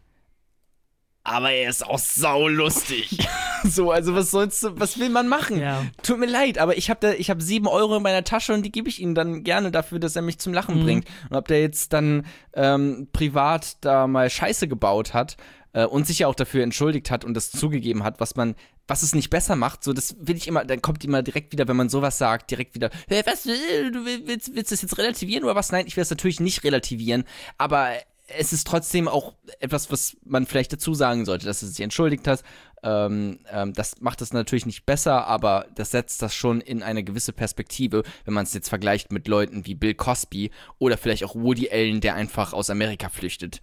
Aber 1.24 1.52
er 1.52 1.70
ist 1.70 1.86
auch 1.86 2.00
saulustig. 2.00 3.18
so, 3.64 3.92
also 3.92 4.16
was 4.16 4.32
sollst 4.32 4.64
du, 4.64 4.80
was 4.80 5.00
will 5.00 5.10
man 5.10 5.28
machen? 5.28 5.60
Ja. 5.60 5.86
Tut 6.02 6.18
mir 6.18 6.26
leid, 6.26 6.58
aber 6.58 6.78
ich 6.78 6.90
habe 6.90 7.16
ich 7.16 7.30
hab 7.30 7.42
sieben 7.42 7.68
Euro 7.68 7.98
in 7.98 8.04
meiner 8.04 8.24
Tasche 8.24 8.54
und 8.54 8.64
die 8.64 8.72
gebe 8.72 8.90
ich 8.90 9.02
ihm 9.02 9.16
dann 9.16 9.44
gerne 9.44 9.70
dafür, 9.70 10.00
dass 10.00 10.16
er 10.16 10.22
mich 10.22 10.40
zum 10.40 10.54
Lachen 10.54 10.80
Mhm. 10.80 10.84
bringt. 10.84 11.08
Und 11.30 11.36
ob 11.36 11.48
der 11.48 11.62
jetzt 11.62 11.94
dann 11.94 12.26
ähm, 12.54 13.10
privat 13.12 13.78
da 13.82 14.08
mal 14.08 14.30
Scheiße 14.30 14.68
gebaut 14.68 15.14
hat 15.14 15.36
äh, 15.74 15.86
und 15.86 16.08
sich 16.08 16.20
ja 16.20 16.28
auch 16.28 16.36
dafür 16.36 16.64
entschuldigt 16.64 17.12
hat 17.12 17.26
und 17.26 17.34
das 17.34 17.52
zugegeben 17.52 18.04
hat, 18.04 18.20
was 18.20 18.36
man, 18.36 18.56
was 18.88 19.04
es 19.04 19.14
nicht 19.14 19.30
besser 19.30 19.56
macht, 19.56 19.84
so 19.84 19.94
das 19.94 20.16
will 20.20 20.38
ich 20.38 20.48
immer, 20.48 20.64
dann 20.66 20.82
kommt 20.82 21.04
immer 21.04 21.22
direkt 21.22 21.52
wieder, 21.52 21.68
wenn 21.68 21.76
man 21.78 21.90
sowas 21.90 22.18
sagt, 22.18 22.50
direkt 22.50 22.76
wieder, 22.76 22.90
hey, 23.08 23.22
was, 23.26 23.46
äh, 23.46 23.92
du 23.92 24.06
willst, 24.06 24.56
willst 24.56 24.72
du 24.72 24.76
das 24.76 24.82
jetzt 24.82 24.98
relativieren 24.98 25.44
oder 25.44 25.56
was? 25.56 25.72
Nein, 25.72 25.86
ich 25.86 25.96
will 25.98 26.02
es 26.02 26.10
natürlich 26.10 26.40
nicht 26.40 26.64
relativieren, 26.64 27.26
aber 27.58 27.90
es 28.38 28.54
ist 28.54 28.68
trotzdem 28.68 29.08
auch 29.08 29.34
etwas, 29.60 29.92
was 29.92 30.18
man 30.24 30.46
vielleicht 30.46 30.74
dazu 30.74 30.94
sagen 30.94 31.26
sollte, 31.26 31.46
dass 31.46 31.62
er 31.62 31.70
sich 31.70 31.82
entschuldigt 31.82 32.28
hat. 32.28 32.44
Ähm, 32.84 33.40
ähm, 33.52 33.74
das 33.74 34.00
macht 34.02 34.22
es 34.22 34.34
natürlich 34.34 34.66
nicht 34.66 34.86
besser, 34.86 35.28
aber 35.28 35.68
das 35.76 35.92
setzt 35.92 36.22
das 36.22 36.34
schon 36.34 36.62
in 36.62 36.84
eine 36.84 37.04
gewisse 37.04 37.34
Perspektive, 37.34 38.04
wenn 38.26 38.34
man 38.34 38.44
es 38.44 38.54
jetzt 38.54 38.70
vergleicht 38.70 39.12
mit 39.12 39.28
Leuten 39.28 39.66
wie 39.66 39.76
Bill 39.76 39.96
Cosby 39.96 40.52
oder 40.78 40.98
vielleicht 40.98 41.24
auch 41.24 41.36
Woody 41.36 41.70
Allen, 41.72 42.02
der 42.02 42.16
einfach 42.16 42.54
aus 42.54 42.70
Amerika 42.70 43.10
flüchtet. 43.10 43.62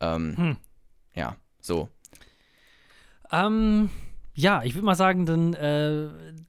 Ähm, 0.00 0.36
Hm. 0.36 0.56
Ja, 1.14 1.36
so. 1.60 1.88
Ähm, 3.32 3.90
ja, 4.34 4.62
ich 4.62 4.74
würde 4.74 4.84
mal 4.84 4.94
sagen, 4.94 5.24
dann 5.24 5.54
äh, 5.54 6.08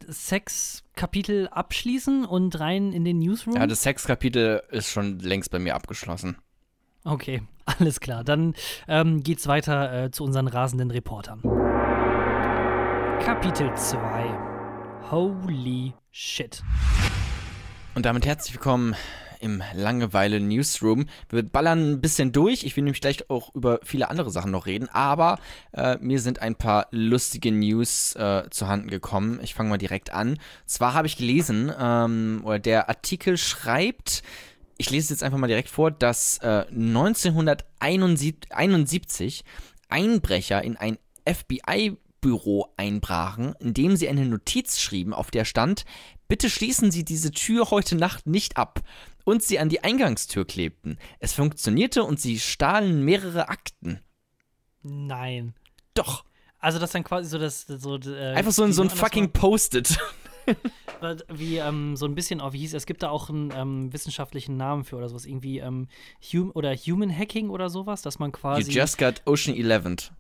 Sex-Kapitel 0.10 1.48
abschließen 1.48 2.26
und 2.26 2.60
rein 2.60 2.92
in 2.92 3.06
den 3.06 3.20
Newsroom. 3.20 3.56
Ja, 3.56 3.66
das 3.66 3.84
Sexkapitel 3.84 4.62
ist 4.72 4.90
schon 4.92 5.20
längst 5.20 5.52
bei 5.52 5.60
mir 5.60 5.76
abgeschlossen. 5.76 6.38
Okay, 7.08 7.42
alles 7.66 8.02
klar. 8.02 8.26
Dann 8.26 8.54
ähm, 8.88 9.24
geht's 9.24 9.48
weiter 9.48 10.06
äh, 10.06 10.12
zu 10.12 10.26
unseren 10.26 10.48
rasenden 10.48 10.92
Reportern. 10.92 11.42
Kapitel 13.24 13.74
2. 13.74 15.10
Holy 15.10 15.94
shit. 16.12 16.62
Und 17.96 18.06
damit 18.06 18.26
herzlich 18.26 18.56
willkommen 18.56 18.94
im 19.40 19.64
Langeweile 19.74 20.42
Newsroom. 20.42 21.06
Wir 21.30 21.44
ballern 21.44 21.94
ein 21.94 22.02
bisschen 22.02 22.34
durch. 22.34 22.66
Ich 22.66 22.76
will 22.76 22.84
nämlich 22.84 23.02
gleich 23.02 23.30
auch 23.30 23.56
über 23.56 23.80
viele 23.84 24.10
andere 24.10 24.30
Sachen 24.30 24.52
noch 24.52 24.66
reden, 24.66 24.90
aber 24.92 25.40
äh, 25.72 25.98
mir 26.02 26.20
sind 26.20 26.42
ein 26.42 26.56
paar 26.56 26.88
lustige 26.92 27.54
News 27.54 28.16
äh, 28.16 28.50
zu 28.50 28.68
Handen 28.68 28.90
gekommen. 28.90 29.40
Ich 29.42 29.54
fange 29.54 29.70
mal 29.70 29.78
direkt 29.78 30.12
an. 30.12 30.38
Zwar 30.66 30.94
habe 30.94 31.08
ich 31.08 31.16
gelesen, 31.16 31.72
ähm, 31.80 32.42
oder 32.44 32.60
der 32.60 32.90
Artikel 32.90 33.38
schreibt, 33.38 34.24
ich 34.78 34.90
lese 34.90 35.06
es 35.06 35.10
jetzt 35.10 35.24
einfach 35.24 35.38
mal 35.38 35.48
direkt 35.48 35.70
vor, 35.70 35.92
dass 35.92 36.38
äh, 36.40 36.66
1971 36.70 39.44
Einbrecher 39.90 40.64
in 40.64 40.78
ein 40.78 40.98
FBI-Büro 41.26 42.74
einbrachen, 42.78 43.56
indem 43.60 43.96
sie 43.96 44.10
eine 44.10 44.26
Notiz 44.26 44.80
schrieben, 44.80 45.14
auf 45.14 45.32
der 45.32 45.46
stand, 45.46 45.86
bitte 46.28 46.50
schließen 46.50 46.92
Sie 46.92 47.06
diese 47.06 47.32
Tür 47.32 47.72
heute 47.72 47.96
Nacht 47.96 48.28
nicht 48.28 48.58
ab 48.58 48.82
und 49.24 49.44
sie 49.44 49.60
an 49.60 49.70
die 49.70 49.84
Eingangstür 49.84 50.46
klebten. 50.46 51.00
Es 51.20 51.34
funktionierte 51.34 52.04
und 52.04 52.20
sie 52.20 52.40
stahlen 52.40 53.04
mehrere 53.04 53.50
Akten. 53.50 54.00
Nein. 54.84 55.54
Doch, 55.94 56.26
Also 56.60 56.80
das 56.80 56.92
dann 56.92 57.04
quasi 57.04 57.30
so 57.30 57.38
das 57.38 57.66
so 57.68 57.98
äh, 57.98 58.34
einfach 58.34 58.52
so 58.52 58.64
ein, 58.64 58.74
so 58.74 58.82
ein 58.84 58.90
fucking 58.90 59.32
Post-it. 59.32 59.98
wie 61.30 61.58
ähm, 61.58 61.96
so 61.96 62.06
ein 62.06 62.16
bisschen 62.16 62.42
oh, 62.42 62.54
wie 62.54 62.60
hieß 62.60 62.74
es 62.74 62.86
gibt 62.86 63.04
da 63.04 63.10
auch 63.10 63.30
einen 63.30 63.52
ähm, 63.56 63.94
wissenschaftlichen 63.94 64.58
Namen 64.58 64.84
für 64.84 64.96
oder 64.96 65.10
sowas 65.10 65.26
irgendwie 65.26 65.60
ähm, 65.60 65.88
hum 66.22 66.52
oder 66.54 66.76
Human 66.76 67.16
Hacking 67.16 67.50
oder 67.50 67.70
sowas, 67.70 68.02
dass 68.02 68.20
man 68.20 68.30
You 68.30 68.38
quasi 68.38 68.72
just 68.72 68.98
got 68.98 69.22
Ocean 69.26 69.56
11. 69.56 70.12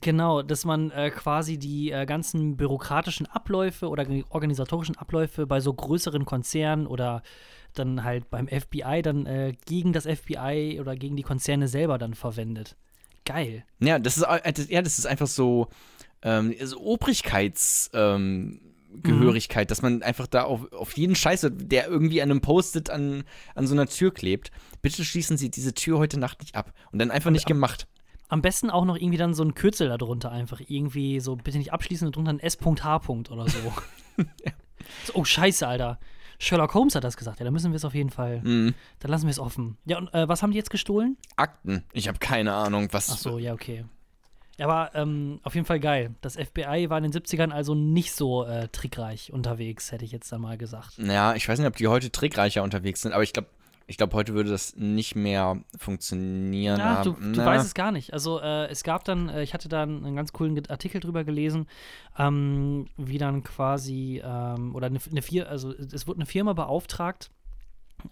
Genau, 0.00 0.42
dass 0.42 0.64
man 0.64 0.90
äh, 0.90 1.10
quasi 1.10 1.58
die 1.58 1.92
äh, 1.92 2.04
ganzen 2.04 2.56
bürokratischen 2.56 3.26
Abläufe 3.26 3.88
oder 3.88 4.06
organisatorischen 4.30 4.96
Abläufe 4.96 5.46
bei 5.46 5.60
so 5.60 5.72
größeren 5.72 6.24
Konzernen 6.24 6.86
oder 6.86 7.22
dann 7.74 8.02
halt 8.04 8.30
beim 8.30 8.48
FBI 8.48 9.02
dann 9.02 9.26
äh, 9.26 9.52
gegen 9.66 9.92
das 9.92 10.06
FBI 10.06 10.78
oder 10.80 10.96
gegen 10.96 11.16
die 11.16 11.22
Konzerne 11.22 11.68
selber 11.68 11.98
dann 11.98 12.14
verwendet. 12.14 12.76
Geil. 13.24 13.64
Ja, 13.80 13.98
das 13.98 14.16
ist, 14.16 14.24
äh, 14.24 14.52
ja, 14.68 14.82
das 14.82 14.98
ist 14.98 15.06
einfach 15.06 15.26
so, 15.26 15.68
ähm, 16.22 16.54
so 16.62 16.80
Obrigkeitsgehörigkeit, 16.80 18.16
ähm, 18.16 18.60
Gehörigkeit, 19.02 19.70
dass 19.70 19.82
man 19.82 20.02
einfach 20.02 20.26
da 20.26 20.44
auf, 20.44 20.72
auf 20.72 20.96
jeden 20.96 21.14
Scheiß, 21.14 21.48
der 21.52 21.88
irgendwie 21.88 22.22
an 22.22 22.30
einem 22.30 22.40
Post-it 22.40 22.90
an, 22.90 23.24
an 23.54 23.66
so 23.66 23.74
einer 23.74 23.86
Tür 23.86 24.12
klebt, 24.12 24.50
bitte 24.82 25.04
schließen 25.04 25.36
Sie 25.36 25.50
diese 25.50 25.74
Tür 25.74 25.98
heute 25.98 26.18
Nacht 26.18 26.40
nicht 26.40 26.56
ab. 26.56 26.72
Und 26.92 26.98
dann 26.98 27.10
einfach 27.10 27.30
nicht 27.30 27.46
gemacht. 27.46 27.86
Am 28.28 28.42
besten 28.42 28.70
auch 28.70 28.84
noch 28.84 28.96
irgendwie 28.96 29.18
dann 29.18 29.34
so 29.34 29.44
ein 29.44 29.54
Kürzel 29.54 29.88
darunter 29.88 30.32
einfach. 30.32 30.60
Irgendwie 30.66 31.20
so, 31.20 31.36
bitte 31.36 31.58
nicht 31.58 31.72
abschließen 31.72 32.06
und 32.06 32.16
drunter 32.16 32.32
ein 32.32 32.40
S.H. 32.40 33.00
oder 33.08 33.48
so. 33.48 33.72
so. 35.04 35.12
Oh, 35.14 35.24
scheiße, 35.24 35.66
Alter. 35.66 35.98
Sherlock 36.38 36.74
Holmes 36.74 36.94
hat 36.94 37.04
das 37.04 37.16
gesagt. 37.16 37.38
Ja, 37.38 37.44
dann 37.44 37.52
müssen 37.52 37.70
wir 37.72 37.76
es 37.76 37.84
auf 37.84 37.94
jeden 37.94 38.10
Fall. 38.10 38.40
Mhm. 38.42 38.74
Dann 38.98 39.10
lassen 39.10 39.24
wir 39.24 39.30
es 39.30 39.38
offen. 39.38 39.76
Ja, 39.84 39.98
und 39.98 40.12
äh, 40.12 40.28
was 40.28 40.42
haben 40.42 40.50
die 40.50 40.58
jetzt 40.58 40.70
gestohlen? 40.70 41.16
Akten. 41.36 41.84
Ich 41.92 42.08
habe 42.08 42.18
keine 42.18 42.54
Ahnung, 42.54 42.88
was. 42.92 43.10
Ach 43.10 43.18
so, 43.18 43.38
ja, 43.38 43.52
okay. 43.52 43.84
Aber 44.58 44.90
ähm, 44.94 45.40
auf 45.42 45.54
jeden 45.54 45.66
Fall 45.66 45.80
geil. 45.80 46.14
Das 46.20 46.36
FBI 46.36 46.88
war 46.88 46.98
in 46.98 47.10
den 47.10 47.12
70ern 47.12 47.50
also 47.50 47.74
nicht 47.74 48.12
so 48.12 48.44
äh, 48.44 48.68
trickreich 48.68 49.32
unterwegs, 49.32 49.90
hätte 49.92 50.04
ich 50.04 50.12
jetzt 50.12 50.30
dann 50.30 50.40
mal 50.40 50.56
gesagt. 50.56 50.98
Ja, 50.98 51.34
ich 51.34 51.48
weiß 51.48 51.58
nicht, 51.58 51.68
ob 51.68 51.76
die 51.76 51.88
heute 51.88 52.10
trickreicher 52.10 52.62
unterwegs 52.62 53.02
sind, 53.02 53.12
aber 53.12 53.22
ich 53.22 53.32
glaube, 53.32 53.48
ich 53.86 53.98
glaube, 53.98 54.14
heute 54.14 54.32
würde 54.34 54.50
das 54.50 54.76
nicht 54.76 55.14
mehr 55.14 55.58
funktionieren. 55.76 56.78
Ja, 56.78 57.02
du, 57.02 57.12
du 57.12 57.18
na. 57.20 57.44
weißt 57.44 57.66
es 57.66 57.74
gar 57.74 57.92
nicht. 57.92 58.12
Also 58.12 58.40
äh, 58.40 58.66
es 58.68 58.82
gab 58.82 59.04
dann, 59.04 59.28
äh, 59.28 59.42
ich 59.42 59.52
hatte 59.52 59.68
da 59.68 59.82
einen, 59.82 60.06
einen 60.06 60.16
ganz 60.16 60.32
coolen 60.32 60.58
Artikel 60.68 61.00
drüber 61.00 61.24
gelesen, 61.24 61.66
ähm, 62.18 62.86
wie 62.96 63.18
dann 63.18 63.42
quasi, 63.42 64.22
ähm, 64.24 64.74
oder 64.74 64.86
eine, 64.86 65.00
eine 65.10 65.22
Firma, 65.22 65.50
also 65.50 65.72
es 65.72 66.06
wurde 66.06 66.18
eine 66.18 66.26
Firma 66.26 66.54
beauftragt, 66.54 67.30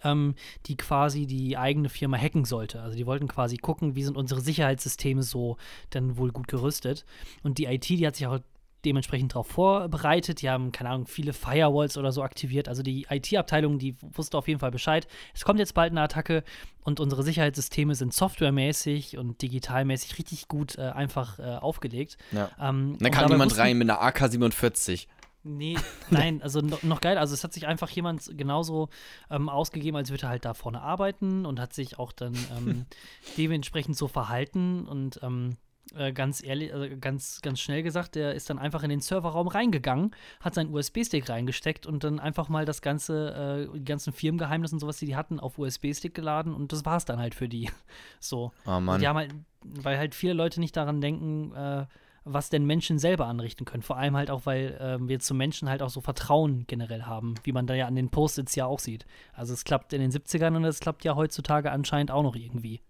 ähm, 0.03 0.35
die 0.65 0.77
quasi 0.77 1.25
die 1.27 1.57
eigene 1.57 1.89
Firma 1.89 2.17
hacken 2.17 2.45
sollte. 2.45 2.81
Also 2.81 2.95
die 2.97 3.05
wollten 3.05 3.27
quasi 3.27 3.57
gucken, 3.57 3.95
wie 3.95 4.03
sind 4.03 4.17
unsere 4.17 4.41
Sicherheitssysteme 4.41 5.23
so 5.23 5.57
denn 5.93 6.17
wohl 6.17 6.31
gut 6.31 6.47
gerüstet. 6.47 7.05
Und 7.43 7.57
die 7.57 7.65
IT, 7.65 7.89
die 7.89 8.05
hat 8.07 8.15
sich 8.15 8.27
auch 8.27 8.39
dementsprechend 8.85 9.31
darauf 9.31 9.47
vorbereitet. 9.47 10.41
Die 10.41 10.49
haben, 10.49 10.73
keine 10.73 10.89
Ahnung, 10.89 11.07
viele 11.07 11.31
Firewalls 11.31 11.97
oder 11.97 12.11
so 12.11 12.21
aktiviert. 12.21 12.67
Also 12.67 12.83
die 12.83 13.07
IT-Abteilung, 13.09 13.79
die 13.79 13.95
wusste 14.01 14.37
auf 14.37 14.49
jeden 14.49 14.59
Fall 14.59 14.71
Bescheid. 14.71 15.07
Es 15.33 15.45
kommt 15.45 15.59
jetzt 15.59 15.73
bald 15.73 15.91
eine 15.91 16.01
Attacke 16.01 16.43
und 16.83 16.99
unsere 16.99 17.23
Sicherheitssysteme 17.23 17.95
sind 17.95 18.13
softwaremäßig 18.13 19.17
und 19.17 19.41
digitalmäßig 19.41 20.17
richtig 20.17 20.49
gut 20.49 20.77
äh, 20.77 20.81
einfach 20.81 21.39
äh, 21.39 21.43
aufgelegt. 21.43 22.17
Ja. 22.33 22.49
Ähm, 22.59 22.97
Da 22.99 23.09
kam 23.09 23.29
jemand 23.31 23.51
wussten- 23.51 23.61
rein 23.61 23.77
mit 23.77 23.89
einer 23.89 24.01
AK-47. 24.01 25.07
Nee, 25.43 25.77
nein, 26.09 26.41
also 26.41 26.61
noch, 26.61 26.83
noch 26.83 27.01
geil. 27.01 27.17
Also 27.17 27.33
es 27.33 27.43
hat 27.43 27.53
sich 27.53 27.67
einfach 27.67 27.89
jemand 27.89 28.37
genauso 28.37 28.89
ähm, 29.29 29.49
ausgegeben, 29.49 29.97
als 29.97 30.09
würde 30.09 30.25
er 30.25 30.29
halt 30.29 30.45
da 30.45 30.53
vorne 30.53 30.81
arbeiten 30.81 31.45
und 31.45 31.59
hat 31.59 31.73
sich 31.73 31.99
auch 31.99 32.11
dann 32.11 32.33
ähm, 32.57 32.85
dementsprechend 33.37 33.97
so 33.97 34.07
verhalten 34.07 34.87
und 34.87 35.19
ähm, 35.21 35.57
äh, 35.95 36.13
ganz 36.13 36.41
ehrlich, 36.41 36.73
also 36.73 36.87
ganz, 36.99 37.41
ganz 37.41 37.59
schnell 37.59 37.83
gesagt, 37.83 38.15
der 38.15 38.33
ist 38.33 38.49
dann 38.49 38.57
einfach 38.57 38.83
in 38.83 38.89
den 38.89 39.01
Serverraum 39.01 39.47
reingegangen, 39.47 40.15
hat 40.39 40.55
seinen 40.55 40.73
USB-Stick 40.73 41.27
reingesteckt 41.27 41.85
und 41.85 42.03
dann 42.03 42.19
einfach 42.19 42.47
mal 42.49 42.65
das 42.65 42.81
ganze, 42.81 43.67
äh, 43.69 43.77
die 43.77 43.85
ganzen 43.85 44.13
Firmengeheimnisse 44.13 44.75
und 44.75 44.79
sowas, 44.79 44.97
die 44.97 45.07
die 45.07 45.15
hatten, 45.15 45.39
auf 45.39 45.57
USB-Stick 45.57 46.13
geladen 46.13 46.53
und 46.53 46.71
das 46.71 46.85
war's 46.85 47.05
dann 47.05 47.19
halt 47.19 47.35
für 47.35 47.49
die. 47.49 47.69
So. 48.19 48.53
Oh 48.65 48.77
Und 48.77 48.85
Mann. 48.85 49.01
die 49.01 49.07
haben 49.07 49.17
halt, 49.17 49.35
weil 49.61 49.97
halt 49.97 50.15
viele 50.15 50.33
Leute 50.33 50.61
nicht 50.61 50.77
daran 50.77 51.01
denken, 51.01 51.53
äh, 51.53 51.85
was 52.25 52.49
denn 52.49 52.65
Menschen 52.65 52.99
selber 52.99 53.27
anrichten 53.27 53.65
können. 53.65 53.83
Vor 53.83 53.97
allem 53.97 54.15
halt 54.15 54.29
auch, 54.29 54.45
weil 54.45 54.77
ähm, 54.79 55.07
wir 55.07 55.19
zu 55.19 55.33
Menschen 55.33 55.69
halt 55.69 55.81
auch 55.81 55.89
so 55.89 56.01
Vertrauen 56.01 56.65
generell 56.67 57.03
haben, 57.03 57.35
wie 57.43 57.51
man 57.51 57.67
da 57.67 57.73
ja 57.73 57.87
an 57.87 57.95
den 57.95 58.09
Post-its 58.09 58.55
ja 58.55 58.65
auch 58.65 58.79
sieht. 58.79 59.05
Also 59.33 59.53
es 59.53 59.63
klappt 59.63 59.93
in 59.93 60.01
den 60.01 60.11
70ern 60.11 60.55
und 60.55 60.63
es 60.65 60.79
klappt 60.79 61.03
ja 61.03 61.15
heutzutage 61.15 61.71
anscheinend 61.71 62.11
auch 62.11 62.23
noch 62.23 62.35
irgendwie. 62.35 62.81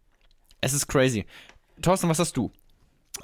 Es 0.62 0.74
ist 0.74 0.88
crazy. 0.88 1.26
Thorsten, 1.82 2.10
was 2.10 2.20
hast 2.20 2.38
du? 2.38 2.52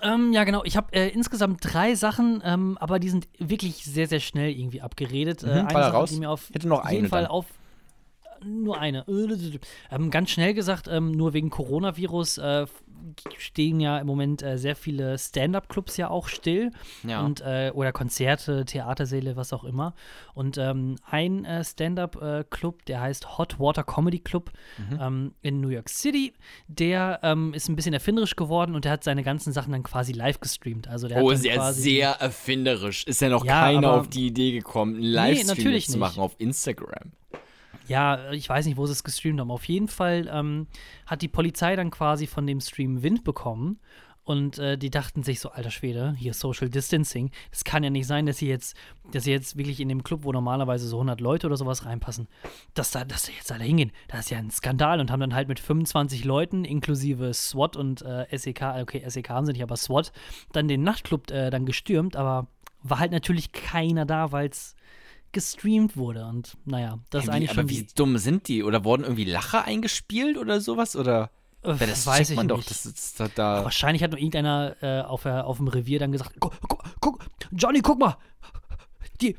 Ähm, 0.02 0.34
ja, 0.34 0.44
genau. 0.44 0.64
Ich 0.64 0.78
habe 0.78 0.94
äh, 0.94 1.10
insgesamt 1.10 1.60
drei 1.62 1.96
Sachen, 1.96 2.42
ähm, 2.46 2.78
aber 2.80 3.00
die 3.00 3.10
sind 3.10 3.28
wirklich 3.38 3.84
sehr, 3.84 4.08
sehr 4.08 4.20
schnell 4.20 4.52
irgendwie 4.52 4.82
abgeredet. 4.82 5.44
Mhm, 5.44 5.50
äh, 5.50 5.52
eine 5.52 5.70
Sache, 5.72 5.94
raus. 5.94 6.10
die 6.12 6.20
mir 6.20 6.30
auf 6.30 6.50
Hätte 6.52 6.68
noch 6.68 6.90
jeden 6.90 7.08
Fall 7.08 7.24
dann. 7.24 7.32
auf. 7.32 7.46
Nur 8.46 8.80
eine. 8.80 9.06
Ähm, 9.92 10.10
ganz 10.12 10.30
schnell 10.32 10.54
gesagt, 10.54 10.88
ähm, 10.90 11.12
nur 11.12 11.34
wegen 11.34 11.50
Coronavirus 11.50 12.38
äh, 12.40 12.66
stehen 13.38 13.80
ja 13.80 13.98
im 13.98 14.08
Moment 14.08 14.44
äh, 14.44 14.58
sehr 14.58 14.76
viele 14.76 15.18
Stand-up-Clubs 15.18 15.98
ja 15.98 16.10
auch 16.10 16.28
still. 16.28 16.72
Ja. 17.08 17.22
Und, 17.22 17.42
äh, 17.42 17.72
oder 17.74 17.92
Konzerte, 17.92 18.66
Theatersäle, 18.66 19.36
was 19.36 19.54
auch 19.54 19.64
immer. 19.64 19.94
Und 20.34 20.58
ähm, 20.58 20.96
ein 21.10 21.46
äh, 21.46 21.64
Stand-up-Club, 21.64 22.86
der 22.86 23.02
heißt 23.02 23.38
Hot 23.38 23.60
Water 23.60 23.84
Comedy 23.84 24.20
Club 24.20 24.52
Mhm. 24.78 25.00
ähm, 25.02 25.34
in 25.42 25.62
New 25.62 25.70
York 25.70 25.90
City, 25.90 26.34
der 26.68 27.20
ähm, 27.24 27.54
ist 27.54 27.70
ein 27.70 27.76
bisschen 27.76 27.94
erfinderisch 27.94 28.36
geworden 28.36 28.76
und 28.76 28.86
der 28.86 28.92
hat 28.94 29.04
seine 29.04 29.24
ganzen 29.24 29.54
Sachen 29.54 29.72
dann 29.72 29.84
quasi 29.84 30.12
live 30.14 30.40
gestreamt. 30.40 30.88
Also 30.88 31.08
der 31.08 31.22
Oh, 31.24 31.34
sehr, 31.34 31.74
sehr 31.74 32.12
erfinderisch. 32.12 33.06
Ist 33.06 33.22
ja 33.22 33.30
noch 33.30 33.46
Ja, 33.46 33.62
keiner 33.62 33.92
auf 33.94 34.08
die 34.10 34.28
Idee 34.28 34.52
gekommen, 34.52 34.96
einen 34.96 35.04
Livestream 35.04 35.48
natürlich 35.58 35.86
zu 35.86 35.92
nicht. 35.94 36.00
machen 36.00 36.22
auf 36.22 36.36
Instagram. 36.38 37.12
Ja, 37.90 38.32
ich 38.32 38.48
weiß 38.48 38.68
nicht, 38.68 38.78
wo 38.78 38.86
sie 38.86 38.92
es 38.92 39.04
gestreamt 39.04 39.40
haben. 39.40 39.52
Auf 39.52 39.66
jeden 39.66 39.88
Fall 39.88 40.30
ähm, 40.32 40.68
hat 41.08 41.24
die 41.24 41.28
Polizei 41.28 41.76
dann 41.76 41.90
quasi 41.90 42.28
von 42.28 42.46
dem 42.46 42.62
Stream 42.62 43.02
Wind 43.02 43.24
bekommen. 43.24 43.80
Und 44.26 44.60
äh, 44.60 44.78
die 44.78 44.92
dachten 44.92 45.24
sich 45.24 45.40
so, 45.40 45.50
alter 45.50 45.72
Schwede, 45.72 46.14
hier 46.16 46.36
Social 46.36 46.70
Distancing. 46.70 47.32
Das 47.50 47.64
kann 47.64 47.84
ja 47.84 47.90
nicht 47.90 48.06
sein, 48.06 48.28
dass 48.28 48.38
sie 48.38 48.48
jetzt, 48.48 48.78
dass 49.12 49.24
sie 49.24 49.32
jetzt 49.32 49.58
wirklich 49.58 49.80
in 49.80 49.90
dem 49.90 50.04
Club, 50.04 50.24
wo 50.24 50.32
normalerweise 50.32 50.88
so 50.88 50.98
100 50.98 51.20
Leute 51.20 51.48
oder 51.48 51.58
sowas 51.58 51.84
reinpassen, 51.84 52.28
dass 52.76 52.92
da, 52.92 53.06
dass 53.06 53.26
da 53.26 53.32
jetzt 53.32 53.52
alle 53.52 53.64
hingehen. 53.64 53.92
Das 54.08 54.20
ist 54.20 54.30
ja 54.30 54.38
ein 54.38 54.52
Skandal 54.52 55.00
und 55.00 55.10
haben 55.10 55.20
dann 55.22 55.34
halt 55.34 55.48
mit 55.48 55.60
25 55.60 56.26
Leuten 56.26 56.64
inklusive 56.64 57.34
SWAT 57.34 57.76
und 57.76 58.04
äh, 58.04 58.28
SEK, 58.38 58.62
okay, 58.82 59.04
SEK 59.10 59.30
haben 59.30 59.48
sie 59.48 59.54
nicht, 59.54 59.64
aber 59.64 59.78
SWAT, 59.78 60.12
dann 60.52 60.68
den 60.68 60.84
Nachtclub 60.84 61.32
äh, 61.32 61.50
dann 61.50 61.66
gestürmt. 61.66 62.16
Aber 62.16 62.46
war 62.84 63.00
halt 63.00 63.12
natürlich 63.12 63.52
keiner 63.52 64.06
da, 64.06 64.32
weil 64.32 64.50
es 64.50 64.76
gestreamt 65.32 65.98
wurde. 65.98 66.26
Und 66.26 66.58
naja, 66.66 67.00
das 67.10 67.24
ist 67.24 67.30
Hey, 67.30 67.34
wie, 67.34 67.38
eigentlich 67.38 67.50
aber 67.52 67.62
schon 67.62 67.70
wie 67.70 67.84
die, 67.84 67.94
dumm 67.96 68.18
sind 68.18 68.48
die? 68.48 68.64
Oder 68.64 68.84
wurden 68.84 69.04
irgendwie 69.04 69.26
Lacher 69.26 69.66
eingespielt 69.66 70.38
oder 70.38 70.62
sowas? 70.62 70.96
Oder? 70.96 71.32
Äh, 71.64 71.70
Ja, 71.72 71.88
das 71.88 72.06
weiß 72.08 72.18
checkt 72.18 72.30
ich 72.32 72.36
man 72.38 72.48
doch. 72.48 72.58
nicht. 72.58 72.70
Das 72.70 72.86
ist 72.86 73.20
da, 73.20 73.28
da 73.34 73.64
Wahrscheinlich 73.64 74.02
hat 74.04 74.12
nur 74.12 74.20
irgendeiner 74.20 74.76
äh, 74.82 75.02
auf, 75.02 75.26
auf 75.26 75.58
dem 75.58 75.68
Revier 75.68 76.00
dann 76.00 76.12
gesagt: 76.12 76.34
guck, 76.40 76.54
guck, 76.68 76.84
guck, 77.02 77.20
Johnny, 77.52 77.82
guck 77.82 78.00
mal, 78.00 78.18
die, 79.22 79.36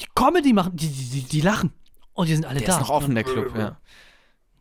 die 0.00 0.06
Comedy 0.14 0.52
machen, 0.52 0.76
die, 0.76 0.88
die, 0.88 1.04
die, 1.10 1.22
die 1.22 1.40
lachen. 1.40 1.72
Und 2.14 2.28
die 2.28 2.34
sind 2.34 2.44
alle 2.44 2.58
der 2.58 2.68
da. 2.68 2.74
ist 2.74 2.80
noch 2.80 2.90
offen, 2.90 3.14
der 3.14 3.24
Club, 3.24 3.56
ja. 3.56 3.78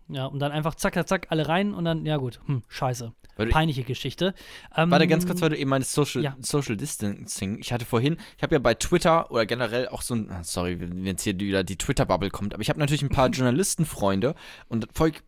Ja, 0.07 0.25
und 0.25 0.39
dann 0.39 0.51
einfach 0.51 0.75
zack, 0.75 0.93
zack, 0.93 1.07
zack, 1.07 1.27
alle 1.29 1.47
rein 1.47 1.73
und 1.73 1.85
dann, 1.85 2.05
ja 2.05 2.17
gut, 2.17 2.39
hm, 2.45 2.63
scheiße. 2.67 3.13
Peinliche 3.49 3.83
Geschichte. 3.83 4.33
Ähm, 4.75 4.91
Warte 4.91 5.07
ganz 5.07 5.25
kurz, 5.25 5.41
weil 5.41 5.49
du 5.49 5.57
eben 5.57 5.69
meinst 5.69 5.93
Social, 5.93 6.23
ja. 6.23 6.35
Social 6.39 6.77
Distancing. 6.77 7.59
Ich 7.59 7.73
hatte 7.73 7.85
vorhin, 7.85 8.17
ich 8.37 8.43
habe 8.43 8.55
ja 8.55 8.59
bei 8.59 8.73
Twitter 8.73 9.31
oder 9.31 9.45
generell 9.45 9.87
auch 9.87 10.01
so 10.01 10.15
ein, 10.15 10.29
ah, 10.31 10.43
sorry, 10.43 10.79
wenn 10.79 11.05
jetzt 11.05 11.23
hier 11.23 11.37
wieder 11.39 11.63
die 11.63 11.77
Twitter-Bubble 11.77 12.29
kommt, 12.29 12.53
aber 12.53 12.61
ich 12.61 12.69
habe 12.69 12.79
natürlich 12.79 13.01
ein 13.01 13.09
paar 13.09 13.29
Journalistenfreunde 13.31 14.35
und 14.67 14.87
folgt, 14.93 15.23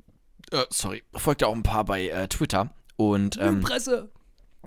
äh, 0.52 0.63
sorry, 0.69 1.04
folgt 1.13 1.43
auch 1.43 1.56
ein 1.56 1.63
paar 1.63 1.86
bei 1.86 2.08
äh, 2.10 2.28
Twitter 2.28 2.73
und 2.95 3.38
ähm, 3.41 3.62
Presse. 3.62 4.10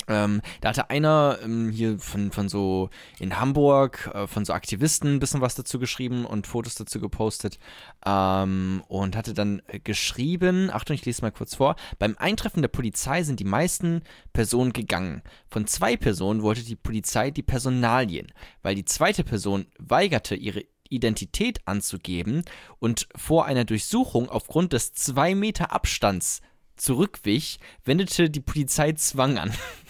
Ähm, 0.09 0.43
da 0.61 0.69
hatte 0.69 0.91
einer 0.91 1.39
ähm, 1.43 1.71
hier 1.71 1.99
von, 1.99 2.31
von 2.31 2.49
so 2.49 2.91
in 3.19 3.41
Hamburg, 3.41 4.11
äh, 4.15 4.27
von 4.27 4.45
so 4.45 4.53
Aktivisten 4.53 5.15
ein 5.15 5.19
bisschen 5.19 5.41
was 5.41 5.55
dazu 5.55 5.79
geschrieben 5.79 6.25
und 6.25 6.47
Fotos 6.47 6.75
dazu 6.75 7.01
gepostet 7.01 7.59
ähm, 8.05 8.83
und 8.89 9.17
hatte 9.17 9.35
dann 9.35 9.63
geschrieben, 9.85 10.71
Achtung, 10.71 10.95
ich 10.95 11.05
lese 11.05 11.23
mal 11.23 11.33
kurz 11.33 11.57
vor, 11.57 11.77
beim 11.99 12.17
Eintreffen 12.19 12.63
der 12.63 12.69
Polizei 12.69 13.23
sind 13.23 13.41
die 13.41 13.45
meisten 13.45 14.03
Personen 14.33 14.73
gegangen. 14.73 15.23
Von 15.49 15.67
zwei 15.67 15.97
Personen 15.97 16.43
wollte 16.43 16.63
die 16.63 16.77
Polizei 16.77 17.31
die 17.31 17.43
Personalien, 17.43 18.29
weil 18.63 18.75
die 18.75 18.85
zweite 18.85 19.25
Person 19.25 19.67
weigerte, 19.79 20.35
ihre 20.35 20.65
Identität 20.89 21.61
anzugeben 21.65 22.45
und 22.79 23.09
vor 23.17 23.47
einer 23.47 23.65
Durchsuchung 23.65 24.29
aufgrund 24.29 24.73
des 24.73 24.93
zwei 24.93 25.35
Meter 25.35 25.73
Abstands 25.73 26.43
zurückwich, 26.77 27.59
wendete 27.85 28.31
die 28.31 28.41
Polizei 28.41 28.93
Zwang 28.93 29.39
an. 29.39 29.53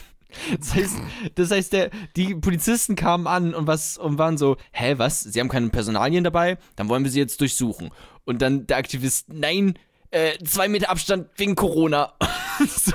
Das 0.58 0.74
heißt, 0.74 0.96
das 1.34 1.50
heißt 1.50 1.72
der, 1.72 1.90
die 2.16 2.34
Polizisten 2.34 2.96
kamen 2.96 3.26
an 3.26 3.54
und, 3.54 3.66
was, 3.66 3.98
und 3.98 4.18
waren 4.18 4.36
so, 4.38 4.56
hä, 4.72 4.94
was? 4.96 5.20
Sie 5.20 5.40
haben 5.40 5.48
keine 5.48 5.68
Personalien 5.68 6.24
dabei? 6.24 6.58
Dann 6.76 6.88
wollen 6.88 7.04
wir 7.04 7.10
sie 7.10 7.18
jetzt 7.20 7.40
durchsuchen. 7.40 7.90
Und 8.24 8.42
dann 8.42 8.66
der 8.66 8.76
Aktivist, 8.76 9.32
nein, 9.32 9.78
äh, 10.10 10.36
zwei 10.44 10.68
Meter 10.68 10.90
Abstand 10.90 11.28
wegen 11.36 11.54
Corona. 11.54 12.14
so, 12.66 12.92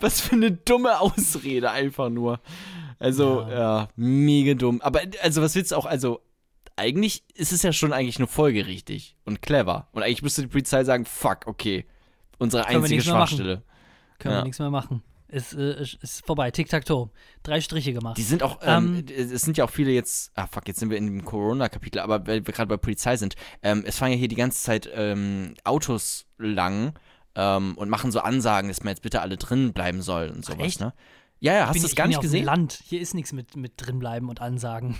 was 0.00 0.20
für 0.20 0.34
eine 0.36 0.52
dumme 0.52 1.00
Ausrede 1.00 1.70
einfach 1.70 2.08
nur. 2.10 2.40
Also, 2.98 3.42
ja. 3.42 3.58
Ja. 3.58 3.88
mega 3.96 4.54
dumm. 4.54 4.80
Aber, 4.80 5.00
also, 5.22 5.42
was 5.42 5.54
willst 5.54 5.72
du 5.72 5.76
auch, 5.76 5.86
also, 5.86 6.20
eigentlich 6.76 7.22
ist 7.34 7.52
es 7.52 7.62
ja 7.62 7.72
schon 7.72 7.92
eigentlich 7.92 8.18
nur 8.18 8.28
folgerichtig 8.28 9.16
und 9.24 9.42
clever. 9.42 9.88
Und 9.92 10.02
eigentlich 10.02 10.22
müsste 10.22 10.42
die 10.42 10.48
Polizei 10.48 10.82
sagen, 10.84 11.04
fuck, 11.04 11.46
okay, 11.46 11.84
unsere 12.38 12.66
einzige. 12.66 13.02
Schwachstelle. 13.02 13.62
Können 14.18 14.34
Ja. 14.34 14.40
wir 14.40 14.44
nichts 14.44 14.58
mehr 14.58 14.70
machen. 14.70 15.02
Ist, 15.34 15.52
äh, 15.52 15.82
ist, 15.82 15.94
ist 16.00 16.24
vorbei. 16.24 16.52
Tic-Tac-Toe. 16.52 17.10
Drei 17.42 17.60
Striche 17.60 17.92
gemacht. 17.92 18.16
Die 18.16 18.22
sind 18.22 18.44
auch, 18.44 18.60
ähm, 18.62 19.04
Ähm, 19.08 19.32
es 19.32 19.42
sind 19.42 19.56
ja 19.56 19.64
auch 19.64 19.70
viele 19.70 19.90
jetzt, 19.90 20.30
ah 20.36 20.46
fuck, 20.46 20.68
jetzt 20.68 20.78
sind 20.78 20.90
wir 20.90 20.96
in 20.96 21.06
dem 21.06 21.24
Corona-Kapitel, 21.24 21.98
aber 21.98 22.24
weil 22.28 22.46
wir 22.46 22.54
gerade 22.54 22.68
bei 22.68 22.76
Polizei 22.76 23.16
sind, 23.16 23.34
ähm, 23.62 23.82
es 23.84 23.98
fahren 23.98 24.12
ja 24.12 24.16
hier 24.16 24.28
die 24.28 24.36
ganze 24.36 24.62
Zeit 24.62 24.88
ähm, 24.94 25.54
Autos 25.64 26.26
lang 26.38 26.94
ähm, 27.34 27.74
und 27.76 27.88
machen 27.88 28.12
so 28.12 28.20
Ansagen, 28.20 28.68
dass 28.68 28.84
man 28.84 28.92
jetzt 28.92 29.02
bitte 29.02 29.22
alle 29.22 29.36
drin 29.36 29.72
bleiben 29.72 30.02
soll 30.02 30.28
und 30.28 30.44
sowas, 30.44 30.66
echt? 30.66 30.80
ne? 30.80 30.94
Ja, 31.40 31.52
ja, 31.52 31.66
hast 31.66 31.76
du 31.76 31.82
das 31.82 31.90
ich 31.90 31.96
gar 31.96 32.06
nicht 32.06 32.20
gesehen? 32.20 32.44
Land. 32.44 32.80
Hier 32.84 33.00
ist 33.00 33.12
nichts 33.14 33.32
mit, 33.32 33.56
mit 33.56 33.72
drinbleiben 33.76 34.28
und 34.28 34.40
Ansagen. 34.40 34.96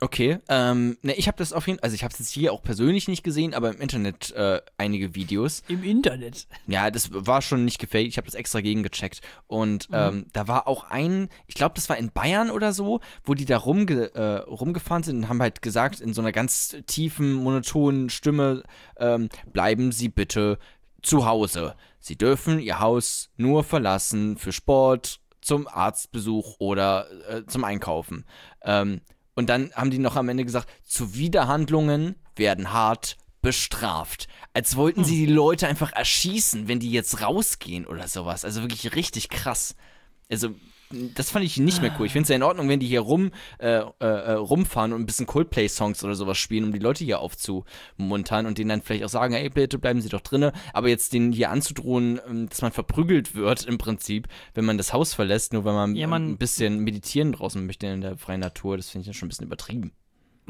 Okay, 0.00 0.38
ähm, 0.48 0.96
ne, 1.02 1.14
ich 1.14 1.26
habe 1.26 1.38
das 1.38 1.52
auf 1.52 1.66
jeden 1.66 1.80
Fall, 1.80 1.84
also 1.84 1.94
ich 1.94 2.04
habe 2.04 2.12
es 2.12 2.20
jetzt 2.20 2.30
hier 2.30 2.52
auch 2.52 2.62
persönlich 2.62 3.08
nicht 3.08 3.24
gesehen, 3.24 3.52
aber 3.52 3.70
im 3.74 3.80
Internet 3.80 4.30
äh, 4.30 4.60
einige 4.76 5.16
Videos. 5.16 5.64
Im 5.66 5.82
Internet. 5.82 6.46
Ja, 6.68 6.92
das 6.92 7.10
war 7.12 7.42
schon 7.42 7.64
nicht 7.64 7.80
gefaked. 7.80 8.06
Ich 8.06 8.16
habe 8.16 8.26
das 8.26 8.36
extra 8.36 8.60
gegengecheckt. 8.60 9.22
Und 9.48 9.90
Mhm. 9.90 9.96
ähm, 9.96 10.26
da 10.32 10.46
war 10.46 10.68
auch 10.68 10.84
ein, 10.84 11.28
ich 11.48 11.56
glaube, 11.56 11.74
das 11.74 11.88
war 11.88 11.96
in 11.96 12.12
Bayern 12.12 12.50
oder 12.50 12.72
so, 12.72 13.00
wo 13.24 13.34
die 13.34 13.44
da 13.44 13.56
rumge 13.56 14.14
äh, 14.14 14.36
rumgefahren 14.48 15.02
sind 15.02 15.16
und 15.16 15.28
haben 15.28 15.42
halt 15.42 15.62
gesagt, 15.62 16.00
in 16.00 16.14
so 16.14 16.20
einer 16.20 16.32
ganz 16.32 16.76
tiefen, 16.86 17.32
monotonen 17.32 18.08
Stimme, 18.08 18.62
ähm, 18.98 19.28
bleiben 19.52 19.90
Sie 19.90 20.08
bitte 20.08 20.58
zu 21.02 21.26
Hause. 21.26 21.74
Sie 21.98 22.16
dürfen 22.16 22.60
Ihr 22.60 22.78
Haus 22.78 23.30
nur 23.36 23.64
verlassen 23.64 24.36
für 24.36 24.52
Sport, 24.52 25.20
zum 25.40 25.66
Arztbesuch 25.66 26.56
oder 26.60 27.06
äh, 27.28 27.46
zum 27.46 27.64
Einkaufen. 27.64 28.24
Ähm, 28.62 29.00
und 29.38 29.46
dann 29.46 29.70
haben 29.72 29.92
die 29.92 30.00
noch 30.00 30.16
am 30.16 30.28
Ende 30.28 30.44
gesagt, 30.44 30.68
Zuwiderhandlungen 30.84 32.16
werden 32.34 32.72
hart 32.72 33.16
bestraft. 33.40 34.26
Als 34.52 34.74
wollten 34.74 35.04
sie 35.04 35.26
die 35.26 35.32
Leute 35.32 35.68
einfach 35.68 35.92
erschießen, 35.92 36.66
wenn 36.66 36.80
die 36.80 36.90
jetzt 36.90 37.22
rausgehen 37.22 37.86
oder 37.86 38.08
sowas. 38.08 38.44
Also 38.44 38.62
wirklich 38.62 38.96
richtig 38.96 39.28
krass. 39.28 39.76
Also, 40.28 40.56
das 41.14 41.30
fand 41.30 41.44
ich 41.44 41.58
nicht 41.58 41.80
mehr 41.82 41.92
cool. 41.98 42.06
Ich 42.06 42.12
finde 42.12 42.22
es 42.24 42.28
ja 42.28 42.36
in 42.36 42.42
Ordnung, 42.42 42.68
wenn 42.68 42.80
die 42.80 42.86
hier 42.86 43.00
rum, 43.00 43.30
äh, 43.58 43.78
äh, 43.78 43.82
äh, 44.00 44.32
rumfahren 44.32 44.92
und 44.92 45.02
ein 45.02 45.06
bisschen 45.06 45.26
Coldplay-Songs 45.26 46.02
oder 46.04 46.14
sowas 46.14 46.38
spielen, 46.38 46.64
um 46.64 46.72
die 46.72 46.78
Leute 46.78 47.04
hier 47.04 47.20
aufzumuntern 47.20 48.46
und 48.46 48.58
denen 48.58 48.70
dann 48.70 48.82
vielleicht 48.82 49.04
auch 49.04 49.08
sagen, 49.08 49.34
hey, 49.34 49.48
bitte 49.50 49.78
bleiben 49.78 50.00
Sie 50.00 50.08
doch 50.08 50.20
drinne. 50.20 50.52
Aber 50.72 50.88
jetzt 50.88 51.12
denen 51.12 51.32
hier 51.32 51.50
anzudrohen, 51.50 52.20
ähm, 52.28 52.48
dass 52.48 52.62
man 52.62 52.72
verprügelt 52.72 53.34
wird 53.34 53.64
im 53.64 53.78
Prinzip, 53.78 54.28
wenn 54.54 54.64
man 54.64 54.78
das 54.78 54.92
Haus 54.92 55.14
verlässt, 55.14 55.52
nur 55.52 55.64
weil 55.64 55.74
man, 55.74 55.94
Ja, 55.96 56.06
man- 56.06 56.30
ein 56.32 56.38
bisschen 56.38 56.80
meditieren 56.80 57.32
draußen 57.32 57.64
möchte 57.66 57.86
in 57.86 58.00
der 58.00 58.16
freien 58.16 58.40
Natur, 58.40 58.76
das 58.76 58.90
finde 58.90 59.02
ich 59.02 59.06
ja 59.08 59.12
schon 59.12 59.26
ein 59.26 59.30
bisschen 59.30 59.46
übertrieben. 59.46 59.92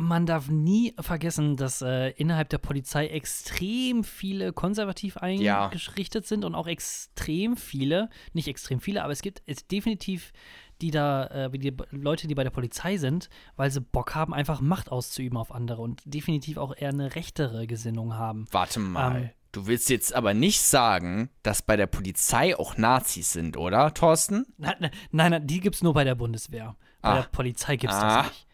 Man 0.01 0.27
darf 0.27 0.49
nie 0.49 0.95
vergessen, 1.01 1.57
dass 1.57 1.83
äh, 1.83 2.11
innerhalb 2.11 2.49
der 2.51 2.59
Polizei 2.59 3.09
extrem 3.09 4.05
viele 4.05 4.53
konservativ 4.53 5.17
Ja. 5.17 5.67
eingerichtet 5.71 6.25
sind 6.25 6.45
und 6.45 6.55
auch 6.55 6.69
extrem 6.69 7.57
viele, 7.57 8.09
nicht 8.33 8.47
extrem 8.47 8.81
viele, 8.81 9.03
aber 9.03 9.13
es 9.13 9.23
gibt 9.23 9.43
es 9.47 9.67
definitiv 9.67 10.33
die 10.81 10.93
da, 10.93 11.27
äh, 11.27 11.51
die 11.51 11.75
Leute, 11.91 12.29
die 12.29 12.37
bei 12.37 12.45
der 12.45 12.51
Polizei 12.53 12.99
sind, 12.99 13.29
weil 13.57 13.69
sie 13.73 13.81
Bock 13.81 14.15
haben, 14.15 14.33
einfach 14.33 14.61
Macht 14.61 14.93
auszuüben 14.93 15.37
auf 15.37 15.51
andere 15.53 15.83
und 15.83 16.01
definitiv 16.05 16.57
auch 16.59 16.73
eher 16.77 16.91
eine 16.91 17.17
rechtere 17.17 17.67
Gesinnung 17.67 18.15
haben. 18.15 18.47
Warte 18.53 18.79
mal. 18.79 19.17
Ähm. 19.23 19.31
du 19.51 19.67
willst 19.67 19.91
jetzt 19.91 20.15
aber 20.15 20.35
nicht 20.35 20.61
sagen, 20.61 21.31
dass 21.43 21.63
bei 21.63 21.77
der 21.77 21.89
Polizei 21.89 22.57
auch 22.57 22.77
Nazis 22.77 23.33
sind, 23.33 23.57
oder, 23.57 23.93
Thorsten? 23.93 24.47
Nein, 24.59 24.77
nein, 25.11 25.33
nein, 25.33 25.47
die 25.49 25.59
gibt 25.59 25.75
es 25.75 25.83
nur 25.83 25.95
bei 25.95 26.05
der 26.05 26.15
Bundeswehr. 26.15 26.77
Bei 27.03 27.09
Ah. 27.09 27.15
der 27.17 27.29
Polizei 27.31 27.75
gibt 27.77 27.93
es 27.93 27.99
Ah. 27.99 28.19
das 28.23 28.27
nicht. 28.29 28.47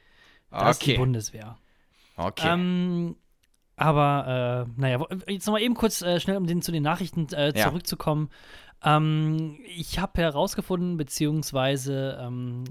Das 0.61 0.79
ist 0.79 0.87
die 0.87 0.93
Okay. 0.93 0.99
Bundeswehr. 0.99 1.59
Okay. 2.17 2.49
Ähm, 2.53 3.17
aber, 3.77 4.67
äh, 4.77 4.81
naja, 4.81 5.05
jetzt 5.27 5.47
nochmal 5.47 5.63
eben 5.63 5.75
kurz 5.75 6.01
äh, 6.03 6.21
schnell, 6.21 6.37
um 6.37 6.47
den, 6.47 6.63
zu 6.63 6.71
den 6.73 6.83
Nachrichten 6.85 7.27
äh, 7.33 7.53
Ja. 7.59 7.69
zurückzukommen. 7.69 8.31
Ähm, 8.85 9.59
ich 9.77 9.99
habe 9.99 10.21
herausgefunden, 10.21 10.97
beziehungsweise 10.97 12.19
ähm, 12.21 12.65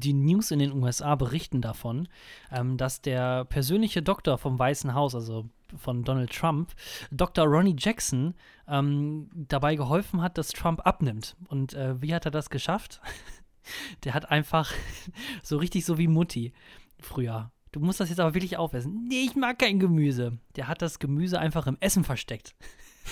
die 0.00 0.12
News 0.12 0.50
in 0.50 0.58
den 0.58 0.72
USA 0.72 1.14
berichten 1.14 1.60
davon, 1.62 2.08
ähm, 2.52 2.76
dass 2.76 3.00
der 3.00 3.44
persönliche 3.44 4.02
Doktor 4.02 4.36
vom 4.36 4.58
Weißen 4.58 4.94
Haus, 4.94 5.14
also 5.14 5.46
von 5.76 6.02
Donald 6.02 6.32
Trump, 6.32 6.72
Dr. 7.10 7.44
Ronnie 7.46 7.76
Jackson, 7.78 8.34
ähm, 8.66 9.30
dabei 9.34 9.76
geholfen 9.76 10.22
hat, 10.22 10.38
dass 10.38 10.48
Trump 10.48 10.84
abnimmt. 10.86 11.36
Und 11.48 11.72
äh, 11.74 12.00
wie 12.02 12.14
hat 12.14 12.24
er 12.24 12.30
das 12.30 12.50
geschafft? 12.50 13.00
Der 14.04 14.14
hat 14.14 14.30
einfach 14.30 14.72
so 15.42 15.58
richtig 15.58 15.84
so 15.84 15.98
wie 15.98 16.08
Mutti 16.08 16.52
früher. 17.00 17.52
du 17.72 17.80
musst 17.80 18.00
das 18.00 18.08
jetzt 18.08 18.20
aber 18.20 18.34
wirklich 18.34 18.56
aufessen. 18.56 19.06
Nee, 19.08 19.24
ich 19.26 19.36
mag 19.36 19.58
kein 19.58 19.78
Gemüse. 19.78 20.38
Der 20.56 20.68
hat 20.68 20.82
das 20.82 20.98
Gemüse 20.98 21.38
einfach 21.38 21.66
im 21.66 21.76
Essen 21.80 22.04
versteckt. 22.04 22.54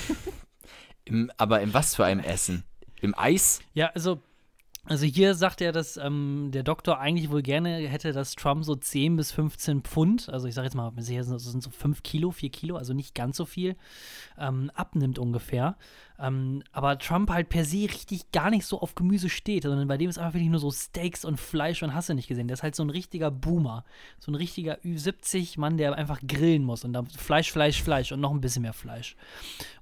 Im, 1.05 1.31
aber 1.37 1.61
in 1.61 1.73
was 1.73 1.95
für 1.95 2.05
einem 2.05 2.19
Essen? 2.19 2.65
Im 3.01 3.17
Eis? 3.17 3.61
Ja, 3.75 3.87
also 3.95 4.21
also 4.89 5.05
hier 5.05 5.35
sagt 5.35 5.61
er, 5.61 5.73
dass 5.73 5.97
ähm, 5.97 6.51
der 6.53 6.63
Doktor 6.63 7.01
eigentlich 7.01 7.31
wohl 7.31 7.43
gerne 7.43 7.79
hätte, 7.89 8.13
dass 8.13 8.37
Trump 8.37 8.65
so 8.65 8.77
10 8.77 9.17
bis 9.17 9.33
15 9.33 9.83
Pfund, 9.83 10.29
also 10.29 10.47
ich 10.47 10.55
sage 10.55 10.67
jetzt 10.67 10.77
mal, 10.77 10.93
das 10.95 11.07
sind 11.07 11.63
so 11.63 11.71
5 11.71 12.05
Kilo, 12.05 12.31
4 12.31 12.51
Kilo, 12.51 12.77
also 12.77 12.95
nicht 12.95 13.15
ganz 13.15 13.37
so 13.37 13.45
viel, 13.45 13.75
ähm, 14.39 14.71
abnimmt 14.75 15.19
ungefähr. 15.19 15.77
Ähm, 16.19 16.63
aber 16.73 16.99
Trump 16.99 17.31
halt 17.31 17.49
per 17.49 17.65
se 17.65 17.89
richtig 17.89 18.33
gar 18.33 18.51
nicht 18.51 18.67
so 18.67 18.81
auf 18.81 18.95
Gemüse 18.95 19.29
steht, 19.29 19.65
sondern 19.65 19.87
bei 19.89 19.99
dem 19.99 20.09
ist 20.09 20.19
einfach 20.19 20.35
wirklich 20.35 20.51
nur 20.51 20.61
so 20.61 20.71
Steaks 20.71 21.25
und 21.25 21.39
Fleisch 21.39 21.83
und 21.83 21.95
hast 21.95 22.09
du 22.09 22.15
nicht 22.15 22.29
gesehen. 22.29 22.49
Der 22.49 22.55
ist 22.55 22.63
halt 22.63 22.75
so 22.75 22.83
ein 22.83 22.91
richtiger 22.91 23.31
Boomer. 23.31 23.85
So 24.19 24.33
ein 24.33 24.35
richtiger 24.35 24.79
Ü70-Mann, 24.79 25.77
der 25.77 25.95
einfach 25.95 26.21
grillen 26.27 26.65
muss 26.65 26.85
und 26.85 26.93
dann 26.93 27.07
Fleisch, 27.07 27.53
Fleisch, 27.53 27.83
Fleisch 27.83 28.13
und 28.13 28.21
noch 28.21 28.31
ein 28.31 28.41
bisschen 28.41 28.63
mehr 28.63 28.73
Fleisch. 28.73 29.17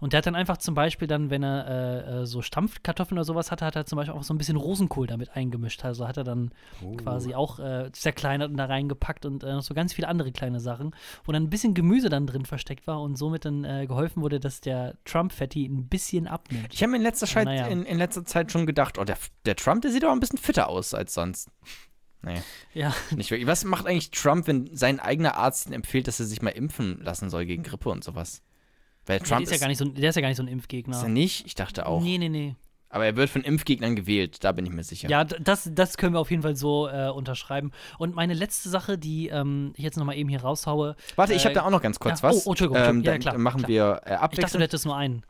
Und 0.00 0.12
der 0.12 0.18
hat 0.18 0.26
dann 0.26 0.34
einfach 0.34 0.56
zum 0.56 0.74
Beispiel 0.74 1.08
dann, 1.08 1.30
wenn 1.30 1.42
er 1.42 1.66
äh, 1.66 2.22
äh 2.22 2.26
so 2.26 2.42
Stampfkartoffeln 2.42 3.18
oder 3.18 3.24
sowas 3.24 3.50
hatte, 3.50 3.64
hat 3.64 3.76
er 3.76 3.86
zum 3.86 3.96
Beispiel 3.96 4.14
auch 4.14 4.22
so 4.22 4.34
ein 4.34 4.38
bisschen 4.38 4.56
Rosenkohl 4.56 5.06
damit 5.06 5.36
eingemischt. 5.36 5.84
Also 5.84 6.08
hat 6.08 6.16
er 6.16 6.24
dann 6.24 6.50
oh. 6.82 6.96
quasi 6.96 7.34
auch 7.34 7.58
äh, 7.58 7.90
zerkleinert 7.92 8.50
und 8.50 8.56
da 8.56 8.66
reingepackt 8.66 9.26
und 9.26 9.44
äh, 9.44 9.52
noch 9.52 9.62
so 9.62 9.74
ganz 9.74 9.92
viele 9.92 10.08
andere 10.08 10.32
kleine 10.32 10.60
Sachen, 10.60 10.94
wo 11.24 11.32
dann 11.32 11.44
ein 11.44 11.50
bisschen 11.50 11.74
Gemüse 11.74 12.08
dann 12.08 12.26
drin 12.26 12.44
versteckt 12.44 12.86
war 12.86 13.00
und 13.00 13.16
somit 13.16 13.44
dann 13.44 13.64
äh, 13.64 13.86
geholfen 13.86 14.22
wurde, 14.22 14.40
dass 14.40 14.60
der 14.60 14.94
Trump-Fatty 15.04 15.66
ein 15.66 15.88
bisschen 15.88 16.23
bisschen 16.24 16.28
abnimmt. 16.28 16.68
Ich 16.72 16.82
habe 16.82 16.90
mir 16.90 16.96
in 16.96 17.02
letzter, 17.02 17.26
Zeit, 17.26 17.44
naja. 17.44 17.66
in, 17.66 17.84
in, 17.84 17.98
letzter 17.98 18.24
Zeit 18.24 18.52
schon 18.52 18.66
gedacht, 18.66 18.98
oh, 18.98 19.04
der, 19.04 19.16
der 19.44 19.56
Trump, 19.56 19.82
der 19.82 19.90
sieht 19.90 20.04
auch 20.04 20.12
ein 20.12 20.20
bisschen 20.20 20.38
fitter 20.38 20.68
aus 20.68 20.94
als 20.94 21.14
sonst. 21.14 21.48
Nee. 22.22 22.40
Ja. 22.72 22.94
Nicht 23.14 23.30
wirklich. 23.30 23.46
Was 23.46 23.64
macht 23.64 23.86
eigentlich 23.86 24.10
Trump, 24.10 24.46
wenn 24.46 24.74
sein 24.74 24.98
eigener 24.98 25.36
Arzt 25.36 25.66
ihm 25.66 25.72
empfiehlt, 25.72 26.08
dass 26.08 26.20
er 26.20 26.26
sich 26.26 26.40
mal 26.40 26.50
impfen 26.50 27.02
lassen 27.02 27.28
soll 27.28 27.44
gegen 27.44 27.62
Grippe 27.62 27.90
und 27.90 28.02
sowas? 28.02 28.42
Weil 29.06 29.18
Trump 29.18 29.40
ja, 29.40 29.44
ist, 29.44 29.50
ja 29.52 29.58
gar 29.58 29.68
nicht 29.68 29.78
so, 29.78 29.84
der 29.84 30.08
ist 30.08 30.16
ja 30.16 30.22
gar 30.22 30.28
nicht 30.28 30.38
so 30.38 30.42
ein 30.42 30.48
Impfgegner. 30.48 30.96
Ist 30.96 31.02
er 31.02 31.10
nicht? 31.10 31.46
Ich 31.46 31.54
dachte 31.54 31.84
auch. 31.84 32.02
Nee, 32.02 32.16
nee, 32.16 32.30
nee. 32.30 32.56
Aber 32.88 33.04
er 33.06 33.16
wird 33.16 33.28
von 33.28 33.42
Impfgegnern 33.42 33.96
gewählt, 33.96 34.44
da 34.44 34.52
bin 34.52 34.64
ich 34.64 34.72
mir 34.72 34.84
sicher. 34.84 35.08
Ja, 35.08 35.24
das, 35.24 35.68
das 35.74 35.96
können 35.96 36.14
wir 36.14 36.20
auf 36.20 36.30
jeden 36.30 36.44
Fall 36.44 36.54
so 36.54 36.86
äh, 36.86 37.08
unterschreiben. 37.08 37.72
Und 37.98 38.14
meine 38.14 38.34
letzte 38.34 38.68
Sache, 38.68 38.96
die 38.96 39.28
ähm, 39.28 39.72
ich 39.76 39.82
jetzt 39.82 39.96
nochmal 39.96 40.16
eben 40.16 40.28
hier 40.28 40.40
raushaue. 40.40 40.94
Warte, 41.16 41.32
äh, 41.32 41.36
ich 41.36 41.44
habe 41.44 41.56
da 41.56 41.64
auch 41.64 41.70
noch 41.70 41.82
ganz 41.82 41.98
kurz 41.98 42.22
ja, 42.22 42.28
was. 42.28 42.36
Oh, 42.36 42.42
oh 42.46 42.50
Entschuldigung. 42.52 42.82
Ähm, 42.82 43.02
ja, 43.02 43.18
klar. 43.18 43.34
Dann 43.34 43.42
machen 43.42 43.62
klar. 43.62 43.68
wir 43.68 43.82
äh, 44.04 44.12
abwechselnd. 44.12 44.32
Ich 44.32 44.40
dachte, 44.40 44.58
du 44.58 44.62
hättest 44.62 44.84
nur 44.86 44.96
einen. 44.96 45.24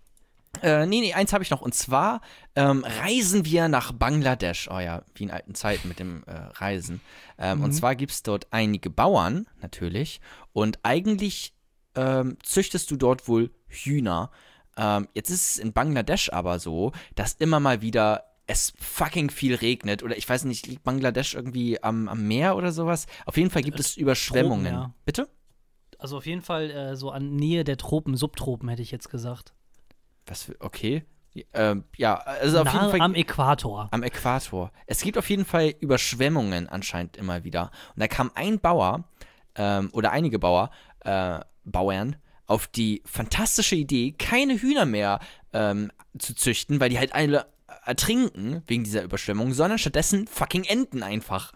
Äh, 0.63 0.87
nee, 0.87 1.01
nee, 1.01 1.15
eins 1.15 1.33
habe 1.33 1.45
ich 1.45 1.51
noch. 1.51 1.61
Und 1.61 1.75
zwar 1.75 2.21
ähm, 2.55 2.85
reisen 3.03 3.45
wir 3.45 3.69
nach 3.69 3.93
Bangladesch. 3.93 4.69
Oh 4.71 4.79
ja, 4.79 5.03
wie 5.15 5.25
in 5.25 5.31
alten 5.31 5.55
Zeiten 5.55 5.89
mit 5.89 5.99
dem 5.99 6.25
äh, 6.27 6.33
Reisen. 6.33 7.01
Ähm, 7.39 7.59
mhm. 7.59 7.65
Und 7.65 7.73
zwar 7.73 7.97
gibt 7.97 8.13
es 8.13 8.23
dort 8.23 8.47
einige 8.51 8.91
Bauern, 8.91 9.47
natürlich. 9.61 10.21
Und 10.53 10.79
eigentlich 10.83 11.55
ähm, 11.95 12.39
züchtest 12.43 12.91
du 12.91 12.97
dort 12.97 13.29
wohl 13.29 13.51
Hühner. 13.67 14.31
Ähm, 14.77 15.09
jetzt 15.15 15.31
ist 15.31 15.53
es 15.53 15.59
in 15.59 15.73
Bangladesch 15.73 16.31
aber 16.33 16.59
so, 16.59 16.93
dass 17.15 17.35
immer 17.35 17.61
mal 17.61 17.83
wieder 17.83 18.25
es 18.47 18.73
fucking 18.79 19.31
viel 19.31 19.55
regnet. 19.55 20.03
Oder 20.03 20.17
ich 20.17 20.29
weiß 20.29 20.45
nicht, 20.45 20.67
liegt 20.67 20.85
Bangladesch 20.85 21.35
irgendwie 21.35 21.83
am, 21.83 22.09
am 22.09 22.27
Meer 22.27 22.57
oder 22.57 22.73
sowas? 22.73 23.07
Auf 23.27 23.37
jeden 23.37 23.51
Fall 23.51 23.63
gibt 23.63 23.81
es 23.81 23.97
Überschwemmungen. 23.97 24.67
Tropen, 24.67 24.83
ja. 24.83 24.95
Bitte? 25.05 25.29
Also 25.99 26.19
auf 26.19 26.27
jeden 26.27 26.43
Fall 26.43 26.71
äh, 26.71 26.97
so 26.97 27.11
an 27.11 27.37
Nähe 27.37 27.65
der 27.65 27.77
Tropen, 27.77 28.17
Subtropen 28.17 28.69
hätte 28.69 28.83
ich 28.83 28.91
jetzt 28.91 29.11
gesagt. 29.11 29.55
Was 30.27 30.45
für, 30.45 30.57
okay. 30.61 31.05
Ähm, 31.53 31.85
ja, 31.97 32.15
also 32.15 32.61
auf 32.61 32.65
Nahe 32.67 32.75
jeden 32.75 32.91
Fall. 32.91 33.01
Am 33.01 33.15
Äquator. 33.15 33.89
Am 33.91 34.03
Äquator. 34.03 34.71
Es 34.87 35.03
gibt 35.03 35.19
auf 35.19 35.29
jeden 35.29 35.45
Fall 35.45 35.75
Überschwemmungen 35.81 36.69
anscheinend 36.69 37.17
immer 37.17 37.43
wieder. 37.45 37.71
Und 37.95 38.01
da 38.01 38.07
kam 38.07 38.31
ein 38.35 38.61
Bauer 38.61 39.05
ähm, 39.57 39.91
oder 39.93 40.13
einige 40.13 40.39
Bauer, 40.39 40.71
äh, 41.01 41.41
Bauern, 41.65 42.17
auf 42.47 42.67
die 42.67 43.03
fantastische 43.05 43.75
Idee, 43.75 44.13
keine 44.13 44.61
Hühner 44.61 44.85
mehr 44.85 45.19
ähm, 45.53 45.91
zu 46.19 46.35
züchten, 46.35 46.79
weil 46.79 46.91
die 46.91 46.99
halt 46.99 47.15
alle 47.15 47.47
ertrinken 47.85 48.63
wegen 48.67 48.85
dieser 48.85 49.03
Überschwemmung, 49.03 49.53
sondern 49.53 49.79
stattdessen 49.79 50.27
fucking 50.27 50.65
Enten 50.65 51.03
einfach, 51.03 51.53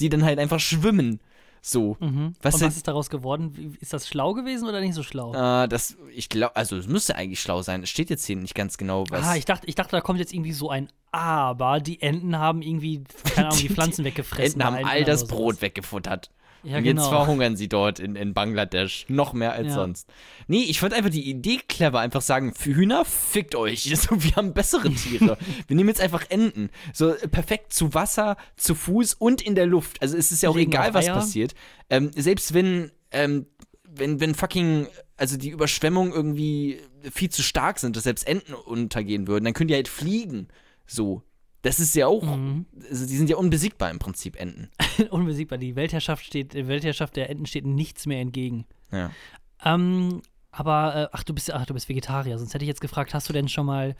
die 0.00 0.08
dann 0.08 0.24
halt 0.24 0.38
einfach 0.38 0.60
schwimmen 0.60 1.20
so. 1.60 1.96
Mhm. 2.00 2.34
Was, 2.42 2.54
Und 2.54 2.62
was 2.62 2.76
ist 2.76 2.88
daraus 2.88 3.10
geworden? 3.10 3.76
Ist 3.80 3.92
das 3.92 4.08
schlau 4.08 4.32
gewesen 4.34 4.68
oder 4.68 4.80
nicht 4.80 4.94
so 4.94 5.02
schlau? 5.02 5.32
Äh, 5.34 5.68
das, 5.68 5.96
ich 6.14 6.28
glaube, 6.28 6.56
also 6.56 6.76
es 6.76 6.86
müsste 6.86 7.16
eigentlich 7.16 7.40
schlau 7.40 7.62
sein. 7.62 7.82
Es 7.82 7.90
steht 7.90 8.10
jetzt 8.10 8.24
hier 8.24 8.36
nicht 8.36 8.54
ganz 8.54 8.78
genau, 8.78 9.04
was. 9.10 9.26
Ah, 9.26 9.36
ich 9.36 9.44
dachte, 9.44 9.66
ich 9.66 9.74
dachte, 9.74 9.92
da 9.92 10.00
kommt 10.00 10.18
jetzt 10.18 10.32
irgendwie 10.32 10.52
so 10.52 10.70
ein 10.70 10.90
Aber. 11.12 11.80
Die 11.80 12.00
Enten 12.00 12.38
haben 12.38 12.62
irgendwie, 12.62 13.04
keine 13.34 13.48
Ahnung, 13.48 13.60
die 13.60 13.68
Pflanzen 13.74 14.04
weggefressen. 14.04 14.60
Enten 14.60 14.64
haben 14.64 14.86
all 14.86 15.04
das 15.04 15.26
Brot 15.26 15.60
weggefuttert. 15.62 16.30
Ja, 16.62 16.78
und 16.78 16.84
genau. 16.84 17.02
jetzt 17.02 17.08
verhungern 17.08 17.56
sie 17.56 17.68
dort 17.68 17.98
in, 17.98 18.16
in 18.16 18.34
Bangladesch. 18.34 19.06
Noch 19.08 19.32
mehr 19.32 19.52
als 19.52 19.68
ja. 19.68 19.74
sonst. 19.74 20.08
Nee, 20.46 20.64
ich 20.64 20.80
fand 20.80 20.92
einfach 20.92 21.10
die 21.10 21.28
Idee 21.28 21.60
clever. 21.68 22.00
Einfach 22.00 22.20
sagen, 22.20 22.54
für 22.54 22.74
Hühner, 22.74 23.04
fickt 23.04 23.54
euch. 23.54 23.90
So, 24.00 24.22
wir 24.22 24.36
haben 24.36 24.54
bessere 24.54 24.90
Tiere. 24.90 25.36
wir 25.66 25.76
nehmen 25.76 25.88
jetzt 25.88 26.00
einfach 26.00 26.24
Enten. 26.30 26.70
So 26.94 27.12
perfekt 27.30 27.72
zu 27.74 27.92
Wasser, 27.92 28.36
zu 28.56 28.74
Fuß 28.74 29.14
und 29.14 29.42
in 29.42 29.54
der 29.54 29.66
Luft. 29.66 30.00
Also 30.00 30.16
es 30.16 30.32
ist 30.32 30.42
ja 30.42 30.48
auch 30.48 30.56
Legen 30.56 30.72
egal, 30.72 30.94
was 30.94 31.06
passiert. 31.06 31.54
Ähm, 31.90 32.10
selbst 32.16 32.54
wenn, 32.54 32.92
ähm, 33.10 33.46
wenn, 33.82 34.20
wenn 34.20 34.34
fucking, 34.34 34.86
also 35.16 35.36
die 35.36 35.50
Überschwemmungen 35.50 36.12
irgendwie 36.12 36.80
viel 37.12 37.28
zu 37.28 37.42
stark 37.42 37.78
sind, 37.78 37.96
dass 37.96 38.04
selbst 38.04 38.26
Enten 38.26 38.54
untergehen 38.54 39.26
würden, 39.26 39.44
dann 39.44 39.54
können 39.54 39.68
die 39.68 39.74
halt 39.74 39.88
fliegen. 39.88 40.48
So. 40.86 41.22
Das 41.62 41.78
ist 41.78 41.94
ja 41.94 42.06
auch, 42.06 42.22
mhm. 42.22 42.64
also 42.88 43.06
die 43.06 43.16
sind 43.16 43.28
ja 43.28 43.36
unbesiegbar 43.36 43.90
im 43.90 43.98
Prinzip, 43.98 44.36
Enten. 44.36 44.70
unbesiegbar. 45.10 45.58
Die 45.58 45.76
Weltherrschaft 45.76 46.24
steht, 46.24 46.54
die 46.54 46.68
Weltherrschaft 46.68 47.16
der 47.16 47.28
Enten 47.28 47.46
steht 47.46 47.66
nichts 47.66 48.06
mehr 48.06 48.20
entgegen. 48.20 48.64
Ja. 48.90 49.10
Ähm, 49.62 50.22
aber, 50.52 50.96
äh, 50.96 51.08
ach, 51.12 51.22
du 51.22 51.34
bist, 51.34 51.52
ach, 51.52 51.66
du 51.66 51.74
bist 51.74 51.88
Vegetarier. 51.88 52.38
Sonst 52.38 52.54
hätte 52.54 52.64
ich 52.64 52.68
jetzt 52.68 52.80
gefragt, 52.80 53.14
hast 53.14 53.28
du 53.28 53.32
denn 53.32 53.48
schon 53.48 53.66
mal 53.66 53.94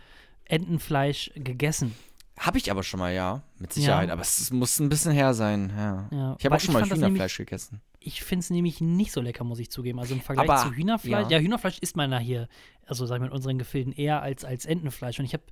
Entenfleisch 0.46 1.30
gegessen? 1.34 1.94
Habe 2.38 2.56
ich 2.56 2.70
aber 2.70 2.82
schon 2.82 2.98
mal, 2.98 3.12
ja, 3.12 3.42
mit 3.58 3.72
Sicherheit. 3.72 4.08
Ja. 4.08 4.14
Aber 4.14 4.22
es 4.22 4.50
muss 4.50 4.80
ein 4.80 4.88
bisschen 4.88 5.12
her 5.12 5.34
sein, 5.34 5.70
ja. 5.76 6.08
ja. 6.11 6.36
Ich 6.38 6.46
habe 6.46 6.56
auch 6.56 6.61
schon 6.61 6.72
mal 6.72 6.88
Hühnerfleisch 6.88 7.36
gegessen. 7.36 7.82
Ich 8.03 8.22
finde 8.22 8.40
es 8.40 8.51
nämlich 8.51 8.80
nicht 8.80 9.12
so 9.12 9.20
lecker, 9.20 9.44
muss 9.44 9.59
ich 9.59 9.70
zugeben. 9.70 10.01
Also 10.01 10.14
im 10.14 10.22
Vergleich 10.22 10.48
aber, 10.48 10.62
zu 10.62 10.72
Hühnerfleisch. 10.74 11.30
Ja. 11.30 11.36
ja, 11.36 11.38
Hühnerfleisch 11.38 11.78
isst 11.80 11.96
man 11.96 12.11
da 12.11 12.18
hier, 12.18 12.48
also 12.86 13.05
sagen 13.05 13.22
wir 13.22 13.28
in 13.28 13.32
unseren 13.32 13.59
Gefilden, 13.59 13.92
eher 13.92 14.22
als, 14.22 14.42
als 14.42 14.64
Entenfleisch. 14.64 15.18
Und 15.18 15.26
ich 15.26 15.34
habe 15.34 15.42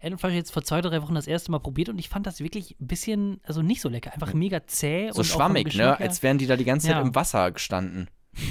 Entenfleisch 0.00 0.32
jetzt 0.32 0.50
vor 0.50 0.62
zwei, 0.62 0.80
drei 0.80 1.02
Wochen 1.02 1.14
das 1.14 1.26
erste 1.26 1.50
Mal 1.50 1.58
probiert 1.58 1.90
und 1.90 1.98
ich 1.98 2.08
fand 2.08 2.26
das 2.26 2.40
wirklich 2.40 2.76
ein 2.80 2.86
bisschen, 2.86 3.40
also 3.42 3.60
nicht 3.60 3.82
so 3.82 3.90
lecker. 3.90 4.14
Einfach 4.14 4.32
mega 4.32 4.66
zäh. 4.66 5.10
So 5.12 5.22
schwammig, 5.22 5.74
ne? 5.76 6.00
Als 6.00 6.22
wären 6.22 6.38
die 6.38 6.46
da 6.46 6.56
die 6.56 6.64
ganze 6.64 6.88
Zeit 6.88 7.04
im 7.04 7.14
Wasser 7.14 7.50
gestanden. 7.52 8.08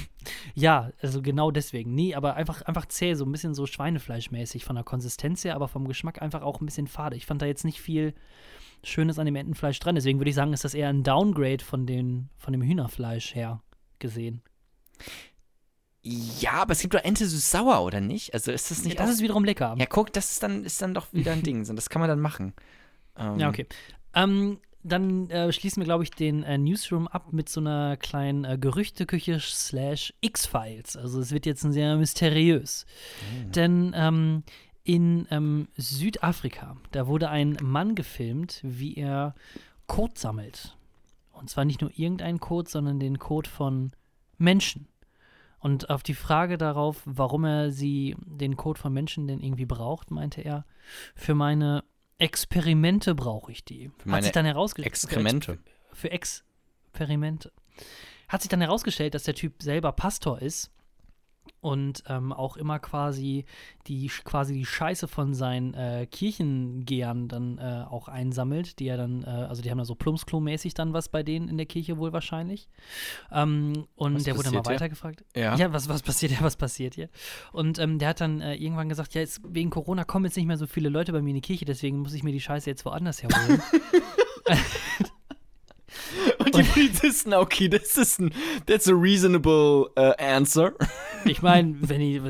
Ja, 0.56 0.92
also 1.02 1.22
genau 1.22 1.52
deswegen. 1.52 1.96
Nee, 1.96 2.14
aber 2.14 2.36
einfach, 2.36 2.62
einfach 2.64 2.86
zäh, 2.88 3.14
so 3.14 3.26
ein 3.26 3.32
bisschen 3.32 3.54
so 3.54 3.66
Schweinefleischmäßig 3.66 4.66
von 4.66 4.76
der 4.76 4.84
Konsistenz 4.84 5.46
her, 5.46 5.56
aber 5.56 5.70
vom 5.70 5.88
Geschmack 5.88 6.22
einfach 6.22 6.42
auch 6.42 6.60
ein 6.60 6.66
bisschen 6.66 6.88
fade. 6.88 7.16
Ich 7.16 7.26
fand 7.26 7.42
da 7.42 7.46
jetzt 7.46 7.64
nicht 7.64 7.80
viel 7.80 8.14
Schönes 8.84 9.20
an 9.20 9.26
dem 9.26 9.36
Entenfleisch 9.36 9.80
dran. 9.80 9.96
Deswegen 9.96 10.20
würde 10.20 10.30
ich 10.30 10.36
sagen, 10.36 10.54
ist 10.54 10.64
das 10.64 10.74
eher 10.74 10.90
ein 10.90 11.04
Downgrade 11.04 11.64
von, 11.64 11.86
den, 11.86 12.30
von 12.38 12.54
dem 12.54 12.62
Hühnerfleisch 12.62 13.36
her 13.36 13.62
gesehen. 14.00 14.42
Ja, 16.04 16.54
aber 16.54 16.72
es 16.72 16.80
gibt 16.80 16.94
doch 16.94 17.04
Ente 17.04 17.26
süß-sauer, 17.26 17.84
oder 17.84 18.00
nicht? 18.00 18.34
Also 18.34 18.52
ist 18.52 18.72
das 18.72 18.84
nicht. 18.84 18.98
Ja, 18.98 19.06
das 19.06 19.16
ist 19.16 19.22
wiederum 19.22 19.44
lecker. 19.44 19.76
Ja, 19.78 19.86
guck, 19.86 20.14
das 20.14 20.32
ist 20.32 20.44
dann, 20.44 20.64
ist 20.64 20.82
dann 20.82 20.94
doch 20.94 21.12
wieder 21.12 21.34
ein 21.34 21.44
Ding. 21.44 21.66
Das 21.76 21.90
kann 21.90 22.00
man 22.00 22.10
dann 22.10 22.22
machen. 22.22 22.54
Ähm, 23.18 23.40
ja, 23.40 23.50
okay. 23.50 23.66
Ähm, 24.14 24.60
dann 24.84 25.30
äh, 25.30 25.52
schließen 25.52 25.82
wir, 25.82 25.86
glaube 25.86 26.04
ich, 26.04 26.12
den 26.12 26.44
äh, 26.44 26.58
Newsroom 26.58 27.08
ab 27.08 27.34
mit 27.34 27.50
so 27.50 27.60
einer 27.60 27.98
kleinen 27.98 28.46
äh, 28.46 28.58
Gerüchteküche 28.58 29.40
slash 29.40 30.14
X-Files. 30.22 30.96
Also 30.96 31.20
es 31.20 31.32
wird 31.32 31.46
jetzt 31.46 31.62
sehr 31.62 31.98
mysteriös. 31.98 32.86
Mhm. 33.20 33.52
Denn 33.52 33.96
ähm, 33.96 34.44
in 34.88 35.28
ähm, 35.32 35.68
Südafrika, 35.76 36.78
da 36.92 37.08
wurde 37.08 37.30
ein 37.30 37.58
Mann 37.62 37.94
gefilmt, 37.94 38.62
wie 38.64 38.96
er 38.96 39.36
Code 39.86 40.14
sammelt. 40.16 40.78
Und 41.34 41.50
zwar 41.50 41.66
nicht 41.66 41.82
nur 41.82 41.92
irgendeinen 41.94 42.40
Code, 42.40 42.70
sondern 42.70 42.98
den 42.98 43.20
Code 43.20 43.50
von 43.50 43.92
Menschen. 44.38 44.88
Und 45.60 45.90
auf 45.90 46.04
die 46.04 46.14
Frage 46.14 46.58
darauf, 46.58 47.02
warum 47.04 47.44
er 47.44 47.72
sie, 47.72 48.16
den 48.26 48.56
Code 48.56 48.80
von 48.80 48.94
Menschen 48.94 49.28
denn 49.28 49.42
irgendwie 49.42 49.66
braucht, 49.66 50.10
meinte 50.10 50.40
er, 50.40 50.66
für 51.16 51.36
meine 51.36 51.84
Experimente 52.18 53.14
brauche 53.14 53.52
ich 53.52 53.66
die. 53.66 53.92
Für 53.98 54.08
meine 54.08 54.18
Hat 54.18 54.24
sich 54.24 54.32
dann 54.32 54.46
herausgestellt. 54.46 54.94
Exkremente. 54.94 55.60
Für, 55.92 56.12
Experimente. 56.12 57.52
Hat 58.30 58.42
sich 58.42 58.50
dann 58.50 58.62
herausgestellt, 58.62 59.16
dass 59.16 59.24
der 59.24 59.36
Typ 59.36 59.62
selber 59.62 59.92
Pastor 59.92 60.42
ist 60.42 60.72
und 61.68 62.02
ähm, 62.08 62.32
auch 62.32 62.56
immer 62.56 62.80
quasi 62.80 63.44
die 63.88 64.10
quasi 64.24 64.54
die 64.54 64.66
Scheiße 64.66 65.10
von 65.10 65.34
seinen 65.34 65.74
äh, 65.74 66.08
Kirchengehern 66.10 67.28
dann 67.28 67.58
äh, 67.58 67.84
auch 67.90 68.08
einsammelt, 68.08 68.80
die 68.80 68.88
er 68.88 68.96
dann, 68.96 69.24
äh, 69.24 69.28
also 69.28 69.62
die 69.62 69.70
haben 69.70 69.78
da 69.78 69.84
so 69.84 69.94
Plumpsklo-mäßig 69.94 70.76
dann 70.76 70.94
was 70.94 71.10
bei 71.10 71.24
denen 71.24 71.50
in 71.50 71.58
der 71.58 71.66
Kirche 71.66 71.98
wohl 71.98 72.14
wahrscheinlich. 72.14 72.70
Ähm, 73.34 73.86
und 73.98 74.16
was 74.16 74.24
der 74.24 74.38
wurde 74.38 74.52
mal 74.52 74.66
weitergefragt. 74.66 75.26
Ja. 75.36 75.58
ja, 75.58 75.74
was, 75.74 75.90
was 75.90 76.04
passiert 76.04 76.32
hier, 76.32 76.42
was 76.42 76.56
passiert 76.56 76.96
hier? 76.96 77.10
Und 77.52 77.80
ähm, 77.80 78.00
der 78.00 78.10
hat 78.10 78.22
dann 78.22 78.40
äh, 78.40 78.56
irgendwann 78.56 78.88
gesagt, 78.88 79.14
ja, 79.14 79.20
jetzt, 79.20 79.42
wegen 79.44 79.70
Corona 79.70 80.06
kommen 80.06 80.24
jetzt 80.24 80.38
nicht 80.38 80.48
mehr 80.48 80.58
so 80.58 80.68
viele 80.68 80.88
Leute 80.88 81.12
bei 81.12 81.22
mir 81.22 81.32
in 81.32 81.36
die 81.36 81.42
Kirche, 81.42 81.66
deswegen 81.66 82.00
muss 82.00 82.14
ich 82.14 82.24
mir 82.24 82.32
die 82.32 82.40
Scheiße 82.40 82.70
jetzt 82.70 82.86
woanders 82.86 83.22
herholen. 83.24 83.62
Und 86.40 86.56
die 86.56 86.64
Polizisten, 86.64 87.34
okay, 87.34 87.70
das 87.70 87.98
ist 87.98 88.20
ein, 88.20 88.34
that's 88.66 88.88
a 88.88 88.94
reasonable 88.94 89.90
uh, 89.98 90.14
answer. 90.18 90.74
Ich 91.26 91.42
meine, 91.42 91.76
wenn 91.82 92.00
ich, 92.00 92.22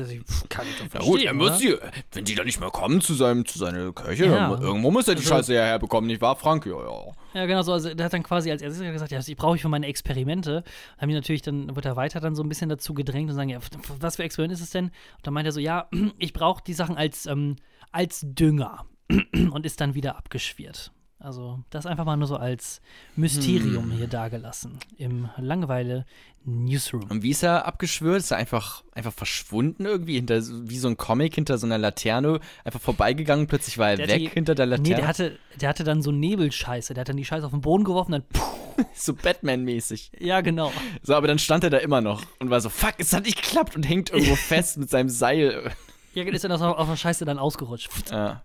kann 0.48 0.66
ich 0.66 0.76
doch 0.78 0.88
verstehen, 0.90 1.12
gut, 1.12 1.22
er 1.22 1.32
muss 1.34 1.58
die, 1.58 1.76
wenn 2.12 2.24
die 2.24 2.34
dann 2.34 2.46
nicht 2.46 2.58
mehr 2.58 2.70
kommen 2.70 3.00
zu 3.00 3.14
seinem, 3.14 3.44
zu 3.46 3.56
seiner 3.58 3.92
Kirche, 3.92 4.24
Ja. 4.26 4.50
dann, 4.50 4.62
irgendwo 4.62 4.90
muss 4.90 5.06
er 5.06 5.14
die 5.14 5.20
Also- 5.20 5.34
Scheiße 5.36 5.54
ja 5.54 5.62
herbekommen, 5.62 6.08
nicht 6.08 6.20
wahr, 6.20 6.34
Frank? 6.34 6.66
Ja, 6.66 6.72
ja. 6.82 7.12
Ja, 7.34 7.46
genau 7.46 7.62
so. 7.62 7.74
Also, 7.74 7.94
der 7.94 8.06
hat 8.06 8.12
dann 8.12 8.24
quasi 8.24 8.50
als 8.50 8.60
erstes 8.60 8.82
gesagt, 8.82 9.12
ja, 9.12 9.18
das 9.18 9.30
brauche 9.36 9.54
ich 9.54 9.62
für 9.62 9.68
meine 9.68 9.86
Experimente. 9.86 10.64
Dann 10.94 11.02
haben 11.02 11.08
die 11.10 11.14
natürlich, 11.14 11.42
dann 11.42 11.76
wird 11.76 11.84
er 11.84 11.94
weiter 11.94 12.18
dann 12.18 12.34
so 12.34 12.42
ein 12.42 12.48
bisschen 12.48 12.70
dazu 12.70 12.92
gedrängt 12.94 13.28
und 13.30 13.36
sagen, 13.36 13.50
ja, 13.50 13.58
was 14.00 14.16
für 14.16 14.24
Experiment 14.24 14.54
ist 14.58 14.64
es 14.64 14.70
denn? 14.70 14.86
Und 14.86 14.92
dann 15.22 15.34
meint 15.34 15.46
er 15.46 15.52
so, 15.52 15.60
ja, 15.60 15.88
ich 16.18 16.32
brauche 16.32 16.64
die 16.66 16.72
Sachen 16.74 16.96
als, 16.96 17.26
ähm, 17.26 17.56
als 17.92 18.22
Dünger 18.24 18.86
und 19.52 19.64
ist 19.64 19.80
dann 19.80 19.94
wieder 19.94 20.16
abgeschwirrt. 20.16 20.90
Also, 21.20 21.58
das 21.70 21.84
einfach 21.84 22.04
mal 22.04 22.16
nur 22.16 22.28
so 22.28 22.36
als 22.36 22.80
Mysterium 23.16 23.90
hier 23.90 24.06
dagelassen 24.06 24.78
im 24.98 25.28
Langeweile 25.36 26.06
Newsroom. 26.44 27.10
Und 27.10 27.22
wie 27.24 27.30
ist 27.30 27.42
er 27.42 27.66
abgeschwört? 27.66 28.18
Ist 28.20 28.30
er 28.30 28.36
einfach, 28.36 28.84
einfach 28.94 29.12
verschwunden 29.12 29.84
irgendwie, 29.84 30.14
hinter, 30.14 30.40
wie 30.46 30.78
so 30.78 30.86
ein 30.88 30.96
Comic 30.96 31.34
hinter 31.34 31.58
so 31.58 31.66
einer 31.66 31.76
Laterne, 31.76 32.38
einfach 32.64 32.80
vorbeigegangen, 32.80 33.48
plötzlich 33.48 33.78
war 33.78 33.90
er 33.90 33.96
Der 33.96 34.08
weg 34.08 34.18
die- 34.20 34.28
hinter 34.28 34.54
der 34.54 34.66
Laterne. 34.66 34.88
Nee, 34.88 34.94
der 34.94 35.08
hatte, 35.08 35.38
der 35.60 35.68
hatte 35.68 35.82
dann 35.84 36.02
so 36.02 36.12
Nebelscheiße. 36.12 36.94
Der 36.94 37.00
hat 37.02 37.08
dann 37.08 37.16
die 37.16 37.24
Scheiße 37.24 37.44
auf 37.44 37.50
den 37.52 37.60
Boden 37.62 37.82
geworfen, 37.84 38.12
dann, 38.12 38.22
puh, 38.32 38.84
so 38.94 39.12
Batman-mäßig. 39.12 40.12
ja, 40.20 40.40
genau. 40.40 40.72
So, 41.02 41.14
aber 41.16 41.26
dann 41.26 41.40
stand 41.40 41.64
er 41.64 41.70
da 41.70 41.78
immer 41.78 42.00
noch 42.00 42.22
und 42.38 42.48
war 42.50 42.60
so, 42.60 42.68
fuck, 42.68 42.94
es 42.98 43.12
hat 43.12 43.24
nicht 43.24 43.42
geklappt 43.42 43.74
und 43.74 43.82
hängt 43.82 44.10
irgendwo 44.10 44.36
fest 44.36 44.78
mit 44.78 44.88
seinem 44.88 45.08
Seil. 45.08 45.72
Ja, 46.14 46.22
ist 46.22 46.44
dann 46.44 46.52
auf, 46.52 46.62
auf 46.62 46.88
der 46.88 46.96
Scheiße 46.96 47.24
dann 47.24 47.38
ausgerutscht. 47.38 47.90
Ja. 48.10 48.42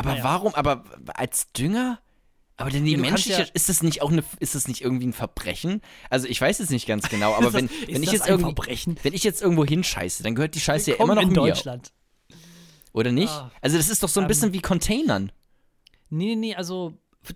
Aber 0.00 0.10
Naja. 0.12 0.24
warum, 0.24 0.54
aber 0.54 0.84
als 1.14 1.52
Dünger? 1.52 2.00
Aber 2.56 2.70
denn 2.70 2.84
die 2.84 2.94
kannst 2.94 3.10
menschliche, 3.10 3.42
ja- 3.42 3.48
ist 3.54 3.68
das 3.68 3.82
nicht 3.82 4.02
auch 4.02 4.10
eine, 4.10 4.22
ist 4.38 4.54
das 4.54 4.66
nicht 4.68 4.80
irgendwie 4.82 5.06
ein 5.06 5.12
Verbrechen? 5.12 5.80
Also 6.10 6.26
ich 6.26 6.40
weiß 6.40 6.60
es 6.60 6.70
nicht 6.70 6.86
ganz 6.86 7.08
genau, 7.08 7.34
aber 7.34 7.52
wenn, 7.52 7.68
das- 7.68 7.88
wenn 7.88 8.02
ich 8.02 8.12
jetzt 8.12 8.26
Verbrechen? 8.26 8.96
wenn 9.02 9.12
ich 9.14 9.24
jetzt 9.24 9.40
irgendwo 9.42 9.64
hinscheiße, 9.64 10.22
dann 10.22 10.34
gehört 10.34 10.54
die 10.54 10.60
Scheiße 10.60 10.90
ja 10.92 10.96
immer 11.02 11.14
noch 11.14 11.22
in 11.22 11.28
mir. 11.28 11.34
Deutschland. 11.34 11.92
Oder 12.92 13.12
nicht? 13.12 13.30
Ah. 13.32 13.50
Also 13.62 13.76
das 13.76 13.88
ist 13.88 14.02
doch 14.02 14.08
so 14.08 14.20
ein 14.20 14.24
Ähm. 14.24 14.28
bisschen 14.28 14.52
wie 14.52 14.60
Containern. 14.60 15.30
Nee, 16.08 16.26
nee, 16.34 16.36
nee, 16.36 16.54
also. 16.54 16.94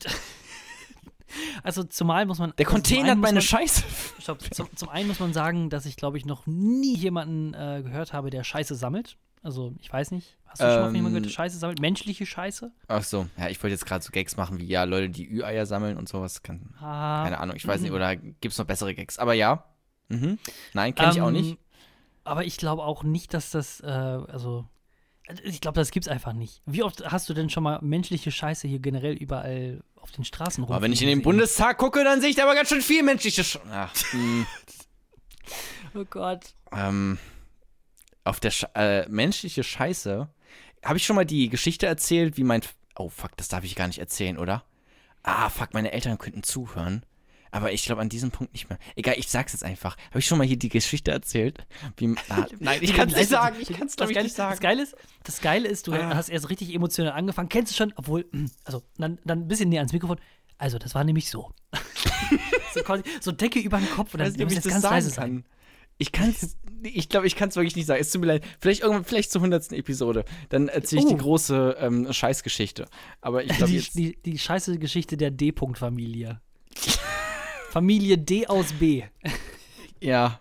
Also 1.65 1.83
zumal 1.83 2.27
muss 2.27 2.39
man. 2.39 2.53
Der 2.59 2.67
also 2.67 2.75
Container 2.77 3.11
hat 3.13 3.19
meine 3.19 3.35
man, 3.35 3.43
Scheiße. 3.43 3.83
Stopp, 4.21 4.39
zum, 4.55 4.69
zum 4.77 4.89
einen 4.89 5.09
muss 5.09 5.19
man 5.19 5.33
sagen, 5.33 5.69
dass 5.69 5.85
ich, 5.85 5.97
glaube 5.97 6.17
ich, 6.17 6.25
noch 6.27 6.47
nie 6.47 6.97
jemanden 6.97 7.55
äh, 7.55 7.83
gehört 7.83 8.13
habe, 8.13 8.31
der 8.31 8.45
Scheiße 8.45 8.75
sammelt. 8.77 9.17
Also, 9.43 9.75
ich 9.81 9.93
weiß 9.93 10.13
nicht. 10.13 10.37
Hast 10.59 10.61
du 10.61 10.65
schon 10.67 10.81
mal 10.81 10.87
von 10.87 10.95
jemandem 10.95 11.23
gehört, 11.23 11.25
der 11.25 11.31
Ähm. 11.31 11.35
Scheiße 11.35 11.59
sammelt? 11.59 11.81
Menschliche 11.81 12.27
Scheiße? 12.27 12.73
Ach 12.89 13.03
so, 13.05 13.27
ja, 13.37 13.49
ich 13.49 13.63
wollte 13.63 13.73
jetzt 13.75 13.87
gerade 13.87 14.05
so 14.05 14.11
Gags 14.13 14.37
machen 14.37 14.59
wie, 14.59 14.67
ja, 14.67 14.85
Leute, 14.85 15.11
die 15.11 15.29
Ü-Eier 15.29 15.67
sammeln 15.67 15.97
und 15.97 16.09
sowas. 16.09 16.43
Kann, 16.43 16.75
Ah, 16.81 17.25
keine 17.25 17.39
Ahnung, 17.39 17.57
ich 17.57 17.67
weiß 17.67 17.81
nicht, 17.81 17.91
mhm. 17.91 17.97
oder 17.97 18.17
gibt's 18.17 18.59
noch 18.59 18.67
bessere 18.67 18.95
Gags? 18.95 19.19
Aber 19.19 19.35
ja. 19.35 19.65
Mhm. 20.09 20.39
Nein, 20.75 20.95
kenne 20.95 21.13
ich 21.13 21.21
auch 21.21 21.29
ähm, 21.29 21.35
nicht. 21.35 21.59
Aber 22.25 22.45
ich 22.45 22.57
glaube 22.57 22.83
auch 22.85 23.03
nicht, 23.03 23.35
dass 23.35 23.51
das, 23.51 23.81
äh, 23.81 23.87
also. 23.87 24.67
Ich 25.43 25.63
glaube, 25.63 25.81
das 25.81 25.91
gibt's 25.91 26.07
einfach 26.09 26.35
nicht. 26.35 26.61
Wie 26.67 26.83
oft 26.83 27.11
hast 27.11 27.29
du 27.31 27.35
denn 27.35 27.49
schon 27.49 27.63
mal 27.63 27.79
menschliche 27.81 28.31
Scheiße 28.31 28.69
hier 28.69 28.79
generell 28.79 29.15
überall 29.15 29.83
auf 29.97 30.11
den 30.13 30.23
Straßen 30.25 30.63
rum? 30.63 30.73
Aber 30.73 30.83
wenn 30.83 30.93
ich 30.93 31.01
in 31.01 31.09
den 31.09 31.23
Bundestag 31.23 31.79
gucke, 31.79 32.05
dann 32.05 32.21
sehe 32.21 32.29
ich 32.29 32.37
da 32.37 32.43
aber 32.45 32.55
ganz 32.55 32.69
schön 32.69 32.83
viel 32.83 33.03
menschliche 33.03 33.43
Sch 33.43 33.59
Ach, 33.71 33.91
hm. 34.11 34.47
Oh 35.95 36.05
Gott. 36.05 36.55
ähm, 36.73 37.19
auf 38.25 38.41
der 38.41 38.51
Sch 38.51 38.67
äh, 38.75 39.09
menschliche 39.09 39.63
Scheiße. 39.63 40.29
Habe 40.85 40.99
ich 40.99 41.05
schon 41.07 41.17
mal 41.17 41.25
die 41.25 41.49
Geschichte 41.49 41.87
erzählt, 41.87 42.37
wie 42.37 42.45
mein. 42.45 42.61
Oh, 42.97 43.09
fuck, 43.09 43.37
das 43.37 43.49
darf 43.49 43.65
ich 43.65 43.75
gar 43.75 43.87
nicht 43.89 43.99
erzählen, 43.99 44.39
oder? 44.39 44.65
Ah, 45.23 45.49
fuck, 45.49 45.73
meine 45.75 45.93
Eltern 45.93 46.19
könnten 46.19 46.43
zuhören. 46.43 47.05
Aber 47.51 47.73
ich 47.73 47.85
glaube 47.85 48.01
an 48.03 48.09
diesem 48.09 48.33
Punkt 48.33 48.53
nicht 48.53 48.69
mehr. 48.69 48.79
Egal, 48.97 49.15
ich 49.17 49.29
sag's 49.29 49.53
jetzt 49.53 49.63
einfach. 49.63 49.97
Habe 50.11 50.19
ich 50.19 50.27
schon 50.27 50.39
mal 50.39 50.47
hier 50.47 50.57
die 50.57 50.69
Geschichte 50.69 51.13
erzählt? 51.13 51.65
Wie, 51.97 52.15
ah, 52.29 52.47
nein, 52.59 52.79
ich 52.83 52.93
kann's 52.95 53.15
nicht 53.15 53.29
sagen. 53.29 53.57
Ich 53.61 53.73
kann's, 53.73 53.95
glaube 53.95 54.11
ich, 54.13 54.21
nicht 54.21 54.35
sagen. 54.35 54.51
Das 54.51 54.61
Geile 54.61 54.83
ist, 54.83 54.97
das 55.23 55.41
Geile 55.41 55.69
ist 55.69 55.87
du 55.87 55.93
Ah. 55.93 56.17
hast 56.17 56.31
erst 56.31 56.51
richtig 56.51 56.75
emotional 56.75 57.13
angefangen. 57.13 57.49
Kennst 57.49 57.73
du 57.73 57.77
schon, 57.77 57.93
obwohl, 57.97 58.27
mm, 58.33 58.47
also 58.65 58.83
dann, 58.99 59.19
dann 59.25 59.41
ein 59.43 59.49
bisschen 59.49 59.69
näher 59.69 59.81
ans 59.81 59.93
Mikrofon. 59.93 60.19
Also, 60.59 60.79
das 60.79 60.95
war 60.97 61.05
nämlich 61.05 61.31
so. 61.31 61.53
so, 62.75 62.83
quasi, 62.83 63.03
so 63.21 63.31
Decke 63.33 63.61
über 63.61 63.79
den 63.79 63.89
Kopf 63.91 64.15
und 64.15 64.21
Ich 64.21 64.27
dann 64.27 64.27
weiß 64.27 64.33
nicht, 64.37 64.43
ob 64.43 64.45
muss 64.47 64.53
ich 64.53 64.57
jetzt 64.57 64.67
das 64.67 64.73
ganz 64.73 64.83
sagen 64.83 64.95
leise 64.95 65.11
kann. 65.15 65.15
sein. 65.15 65.45
Ich 65.97 66.11
kann's, 66.13 66.57
ich 66.83 67.09
glaube, 67.09 67.27
ich 67.27 67.37
kann 67.37 67.49
es 67.51 67.57
wirklich 67.57 67.77
nicht 67.77 67.87
sagen. 67.87 68.01
Es 68.01 68.11
tut 68.11 68.21
mir 68.21 68.27
leid. 68.27 68.45
Vielleicht 68.61 68.83
irgendwann, 68.83 69.05
vielleicht 69.05 69.31
zur 69.31 69.43
hundertsten 69.43 69.79
Episode. 69.79 70.25
Dann 70.49 70.69
erzähle 70.69 71.03
ich 71.03 71.09
die 71.09 71.15
Oh. 71.15 71.19
große 71.19 71.77
ähm, 71.79 72.13
Scheißgeschichte. 72.13 72.87
Aber 73.21 73.45
ich 73.45 73.49
glaube 73.57 73.71
Die, 73.71 73.77
jetzt. 73.79 73.95
die, 73.97 74.17
die 74.23 74.39
scheiße 74.39 74.79
Geschichte 74.79 75.17
der 75.17 75.31
D-Punkt-Familie. 75.31 76.41
Familie 77.71 78.19
D 78.19 78.47
aus 78.47 78.73
B. 78.73 79.03
Ja, 80.01 80.41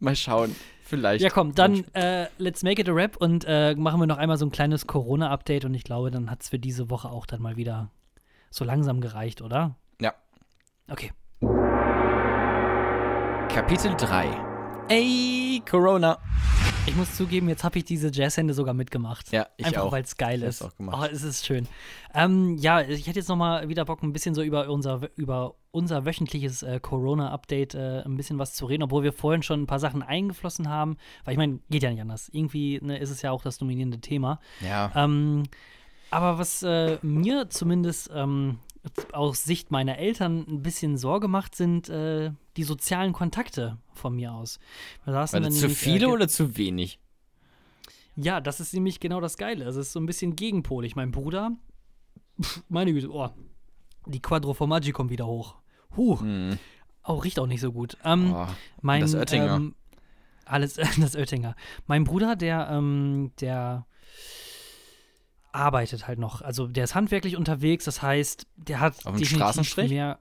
mal 0.00 0.16
schauen. 0.16 0.56
Vielleicht. 0.82 1.22
Ja, 1.22 1.30
komm, 1.30 1.54
dann 1.54 1.84
äh, 1.94 2.26
let's 2.38 2.64
make 2.64 2.80
it 2.82 2.88
a 2.88 2.92
rap 2.92 3.16
und 3.16 3.44
äh, 3.46 3.74
machen 3.76 4.00
wir 4.00 4.06
noch 4.08 4.16
einmal 4.18 4.36
so 4.38 4.44
ein 4.44 4.50
kleines 4.50 4.88
Corona-Update 4.88 5.64
und 5.66 5.72
ich 5.74 5.84
glaube, 5.84 6.10
dann 6.10 6.30
hat 6.32 6.42
es 6.42 6.48
für 6.48 6.58
diese 6.58 6.90
Woche 6.90 7.08
auch 7.10 7.24
dann 7.26 7.40
mal 7.40 7.56
wieder 7.56 7.92
so 8.50 8.64
langsam 8.64 9.00
gereicht, 9.00 9.40
oder? 9.40 9.76
Ja. 10.00 10.14
Okay. 10.90 11.12
Kapitel 13.48 13.94
3. 13.96 14.53
Ey, 14.88 15.62
Corona. 15.68 16.18
Ich 16.86 16.94
muss 16.94 17.16
zugeben, 17.16 17.48
jetzt 17.48 17.64
habe 17.64 17.78
ich 17.78 17.86
diese 17.86 18.10
Jazzhände 18.12 18.52
sogar 18.52 18.74
mitgemacht. 18.74 19.32
Ja, 19.32 19.46
ich 19.56 19.64
Einfach 19.64 19.84
auch. 19.84 19.92
weil 19.92 20.02
es 20.02 20.18
geil 20.18 20.42
ist. 20.42 20.60
auch 20.60 20.76
gemacht. 20.76 20.98
Oh, 21.00 21.10
es 21.10 21.22
ist 21.22 21.46
schön. 21.46 21.66
Ähm, 22.12 22.58
ja, 22.58 22.82
ich 22.82 23.06
hätte 23.06 23.18
jetzt 23.18 23.28
noch 23.28 23.36
mal 23.36 23.66
wieder 23.70 23.86
Bock, 23.86 24.02
ein 24.02 24.12
bisschen 24.12 24.34
so 24.34 24.42
über 24.42 24.68
unser, 24.68 25.00
über 25.16 25.54
unser 25.70 26.04
wöchentliches 26.04 26.62
äh, 26.62 26.80
Corona-Update 26.80 27.74
äh, 27.74 28.02
ein 28.04 28.16
bisschen 28.16 28.38
was 28.38 28.52
zu 28.52 28.66
reden, 28.66 28.82
obwohl 28.82 29.02
wir 29.02 29.14
vorhin 29.14 29.42
schon 29.42 29.62
ein 29.62 29.66
paar 29.66 29.78
Sachen 29.78 30.02
eingeflossen 30.02 30.68
haben. 30.68 30.98
Weil 31.24 31.32
ich 31.32 31.38
meine, 31.38 31.60
geht 31.70 31.82
ja 31.82 31.90
nicht 31.90 32.02
anders. 32.02 32.28
Irgendwie 32.30 32.78
ne, 32.82 32.98
ist 32.98 33.10
es 33.10 33.22
ja 33.22 33.30
auch 33.30 33.42
das 33.42 33.56
dominierende 33.56 34.00
Thema. 34.00 34.38
Ja. 34.60 34.92
Ähm, 34.94 35.44
aber 36.10 36.36
was 36.38 36.62
äh, 36.62 36.98
mir 37.00 37.48
zumindest 37.48 38.10
ähm, 38.14 38.58
aus 39.12 39.44
Sicht 39.44 39.70
meiner 39.70 39.98
Eltern 39.98 40.44
ein 40.48 40.62
bisschen 40.62 40.96
Sorge 40.96 41.28
macht, 41.28 41.54
sind 41.54 41.88
äh, 41.88 42.32
die 42.56 42.64
sozialen 42.64 43.12
Kontakte 43.12 43.78
von 43.94 44.14
mir 44.14 44.32
aus. 44.32 44.58
War 45.04 45.14
das 45.14 45.30
zu 45.30 45.40
nämlich, 45.40 45.62
äh, 45.64 45.68
viele 45.70 45.98
ge- 46.06 46.14
oder 46.14 46.28
zu 46.28 46.56
wenig? 46.56 46.98
ja, 48.16 48.40
das 48.40 48.60
ist 48.60 48.72
nämlich 48.74 49.00
genau 49.00 49.20
das 49.20 49.36
Geile. 49.36 49.64
Also 49.66 49.80
es 49.80 49.88
ist 49.88 49.92
so 49.92 50.00
ein 50.00 50.06
bisschen 50.06 50.36
gegenpolig. 50.36 50.94
Mein 50.96 51.10
Bruder, 51.10 51.50
pf, 52.40 52.62
meine 52.68 52.92
Güte, 52.92 53.10
oh, 53.10 53.30
die 54.06 54.20
Quattro 54.20 54.54
Formaggi 54.54 54.92
kommt 54.92 55.10
wieder 55.10 55.26
hoch. 55.26 55.56
Huh, 55.96 56.20
Hm. 56.20 56.58
oh, 57.04 57.14
riecht 57.14 57.38
auch 57.40 57.46
nicht 57.46 57.60
so 57.60 57.72
gut. 57.72 57.96
Ähm, 58.04 58.32
Oh, 58.34 58.46
mein, 58.82 59.00
das 59.00 59.14
Oettinger. 59.14 59.56
Ähm, 59.56 59.74
alles, 60.44 60.74
das 61.00 61.16
Oettinger. 61.16 61.56
Mein 61.86 62.04
Bruder, 62.04 62.36
der, 62.36 62.68
ähm, 62.70 63.32
der 63.40 63.86
arbeitet 65.54 66.06
halt 66.08 66.18
noch. 66.18 66.42
Also 66.42 66.66
der 66.66 66.84
ist 66.84 66.94
handwerklich 66.94 67.36
unterwegs, 67.36 67.84
das 67.84 68.02
heißt, 68.02 68.46
der 68.56 68.80
hat 68.80 69.06
Auf 69.06 69.16
definitiv 69.16 69.76
mehr 69.88 70.18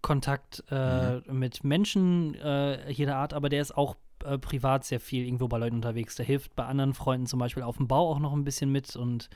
Kontakt 0.00 0.64
äh, 0.70 1.20
Mhm. 1.20 1.38
mit 1.38 1.64
Menschen 1.64 2.34
äh, 2.36 2.90
jeder 2.90 3.16
Art, 3.16 3.34
aber 3.34 3.48
der 3.48 3.62
ist 3.62 3.76
auch 3.76 3.96
äh, 4.24 4.38
privat 4.38 4.84
sehr 4.84 5.00
viel 5.00 5.24
irgendwo 5.24 5.48
bei 5.48 5.58
Leuten 5.58 5.76
unterwegs. 5.76 6.16
Der 6.16 6.26
hilft 6.26 6.54
bei 6.56 6.64
anderen 6.64 6.92
Freunden 6.94 7.26
zum 7.26 7.38
Beispiel 7.38 7.62
auf 7.62 7.76
dem 7.76 7.88
Bau 7.88 8.10
auch 8.10 8.18
noch 8.18 8.32
ein 8.32 8.44
bisschen 8.44 8.70
mit 8.70 8.96
und 8.96 9.28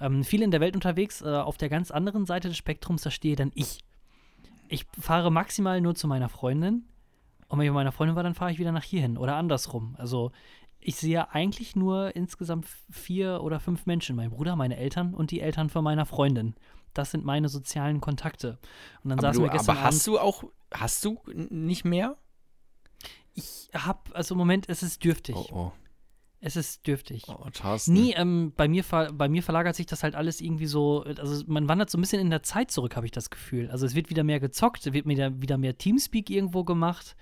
ähm, 0.00 0.22
viel 0.24 0.42
in 0.42 0.50
der 0.50 0.60
Welt 0.60 0.74
unterwegs. 0.74 1.22
Äh, 1.22 1.28
auf 1.28 1.56
der 1.56 1.68
ganz 1.68 1.90
anderen 1.90 2.26
Seite 2.26 2.48
des 2.48 2.56
Spektrums, 2.56 3.02
da 3.02 3.10
stehe 3.10 3.36
dann 3.36 3.50
ich. 3.54 3.80
Ich 4.68 4.86
fahre 4.98 5.30
maximal 5.30 5.80
nur 5.80 5.94
zu 5.94 6.06
meiner 6.08 6.28
Freundin 6.28 6.84
und 7.48 7.58
wenn 7.58 7.66
ich 7.66 7.70
bei 7.70 7.74
meiner 7.74 7.92
Freundin 7.92 8.16
war, 8.16 8.22
dann 8.22 8.34
fahre 8.34 8.50
ich 8.52 8.58
wieder 8.58 8.72
nach 8.72 8.82
hier 8.84 9.02
hin 9.02 9.16
oder 9.18 9.36
andersrum. 9.36 9.94
Also 9.98 10.32
ich 10.86 10.96
sehe 10.96 11.32
eigentlich 11.32 11.74
nur 11.74 12.14
insgesamt 12.14 12.66
vier 12.90 13.40
oder 13.42 13.58
fünf 13.58 13.86
Menschen. 13.86 14.16
Mein 14.16 14.30
Bruder, 14.30 14.54
meine 14.54 14.76
Eltern 14.76 15.14
und 15.14 15.30
die 15.30 15.40
Eltern 15.40 15.70
von 15.70 15.82
meiner 15.82 16.04
Freundin. 16.04 16.54
Das 16.92 17.10
sind 17.10 17.24
meine 17.24 17.48
sozialen 17.48 18.00
Kontakte. 18.00 18.58
Und 19.02 19.10
dann 19.10 19.18
Aber, 19.18 19.28
saßen 19.28 19.40
du, 19.42 19.48
wir 19.48 19.52
gestern 19.52 19.76
aber 19.78 19.86
hast 19.86 20.06
Abend. 20.06 20.06
du 20.06 20.18
auch, 20.20 20.44
hast 20.72 21.04
du 21.04 21.20
nicht 21.32 21.84
mehr? 21.84 22.16
Ich 23.32 23.70
hab, 23.74 24.10
also 24.14 24.34
im 24.34 24.38
Moment, 24.38 24.68
es 24.68 24.82
ist 24.82 25.02
dürftig. 25.02 25.34
Oh, 25.34 25.46
oh, 25.52 25.72
Es 26.40 26.54
ist 26.54 26.86
dürftig. 26.86 27.24
oh, 27.28 27.48
Thorsten. 27.50 27.94
Nie, 27.94 28.12
ähm, 28.12 28.52
bei, 28.54 28.68
mir 28.68 28.84
ver 28.84 29.12
bei 29.12 29.28
mir 29.28 29.42
verlagert 29.42 29.74
sich 29.74 29.86
das 29.86 30.02
halt 30.02 30.14
alles 30.14 30.40
irgendwie 30.42 30.66
so, 30.66 31.02
also 31.02 31.42
man 31.46 31.66
wandert 31.66 31.88
so 31.90 31.96
ein 31.98 32.02
bisschen 32.02 32.20
in 32.20 32.30
der 32.30 32.42
Zeit 32.42 32.70
zurück, 32.70 32.94
habe 32.94 33.06
ich 33.06 33.12
das 33.12 33.30
Gefühl. 33.30 33.70
Also 33.70 33.86
es 33.86 33.94
wird 33.94 34.10
wieder 34.10 34.22
mehr 34.22 34.38
gezockt, 34.38 34.86
es 34.86 34.92
wird 34.92 35.06
wieder, 35.08 35.40
wieder 35.40 35.56
mehr 35.56 35.76
Teamspeak 35.78 36.28
irgendwo 36.30 36.62
gemacht. 36.62 37.16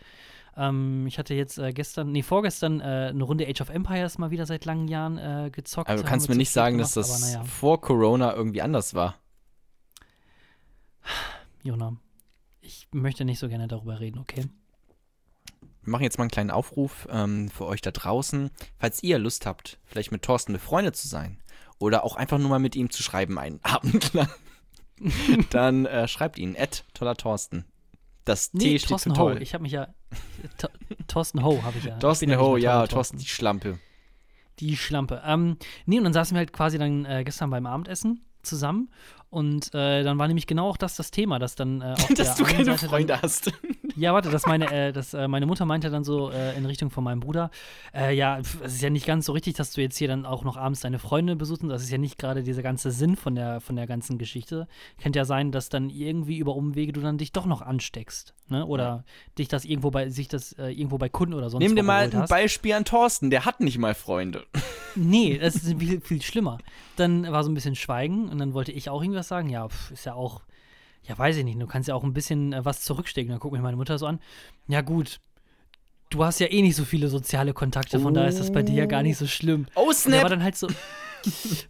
Ähm, 0.57 1.07
ich 1.07 1.19
hatte 1.19 1.35
jetzt 1.35 1.59
äh, 1.59 1.73
gestern, 1.73 2.13
nee, 2.13 2.23
vorgestern 2.23 2.81
äh, 2.81 3.11
eine 3.11 3.25
Runde 3.25 3.47
Age 3.49 3.61
of 3.61 3.71
Empires 3.71 4.19
mal 4.19 4.31
wieder 4.31 4.47
seit 4.47 4.65
langen 4.65 4.89
Jahren 4.89 5.19
äh, 5.19 5.51
gezockt. 5.51 5.89
Aber 5.89 6.03
du 6.03 6.07
kannst 6.07 6.29
mir 6.29 6.35
nicht 6.35 6.51
sagen, 6.51 6.79
dass 6.79 6.95
gemacht, 6.95 7.09
das 7.09 7.25
aber 7.25 7.33
naja, 7.33 7.45
vor 7.45 7.81
Corona 7.81 8.35
irgendwie 8.35 8.63
anders 8.63 8.95
war. 8.95 9.17
Jona, 11.63 11.97
ich 12.61 12.89
möchte 12.93 13.25
nicht 13.25 13.39
so 13.39 13.49
gerne 13.49 13.69
darüber 13.69 14.01
reden, 14.01 14.19
okay? 14.19 14.45
Wir 15.83 15.91
machen 15.91 16.05
jetzt 16.05 16.19
mal 16.19 16.25
einen 16.25 16.31
kleinen 16.31 16.51
Aufruf 16.51 17.09
ähm, 17.11 17.49
für 17.49 17.67
euch 17.67 17.81
da 17.81 17.91
draußen. 17.91 18.51
Falls 18.79 19.03
ihr 19.03 19.19
Lust 19.19 19.47
habt, 19.47 19.79
vielleicht 19.85 20.13
mit 20.13 20.23
Thorsten 20.23 20.53
befreundet 20.53 20.97
zu 20.97 21.09
sein 21.09 21.39
oder 21.79 22.05
auch 22.05 22.15
einfach 22.15 22.39
nur 22.39 22.51
mal 22.51 22.61
mit 22.61 22.77
ihm 22.77 22.91
zu 22.91 23.03
schreiben 23.03 23.39
einen 23.39 23.61
Abend 23.63 24.13
lang, 24.13 24.31
dann 25.51 25.87
äh, 25.87 26.07
schreibt 26.07 26.39
ihn, 26.39 26.55
Ed 26.55 26.85
toller 26.95 27.17
Thorsten. 27.17 27.65
Das 28.25 28.53
Nee, 28.53 28.61
T 28.61 28.79
steht 28.79 28.91
Thorsten 28.91 29.15
für 29.15 29.21
Ho. 29.21 29.31
toll. 29.31 29.43
Ich 29.43 29.55
habe 29.55 29.63
mich 29.63 29.73
ja. 29.73 29.89
Thorsten 31.09 31.43
Ho 31.43 31.63
habe 31.63 31.79
ich 31.79 31.85
ja. 31.85 31.99
Thorsten 31.99 32.37
Ho, 32.39 32.57
ja, 32.57 32.87
Thorsten 32.87 33.19
die 33.19 33.27
Schlampe. 33.27 33.79
Die 34.59 34.77
Schlampe. 34.77 35.23
Ähm, 35.25 35.57
nee, 35.87 35.99
und 35.99 36.05
dann 36.05 36.13
saßen 36.13 36.35
wir 36.35 36.39
halt 36.39 36.53
quasi 36.53 36.79
dann 36.79 37.05
äh, 37.05 37.25
gestern 37.25 37.51
beim 37.51 37.67
Abendessen 37.67 38.25
zusammen. 38.43 38.91
Und 39.31 39.75
äh, 39.75 40.03
dann 40.03 40.19
war 40.19 40.29
nämlich 40.29 40.47
genau 40.47 40.69
auch 40.69 40.77
das 40.77 40.95
das 40.95 41.11
Thema, 41.11 41.39
dass 41.39 41.55
dann 41.55 41.81
äh, 41.81 41.95
Dass 42.17 42.37
du 42.37 42.45
keine 42.45 42.65
Seite 42.65 42.87
Freunde 42.87 43.21
hast. 43.23 43.51
Ja, 43.97 44.13
warte, 44.15 44.31
dass 44.31 44.47
meine, 44.47 44.71
äh, 44.71 44.93
dass, 44.93 45.15
äh, 45.15 45.29
meine 45.29 45.47
Mutter 45.47 45.65
meinte 45.65 45.91
dann 45.91 46.05
so 46.05 46.31
äh, 46.31 46.57
in 46.57 46.67
Richtung 46.67 46.91
von 46.91 47.05
meinem 47.05 47.21
Bruder, 47.21 47.51
äh, 47.95 48.15
ja, 48.15 48.43
pf, 48.43 48.61
es 48.65 48.75
ist 48.75 48.83
ja 48.83 48.91
nicht 48.91 49.07
ganz 49.07 49.27
so 49.27 49.33
richtig, 49.33 49.55
dass 49.55 49.73
du 49.73 49.81
jetzt 49.81 49.97
hier 49.97 50.09
dann 50.09 50.27
auch 50.27 50.45
noch 50.45 50.57
abends 50.57 50.81
deine 50.81 50.99
Freunde 50.99 51.37
besuchst. 51.37 51.63
Und 51.63 51.69
das 51.69 51.83
ist 51.83 51.91
ja 51.91 51.99
nicht 51.99 52.19
gerade 52.19 52.43
dieser 52.43 52.63
ganze 52.63 52.91
Sinn 52.91 53.17
von 53.17 53.35
der, 53.35 53.61
von 53.61 53.77
der 53.77 53.87
ganzen 53.87 54.19
Geschichte. 54.19 54.69
Könnte 55.03 55.19
ja 55.19 55.25
sein, 55.25 55.53
dass 55.53 55.69
dann 55.69 55.91
irgendwie 55.91 56.39
über 56.39 56.55
Umwege 56.55 56.93
du 56.93 57.01
dann 57.01 57.19
dich 57.19 57.33
doch 57.33 57.47
noch 57.47 57.63
ansteckst. 57.63 58.35
Ne? 58.49 58.67
Oder 58.67 59.05
dich 59.39 59.49
das 59.49 59.65
irgendwo 59.65 59.91
bei, 59.91 60.11
sich 60.11 60.29
das 60.29 60.53
äh, 60.55 60.69
irgendwo 60.69 60.99
bei 60.99 61.09
Kunden 61.09 61.35
oder 61.35 61.51
sonst 61.51 61.65
Nimm 61.65 61.75
dir 61.77 61.83
mal 61.83 62.05
ein 62.05 62.15
hast. 62.15 62.29
Beispiel 62.29 62.75
an 62.75 62.85
Thorsten, 62.85 63.31
der 63.31 63.45
hat 63.45 63.61
nicht 63.61 63.79
mal 63.79 63.95
Freunde. 63.95 64.45
Nee, 64.95 65.39
das 65.39 65.55
ist 65.57 65.75
viel, 65.79 66.01
viel 66.01 66.23
schlimmer. 66.23 66.59
Dann 66.97 67.31
war 67.31 67.43
so 67.45 67.51
ein 67.51 67.55
bisschen 67.55 67.77
Schweigen 67.77 68.29
und 68.29 68.39
dann 68.39 68.55
wollte 68.55 68.73
ich 68.73 68.91
auch 68.91 69.03
irgendwas 69.03 69.29
sagen. 69.29 69.49
Ja, 69.49 69.69
pf, 69.69 69.93
ist 69.93 70.05
ja 70.05 70.15
auch, 70.15 70.43
ja, 71.05 71.19
weiß 71.19 71.37
ich 71.37 71.45
nicht, 71.45 71.61
du 71.61 71.67
kannst 71.67 71.89
ja 71.89 71.95
auch 71.95 72.05
ein 72.05 72.13
bisschen 72.13 72.53
äh, 72.53 72.65
was 72.65 72.83
zurückstecken. 72.83 73.31
Dann 73.31 73.41
guckt 73.41 73.53
mich 73.53 73.63
meine 73.63 73.77
Mutter 73.77 73.99
so 73.99 74.07
an. 74.07 74.21
Ja, 74.69 74.81
gut, 74.83 75.21
du 76.11 76.25
hast 76.25 76.39
ja 76.39 76.47
eh 76.49 76.63
nicht 76.63 76.77
so 76.77 76.85
viele 76.85 77.09
soziale 77.09 77.53
Kontakte, 77.55 77.99
von 77.99 78.15
daher 78.15 78.29
ist 78.29 78.39
das 78.39 78.53
bei 78.53 78.63
dir 78.63 78.75
ja 78.75 78.87
gar 78.87 79.03
nicht 79.03 79.17
so 79.17 79.27
schlimm. 79.27 79.67
Oh, 79.75 79.89
Und 79.89 80.05
der 80.07 80.13
war 80.13 80.19
Snap! 80.21 80.29
dann 80.29 80.43
halt 80.43 80.57
so. 80.57 80.69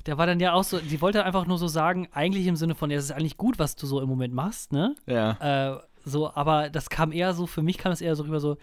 Der 0.06 0.16
war 0.16 0.26
dann 0.26 0.40
ja 0.40 0.54
auch 0.54 0.64
so, 0.64 0.78
sie 0.78 1.02
wollte 1.02 1.24
einfach 1.24 1.46
nur 1.46 1.58
so 1.58 1.68
sagen, 1.68 2.08
eigentlich 2.12 2.46
im 2.46 2.56
Sinne 2.56 2.74
von, 2.74 2.90
ja, 2.90 2.96
es 2.96 3.04
ist 3.04 3.10
eigentlich 3.10 3.36
gut, 3.36 3.58
was 3.58 3.76
du 3.76 3.86
so 3.86 4.00
im 4.00 4.08
Moment 4.08 4.32
machst, 4.32 4.72
ne? 4.72 4.94
Ja. 5.04 5.74
Äh, 5.74 5.78
so, 6.06 6.32
aber 6.34 6.70
das 6.70 6.88
kam 6.88 7.12
eher 7.12 7.34
so, 7.34 7.46
für 7.46 7.60
mich 7.60 7.76
kam 7.76 7.92
es 7.92 8.00
eher 8.00 8.16
so 8.16 8.22
rüber 8.22 8.40
so, 8.40 8.56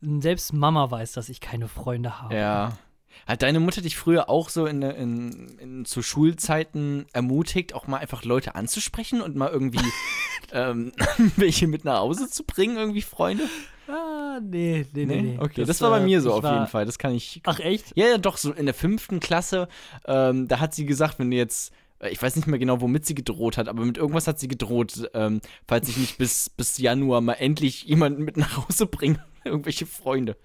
selbst 0.00 0.52
Mama 0.52 0.88
weiß, 0.92 1.10
dass 1.12 1.28
ich 1.28 1.40
keine 1.40 1.66
Freunde 1.66 2.22
habe. 2.22 2.36
Ja. 2.36 2.78
Hat 3.26 3.42
deine 3.42 3.60
Mutter 3.60 3.80
dich 3.82 3.96
früher 3.96 4.28
auch 4.28 4.48
so 4.48 4.66
in, 4.66 4.82
in, 4.82 5.58
in 5.58 5.84
zu 5.84 6.02
Schulzeiten 6.02 7.06
ermutigt, 7.12 7.74
auch 7.74 7.86
mal 7.86 7.98
einfach 7.98 8.24
Leute 8.24 8.54
anzusprechen 8.54 9.20
und 9.20 9.36
mal 9.36 9.50
irgendwie 9.50 9.80
ähm, 10.52 10.92
welche 11.36 11.66
mit 11.66 11.84
nach 11.84 12.00
Hause 12.00 12.28
zu 12.30 12.44
bringen, 12.44 12.76
irgendwie 12.76 13.02
Freunde? 13.02 13.44
Ah, 13.88 14.40
nee, 14.42 14.84
nee, 14.94 15.06
nee. 15.06 15.22
nee. 15.22 15.38
Okay, 15.40 15.64
das, 15.64 15.80
war 15.80 15.90
bei 15.90 16.00
mir 16.00 16.20
so 16.20 16.32
auf 16.32 16.42
war- 16.42 16.54
jeden 16.54 16.66
Fall. 16.66 16.86
Das 16.86 16.98
kann 16.98 17.14
ich. 17.14 17.40
Ach, 17.44 17.60
echt? 17.60 17.92
Ja, 17.96 18.06
ja, 18.06 18.18
doch, 18.18 18.36
so 18.36 18.52
in 18.52 18.66
der 18.66 18.74
fünften 18.74 19.20
Klasse, 19.20 19.68
ähm, 20.06 20.48
da 20.48 20.58
hat 20.58 20.74
sie 20.74 20.86
gesagt, 20.86 21.18
wenn 21.18 21.30
du 21.30 21.36
jetzt, 21.36 21.72
äh, 22.00 22.08
ich 22.10 22.20
weiß 22.20 22.34
nicht 22.36 22.48
mehr 22.48 22.58
genau, 22.58 22.80
womit 22.80 23.06
sie 23.06 23.14
gedroht 23.14 23.56
hat, 23.58 23.68
aber 23.68 23.84
mit 23.84 23.96
irgendwas 23.96 24.26
hat 24.26 24.40
sie 24.40 24.48
gedroht, 24.48 25.08
ähm, 25.14 25.40
falls 25.68 25.88
ich 25.88 25.98
nicht 25.98 26.18
bis, 26.18 26.50
bis 26.50 26.78
Januar 26.78 27.20
mal 27.20 27.34
endlich 27.34 27.84
jemanden 27.84 28.24
mit 28.24 28.36
nach 28.36 28.56
Hause 28.68 28.86
bringe, 28.86 29.24
irgendwelche 29.46 29.86
Freunde. 29.86 30.36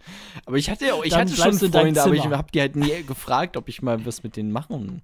Aber 0.45 0.58
ich 0.58 0.70
hatte 0.70 0.86
ja 0.88 0.93
auch, 0.93 1.04
ich 1.04 1.12
Dann 1.12 1.22
hatte 1.22 1.36
schon 1.36 1.54
Freunde, 1.72 2.02
aber 2.02 2.14
ich 2.14 2.26
habe 2.26 2.52
die 2.54 2.60
halt 2.62 2.76
nie 2.76 3.04
gefragt, 3.04 3.58
ob 3.58 3.70
ich 3.70 3.82
mal 3.82 4.06
was 4.06 4.24
mit 4.24 4.36
denen 4.36 4.52
machen 4.52 5.02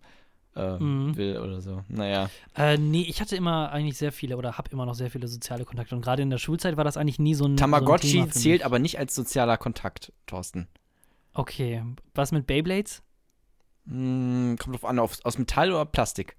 äh, 0.56 0.78
Mhm. 0.80 1.16
will 1.16 1.38
oder 1.38 1.62
so. 1.62 1.84
Naja. 1.88 2.30
Äh, 2.56 2.78
nee, 2.78 3.06
ich 3.08 3.22
hatte 3.22 3.36
immer 3.36 3.72
eigentlich 3.72 3.98
sehr 3.98 4.12
viele 4.12 4.38
oder 4.38 4.58
habe 4.58 4.70
immer 4.72 4.86
noch 4.86 4.96
sehr 4.96 5.12
viele 5.12 5.28
soziale 5.28 5.66
Kontakte. 5.66 5.96
Und 5.96 6.02
gerade 6.02 6.22
in 6.24 6.30
der 6.30 6.40
Schulzeit 6.40 6.78
war 6.78 6.84
das 6.84 6.98
eigentlich 6.98 7.20
nie 7.20 7.36
so 7.36 7.46
ein. 7.46 7.50
so 7.50 7.54
ein 7.54 7.58
Tamagotchi 7.58 8.12
Thema 8.14 8.30
zählt 8.32 8.64
aber 8.64 8.80
nicht 8.80 8.98
als 8.98 9.14
sozialer 9.14 9.58
Kontakt, 9.58 10.12
Thorsten. 10.26 10.68
Okay. 11.34 11.84
Was 12.16 12.32
mit 12.32 12.48
Beyblades? 12.48 13.04
Hm, 13.88 14.58
kommt 14.60 14.76
drauf 14.76 14.86
an, 14.86 15.00
auf, 15.00 15.20
aus 15.24 15.38
Metall 15.38 15.72
oder 15.72 15.86
Plastik? 15.86 16.36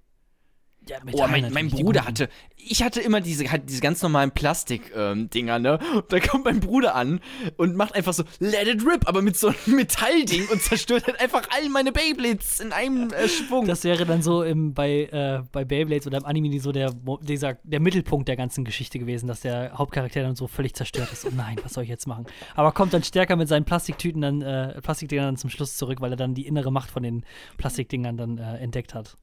Ja, 0.89 0.97
Oh, 1.13 1.27
mein, 1.27 1.53
mein 1.53 1.69
Bruder 1.69 2.05
hatte, 2.05 2.29
ich 2.57 2.83
hatte 2.83 2.99
immer 2.99 3.21
diese, 3.21 3.49
halt 3.51 3.69
diese 3.69 3.81
ganz 3.81 4.01
normalen 4.01 4.31
Plastik-Dinger, 4.31 5.59
ne? 5.59 5.79
Und 5.95 6.11
da 6.11 6.19
kommt 6.19 6.45
mein 6.45 6.59
Bruder 6.59 6.95
an 6.95 7.19
und 7.57 7.75
macht 7.75 7.95
einfach 7.95 8.13
so, 8.13 8.23
let 8.39 8.67
it 8.67 8.85
rip, 8.85 9.07
aber 9.07 9.21
mit 9.21 9.37
so 9.37 9.49
einem 9.49 9.57
Metallding 9.75 10.47
und 10.49 10.61
zerstört 10.61 11.05
halt 11.07 11.19
einfach 11.21 11.43
all 11.49 11.69
meine 11.69 11.91
Beyblades 11.91 12.59
in 12.59 12.71
einem 12.73 13.11
äh, 13.11 13.27
Schwung. 13.27 13.65
Das 13.65 13.83
wäre 13.83 14.05
dann 14.05 14.21
so 14.21 14.43
im, 14.43 14.73
bei, 14.73 15.03
äh, 15.05 15.43
bei 15.51 15.63
Beyblades 15.63 16.07
oder 16.07 16.17
im 16.17 16.25
Anime 16.25 16.59
so 16.59 16.71
der, 16.71 16.93
dieser, 17.21 17.55
der 17.63 17.79
Mittelpunkt 17.79 18.27
der 18.27 18.35
ganzen 18.35 18.65
Geschichte 18.65 18.99
gewesen, 18.99 19.27
dass 19.27 19.41
der 19.41 19.77
Hauptcharakter 19.77 20.21
dann 20.21 20.35
so 20.35 20.47
völlig 20.47 20.73
zerstört 20.73 21.11
ist. 21.13 21.25
Oh 21.25 21.31
nein, 21.35 21.57
was 21.63 21.73
soll 21.73 21.83
ich 21.83 21.89
jetzt 21.89 22.07
machen? 22.07 22.25
Aber 22.55 22.71
kommt 22.71 22.93
dann 22.93 23.03
stärker 23.03 23.35
mit 23.35 23.47
seinen 23.47 23.65
Plastiktüten 23.65 24.21
dann, 24.21 24.41
äh, 24.41 24.81
Plastikdingern 24.81 25.25
dann 25.25 25.37
zum 25.37 25.49
Schluss 25.49 25.77
zurück, 25.77 26.01
weil 26.01 26.11
er 26.11 26.17
dann 26.17 26.33
die 26.33 26.47
innere 26.47 26.71
Macht 26.71 26.89
von 26.91 27.03
den 27.03 27.23
Plastikdingern 27.57 28.17
dann 28.17 28.37
äh, 28.37 28.57
entdeckt 28.57 28.93
hat. 28.93 29.17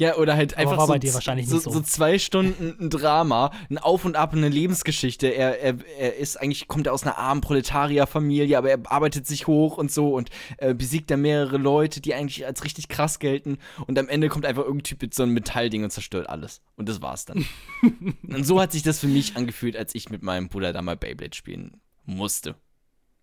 Ja, 0.00 0.16
oder 0.16 0.34
halt 0.34 0.56
einfach 0.56 0.78
war 0.78 0.86
so, 0.86 0.92
bei 0.94 0.98
dir 0.98 1.12
wahrscheinlich 1.12 1.46
so, 1.46 1.56
nicht 1.56 1.64
so. 1.64 1.70
so 1.72 1.80
zwei 1.82 2.18
Stunden 2.18 2.74
ein 2.80 2.88
Drama, 2.88 3.52
ein 3.68 3.76
Auf 3.76 4.06
und 4.06 4.16
Ab, 4.16 4.32
eine 4.32 4.48
Lebensgeschichte. 4.48 5.28
Er, 5.28 5.60
er, 5.60 5.76
er 5.98 6.16
ist 6.16 6.40
eigentlich, 6.40 6.68
kommt 6.68 6.86
er 6.86 6.94
aus 6.94 7.02
einer 7.02 7.18
armen 7.18 7.42
Proletarierfamilie, 7.42 8.56
aber 8.56 8.70
er 8.70 8.78
arbeitet 8.90 9.26
sich 9.26 9.46
hoch 9.46 9.76
und 9.76 9.92
so 9.92 10.14
und 10.14 10.30
äh, 10.56 10.72
besiegt 10.72 11.10
dann 11.10 11.20
mehrere 11.20 11.58
Leute, 11.58 12.00
die 12.00 12.14
eigentlich 12.14 12.46
als 12.46 12.64
richtig 12.64 12.88
krass 12.88 13.18
gelten. 13.18 13.58
Und 13.86 13.98
am 13.98 14.08
Ende 14.08 14.30
kommt 14.30 14.46
einfach 14.46 14.62
irgendein 14.62 14.84
Typ 14.84 15.02
mit 15.02 15.14
so 15.14 15.22
einem 15.22 15.34
Metallding 15.34 15.84
und 15.84 15.90
zerstört 15.90 16.30
alles. 16.30 16.62
Und 16.76 16.88
das 16.88 17.02
war's 17.02 17.26
dann. 17.26 17.44
und 18.26 18.44
so 18.44 18.58
hat 18.58 18.72
sich 18.72 18.82
das 18.82 19.00
für 19.00 19.08
mich 19.08 19.36
angefühlt, 19.36 19.76
als 19.76 19.94
ich 19.94 20.08
mit 20.08 20.22
meinem 20.22 20.48
Bruder 20.48 20.72
da 20.72 20.80
mal 20.80 20.96
Beyblade 20.96 21.36
spielen 21.36 21.76
musste. 22.06 22.54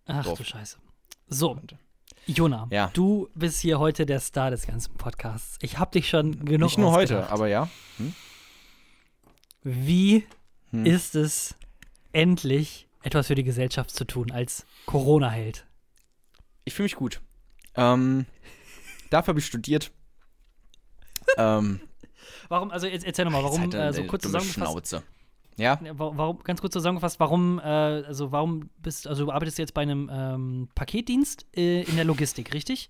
Ach 0.05 0.23
Dorf. 0.23 0.37
du 0.37 0.43
Scheiße. 0.43 0.77
So, 1.27 1.59
Jona, 2.27 2.67
Ja. 2.71 2.91
du 2.93 3.29
bist 3.35 3.61
hier 3.61 3.79
heute 3.79 4.05
der 4.05 4.19
Star 4.19 4.51
des 4.51 4.67
ganzen 4.67 4.93
Podcasts. 4.95 5.57
Ich 5.61 5.77
habe 5.79 5.91
dich 5.91 6.09
schon 6.09 6.43
genug 6.45 6.67
Nicht 6.69 6.77
nur 6.77 6.91
heute, 6.91 7.29
aber 7.29 7.47
ja. 7.47 7.69
Wie 9.63 10.25
Hm. 10.71 10.85
ist 10.85 11.15
es 11.15 11.55
endlich 12.11 12.87
etwas 13.01 13.27
für 13.27 13.35
die 13.35 13.43
Gesellschaft 13.43 13.91
zu 13.91 14.05
tun 14.05 14.31
als 14.31 14.65
Corona-Held? 14.85 15.65
Ich 16.65 16.73
fühle 16.73 16.85
mich 16.85 16.95
gut. 16.95 17.21
Ähm, 17.75 18.25
dafür 19.09 19.29
habe 19.29 19.39
ich 19.39 19.45
studiert. 19.45 19.91
ähm, 21.37 21.79
Warum, 22.49 22.71
also 22.71 22.87
erzähl 22.87 23.25
nochmal, 23.25 23.43
warum, 23.43 23.61
halt 23.61 23.73
äh, 23.73 23.93
so 23.93 24.03
kurz 24.05 24.23
zusammengefasst, 24.23 24.71
Schnauze. 24.71 25.03
Ja, 25.57 25.79
wa- 25.81 26.11
warum, 26.15 26.39
ganz 26.43 26.61
kurz 26.61 26.73
zusammengefasst, 26.73 27.19
warum, 27.19 27.59
äh, 27.59 27.63
also 27.63 28.31
warum 28.31 28.69
bist, 28.77 29.07
also 29.07 29.25
du 29.25 29.31
arbeitest 29.31 29.57
jetzt 29.57 29.73
bei 29.73 29.81
einem 29.81 30.09
ähm, 30.13 30.69
Paketdienst 30.75 31.45
äh, 31.55 31.81
in 31.83 31.95
der 31.95 32.05
Logistik, 32.05 32.53
richtig? 32.53 32.89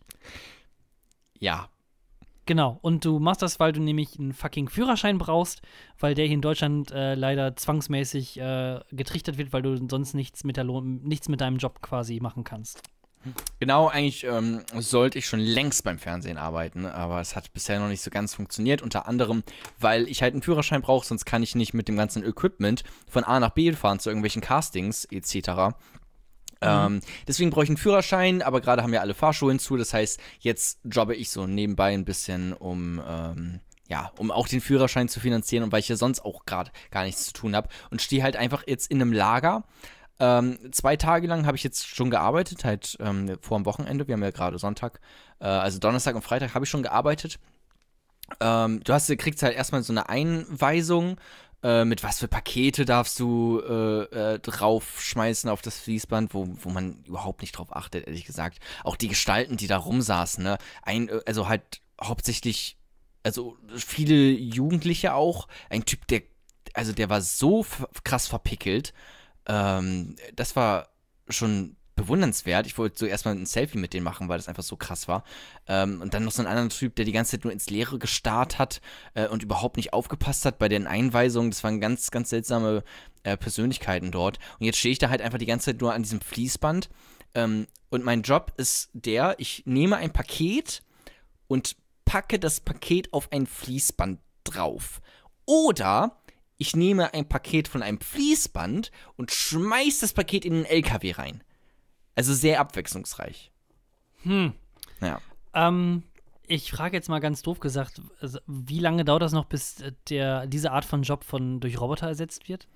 ja. 1.39 1.69
Genau. 2.45 2.79
Und 2.81 3.03
du 3.03 3.19
machst 3.19 3.41
das, 3.41 3.59
weil 3.59 3.73
du 3.73 3.81
nämlich 3.81 4.17
einen 4.17 4.31
fucking 4.31 4.69
Führerschein 4.69 5.17
brauchst, 5.17 5.61
weil 5.99 6.13
der 6.13 6.27
hier 6.27 6.33
in 6.35 6.41
Deutschland 6.41 6.91
äh, 6.91 7.13
leider 7.13 7.57
zwangsmäßig 7.57 8.39
äh, 8.39 8.79
getrichtert 8.93 9.37
wird, 9.37 9.51
weil 9.51 9.63
du 9.63 9.75
sonst 9.89 10.13
nichts 10.13 10.45
mit, 10.45 10.55
der 10.55 10.63
Lo 10.63 10.79
nichts 10.79 11.27
mit 11.27 11.41
deinem 11.41 11.57
Job 11.57 11.81
quasi 11.81 12.21
machen 12.21 12.45
kannst. 12.45 12.81
Genau, 13.59 13.87
eigentlich 13.87 14.23
ähm, 14.23 14.61
sollte 14.75 15.17
ich 15.17 15.25
schon 15.25 15.39
längst 15.39 15.83
beim 15.83 15.99
Fernsehen 15.99 16.37
arbeiten, 16.37 16.85
aber 16.85 17.19
es 17.21 17.35
hat 17.35 17.53
bisher 17.53 17.79
noch 17.79 17.87
nicht 17.87 18.01
so 18.01 18.11
ganz 18.11 18.35
funktioniert. 18.35 18.81
Unter 18.81 19.07
anderem, 19.07 19.43
weil 19.79 20.07
ich 20.07 20.21
halt 20.21 20.33
einen 20.33 20.41
Führerschein 20.41 20.81
brauche, 20.81 21.05
sonst 21.05 21.25
kann 21.25 21.43
ich 21.43 21.55
nicht 21.55 21.73
mit 21.73 21.87
dem 21.87 21.97
ganzen 21.97 22.23
Equipment 22.23 22.83
von 23.09 23.23
A 23.23 23.39
nach 23.39 23.51
B 23.51 23.71
fahren 23.73 23.99
zu 23.99 24.09
irgendwelchen 24.09 24.41
Castings 24.41 25.05
etc. 25.05 25.75
Ähm, 26.61 27.01
deswegen 27.27 27.49
brauche 27.49 27.63
ich 27.63 27.69
einen 27.69 27.77
Führerschein, 27.77 28.41
aber 28.41 28.61
gerade 28.61 28.83
haben 28.83 28.93
ja 28.93 29.01
alle 29.01 29.13
Fahrschulen 29.13 29.59
zu. 29.59 29.77
Das 29.77 29.93
heißt, 29.93 30.19
jetzt 30.39 30.79
jobbe 30.83 31.15
ich 31.15 31.29
so 31.29 31.47
nebenbei 31.47 31.93
ein 31.93 32.05
bisschen, 32.05 32.53
um 32.53 33.01
ähm, 33.07 33.59
ja, 33.89 34.11
um 34.17 34.31
auch 34.31 34.47
den 34.47 34.61
Führerschein 34.61 35.07
zu 35.07 35.19
finanzieren 35.19 35.63
und 35.63 35.71
weil 35.71 35.79
ich 35.79 35.87
ja 35.89 35.95
sonst 35.95 36.21
auch 36.21 36.45
gerade 36.45 36.71
gar 36.91 37.03
nichts 37.03 37.27
zu 37.27 37.33
tun 37.33 37.55
habe 37.55 37.69
und 37.89 38.01
stehe 38.01 38.23
halt 38.23 38.35
einfach 38.35 38.63
jetzt 38.67 38.91
in 38.91 39.01
einem 39.01 39.13
Lager. 39.13 39.63
Ähm, 40.19 40.57
zwei 40.71 40.95
Tage 40.95 41.27
lang 41.27 41.45
habe 41.45 41.57
ich 41.57 41.63
jetzt 41.63 41.87
schon 41.87 42.09
gearbeitet, 42.09 42.65
halt 42.65 42.97
ähm, 42.99 43.37
vor 43.41 43.59
dem 43.59 43.65
Wochenende. 43.65 44.07
Wir 44.07 44.13
haben 44.13 44.23
ja 44.23 44.31
gerade 44.31 44.57
Sonntag, 44.57 44.99
äh, 45.39 45.45
also 45.45 45.79
Donnerstag 45.79 46.15
und 46.15 46.23
Freitag 46.23 46.55
habe 46.55 46.65
ich 46.65 46.71
schon 46.71 46.83
gearbeitet. 46.83 47.39
Ähm, 48.39 48.83
du 48.83 48.93
hast, 48.93 49.15
kriegst 49.17 49.43
halt 49.43 49.55
erstmal 49.55 49.83
so 49.83 49.93
eine 49.93 50.09
Einweisung, 50.09 51.17
äh, 51.63 51.85
mit 51.85 52.03
was 52.03 52.19
für 52.19 52.27
Pakete 52.27 52.85
darfst 52.85 53.19
du 53.19 53.59
äh, 53.59 54.33
äh, 54.33 54.39
draufschmeißen 54.39 55.49
auf 55.49 55.61
das 55.61 55.79
Fließband, 55.79 56.33
wo, 56.33 56.47
wo 56.61 56.69
man 56.69 57.03
überhaupt 57.05 57.41
nicht 57.41 57.53
drauf 57.53 57.75
achtet, 57.75 58.05
ehrlich 58.07 58.25
gesagt. 58.25 58.59
Auch 58.83 58.95
die 58.95 59.07
Gestalten, 59.07 59.57
die 59.57 59.67
da 59.67 59.77
rumsaßen, 59.77 60.43
ne? 60.43 60.57
Ein, 60.83 61.09
äh, 61.09 61.21
also 61.25 61.47
halt 61.47 61.81
hauptsächlich, 62.01 62.77
also 63.23 63.57
viele 63.75 64.15
Jugendliche 64.15 65.13
auch. 65.15 65.47
Ein 65.69 65.85
Typ, 65.85 66.05
der, 66.07 66.21
also 66.73 66.93
der 66.93 67.09
war 67.09 67.21
so 67.21 67.65
krass 68.03 68.27
verpickelt. 68.27 68.93
Ähm, 69.47 70.15
das 70.35 70.55
war 70.55 70.89
schon 71.29 71.77
bewundernswert. 71.97 72.67
Ich 72.67 72.77
wollte 72.77 72.99
so 72.99 73.05
erstmal 73.05 73.35
ein 73.35 73.45
Selfie 73.45 73.79
mit 73.79 73.93
denen 73.93 74.03
machen, 74.03 74.29
weil 74.29 74.37
das 74.37 74.47
einfach 74.47 74.63
so 74.63 74.77
krass 74.77 75.07
war. 75.07 75.23
Ähm, 75.67 75.99
und 75.99 76.13
dann 76.13 76.23
noch 76.23 76.31
so 76.31 76.41
ein 76.41 76.47
anderer 76.47 76.69
Typ, 76.69 76.95
der 76.95 77.05
die 77.05 77.11
ganze 77.11 77.31
Zeit 77.31 77.43
nur 77.43 77.51
ins 77.51 77.69
Leere 77.69 77.97
gestarrt 77.97 78.59
hat 78.59 78.81
äh, 79.15 79.27
und 79.27 79.43
überhaupt 79.43 79.75
nicht 79.75 79.93
aufgepasst 79.93 80.45
hat 80.45 80.59
bei 80.59 80.69
den 80.69 80.87
Einweisungen. 80.87 81.51
Das 81.51 81.63
waren 81.63 81.81
ganz, 81.81 82.11
ganz 82.11 82.29
seltsame 82.29 82.83
äh, 83.23 83.35
Persönlichkeiten 83.35 84.11
dort. 84.11 84.37
Und 84.59 84.65
jetzt 84.65 84.77
stehe 84.77 84.91
ich 84.91 84.99
da 84.99 85.09
halt 85.09 85.21
einfach 85.21 85.39
die 85.39 85.47
ganze 85.47 85.71
Zeit 85.71 85.81
nur 85.81 85.93
an 85.93 86.03
diesem 86.03 86.21
Fließband. 86.21 86.89
Ähm, 87.33 87.67
und 87.89 88.05
mein 88.05 88.21
Job 88.21 88.53
ist 88.57 88.89
der, 88.93 89.35
ich 89.39 89.63
nehme 89.65 89.97
ein 89.97 90.13
Paket 90.13 90.83
und 91.47 91.75
packe 92.05 92.39
das 92.39 92.59
Paket 92.59 93.11
auf 93.11 93.31
ein 93.31 93.47
Fließband 93.47 94.19
drauf. 94.43 95.01
Oder 95.45 96.17
ich 96.57 96.75
nehme 96.75 97.13
ein 97.13 97.27
Paket 97.27 97.67
von 97.67 97.83
einem 97.83 97.99
Fließband 97.99 98.91
und 99.15 99.31
schmeiß 99.31 99.99
das 99.99 100.13
Paket 100.13 100.45
in 100.45 100.53
den 100.53 100.65
LKW 100.65 101.11
rein. 101.11 101.43
Also 102.15 102.33
sehr 102.33 102.59
abwechslungsreich. 102.59 103.51
Hm. 104.23 104.53
Ja. 105.01 105.21
Ähm, 105.53 106.03
ich 106.47 106.71
frage 106.71 106.95
jetzt 106.95 107.09
mal 107.09 107.19
ganz 107.19 107.41
doof 107.41 107.59
gesagt, 107.59 108.01
wie 108.47 108.79
lange 108.79 109.05
dauert 109.05 109.21
das 109.21 109.33
noch, 109.33 109.45
bis 109.45 109.83
der, 110.09 110.47
diese 110.47 110.71
Art 110.71 110.85
von 110.85 111.03
Job 111.03 111.23
von, 111.23 111.59
durch 111.59 111.79
Roboter 111.79 112.07
ersetzt 112.07 112.47
wird? 112.47 112.67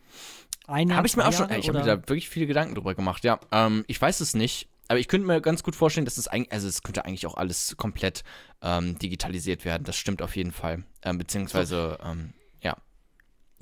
Eine, 0.67 0.95
Habe 0.95 1.07
ich 1.07 1.15
mir 1.15 1.25
auch 1.25 1.33
schon, 1.33 1.49
Jahre, 1.49 1.59
ich 1.59 1.67
habe 1.67 1.79
mir 1.79 1.85
da 1.85 1.97
wirklich 1.97 2.29
viele 2.29 2.47
Gedanken 2.47 2.75
drüber 2.75 2.93
gemacht, 2.93 3.23
ja. 3.23 3.39
Ähm, 3.51 3.83
ich 3.87 3.99
weiß 3.99 4.19
es 4.19 4.35
nicht, 4.35 4.67
aber 4.87 4.99
ich 4.99 5.07
könnte 5.07 5.25
mir 5.25 5.41
ganz 5.41 5.63
gut 5.63 5.75
vorstellen, 5.75 6.05
dass 6.05 6.17
es 6.17 6.27
eigentlich, 6.27 6.51
also 6.51 6.67
es 6.67 6.83
könnte 6.83 7.05
eigentlich 7.05 7.25
auch 7.25 7.35
alles 7.35 7.77
komplett 7.77 8.23
ähm, 8.61 8.99
digitalisiert 8.99 9.63
werden. 9.63 9.85
Das 9.85 9.95
stimmt 9.95 10.21
auf 10.21 10.35
jeden 10.35 10.51
Fall. 10.51 10.83
Ähm, 11.01 11.17
beziehungsweise, 11.17 11.97
ähm, 12.03 12.33
ja. 12.33 12.40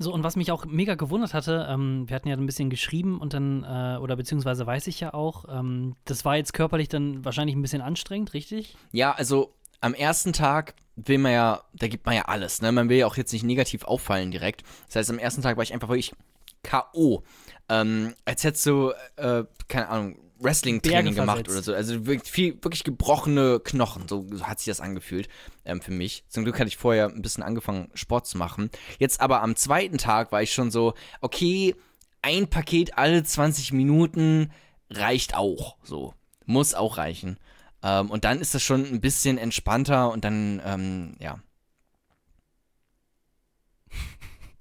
So, 0.02 0.14
und 0.14 0.24
was 0.24 0.34
mich 0.34 0.50
auch 0.50 0.64
mega 0.64 0.94
gewundert 0.94 1.34
hatte, 1.34 1.66
ähm, 1.68 2.08
wir 2.08 2.16
hatten 2.16 2.26
ja 2.26 2.34
ein 2.34 2.46
bisschen 2.46 2.70
geschrieben 2.70 3.20
und 3.20 3.34
dann, 3.34 3.64
äh, 3.64 3.98
oder 4.00 4.16
beziehungsweise 4.16 4.66
weiß 4.66 4.86
ich 4.86 4.98
ja 4.98 5.12
auch, 5.12 5.44
ähm, 5.50 5.94
das 6.06 6.24
war 6.24 6.38
jetzt 6.38 6.54
körperlich 6.54 6.88
dann 6.88 7.22
wahrscheinlich 7.22 7.54
ein 7.54 7.60
bisschen 7.60 7.82
anstrengend, 7.82 8.32
richtig? 8.32 8.78
Ja, 8.92 9.12
also 9.12 9.52
am 9.82 9.92
ersten 9.92 10.32
Tag 10.32 10.74
will 10.96 11.18
man 11.18 11.32
ja, 11.32 11.64
da 11.74 11.86
gibt 11.86 12.06
man 12.06 12.14
ja 12.14 12.22
alles, 12.22 12.62
ne? 12.62 12.72
Man 12.72 12.88
will 12.88 12.96
ja 12.96 13.06
auch 13.06 13.18
jetzt 13.18 13.30
nicht 13.34 13.42
negativ 13.42 13.84
auffallen 13.84 14.30
direkt. 14.30 14.62
Das 14.86 14.96
heißt, 14.96 15.10
am 15.10 15.18
ersten 15.18 15.42
Tag 15.42 15.58
war 15.58 15.64
ich 15.64 15.74
einfach 15.74 15.88
wirklich 15.88 16.14
K.O. 16.62 17.22
Ähm, 17.68 18.14
als 18.24 18.42
hättest 18.42 18.64
du, 18.64 18.92
äh, 19.16 19.44
keine 19.68 19.90
Ahnung, 19.90 20.16
Wrestling-Training 20.40 21.14
gemacht 21.14 21.48
oder 21.48 21.62
so. 21.62 21.74
Also 21.74 22.06
wirklich, 22.06 22.30
viel, 22.30 22.54
wirklich 22.62 22.84
gebrochene 22.84 23.60
Knochen, 23.60 24.08
so, 24.08 24.26
so 24.30 24.46
hat 24.46 24.58
sich 24.58 24.66
das 24.66 24.80
angefühlt 24.80 25.28
ähm, 25.64 25.80
für 25.80 25.92
mich. 25.92 26.24
Zum 26.28 26.44
Glück 26.44 26.58
hatte 26.58 26.68
ich 26.68 26.76
vorher 26.76 27.06
ein 27.08 27.22
bisschen 27.22 27.42
angefangen, 27.42 27.90
Sport 27.94 28.26
zu 28.26 28.38
machen. 28.38 28.70
Jetzt 28.98 29.20
aber 29.20 29.42
am 29.42 29.56
zweiten 29.56 29.98
Tag 29.98 30.32
war 30.32 30.42
ich 30.42 30.52
schon 30.52 30.70
so, 30.70 30.94
okay, 31.20 31.74
ein 32.22 32.48
Paket 32.48 32.98
alle 32.98 33.22
20 33.22 33.72
Minuten 33.72 34.50
reicht 34.90 35.34
auch, 35.34 35.76
so. 35.82 36.14
Muss 36.46 36.74
auch 36.74 36.98
reichen. 36.98 37.38
Ähm, 37.82 38.10
und 38.10 38.24
dann 38.24 38.40
ist 38.40 38.54
das 38.54 38.62
schon 38.62 38.84
ein 38.84 39.00
bisschen 39.00 39.38
entspannter 39.38 40.10
und 40.10 40.24
dann, 40.24 40.60
ähm, 40.64 41.16
ja. 41.18 41.40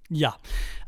Ja. 0.10 0.38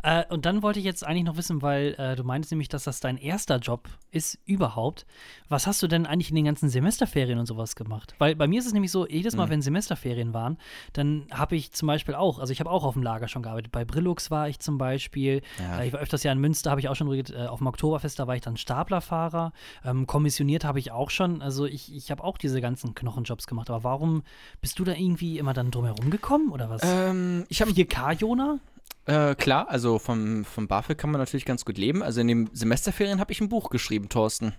Äh, 0.04 0.24
und 0.30 0.45
dann 0.45 0.64
wollte 0.64 0.80
ich 0.80 0.86
jetzt 0.86 1.06
eigentlich 1.06 1.24
noch 1.26 1.38
wissen, 1.38 1.62
weil 1.62 1.95
äh, 1.97 2.16
du 2.16 2.24
meintest 2.24 2.52
nämlich, 2.52 2.70
dass 2.70 2.84
das 2.86 2.99
dein 2.99 3.18
erster 3.18 3.58
Job 3.58 3.88
ist 4.12 4.39
überhaupt. 4.45 5.06
Was 5.49 5.68
hast 5.68 5.82
du 5.84 5.88
denn 5.88 6.06
eigentlich 6.06 6.30
in 6.30 6.36
den 6.36 6.45
ganzen 6.45 6.70
Semesterferien 6.70 7.38
und 7.39 7.45
sowas 7.45 7.76
gemacht? 7.76 8.16
Weil 8.20 8.36
bei 8.36 8.47
mir 8.47 8.60
ist 8.60 8.66
es 8.66 8.74
nämlich 8.74 8.91
so, 8.91 9.08
jedes 9.08 9.36
Mal, 9.36 9.45
Mhm. 9.45 9.52
wenn 9.52 9.62
Semesterferien 9.62 10.34
waren, 10.34 10.58
dann 10.93 11.28
habe 11.32 11.56
ich 11.56 11.72
zum 11.72 11.88
Beispiel 11.88 12.16
auch, 12.16 12.39
also 12.39 12.52
ich 12.52 12.60
habe 12.60 12.70
auch 12.70 12.84
auf 12.84 12.93
dem 12.93 13.04
Lager 13.04 13.28
schon 13.28 13.43
gearbeitet. 13.43 13.72
Bei 13.72 13.86
Brillux 13.86 14.32
war 14.32 14.49
ich 14.49 14.60
zum 14.60 14.78
Beispiel. 14.78 15.41
Ja. 15.60 15.80
Äh, 15.82 15.88
ich 15.88 15.93
war 15.93 15.99
öfters 15.99 16.24
ja 16.24 16.32
in 16.32 16.39
Münster, 16.39 16.72
habe 16.72 16.82
ich 16.82 16.89
auch 16.89 16.95
schon. 16.95 17.12
Äh, 17.12 17.47
auf 17.47 17.60
dem 17.60 17.68
Oktoberfest, 17.68 18.20
da 18.20 18.28
war 18.28 18.36
ich 18.36 18.41
dann 18.41 18.58
Staplerfahrer. 18.58 19.54
Ähm, 19.84 20.08
kommissioniert 20.08 20.64
habe 20.66 20.80
ich 20.80 20.91
auch 20.91 21.10
schon. 21.10 21.41
Also 21.41 21.66
ich, 21.66 21.93
ich 21.95 22.10
habe 22.12 22.24
auch 22.24 22.38
diese 22.38 22.62
ganzen 22.62 22.95
Knochenjobs 22.95 23.47
gemacht. 23.47 23.70
Aber 23.70 23.84
warum 23.84 24.24
bist 24.62 24.80
du 24.80 24.84
da 24.84 24.93
irgendwie 24.93 25.38
immer 25.38 25.54
dann 25.54 25.72
drumherum 25.72 26.10
gekommen 26.10 26.52
oder 26.52 26.70
was? 26.70 26.82
Ähm, 26.84 27.45
ich 27.49 27.62
habe 27.62 27.72
4K-Jona? 27.72 28.60
Äh, 29.05 29.35
klar, 29.35 29.69
also 29.69 29.99
vom, 29.99 30.45
vom 30.45 30.67
BAföG 30.67 30.97
kann 30.97 31.11
man 31.11 31.19
natürlich 31.19 31.45
ganz 31.45 31.65
gut 31.65 31.77
leben. 31.77 32.03
Also 32.03 32.21
in 32.21 32.27
den 32.27 32.49
Semesterferien 32.53 33.19
habe 33.19 33.31
ich 33.31 33.41
ein 33.41 33.49
Buch 33.49 33.69
geschrieben, 33.69 34.09
Thorsten. 34.09 34.53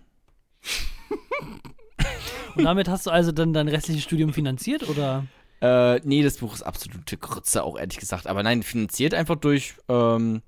Und 2.56 2.64
damit 2.64 2.88
hast 2.88 3.06
du 3.06 3.10
also 3.10 3.32
dann 3.32 3.52
dein 3.52 3.68
restliches 3.68 4.02
Studium 4.02 4.32
finanziert 4.32 4.88
oder? 4.88 5.26
Äh, 5.62 6.00
nee, 6.04 6.22
das 6.22 6.38
Buch 6.38 6.54
ist 6.54 6.62
absolute 6.62 7.16
Grütze, 7.16 7.62
auch 7.62 7.78
ehrlich 7.78 7.98
gesagt. 7.98 8.26
Aber 8.26 8.42
nein, 8.42 8.62
finanziert 8.62 9.14
einfach 9.14 9.36
durch, 9.36 9.74
ähm, 9.88 10.42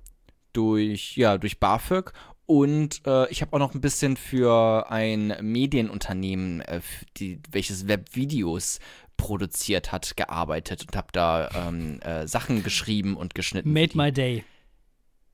durch, 0.52 1.16
ja, 1.16 1.38
durch 1.38 1.60
BAföG. 1.60 2.12
Und 2.46 3.00
äh, 3.06 3.30
ich 3.30 3.40
habe 3.40 3.54
auch 3.54 3.58
noch 3.58 3.74
ein 3.74 3.80
bisschen 3.80 4.16
für 4.16 4.90
ein 4.90 5.34
Medienunternehmen, 5.40 6.60
äh, 6.60 6.80
die, 7.16 7.40
welches 7.50 7.88
Webvideos 7.88 8.80
produziert 9.16 9.92
hat, 9.92 10.16
gearbeitet 10.16 10.82
und 10.82 10.96
habe 10.96 11.08
da 11.12 11.48
ähm, 11.54 12.00
äh, 12.00 12.26
Sachen 12.26 12.62
geschrieben 12.62 13.16
und 13.16 13.34
geschnitten. 13.34 13.72
Made 13.72 13.96
my 13.96 14.12
day. 14.12 14.44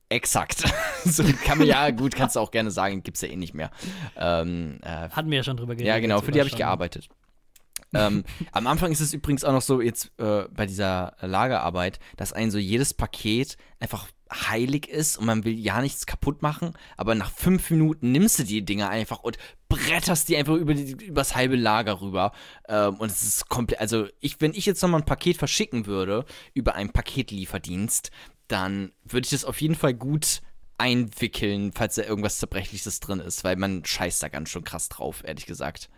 Exakt. 0.08 0.64
so 1.04 1.22
kann 1.44 1.58
man 1.58 1.66
ja, 1.66 1.90
gut, 1.90 2.14
kannst 2.14 2.36
du 2.36 2.40
auch 2.40 2.50
gerne 2.50 2.70
sagen, 2.70 3.02
gibt's 3.02 3.20
ja 3.20 3.28
eh 3.28 3.36
nicht 3.36 3.54
mehr. 3.54 3.70
Ähm, 4.16 4.78
äh, 4.82 5.08
Hatten 5.10 5.30
wir 5.30 5.38
ja 5.38 5.44
schon 5.44 5.56
drüber 5.56 5.74
geredet. 5.74 5.88
ja, 5.88 6.00
genau, 6.00 6.20
für 6.20 6.32
die 6.32 6.40
habe 6.40 6.48
ich 6.48 6.56
gearbeitet. 6.56 7.08
ähm, 7.94 8.24
am 8.52 8.66
Anfang 8.66 8.90
ist 8.90 9.00
es 9.00 9.14
übrigens 9.14 9.44
auch 9.44 9.52
noch 9.52 9.62
so, 9.62 9.80
jetzt 9.80 10.10
äh, 10.18 10.44
bei 10.50 10.66
dieser 10.66 11.14
Lagerarbeit, 11.20 12.00
dass 12.16 12.32
ein 12.32 12.50
so 12.50 12.58
jedes 12.58 12.92
Paket 12.92 13.56
einfach 13.78 14.08
heilig 14.30 14.88
ist 14.88 15.16
und 15.16 15.26
man 15.26 15.44
will 15.44 15.58
ja 15.58 15.80
nichts 15.80 16.06
kaputt 16.06 16.42
machen, 16.42 16.74
aber 16.96 17.14
nach 17.14 17.30
fünf 17.30 17.70
Minuten 17.70 18.12
nimmst 18.12 18.38
du 18.38 18.44
die 18.44 18.64
Dinger 18.64 18.88
einfach 18.88 19.20
und 19.20 19.38
bretterst 19.68 20.28
die 20.28 20.36
einfach 20.36 20.54
über 20.54 20.74
die, 20.74 20.92
übers 21.04 21.34
halbe 21.34 21.56
Lager 21.56 22.00
rüber. 22.00 22.32
Ähm, 22.68 22.94
und 22.96 23.10
es 23.10 23.22
ist 23.22 23.48
komplett, 23.48 23.80
also 23.80 24.06
ich, 24.20 24.40
wenn 24.40 24.54
ich 24.54 24.66
jetzt 24.66 24.82
nochmal 24.82 25.00
ein 25.00 25.06
Paket 25.06 25.36
verschicken 25.36 25.86
würde 25.86 26.24
über 26.54 26.74
einen 26.74 26.90
Paketlieferdienst, 26.90 28.10
dann 28.48 28.92
würde 29.04 29.24
ich 29.26 29.30
das 29.30 29.44
auf 29.44 29.60
jeden 29.60 29.76
Fall 29.76 29.94
gut 29.94 30.42
einwickeln, 30.78 31.72
falls 31.74 31.96
da 31.96 32.02
irgendwas 32.02 32.38
Zerbrechliches 32.38 33.00
drin 33.00 33.20
ist, 33.20 33.44
weil 33.44 33.56
man 33.56 33.84
scheißt 33.84 34.22
da 34.22 34.28
ganz 34.28 34.48
schön 34.48 34.64
krass 34.64 34.88
drauf, 34.88 35.22
ehrlich 35.24 35.46
gesagt. 35.46 35.90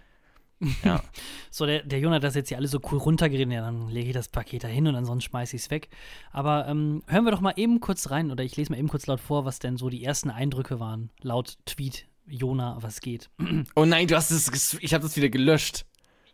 Ja. 0.85 1.03
So, 1.51 1.67
der, 1.67 1.83
der 1.83 1.99
Jonah 1.99 2.17
hat 2.17 2.25
das 2.25 2.35
jetzt 2.35 2.49
hier 2.49 2.57
alles 2.57 2.71
so 2.71 2.81
cool 2.91 2.99
runtergeredet. 2.99 3.53
Ja, 3.53 3.61
dann 3.63 3.89
lege 3.89 4.09
ich 4.09 4.15
das 4.15 4.29
Paket 4.29 4.65
da 4.65 4.69
hin 4.69 4.87
und 4.87 4.95
ansonsten 4.95 5.29
schmeiße 5.31 5.57
ich 5.57 5.63
es 5.63 5.71
weg. 5.71 5.89
Aber 6.31 6.67
ähm, 6.67 7.03
hören 7.07 7.25
wir 7.25 7.31
doch 7.31 7.41
mal 7.41 7.55
eben 7.57 7.81
kurz 7.81 8.11
rein 8.11 8.31
oder 8.31 8.43
ich 8.45 8.57
lese 8.57 8.73
mal 8.73 8.79
eben 8.79 8.89
kurz 8.89 9.07
laut 9.07 9.21
vor, 9.21 9.45
was 9.45 9.59
denn 9.59 9.77
so 9.77 9.91
die 9.91 10.05
ersten 10.05 10.31
Eindrücke 10.31 10.81
waren. 10.81 11.11
Laut 11.21 11.59
Tweet 11.67 12.07
Jonah, 12.27 12.79
was 12.81 13.01
geht. 13.01 13.31
Oh 13.75 13.85
nein, 13.85 14.07
du 14.07 14.17
hast 14.17 14.31
es, 14.31 14.79
ich 14.81 14.95
habe 14.95 15.03
das 15.03 15.17
wieder 15.17 15.29
gelöscht. 15.29 15.85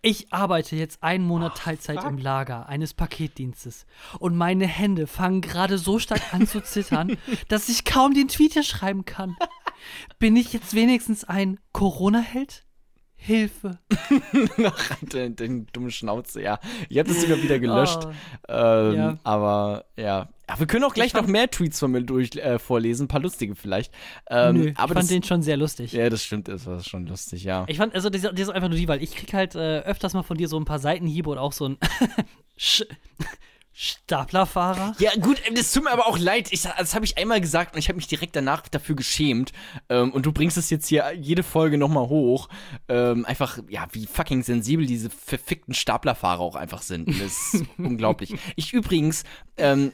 Ich 0.00 0.32
arbeite 0.32 0.76
jetzt 0.76 1.02
einen 1.02 1.26
Monat 1.26 1.56
Teilzeit 1.56 2.04
im 2.04 2.18
Lager 2.18 2.68
eines 2.68 2.94
Paketdienstes 2.94 3.84
und 4.20 4.36
meine 4.36 4.66
Hände 4.66 5.08
fangen 5.08 5.40
gerade 5.40 5.76
so 5.76 5.98
stark 5.98 6.32
an 6.32 6.46
zu 6.46 6.62
zittern, 6.62 7.18
dass 7.48 7.68
ich 7.68 7.84
kaum 7.84 8.14
den 8.14 8.28
Tweet 8.28 8.52
hier 8.52 8.62
schreiben 8.62 9.04
kann. 9.04 9.36
Bin 10.20 10.36
ich 10.36 10.52
jetzt 10.52 10.74
wenigstens 10.74 11.24
ein 11.24 11.58
Corona-Held? 11.72 12.64
Hilfe. 13.20 13.78
Ach, 14.64 14.94
den, 15.02 15.34
den 15.34 15.66
dummen 15.72 15.90
Schnauze, 15.90 16.40
ja. 16.40 16.60
Ich 16.88 16.98
habe 16.98 17.08
das 17.08 17.20
sogar 17.20 17.42
wieder 17.42 17.58
gelöscht. 17.58 17.98
Oh. 18.06 18.12
Ähm, 18.48 18.94
Ja. 18.94 19.18
Aber 19.24 19.84
ja. 19.96 20.28
Ach, 20.46 20.58
wir 20.60 20.66
können 20.66 20.84
auch 20.84 20.94
gleich 20.94 21.08
Ich 21.08 21.12
fand- 21.12 21.26
noch 21.26 21.32
mehr 21.32 21.50
Tweets 21.50 21.80
von 21.80 21.90
mir 21.90 22.02
durch 22.02 22.30
äh, 22.36 22.58
vorlesen, 22.58 23.04
ein 23.04 23.08
paar 23.08 23.20
lustige 23.20 23.54
vielleicht. 23.56 23.92
Ähm, 24.30 24.54
Nö, 24.56 24.60
aber 24.60 24.70
ich 24.70 24.76
fand 24.76 24.96
das, 24.98 25.06
den 25.08 25.22
schon 25.24 25.42
sehr 25.42 25.56
lustig. 25.56 25.92
Ja, 25.92 26.08
das 26.08 26.22
stimmt, 26.24 26.46
das 26.48 26.64
war 26.64 26.82
schon 26.82 27.06
lustig, 27.06 27.42
ja. 27.44 27.64
Ich 27.68 27.76
fand, 27.76 27.94
also, 27.94 28.08
das 28.08 28.22
das 28.22 28.32
ist 28.32 28.48
einfach 28.50 28.68
nur 28.70 28.78
die, 28.78 28.88
weil 28.88 29.02
ich 29.02 29.14
krieg 29.14 29.34
halt 29.34 29.54
äh, 29.56 29.80
öfters 29.80 30.14
mal 30.14 30.22
von 30.22 30.38
dir 30.38 30.48
so 30.48 30.58
ein 30.58 30.64
paar 30.64 30.78
Seitenhiebe 30.78 31.28
und 31.28 31.38
auch 31.38 31.52
so 31.52 31.66
ein 31.68 31.76
Sch 32.56 32.84
Staplerfahrer. 33.80 34.96
Ja, 34.98 35.12
gut, 35.20 35.40
ähm, 35.46 35.54
das 35.54 35.72
tut 35.72 35.84
mir 35.84 35.92
aber 35.92 36.08
auch 36.08 36.18
leid. 36.18 36.48
Ich, 36.50 36.62
das 36.62 36.96
habe 36.96 37.04
ich 37.04 37.16
einmal 37.16 37.40
gesagt 37.40 37.74
und 37.74 37.78
ich 37.78 37.88
habe 37.88 37.94
mich 37.96 38.08
direkt 38.08 38.34
danach 38.34 38.66
dafür 38.66 38.96
geschämt. 38.96 39.52
Ähm, 39.88 40.12
und 40.12 40.26
du 40.26 40.32
bringst 40.32 40.56
es 40.56 40.68
jetzt 40.68 40.88
hier 40.88 41.12
jede 41.14 41.44
Folge 41.44 41.78
nochmal 41.78 42.08
hoch. 42.08 42.48
Ähm, 42.88 43.24
einfach, 43.24 43.60
ja, 43.68 43.86
wie 43.92 44.06
fucking 44.06 44.42
sensibel 44.42 44.84
diese 44.84 45.10
verfickten 45.10 45.74
Staplerfahrer 45.74 46.40
auch 46.40 46.56
einfach 46.56 46.82
sind. 46.82 47.08
Das 47.20 47.54
ist 47.54 47.66
unglaublich. 47.78 48.34
Ich 48.56 48.72
übrigens, 48.72 49.22
ähm, 49.56 49.92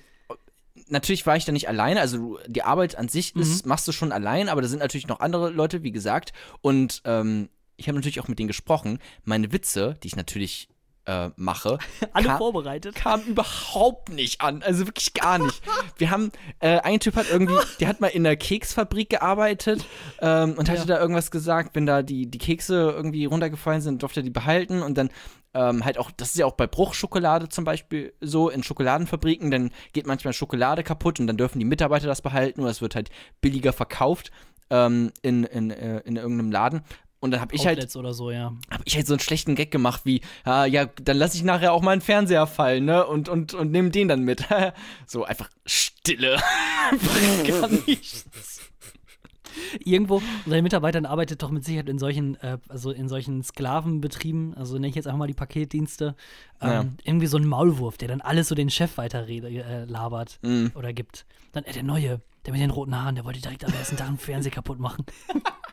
natürlich 0.89 1.26
war 1.26 1.37
ich 1.37 1.45
da 1.45 1.53
nicht 1.53 1.68
alleine. 1.68 2.01
Also 2.01 2.39
die 2.47 2.62
Arbeit 2.62 2.97
an 2.97 3.11
sich 3.11 3.37
ist, 3.37 3.66
machst 3.66 3.87
du 3.87 3.93
schon 3.93 4.12
allein, 4.12 4.49
aber 4.49 4.62
da 4.62 4.68
sind 4.68 4.78
natürlich 4.78 5.09
noch 5.09 5.20
andere 5.20 5.51
Leute, 5.51 5.82
wie 5.82 5.93
gesagt. 5.93 6.32
Und 6.62 7.03
ähm, 7.05 7.51
ich 7.76 7.87
habe 7.89 7.99
natürlich 7.99 8.20
auch 8.20 8.28
mit 8.28 8.39
denen 8.39 8.49
gesprochen. 8.49 8.99
Meine 9.24 9.53
Witze, 9.53 9.99
die 10.03 10.07
ich 10.07 10.16
natürlich 10.16 10.68
äh, 11.07 11.30
mache, 11.36 11.78
Alle 12.12 12.26
kam- 12.28 12.38
vorbereitet. 12.38 12.94
kam 12.94 13.20
überhaupt 13.22 14.11
nicht 14.11 14.40
an. 14.40 14.62
Also 14.62 14.86
wirklich 14.86 15.12
gar 15.14 15.38
nicht. 15.38 15.62
Wir 15.98 16.11
haben, 16.11 16.30
äh, 16.61 16.78
ein 16.80 17.00
Typ 17.00 17.16
hat 17.16 17.26
irgendwie, 17.30 17.55
der 17.80 17.88
hat 17.88 18.00
mal 18.00 18.09
in 18.09 18.24
der 18.24 18.36
Keksfabrik 18.36 19.11
gearbeitet 19.11 19.84
ähm, 20.20 20.55
und 20.57 20.68
hatte 20.68 20.80
Ja. 20.80 20.86
da 20.86 21.00
irgendwas 21.00 21.30
gesagt, 21.30 21.74
wenn 21.74 21.86
da 21.86 22.02
die, 22.02 22.26
die 22.30 22.38
Kekse 22.38 22.90
irgendwie 22.90 23.24
runtergefallen 23.26 23.80
sind, 23.82 24.02
durfte 24.02 24.20
er 24.20 24.24
die 24.24 24.30
behalten 24.30 24.82
und 24.82 24.96
dann 24.98 25.11
ähm, 25.57 25.84
halt 25.84 25.98
auch, 25.98 26.11
das 26.11 26.30
ist 26.30 26.38
ja 26.38 26.46
auch 26.46 26.55
bei 26.55 26.66
Bruchschokolade 26.66 27.48
zum 27.48 27.64
Beispiel 27.64 28.12
so, 28.20 28.48
in 28.48 28.62
Schokoladenfabriken, 28.64 29.50
dann 29.52 29.70
geht 29.92 30.07
manchmal 30.07 30.32
Schokolade 30.32 30.82
kaputt 30.82 31.20
und 31.20 31.28
dann 31.28 31.36
dürfen 31.36 31.61
die 31.61 31.64
Mitarbeiter 31.64 32.07
das 32.09 32.22
behalten 32.22 32.61
oder 32.61 32.70
es 32.70 32.80
wird 32.82 32.96
halt 32.96 33.11
billiger 33.40 33.72
verkauft 33.72 34.32
ähm, 34.70 35.12
in, 35.22 35.44
in, 35.44 35.70
äh, 35.70 36.00
in 36.00 36.16
irgendeinem 36.16 36.50
Laden. 36.50 36.82
Und 37.24 37.30
dann 37.30 37.40
habe 37.40 37.54
ich 37.54 37.66
halt 37.66 37.96
oder 37.96 38.12
so, 38.12 38.30
ja. 38.30 38.52
habe 38.70 38.82
ich 38.84 38.96
halt 38.96 39.06
so 39.06 39.14
einen 39.14 39.20
schlechten 39.20 39.54
Gag 39.54 39.70
gemacht 39.70 40.02
wie, 40.04 40.20
ah, 40.44 40.66
ja, 40.66 40.84
dann 40.84 41.16
lasse 41.16 41.38
ich 41.38 41.42
nachher 41.42 41.72
auch 41.72 41.80
mal 41.80 41.92
einen 41.92 42.02
Fernseher 42.02 42.46
fallen, 42.46 42.84
ne? 42.84 43.06
Und, 43.06 43.30
und, 43.30 43.54
und 43.54 43.72
nehme 43.72 43.88
den 43.88 44.08
dann 44.08 44.24
mit. 44.24 44.44
so 45.06 45.24
einfach 45.24 45.48
Stille. 45.64 46.36
Gar 47.46 47.70
nichts. 47.86 48.26
Irgendwo, 49.82 50.20
seine 50.46 50.60
Mitarbeiter 50.60 51.08
arbeitet 51.08 51.42
doch 51.42 51.50
mit 51.50 51.64
Sicherheit 51.64 51.88
in 51.88 51.98
solchen, 51.98 52.34
äh, 52.42 52.58
also 52.68 52.90
in 52.90 53.08
solchen 53.08 53.42
Sklavenbetrieben, 53.42 54.52
also 54.58 54.74
nenne 54.74 54.88
ich 54.88 54.94
jetzt 54.94 55.06
einfach 55.06 55.20
mal 55.20 55.26
die 55.26 55.32
Paketdienste, 55.32 56.16
ähm, 56.60 56.68
Ja. 56.70 56.84
irgendwie 57.04 57.26
so 57.26 57.38
ein 57.38 57.46
Maulwurf, 57.46 57.96
der 57.96 58.08
dann 58.08 58.20
alles 58.20 58.48
so 58.48 58.54
den 58.54 58.68
Chef 58.68 58.98
weiter 58.98 59.26
äh, 59.26 59.84
labert 59.86 60.40
Mhm. 60.42 60.72
oder 60.74 60.92
gibt. 60.92 61.24
Dann, 61.52 61.64
äh, 61.64 61.72
der 61.72 61.84
Neue, 61.84 62.20
der 62.44 62.52
mit 62.52 62.60
den 62.60 62.68
roten 62.68 62.94
Haaren, 62.94 63.14
der 63.14 63.24
wollte 63.24 63.40
direkt 63.40 63.64
am 63.64 63.72
ersten 63.72 63.96
Tag 63.96 64.08
einen 64.08 64.18
Fernseher 64.18 64.52
kaputt 64.52 64.78
machen. 64.78 65.06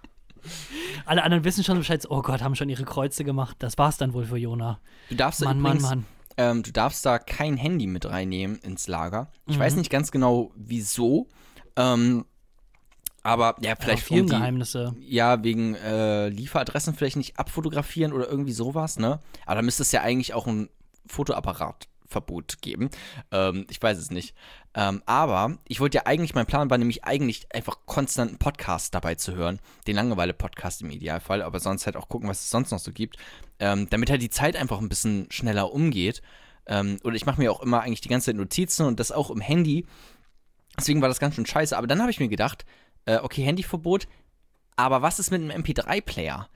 Alle 1.06 1.24
anderen 1.24 1.44
wissen 1.44 1.64
schon 1.64 1.78
Bescheid, 1.78 2.06
oh 2.10 2.22
Gott, 2.22 2.42
haben 2.42 2.56
schon 2.56 2.70
ihre 2.70 2.84
Kreuze 2.84 3.24
gemacht. 3.24 3.58
Das 3.60 3.78
war's 3.78 3.98
dann 3.98 4.14
wohl 4.14 4.26
für 4.26 4.38
Jona. 4.38 4.80
Du 5.10 5.16
darfst 5.16 5.42
da 5.42 5.46
Mann, 5.46 5.60
übrigens, 5.60 5.84
Mann, 5.84 5.98
Mann. 6.00 6.06
Ähm, 6.38 6.64
du 6.64 6.72
darfst 6.72 7.06
da 7.06 7.20
kein 7.20 7.58
Handy 7.58 7.88
mit 7.88 8.06
reinnehmen 8.06 8.58
ins 8.60 8.88
Lager. 8.88 9.32
Ich 9.48 9.58
Mhm. 9.58 9.62
weiß 9.62 9.76
nicht 9.76 9.90
ganz 9.90 10.12
genau, 10.12 10.52
wieso. 10.56 11.28
Ähm, 11.76 12.26
aber 13.24 13.56
ja, 13.62 13.76
vielleicht 13.76 14.04
die, 14.10 14.16
Firmengeheimnisse. 14.16 14.96
ja, 15.00 15.44
wegen 15.44 15.76
äh, 15.76 16.30
Lieferadressen 16.30 16.96
vielleicht 16.96 17.18
nicht 17.18 17.38
abfotografieren 17.38 18.14
oder 18.14 18.28
irgendwie 18.28 18.54
sowas, 18.54 18.98
ne? 18.98 19.20
Aber 19.46 19.56
da 19.56 19.62
müsste 19.62 19.84
es 19.84 19.92
ja 19.92 20.02
eigentlich 20.02 20.34
auch 20.34 20.48
ein 20.48 20.70
Fotoapparatverbot 22.12 22.62
geben. 22.62 22.90
Ähm, 23.32 23.66
ich 23.70 23.82
weiß 23.82 23.98
es 23.98 24.12
nicht. 24.12 24.36
Ähm, 24.74 25.02
aber 25.06 25.58
ich 25.68 25.80
wollte 25.80 25.98
ja 25.98 26.06
eigentlich, 26.06 26.36
mein 26.36 26.46
Plan 26.46 26.70
war 26.70 26.78
nämlich 26.78 27.04
eigentlich 27.04 27.54
einfach 27.54 27.78
konstant 27.86 28.30
einen 28.30 28.40
Podcast 28.40 28.94
dabei 28.94 29.16
zu 29.16 29.36
hören. 29.36 29.60
Den 29.88 29.96
Langeweile-Podcast 29.96 30.82
im 30.82 30.92
Idealfall, 30.92 31.42
aber 31.42 31.60
sonst 31.60 31.86
halt 31.86 31.98
auch 31.98 32.10
gucken, 32.10 32.30
was 32.30 32.42
es 32.42 32.50
sonst 32.50 32.72
noch 32.72 32.80
so 32.80 32.92
gibt. 32.92 33.18
Ähm, 33.60 33.88
damit 33.90 34.10
halt 34.10 34.22
die 34.22 34.30
Zeit 34.30 34.56
einfach 34.56 34.80
ein 34.80 34.90
bisschen 34.90 35.28
schneller 35.32 35.72
umgeht. 35.74 36.22
Ähm, 36.68 37.00
oder 37.04 37.16
ich 37.16 37.26
mache 37.26 37.42
mir 37.42 37.52
auch 37.52 37.62
immer 37.62 37.82
eigentlich 37.82 38.02
die 38.02 38.10
ganze 38.10 38.28
Zeit 38.28 38.36
Notizen 38.36 38.86
und 38.86 39.00
das 39.00 39.12
auch 39.12 39.32
im 39.32 39.42
Handy. 39.42 39.86
Deswegen 40.78 41.02
war 41.02 41.10
das 41.10 41.20
ganz 41.20 41.36
schön 41.36 41.46
scheiße. 41.46 41.78
Aber 41.78 41.88
dann 41.88 42.02
habe 42.02 42.12
ich 42.12 42.20
mir 42.20 42.30
gedacht, 42.30 42.66
äh, 43.06 43.18
okay, 43.18 43.44
Handyverbot, 43.44 44.08
aber 44.76 45.02
was 45.02 45.20
ist 45.20 45.32
mit 45.32 45.42
einem 45.42 45.64
MP3-Player? 45.64 46.48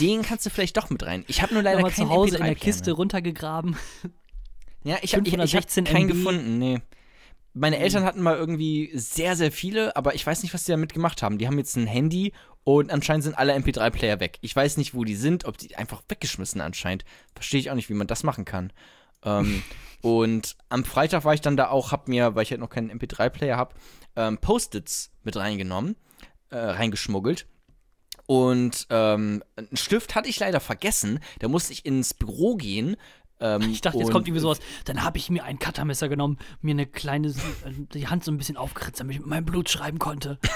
Den 0.00 0.22
kannst 0.22 0.44
du 0.44 0.50
vielleicht 0.50 0.76
doch 0.76 0.90
mit 0.90 1.04
rein. 1.04 1.24
Ich 1.28 1.42
habe 1.42 1.54
nur 1.54 1.62
leider 1.62 1.76
Nochmal 1.76 1.92
keinen 1.92 2.08
zu 2.08 2.12
Hause 2.12 2.36
in 2.36 2.42
MP3-Player 2.42 2.54
der 2.54 2.60
Kiste 2.60 2.92
runtergegraben. 2.92 3.76
Ja, 4.86 4.98
ich 5.02 5.16
habe 5.16 5.26
ich, 5.26 5.34
ich 5.34 5.56
hab 5.56 5.68
516 5.68 5.84
keinen 5.84 6.08
MB. 6.08 6.12
gefunden, 6.12 6.58
nee. 6.58 6.80
Meine 7.54 7.78
Eltern 7.78 8.04
hatten 8.04 8.22
mal 8.22 8.36
irgendwie 8.36 8.92
sehr, 8.94 9.34
sehr 9.34 9.50
viele, 9.50 9.96
aber 9.96 10.14
ich 10.14 10.24
weiß 10.24 10.42
nicht, 10.42 10.54
was 10.54 10.62
die 10.62 10.70
damit 10.70 10.92
gemacht 10.94 11.22
haben. 11.22 11.38
Die 11.38 11.48
haben 11.48 11.58
jetzt 11.58 11.74
ein 11.76 11.88
Handy 11.88 12.32
und 12.62 12.92
anscheinend 12.92 13.24
sind 13.24 13.36
alle 13.36 13.56
MP3-Player 13.56 14.20
weg. 14.20 14.38
Ich 14.42 14.54
weiß 14.54 14.76
nicht, 14.76 14.94
wo 14.94 15.02
die 15.02 15.16
sind, 15.16 15.44
ob 15.44 15.58
die 15.58 15.74
einfach 15.74 16.02
weggeschmissen 16.08 16.60
anscheinend. 16.60 17.04
Verstehe 17.34 17.58
ich 17.58 17.70
auch 17.70 17.74
nicht, 17.74 17.88
wie 17.88 17.94
man 17.94 18.06
das 18.06 18.22
machen 18.22 18.44
kann. 18.44 18.72
Ähm, 19.24 19.64
und 20.02 20.54
am 20.68 20.84
Freitag 20.84 21.24
war 21.24 21.34
ich 21.34 21.40
dann 21.40 21.56
da 21.56 21.68
auch, 21.68 21.90
hab 21.90 22.06
mir, 22.06 22.36
weil 22.36 22.44
ich 22.44 22.52
halt 22.52 22.60
noch 22.60 22.70
keinen 22.70 22.92
MP3-Player 22.92 23.56
habe, 23.56 23.74
ähm, 24.14 24.38
Post-its 24.38 25.10
mit 25.24 25.34
reingenommen, 25.34 25.96
äh, 26.50 26.58
reingeschmuggelt. 26.58 27.46
Und 28.26 28.86
ähm, 28.90 29.42
einen 29.56 29.76
Stift 29.76 30.14
hatte 30.14 30.28
ich 30.28 30.38
leider 30.38 30.60
vergessen. 30.60 31.20
Da 31.40 31.48
musste 31.48 31.72
ich 31.72 31.86
ins 31.86 32.14
Büro 32.14 32.56
gehen. 32.56 32.96
Ähm, 33.40 33.62
Ich 33.70 33.80
dachte, 33.82 33.98
jetzt 33.98 34.10
kommt 34.10 34.26
irgendwie 34.26 34.40
sowas. 34.40 34.60
Dann 34.86 35.02
habe 35.02 35.18
ich 35.18 35.28
mir 35.30 35.44
ein 35.44 35.58
Cuttermesser 35.58 36.08
genommen, 36.08 36.38
mir 36.62 36.70
eine 36.72 36.86
kleine, 36.86 37.28
äh, 37.28 37.32
die 37.94 38.08
Hand 38.08 38.24
so 38.24 38.32
ein 38.32 38.38
bisschen 38.38 38.56
aufgeritzt, 38.56 39.00
damit 39.00 39.14
ich 39.16 39.20
mit 39.20 39.28
meinem 39.28 39.44
Blut 39.44 39.68
schreiben 39.68 39.98
konnte. 39.98 40.38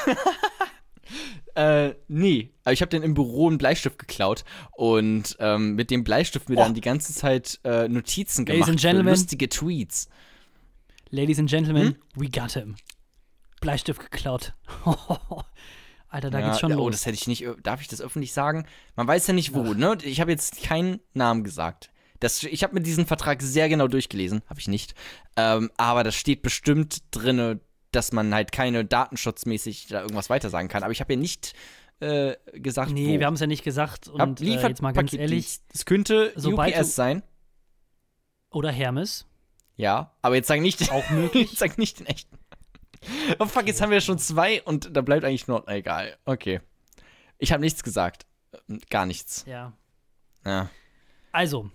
Äh, 1.56 1.94
nee. 2.06 2.52
Aber 2.62 2.72
ich 2.72 2.80
habe 2.80 2.90
dann 2.90 3.02
im 3.02 3.14
Büro 3.14 3.48
einen 3.48 3.58
Bleistift 3.58 3.98
geklaut 3.98 4.44
und 4.72 5.36
ähm, 5.40 5.74
mit 5.74 5.90
dem 5.90 6.04
Bleistift 6.04 6.48
mir 6.48 6.56
Oh. 6.56 6.60
dann 6.62 6.74
die 6.74 6.80
ganze 6.80 7.12
Zeit 7.12 7.58
äh, 7.64 7.88
Notizen 7.88 8.46
Ladies 8.46 8.54
gemacht 8.66 8.70
and 8.70 8.80
für 8.80 8.86
Gentlemen. 8.86 9.10
lustige 9.14 9.48
Tweets. 9.48 10.08
Ladies 11.10 11.40
and 11.40 11.50
Gentlemen, 11.50 11.86
Hm? 11.88 11.96
we 12.14 12.28
got 12.30 12.52
him. 12.52 12.76
Bleistift 13.60 14.00
geklaut. 14.00 14.54
Alter, 16.08 16.30
da 16.30 16.38
ja, 16.38 16.46
geht's 16.46 16.60
schon 16.60 16.72
oh, 16.74 16.76
los. 16.86 16.92
das 16.92 17.06
hätte 17.06 17.16
ich 17.16 17.26
nicht. 17.26 17.44
Darf 17.64 17.80
ich 17.80 17.88
das 17.88 18.00
öffentlich 18.00 18.32
sagen? 18.32 18.64
Man 18.94 19.08
weiß 19.08 19.26
ja 19.26 19.34
nicht 19.34 19.52
wo, 19.52 19.74
ne? 19.74 19.98
Ich 20.02 20.20
habe 20.20 20.30
jetzt 20.30 20.62
keinen 20.62 21.00
Namen 21.14 21.42
gesagt. 21.44 21.90
Das, 22.20 22.42
ich 22.42 22.62
habe 22.62 22.74
mir 22.74 22.80
diesen 22.82 23.06
Vertrag 23.06 23.42
sehr 23.42 23.68
genau 23.68 23.88
durchgelesen, 23.88 24.42
habe 24.46 24.60
ich 24.60 24.68
nicht. 24.68 24.94
Ähm, 25.36 25.70
aber 25.76 26.04
da 26.04 26.12
steht 26.12 26.42
bestimmt 26.42 27.02
drinne, 27.10 27.60
dass 27.92 28.12
man 28.12 28.32
halt 28.34 28.52
keine 28.52 28.84
datenschutzmäßig 28.84 29.88
da 29.88 30.02
irgendwas 30.02 30.30
weitersagen 30.30 30.68
kann. 30.68 30.82
Aber 30.82 30.92
ich 30.92 31.00
habe 31.00 31.14
ja 31.14 31.18
nicht 31.18 31.54
äh, 32.00 32.36
gesagt, 32.52 32.92
nee, 32.92 33.16
wo. 33.16 33.20
wir 33.20 33.26
haben 33.26 33.34
es 33.34 33.40
ja 33.40 33.46
nicht 33.46 33.64
gesagt. 33.64 34.10
Hab 34.16 34.28
Und 34.28 34.40
äh, 34.40 34.44
jetzt 34.44 34.82
mal 34.82 34.92
ganz 34.92 35.12
ehrlich, 35.12 35.28
Lieferpaketdienst. 35.30 35.62
Es 35.74 35.84
könnte 35.86 36.32
sobald 36.36 36.76
UPS 36.76 36.94
sein. 36.94 37.22
oder 38.50 38.70
Hermes, 38.70 39.26
Ja, 39.76 40.14
aber 40.22 40.36
jetzt 40.36 40.48
sag 40.48 40.60
nicht, 40.60 40.90
auch 40.92 41.08
möglich. 41.10 41.50
sag 41.56 41.78
nicht 41.78 42.00
den 42.00 42.06
echten. 42.06 42.38
Oh 43.38 43.46
fuck, 43.46 43.66
jetzt 43.66 43.80
haben 43.80 43.90
wir 43.90 44.00
schon 44.02 44.18
zwei 44.18 44.62
und 44.62 44.94
da 44.94 45.00
bleibt 45.00 45.24
eigentlich 45.24 45.48
nur, 45.48 45.66
egal. 45.68 46.16
Okay. 46.26 46.60
Ich 47.38 47.52
habe 47.52 47.62
nichts 47.62 47.82
gesagt. 47.82 48.26
Gar 48.90 49.06
nichts. 49.06 49.44
ja. 49.46 49.72
Ja. 50.44 50.70
Also, 51.32 51.70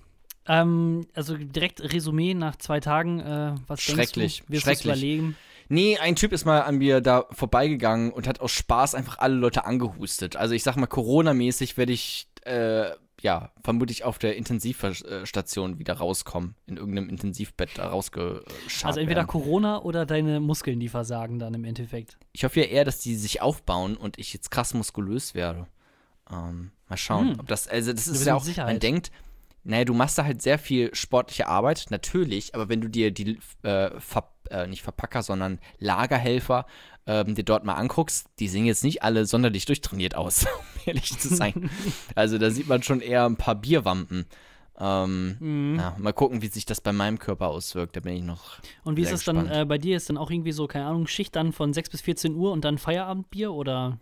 ähm, 0.48 1.08
also 1.14 1.36
direkt 1.38 1.82
Resümee 1.82 2.34
nach 2.34 2.56
zwei 2.58 2.80
Tagen. 2.80 3.20
Äh, 3.20 3.56
was 3.68 3.82
Schrecklich, 3.82 4.38
denkst 4.40 4.48
du? 4.48 4.54
Wirst 4.54 4.64
schrecklich. 4.64 4.86
überlegen? 4.86 5.36
Nee, 5.68 5.98
ein 5.98 6.16
Typ 6.16 6.32
ist 6.32 6.46
mal 6.46 6.62
an 6.62 6.78
mir 6.78 7.02
da 7.02 7.26
vorbeigegangen 7.32 8.12
und 8.12 8.28
hat 8.28 8.40
aus 8.40 8.52
Spaß 8.52 8.94
einfach 8.94 9.18
alle 9.18 9.36
Leute 9.36 9.66
angehustet. 9.66 10.36
Also 10.36 10.54
ich 10.54 10.62
sag 10.64 10.76
mal, 10.78 10.86
Corona-mäßig 10.86 11.76
werde 11.78 11.92
ich, 11.92 12.28
äh, 12.44 12.92
ja, 13.22 13.52
vermutlich 13.64 14.04
auf 14.04 14.20
der 14.20 14.36
Intensivstation 14.36 15.80
wieder 15.80 15.94
rauskommen. 15.96 16.54
In 16.68 16.78
irgendeinem 16.78 17.10
Intensivbett 17.10 17.72
da 17.80 17.88
rausgescharrt 17.88 18.46
Also 18.86 19.00
entweder 19.00 19.22
werden. 19.22 19.28
Corona 19.28 19.82
oder 19.82 20.06
deine 20.06 20.40
Muskeln, 20.40 20.80
die 20.80 20.90
versagen 20.90 21.40
dann 21.40 21.54
im 21.56 21.64
Endeffekt. 21.64 22.18
Ich 22.34 22.44
hoffe 22.44 22.60
ja 22.62 22.68
eher, 22.68 22.86
dass 22.86 23.00
die 23.00 23.16
sich 23.16 23.42
aufbauen 23.42 23.98
und 23.98 24.20
ich 24.20 24.34
jetzt 24.34 24.52
krass 24.52 24.76
muskulös 24.76 25.34
werde. 25.34 25.66
Ähm, 26.32 26.72
mal 26.90 26.98
schauen, 26.98 27.32
Hm. 27.32 27.40
ob 27.40 27.48
das, 27.48 27.68
also 27.68 27.92
das 27.92 28.08
ist 28.08 28.26
ja 28.26 28.36
auch, 28.36 28.44
Sicherheit. 28.44 28.74
man 28.74 28.80
denkt, 28.80 29.12
naja, 29.66 29.84
du 29.84 29.94
machst 29.94 30.18
da 30.18 30.24
halt 30.24 30.42
sehr 30.42 30.58
viel 30.60 30.94
sportliche 30.96 31.48
Arbeit, 31.48 31.88
natürlich, 31.90 32.56
aber 32.56 32.70
wenn 32.70 32.82
du 32.82 32.88
dir 32.88 33.12
die, 33.12 33.40
äh, 33.64 34.00
Ver, 34.00 34.32
äh, 34.50 34.68
nicht 34.68 34.84
Verpacker, 34.84 35.24
sondern 35.24 35.60
Lagerhelfer 35.80 36.66
ähm, 37.08 37.36
dir 37.36 37.44
dort 37.44 37.66
mal 37.66 37.74
anguckst, 37.74 38.28
die 38.40 38.48
sehen 38.48 38.66
jetzt 38.66 38.84
nicht 38.84 39.04
alle 39.04 39.26
sonderlich 39.26 39.66
durchtrainiert 39.66 40.16
aus, 40.16 40.46
um 40.76 40.82
ehrlich 40.86 41.18
zu 41.18 41.36
sein. 41.36 41.70
also 42.16 42.38
da 42.38 42.50
sieht 42.52 42.68
man 42.68 42.84
schon 42.84 43.02
eher 43.02 43.26
ein 43.26 43.38
paar 43.38 43.56
Bierwampen. 43.56 44.26
Ähm, 44.78 45.38
Mhm. 45.40 45.80
ja, 45.80 45.96
mal 45.98 46.12
gucken, 46.14 46.42
wie 46.42 46.48
sich 46.48 46.66
das 46.66 46.82
bei 46.82 46.92
meinem 46.92 47.18
Körper 47.18 47.48
auswirkt, 47.48 47.96
da 47.96 48.02
bin 48.02 48.14
ich 48.14 48.24
noch 48.24 48.60
Und 48.84 48.98
wie 48.98 49.04
ist 49.04 49.14
es 49.14 49.24
dann 49.24 49.50
äh, 49.50 49.66
bei 49.66 49.78
dir? 49.78 49.96
Ist 49.96 50.10
dann 50.10 50.18
auch 50.18 50.30
irgendwie 50.30 50.52
so, 50.52 50.68
keine 50.68 50.86
Ahnung, 50.86 51.08
Schicht 51.08 51.36
dann 51.36 51.54
von 51.54 51.74
6 51.74 51.90
bis 51.92 52.02
14 52.02 52.36
Uhr 52.36 52.52
und 52.52 52.66
dann 52.66 52.78
Feierabendbier 52.78 53.54
oder? 53.54 54.00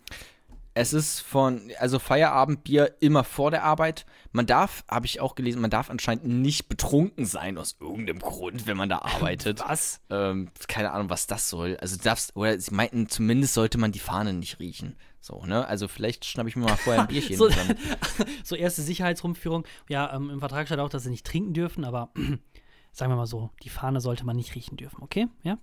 Es 0.75 0.91
ist 0.91 1.19
von, 1.19 1.69
also 1.79 1.99
Feierabendbier 1.99 2.95
immer 2.99 3.23
vor 3.23 3.51
der 3.51 3.63
Arbeit. 3.63 4.05
Man 4.31 4.47
darf, 4.47 4.83
habe 4.89 5.05
ich 5.05 5.19
auch 5.21 5.35
gelesen, 5.35 5.61
man 5.61 5.69
darf 5.69 5.91
anscheinend 5.91 6.25
nicht 6.25 6.67
betrunken 6.67 7.25
sein 7.25 7.59
aus 7.59 7.75
irgendeinem 7.79 8.17
Grund, 8.19 8.65
wenn 8.65 8.77
man 8.77 8.89
da 8.89 8.97
arbeitet. 9.03 9.59
Was? 9.59 10.01
ähm, 10.09 10.49
keine 10.67 10.91
Ahnung, 10.91 11.11
was 11.11 11.27
das 11.27 11.47
soll. 11.49 11.77
Also 11.77 11.97
du 11.97 12.03
darfst, 12.03 12.35
oder 12.35 12.59
sie 12.59 12.73
meinten, 12.73 13.07
zumindest 13.07 13.53
sollte 13.53 13.77
man 13.77 13.91
die 13.91 13.99
Fahne 13.99 14.33
nicht 14.33 14.59
riechen. 14.59 14.95
So, 15.21 15.45
ne? 15.45 15.65
Also 15.67 15.87
vielleicht 15.87 16.25
schnappe 16.25 16.49
ich 16.49 16.55
mir 16.55 16.65
mal 16.65 16.75
vorher 16.75 17.03
ein 17.03 17.07
Bierchen. 17.09 17.37
So- 17.37 17.49
So 18.43 18.55
erste 18.55 18.81
Sicherheitsrumführung. 18.81 19.65
Ja, 19.89 20.11
ähm, 20.15 20.31
im 20.31 20.39
Vertrag 20.39 20.65
steht 20.67 20.79
auch, 20.79 20.89
dass 20.89 21.03
sie 21.03 21.11
nicht 21.11 21.25
trinken 21.25 21.53
dürfen, 21.53 21.85
aber 21.85 22.09
sagen 22.91 23.11
wir 23.11 23.15
mal 23.15 23.27
so, 23.27 23.51
die 23.61 23.69
Fahne 23.69 24.01
sollte 24.01 24.25
man 24.25 24.35
nicht 24.35 24.55
riechen 24.55 24.75
dürfen, 24.77 25.03
okay? 25.03 25.27
Ja? 25.43 25.59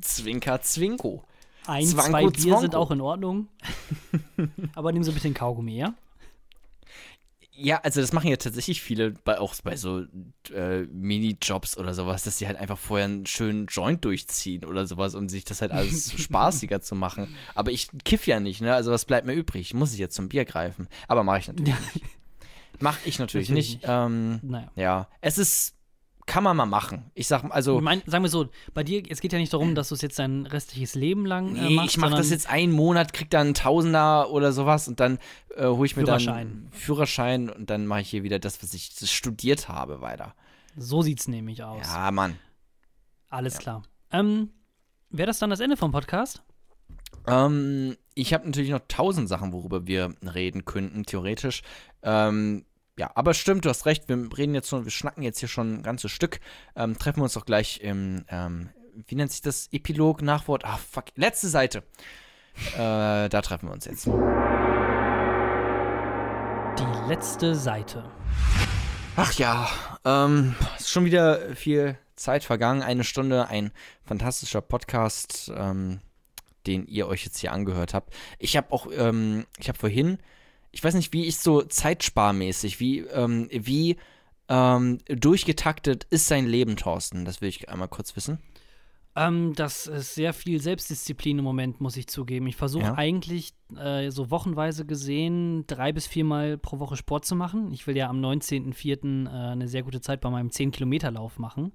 Zwinker, 0.00 0.60
Zwinko. 0.62 1.24
Ein, 1.66 1.86
Zwanko, 1.86 2.10
zwei 2.10 2.22
Bier 2.22 2.32
Zwanko. 2.32 2.60
sind 2.60 2.74
auch 2.74 2.90
in 2.90 3.00
Ordnung. 3.00 3.48
aber 4.74 4.92
nehmen 4.92 5.04
Sie 5.04 5.10
bitte 5.12 5.28
den 5.28 5.34
Kaugummi, 5.34 5.76
ja? 5.76 5.94
Ja, 7.56 7.78
also 7.84 8.00
das 8.00 8.12
machen 8.12 8.28
ja 8.28 8.36
tatsächlich 8.36 8.82
viele, 8.82 9.12
bei, 9.12 9.38
auch 9.38 9.54
bei 9.62 9.76
so 9.76 10.02
äh, 10.52 10.80
Minijobs 10.86 11.78
oder 11.78 11.94
sowas, 11.94 12.24
dass 12.24 12.36
sie 12.38 12.48
halt 12.48 12.56
einfach 12.58 12.76
vorher 12.78 13.04
einen 13.04 13.26
schönen 13.26 13.66
Joint 13.66 14.04
durchziehen 14.04 14.64
oder 14.64 14.86
sowas, 14.88 15.14
um 15.14 15.28
sich 15.28 15.44
das 15.44 15.62
halt 15.62 15.70
alles 15.70 16.12
spaßiger 16.20 16.80
zu 16.80 16.96
machen. 16.96 17.32
Aber 17.54 17.70
ich 17.70 17.88
kiff 18.04 18.26
ja 18.26 18.40
nicht, 18.40 18.60
ne? 18.60 18.74
Also 18.74 18.90
was 18.90 19.04
bleibt 19.04 19.24
mir 19.24 19.34
übrig? 19.34 19.72
Muss 19.72 19.92
ich 19.92 20.00
jetzt 20.00 20.16
zum 20.16 20.28
Bier 20.28 20.44
greifen? 20.44 20.88
Aber 21.06 21.22
mache 21.22 21.38
ich 21.38 21.46
natürlich 21.48 21.74
nicht. 21.94 22.04
Mach 22.80 22.98
ich 23.04 23.20
natürlich, 23.20 23.50
Natürlich 23.50 23.68
nicht. 23.74 23.82
nicht. 23.82 23.88
Ähm, 23.88 24.40
Naja. 24.42 24.70
ja, 24.74 25.08
es 25.20 25.38
ist, 25.38 25.73
kann 26.26 26.44
man 26.44 26.56
mal 26.56 26.66
machen. 26.66 27.10
Ich 27.14 27.28
sag, 27.28 27.44
also, 27.50 27.80
mein, 27.80 28.02
sagen 28.06 28.24
wir 28.24 28.28
so, 28.28 28.48
bei 28.72 28.82
dir, 28.82 29.02
es 29.08 29.20
geht 29.20 29.32
ja 29.32 29.38
nicht 29.38 29.52
darum, 29.52 29.74
dass 29.74 29.88
du 29.88 29.94
es 29.94 30.02
jetzt 30.02 30.18
dein 30.18 30.46
restliches 30.46 30.94
Leben 30.94 31.26
lang 31.26 31.54
äh, 31.56 31.60
nee, 31.60 31.74
machst, 31.74 31.90
ich 31.90 31.96
mache 31.98 32.16
das 32.16 32.30
jetzt 32.30 32.48
einen 32.48 32.72
Monat, 32.72 33.12
krieg 33.12 33.30
dann 33.30 33.48
einen 33.48 33.54
Tausender 33.54 34.30
oder 34.30 34.52
sowas 34.52 34.88
und 34.88 35.00
dann 35.00 35.18
äh, 35.56 35.66
hole 35.66 35.86
ich 35.86 35.96
mir 35.96 36.04
Führerschein. 36.04 36.68
dann 36.70 36.72
Führerschein 36.72 37.50
und 37.50 37.70
dann 37.70 37.86
mache 37.86 38.00
ich 38.00 38.10
hier 38.10 38.22
wieder 38.22 38.38
das, 38.38 38.62
was 38.62 38.72
ich 38.74 38.92
studiert 39.10 39.68
habe, 39.68 40.00
weiter. 40.00 40.34
So 40.76 41.02
sieht's 41.02 41.28
nämlich 41.28 41.62
aus. 41.62 41.86
Ja, 41.86 42.10
Mann. 42.10 42.38
Alles 43.28 43.58
klar. 43.58 43.82
Ähm, 44.10 44.50
Wäre 45.10 45.26
das 45.26 45.38
dann 45.38 45.50
das 45.50 45.60
Ende 45.60 45.76
vom 45.76 45.92
Podcast? 45.92 46.42
Ähm, 47.26 47.96
ich 48.14 48.34
habe 48.34 48.46
natürlich 48.46 48.70
noch 48.70 48.82
tausend 48.88 49.28
Sachen, 49.28 49.52
worüber 49.52 49.86
wir 49.86 50.14
reden 50.22 50.64
könnten, 50.64 51.04
theoretisch. 51.04 51.62
Ähm, 52.02 52.64
ja, 52.96 53.10
aber 53.14 53.34
stimmt, 53.34 53.64
du 53.64 53.68
hast 53.68 53.86
recht, 53.86 54.08
wir 54.08 54.16
reden 54.36 54.54
jetzt 54.54 54.68
schon, 54.68 54.84
wir 54.84 54.92
schnacken 54.92 55.22
jetzt 55.22 55.40
hier 55.40 55.48
schon 55.48 55.78
ein 55.78 55.82
ganzes 55.82 56.12
Stück. 56.12 56.38
Ähm, 56.76 56.96
treffen 56.98 57.18
wir 57.18 57.24
uns 57.24 57.32
doch 57.32 57.46
gleich 57.46 57.80
im, 57.80 58.24
ähm, 58.28 58.70
wie 59.08 59.16
nennt 59.16 59.32
sich 59.32 59.42
das? 59.42 59.68
Epilog, 59.72 60.22
Nachwort? 60.22 60.64
Ah, 60.64 60.78
fuck, 60.78 61.06
letzte 61.16 61.48
Seite. 61.48 61.82
Äh, 62.74 63.28
da 63.28 63.42
treffen 63.42 63.68
wir 63.68 63.72
uns 63.72 63.86
jetzt. 63.86 64.06
Die 66.78 67.08
letzte 67.08 67.56
Seite. 67.56 68.04
Ach 69.16 69.32
ja, 69.34 69.68
ähm, 70.04 70.54
ist 70.78 70.90
schon 70.90 71.04
wieder 71.04 71.56
viel 71.56 71.98
Zeit 72.14 72.44
vergangen. 72.44 72.82
Eine 72.82 73.04
Stunde, 73.04 73.48
ein 73.48 73.72
fantastischer 74.04 74.60
Podcast, 74.60 75.52
ähm, 75.56 76.00
den 76.66 76.86
ihr 76.86 77.08
euch 77.08 77.24
jetzt 77.24 77.38
hier 77.38 77.52
angehört 77.52 77.94
habt. 77.94 78.14
Ich 78.38 78.56
habe 78.56 78.72
auch, 78.72 78.86
ähm, 78.96 79.46
ich 79.58 79.68
habe 79.68 79.78
vorhin, 79.78 80.18
ich 80.74 80.84
weiß 80.84 80.94
nicht, 80.94 81.12
wie 81.12 81.24
ich 81.26 81.38
so 81.38 81.62
zeitsparmäßig, 81.62 82.80
wie, 82.80 83.00
ähm, 83.00 83.48
wie 83.50 83.96
ähm, 84.48 84.98
durchgetaktet 85.06 86.06
ist 86.10 86.26
sein 86.26 86.46
Leben, 86.46 86.76
Thorsten? 86.76 87.24
Das 87.24 87.40
will 87.40 87.48
ich 87.48 87.68
einmal 87.68 87.88
kurz 87.88 88.14
wissen. 88.16 88.38
Ähm, 89.16 89.52
das 89.54 89.86
ist 89.86 90.14
sehr 90.16 90.32
viel 90.32 90.60
Selbstdisziplin 90.60 91.38
im 91.38 91.44
Moment, 91.44 91.80
muss 91.80 91.96
ich 91.96 92.08
zugeben. 92.08 92.48
Ich 92.48 92.56
versuche 92.56 92.82
Ja. 92.82 92.94
eigentlich 92.94 93.52
äh, 93.76 94.10
so 94.10 94.30
wochenweise 94.30 94.84
gesehen 94.84 95.66
drei 95.68 95.92
bis 95.92 96.06
viermal 96.08 96.58
pro 96.58 96.80
Woche 96.80 96.96
Sport 96.96 97.24
zu 97.24 97.36
machen. 97.36 97.72
Ich 97.72 97.86
will 97.86 97.96
ja 97.96 98.08
am 98.08 98.20
19.04. 98.20 99.26
Äh, 99.26 99.52
eine 99.52 99.68
sehr 99.68 99.84
gute 99.84 100.00
Zeit 100.00 100.20
bei 100.20 100.30
meinem 100.30 100.48
10-Kilometer-Lauf 100.48 101.38
machen. 101.38 101.72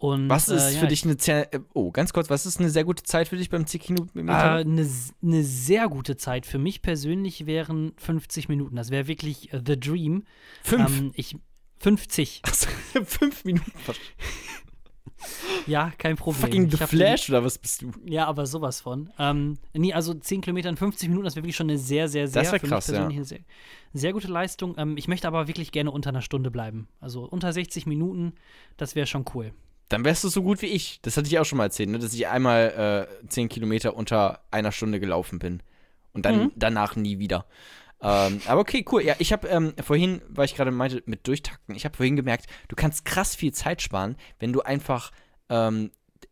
Und, 0.00 0.30
Was 0.30 0.48
ist 0.48 0.62
äh, 0.62 0.72
ja, 0.72 0.80
für 0.80 0.86
dich 0.86 1.04
eine, 1.04 1.16
sehr- 1.18 1.52
äh, 1.52 1.60
oh, 1.74 1.90
ganz 1.90 2.14
kurz, 2.14 2.30
was 2.30 2.46
ist 2.46 2.58
eine 2.58 2.70
sehr 2.70 2.84
gute 2.84 3.02
Zeit 3.02 3.28
für 3.28 3.36
dich 3.36 3.50
beim 3.50 3.66
10 3.66 3.80
Kilometer? 3.82 4.32
Äh, 4.32 4.60
Eine 4.62 4.88
ne 5.20 5.44
sehr 5.44 5.88
gute 5.90 6.16
Zeit 6.16 6.46
für 6.46 6.58
mich 6.58 6.80
persönlich 6.80 7.44
wären 7.44 7.92
50 7.98 8.48
Minuten. 8.48 8.76
Das 8.76 8.90
wäre 8.90 9.08
wirklich 9.08 9.52
äh, 9.52 9.60
the 9.64 9.78
dream. 9.78 10.24
Fünf. 10.62 10.98
Ähm, 10.98 11.12
ich, 11.16 11.36
50. 11.80 12.40
Achso, 12.44 12.68
fünf 13.04 13.44
Minuten. 13.44 13.70
Ja, 15.66 15.92
kein 15.98 16.16
Problem. 16.16 16.40
Fucking 16.40 16.70
The 16.70 16.78
Flash 16.78 17.28
oder 17.28 17.44
was 17.44 17.58
bist 17.58 17.82
du? 17.82 17.90
Den, 17.90 18.10
ja, 18.10 18.26
aber 18.26 18.46
sowas 18.46 18.80
von. 18.80 19.10
Ähm, 19.18 19.58
nee, 19.74 19.92
also 19.92 20.14
10 20.14 20.40
Kilometer 20.40 20.70
in 20.70 20.78
50 20.78 21.10
Minuten, 21.10 21.24
das 21.26 21.36
wäre 21.36 21.44
wirklich 21.44 21.56
schon 21.56 21.68
eine 21.68 21.76
sehr, 21.76 22.08
sehr, 22.08 22.26
sehr, 22.26 22.40
Das 22.40 22.48
für 22.50 22.54
mich 22.54 22.70
krass, 22.70 22.86
ja. 22.86 22.94
persönlich 22.94 23.16
eine 23.18 23.24
sehr, 23.26 23.40
sehr 23.92 24.12
gute 24.14 24.28
Leistung. 24.28 24.76
Ähm, 24.78 24.96
ich 24.96 25.08
möchte 25.08 25.28
aber 25.28 25.46
wirklich 25.46 25.72
gerne 25.72 25.90
unter 25.90 26.08
einer 26.08 26.22
Stunde 26.22 26.50
bleiben. 26.50 26.88
Also 27.00 27.24
unter 27.28 27.52
60 27.52 27.84
Minuten, 27.84 28.32
das 28.78 28.94
wäre 28.94 29.06
schon 29.06 29.26
cool. 29.34 29.52
Dann 29.90 30.04
wärst 30.04 30.24
du 30.24 30.28
so 30.28 30.42
gut 30.42 30.62
wie 30.62 30.66
ich. 30.66 31.00
Das 31.02 31.16
hatte 31.18 31.26
ich 31.26 31.38
auch 31.38 31.44
schon 31.44 31.58
mal 31.58 31.64
erzählt, 31.64 31.90
ne? 31.90 31.98
dass 31.98 32.14
ich 32.14 32.26
einmal 32.26 33.08
äh, 33.22 33.26
10 33.28 33.48
Kilometer 33.50 33.94
unter 33.94 34.40
einer 34.50 34.72
Stunde 34.72 34.98
gelaufen 35.00 35.38
bin. 35.38 35.62
Und 36.12 36.24
dann 36.24 36.44
Mhm. 36.44 36.52
danach 36.56 36.96
nie 36.96 37.18
wieder. 37.18 37.44
Ähm, 38.02 38.40
aber 38.46 38.60
okay, 38.62 38.84
cool. 38.90 39.02
Ja, 39.02 39.14
ich 39.18 39.32
habe 39.32 39.46
ähm, 39.48 39.74
vorhin, 39.82 40.22
weil 40.28 40.46
ich 40.46 40.54
gerade 40.54 40.70
meinte, 40.70 41.02
mit 41.06 41.26
Durchtakten, 41.26 41.74
ich 41.74 41.84
habe 41.84 41.94
vorhin 41.96 42.16
gemerkt, 42.16 42.46
du 42.68 42.76
kannst 42.76 43.04
krass 43.04 43.34
viel 43.36 43.52
Zeit 43.52 43.82
sparen, 43.82 44.16
wenn 44.38 44.52
du 44.54 44.62
einfach, 44.62 45.10
ähm, 45.50 45.90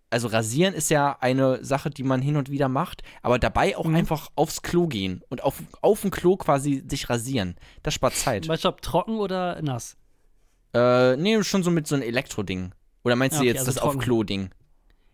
also 0.09 0.29
rasieren 0.29 0.73
ist 0.73 0.89
ja 0.89 1.19
eine 1.21 1.63
Sache, 1.63 1.91
die 1.91 2.05
man 2.05 2.23
hin 2.23 2.37
und 2.37 2.49
wieder 2.51 2.69
macht, 2.71 3.03
aber 3.23 3.39
dabei 3.39 3.77
auch 3.77 3.85
Mhm. 3.85 3.97
einfach 3.97 4.31
aufs 4.35 4.63
Klo 4.63 4.87
gehen 4.87 5.23
und 5.29 5.43
auf, 5.43 5.57
auf 5.83 6.01
dem 6.01 6.11
Klo 6.11 6.37
quasi 6.37 6.83
sich 6.89 7.11
rasieren. 7.11 7.57
Das 7.83 7.93
spart 7.93 8.15
Zeit. 8.15 8.49
Weißt 8.49 8.65
du, 8.65 8.69
ob 8.69 8.81
trocken 8.81 9.19
oder 9.19 9.61
nass? 9.61 9.97
Äh, 10.75 11.17
nee, 11.17 11.43
schon 11.45 11.63
so 11.63 11.71
mit 11.71 11.87
so 11.87 11.95
einem 11.97 12.05
Elektroding. 12.05 12.73
Oder 13.05 13.16
meinst 13.16 13.34
Ja, 13.34 13.38
du 13.40 13.42
okay, 13.44 13.49
jetzt 13.49 13.59
also 13.61 13.72
das 13.72 13.80
trocken. 13.80 13.99
Auf-Klo-Ding? 13.99 14.51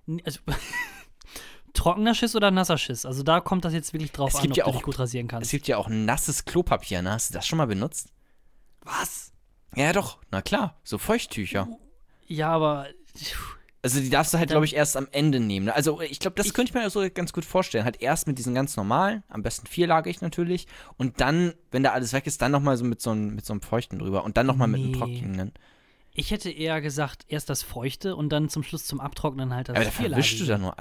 N- 0.09 0.23
Also, 0.25 0.41
trockener 1.73 2.15
Schiss 2.15 2.37
oder 2.37 2.51
nasser 2.51 2.79
Schiss? 2.79 3.05
Also 3.07 3.23
da 3.23 3.41
kommt 3.41 3.65
das 3.65 3.73
jetzt 3.73 3.93
wirklich 3.93 4.13
drauf 4.13 4.31
Es 4.35 4.41
an, 4.41 4.51
ob 4.51 4.57
ja 4.57 4.65
du 4.65 4.71
auch- 4.71 4.75
dich 4.75 4.83
gut 4.83 4.99
rasieren 4.99 5.27
Es 5.27 5.31
kannst. 5.31 5.51
gibt 5.51 5.67
ja 5.69 5.77
auch 5.77 5.89
nasses 5.89 6.45
Klopapier, 6.45 7.03
ne? 7.03 7.11
Hast 7.13 7.31
du 7.31 7.35
das 7.35 7.47
schon 7.47 7.57
mal 7.59 7.67
benutzt? 7.67 8.09
Was? 8.83 9.33
Ja, 9.75 9.93
doch. 9.93 10.19
Na 10.31 10.41
klar. 10.43 10.79
So 10.85 10.99
Feuchttücher. 10.99 11.69
Ja, 12.27 12.51
aber 12.51 12.87
Also 13.83 14.01
die 14.01 14.09
darfst 14.09 14.33
du 14.33 14.39
halt, 14.39 14.49
glaube 14.51 14.65
ich, 14.65 14.75
erst 14.77 14.97
am 14.97 15.09
Ende 15.11 15.41
nehmen. 15.41 15.67
ne? 15.67 15.75
Also 15.75 16.01
ich 16.01 16.21
glaube, 16.21 16.37
das 16.37 16.47
Ich- 16.47 16.55
könnte 16.55 16.71
ich 16.71 16.75
mir 16.75 16.89
so 16.91 17.05
ganz 17.13 17.33
gut 17.33 17.45
vorstellen. 17.45 17.85
Halt 17.85 18.01
erst 18.01 18.27
mit 18.27 18.39
diesen 18.39 18.55
ganz 18.55 18.77
normalen, 18.77 19.25
am 19.29 19.43
besten 19.43 19.67
vierlagig 19.67 20.21
natürlich. 20.21 20.67
Und 20.97 21.21
dann, 21.21 21.55
wenn 21.71 21.83
da 21.83 21.91
alles 21.93 22.13
weg 22.13 22.27
ist, 22.27 22.41
dann 22.41 22.53
nochmal 22.53 22.77
so 22.77 22.85
mit 22.85 23.01
so 23.03 23.11
einem 23.11 23.35
mit 23.35 23.45
so 23.45 23.53
einem 23.53 23.61
Feuchten 23.63 23.99
drüber. 23.99 24.25
Und 24.25 24.37
dann 24.37 24.47
nochmal 24.47 24.69
mit 24.69 24.81
einem 24.81 24.91
Nee. 24.93 24.99
trockenen. 24.99 25.53
Ich 26.15 26.31
hätte 26.31 26.51
eher 26.51 26.81
gesagt, 26.81 27.25
erst 27.29 27.51
das 27.51 27.63
Feuchte 27.63 28.17
und 28.17 28.31
dann 28.31 28.49
zum 28.49 28.63
Schluss 28.63 28.87
zum 28.87 29.01
Abtrocknen 29.01 29.53
halt 29.53 29.69
das 29.69 29.77
Aber 29.77 29.85
da 29.85 29.91
verwischst 29.91 30.41
du 30.41 30.47
da 30.47 30.59
nur. 30.59 30.75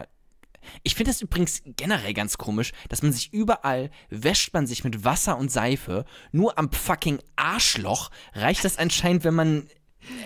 Ich 0.83 0.95
finde 0.95 1.11
das 1.11 1.21
übrigens 1.21 1.61
generell 1.65 2.13
ganz 2.13 2.37
komisch, 2.37 2.71
dass 2.87 3.01
man 3.01 3.11
sich 3.11 3.33
überall 3.33 3.89
wäscht 4.09 4.53
man 4.53 4.65
sich 4.67 4.83
mit 4.83 5.03
Wasser 5.03 5.37
und 5.37 5.51
Seife. 5.51 6.05
Nur 6.31 6.57
am 6.57 6.71
fucking 6.71 7.19
Arschloch 7.35 8.11
reicht 8.33 8.63
das 8.63 8.77
anscheinend, 8.77 9.23
wenn 9.23 9.33
man 9.33 9.67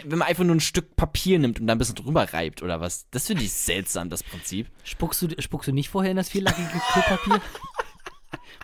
wenn 0.03 0.17
man 0.17 0.27
einfach 0.27 0.43
nur 0.43 0.55
ein 0.55 0.59
Stück 0.59 0.95
Papier 0.95 1.37
nimmt 1.37 1.59
und 1.59 1.67
da 1.67 1.73
ein 1.73 1.77
bisschen 1.77 1.95
drüber 1.95 2.33
reibt 2.33 2.63
oder 2.63 2.81
was. 2.81 3.07
Das 3.11 3.27
finde 3.27 3.43
ich 3.43 3.53
seltsam, 3.53 4.09
das 4.09 4.23
Prinzip. 4.23 4.71
Spuckst 4.83 5.21
du, 5.21 5.27
spuckst 5.39 5.67
du 5.67 5.71
nicht 5.71 5.89
vorher 5.89 6.11
in 6.11 6.17
das 6.17 6.29
vierlagige 6.29 6.67
Klopapier? 6.93 7.41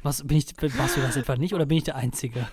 Was, 0.02 0.26
bin 0.28 0.38
ich, 0.38 0.48
machst 0.76 0.98
du 0.98 1.02
das 1.02 1.16
etwa 1.16 1.38
nicht 1.38 1.54
oder 1.54 1.66
bin 1.66 1.78
ich 1.78 1.86
der 1.86 1.96
Einzige? 1.96 2.48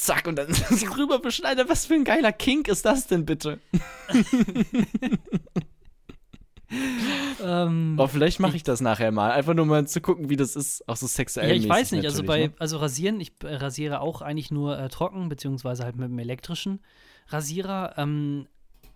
Zack, 0.00 0.26
und 0.26 0.36
dann 0.36 0.52
so 0.54 0.86
rüber 0.96 1.18
beschneiden. 1.18 1.68
Was 1.68 1.84
für 1.84 1.94
ein 1.94 2.04
geiler 2.04 2.32
Kink 2.32 2.68
ist 2.68 2.86
das 2.86 3.06
denn 3.06 3.26
bitte? 3.26 3.58
Ähm, 7.42 7.96
Aber 7.98 8.08
vielleicht 8.08 8.38
mache 8.38 8.56
ich 8.56 8.62
das 8.62 8.80
nachher 8.80 9.10
mal. 9.12 9.32
Einfach 9.32 9.54
nur 9.54 9.66
mal 9.66 9.86
zu 9.86 10.00
gucken, 10.00 10.30
wie 10.30 10.36
das 10.36 10.56
ist. 10.56 10.88
Auch 10.88 10.96
so 10.96 11.06
sexuell. 11.06 11.48
ja, 11.48 11.54
ich 11.54 11.68
weiß 11.68 11.92
nicht. 11.92 12.04
Also 12.06 12.22
bei 12.22 12.46
ne? 12.46 12.52
also 12.58 12.78
rasieren, 12.78 13.20
ich 13.20 13.32
äh, 13.42 13.56
rasiere 13.56 14.00
auch 14.00 14.22
eigentlich 14.22 14.50
nur 14.50 14.78
äh, 14.78 14.88
trocken, 14.88 15.28
beziehungsweise 15.28 15.84
halt 15.84 15.96
mit 15.96 16.06
einem 16.06 16.18
elektrischen 16.18 16.80
Rasierer. 17.28 17.94
Ähm, 17.98 18.46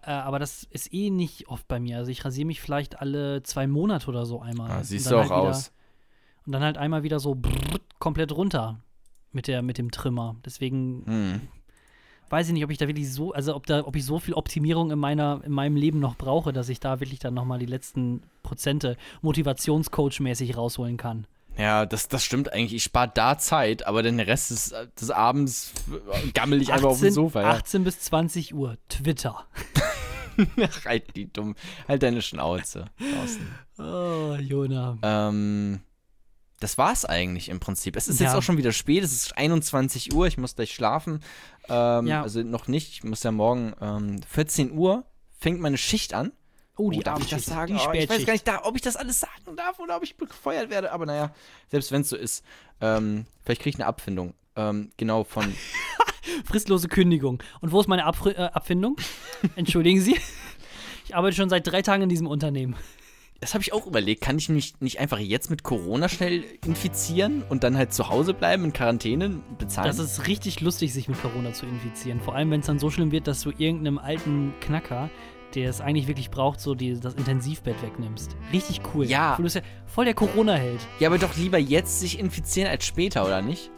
äh, 0.02 0.10
aber 0.10 0.38
das 0.38 0.64
ist 0.64 0.92
eh 0.94 1.10
nicht 1.10 1.48
oft 1.48 1.66
bei 1.68 1.80
mir. 1.80 1.98
Also 1.98 2.10
ich 2.10 2.24
rasiere 2.24 2.46
mich 2.46 2.60
vielleicht 2.60 3.00
alle 3.00 3.42
zwei 3.42 3.66
Monate 3.66 4.06
oder 4.08 4.24
so 4.24 4.40
einmal. 4.40 4.70
Ah, 4.70 4.78
Und 4.78 4.84
siehst 4.84 5.06
dann 5.06 5.12
du 5.12 5.16
auch 5.18 5.30
halt 5.30 5.42
wieder, 5.42 5.50
aus. 5.50 5.72
Und 6.46 6.52
dann 6.52 6.62
halt 6.62 6.78
einmal 6.78 7.02
wieder 7.02 7.18
so 7.18 7.34
brrrt, 7.34 7.82
komplett 7.98 8.32
runter 8.32 8.80
mit, 9.34 9.46
der, 9.48 9.62
mit 9.62 9.78
dem 9.78 9.90
Trimmer. 9.90 10.36
Deswegen 10.44 11.02
Hm. 11.06 11.40
weiß 12.30 12.48
ich 12.48 12.52
nicht, 12.54 12.64
ob 12.64 12.70
ich 12.70 12.78
da 12.78 12.86
wirklich 12.88 13.12
so, 13.12 13.32
also 13.32 13.54
ob 13.54 13.66
da, 13.66 13.86
ob 13.86 13.96
ich 13.96 14.04
so 14.04 14.18
viel 14.18 14.34
Optimierung 14.34 14.90
in 14.90 14.98
meiner, 14.98 15.40
in 15.44 15.52
meinem 15.52 15.76
Leben 15.76 16.00
noch 16.00 16.16
brauche, 16.16 16.52
dass 16.52 16.68
ich 16.68 16.80
da 16.80 17.00
wirklich 17.00 17.18
dann 17.18 17.34
nochmal 17.34 17.58
die 17.58 17.66
letzten 17.66 18.22
Prozente 18.42 18.96
Motivationscoach-mäßig 19.22 20.56
rausholen 20.56 20.96
kann. 20.96 21.26
Ja, 21.56 21.86
das, 21.86 22.08
das 22.08 22.24
stimmt 22.24 22.52
eigentlich. 22.52 22.74
Ich 22.74 22.82
spare 22.82 23.12
da 23.14 23.38
Zeit, 23.38 23.86
aber 23.86 24.02
den 24.02 24.18
Rest 24.18 24.50
des, 24.50 24.74
des 25.00 25.10
Abends 25.10 25.72
gammel 26.34 26.60
ich 26.60 26.72
einfach 26.72 26.88
auf 26.88 27.00
dem 27.00 27.12
Sofa. 27.12 27.42
Ja. 27.42 27.50
18 27.50 27.84
bis 27.84 28.00
20 28.00 28.54
Uhr, 28.54 28.76
Twitter. 28.88 29.46
halt 30.84 31.14
die 31.14 31.32
dumm. 31.32 31.54
Halt 31.86 32.02
deine 32.02 32.22
Schnauze. 32.22 32.86
Thorsten. 32.98 33.46
Oh, 33.78 34.34
Jona. 34.40 34.98
Ähm, 35.02 35.80
das 36.60 36.78
war's 36.78 37.04
eigentlich 37.04 37.48
im 37.48 37.60
Prinzip. 37.60 37.96
Es 37.96 38.08
ist 38.08 38.20
jetzt 38.20 38.32
Ja. 38.32 38.38
auch 38.38 38.42
schon 38.42 38.56
wieder 38.56 38.72
spät. 38.72 39.02
Es 39.02 39.12
ist 39.12 39.36
21 39.36 40.14
Uhr. 40.14 40.26
Ich 40.26 40.38
muss 40.38 40.54
gleich 40.56 40.72
schlafen. 40.74 41.20
Ähm, 41.68 42.06
Ja. 42.06 42.22
Also 42.22 42.42
noch 42.42 42.68
nicht. 42.68 42.92
Ich 42.92 43.04
muss 43.04 43.22
ja 43.22 43.32
morgen 43.32 43.74
ähm, 43.80 44.20
14 44.28 44.72
Uhr 44.72 45.04
fängt 45.40 45.60
meine 45.60 45.76
Schicht 45.78 46.14
an. 46.14 46.32
Oh, 46.76 46.90
die 46.90 47.00
darf 47.00 47.20
ich 47.20 47.28
das 47.28 47.44
sagen? 47.44 47.76
Oh, 47.78 47.92
ich 47.92 48.08
weiß 48.08 48.24
gar 48.24 48.32
nicht, 48.32 48.48
ob 48.64 48.74
ich 48.74 48.82
das 48.82 48.96
alles 48.96 49.20
sagen 49.20 49.56
darf 49.56 49.78
oder 49.78 49.96
ob 49.96 50.02
ich 50.02 50.16
gefeuert 50.16 50.70
werde. 50.70 50.90
Aber 50.90 51.06
naja, 51.06 51.32
selbst 51.70 51.92
wenn 51.92 52.00
es 52.00 52.08
so 52.08 52.16
ist, 52.16 52.44
ähm, 52.80 53.26
vielleicht 53.44 53.60
kriege 53.62 53.74
ich 53.76 53.80
eine 53.80 53.86
Abfindung. 53.86 54.34
Ähm, 54.56 54.90
genau, 54.96 55.22
von. 55.24 55.54
Fristlose 56.44 56.88
Kündigung. 56.88 57.42
Und 57.60 57.70
wo 57.72 57.80
ist 57.80 57.86
meine 57.86 58.04
Abfri 58.04 58.30
äh, 58.30 58.36
Abfindung? 58.52 58.96
Entschuldigen 59.56 60.00
Sie. 60.00 60.16
Ich 61.04 61.14
arbeite 61.14 61.36
schon 61.36 61.48
seit 61.50 61.66
drei 61.66 61.82
Tagen 61.82 62.04
in 62.04 62.08
diesem 62.08 62.26
Unternehmen. 62.26 62.74
Das 63.44 63.52
habe 63.52 63.60
ich 63.60 63.74
auch 63.74 63.86
überlegt. 63.86 64.22
Kann 64.22 64.38
ich 64.38 64.48
mich 64.48 64.80
nicht 64.80 65.00
einfach 65.00 65.18
jetzt 65.18 65.50
mit 65.50 65.64
Corona 65.64 66.08
schnell 66.08 66.44
infizieren 66.64 67.42
und 67.42 67.62
dann 67.62 67.76
halt 67.76 67.92
zu 67.92 68.08
Hause 68.08 68.32
bleiben, 68.32 68.64
in 68.64 68.72
Quarantäne 68.72 69.38
bezahlen? 69.58 69.86
Das 69.86 69.98
ist 69.98 70.26
richtig 70.26 70.62
lustig, 70.62 70.94
sich 70.94 71.08
mit 71.08 71.20
Corona 71.20 71.52
zu 71.52 71.66
infizieren. 71.66 72.22
Vor 72.22 72.34
allem, 72.34 72.50
wenn 72.50 72.60
es 72.60 72.66
dann 72.66 72.78
so 72.78 72.88
schlimm 72.88 73.12
wird, 73.12 73.26
dass 73.26 73.42
du 73.42 73.50
irgendeinem 73.50 73.98
alten 73.98 74.54
Knacker, 74.62 75.10
der 75.54 75.68
es 75.68 75.82
eigentlich 75.82 76.08
wirklich 76.08 76.30
braucht, 76.30 76.58
so 76.58 76.74
die, 76.74 76.98
das 76.98 77.12
Intensivbett 77.16 77.82
wegnimmst. 77.82 78.34
Richtig 78.50 78.80
cool. 78.94 79.04
Ja. 79.04 79.36
Du 79.36 79.42
bist 79.42 79.56
ja 79.56 79.62
voll 79.84 80.06
der 80.06 80.14
Corona-Held. 80.14 80.80
Ja, 80.98 81.10
aber 81.10 81.18
doch 81.18 81.36
lieber 81.36 81.58
jetzt 81.58 82.00
sich 82.00 82.18
infizieren 82.18 82.70
als 82.70 82.86
später, 82.86 83.26
oder 83.26 83.42
nicht? 83.42 83.70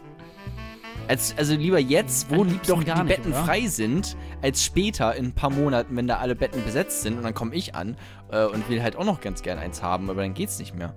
Als, 1.08 1.34
also 1.38 1.54
lieber 1.54 1.78
jetzt, 1.78 2.30
wo 2.30 2.44
doch 2.44 2.82
die 2.82 2.90
nicht, 2.90 3.06
Betten 3.06 3.32
oder? 3.32 3.44
frei 3.44 3.66
sind, 3.66 4.16
als 4.42 4.64
später 4.64 5.14
in 5.14 5.26
ein 5.26 5.32
paar 5.32 5.50
Monaten, 5.50 5.96
wenn 5.96 6.06
da 6.08 6.18
alle 6.18 6.34
Betten 6.34 6.64
besetzt 6.64 7.02
sind 7.02 7.16
und 7.16 7.22
dann 7.22 7.34
komme 7.34 7.54
ich 7.54 7.74
an 7.74 7.96
äh, 8.30 8.44
und 8.44 8.68
will 8.68 8.82
halt 8.82 8.96
auch 8.96 9.04
noch 9.04 9.20
ganz 9.20 9.42
gern 9.42 9.58
eins 9.58 9.82
haben, 9.82 10.10
aber 10.10 10.22
dann 10.22 10.34
geht's 10.34 10.58
nicht 10.58 10.74
mehr. 10.74 10.94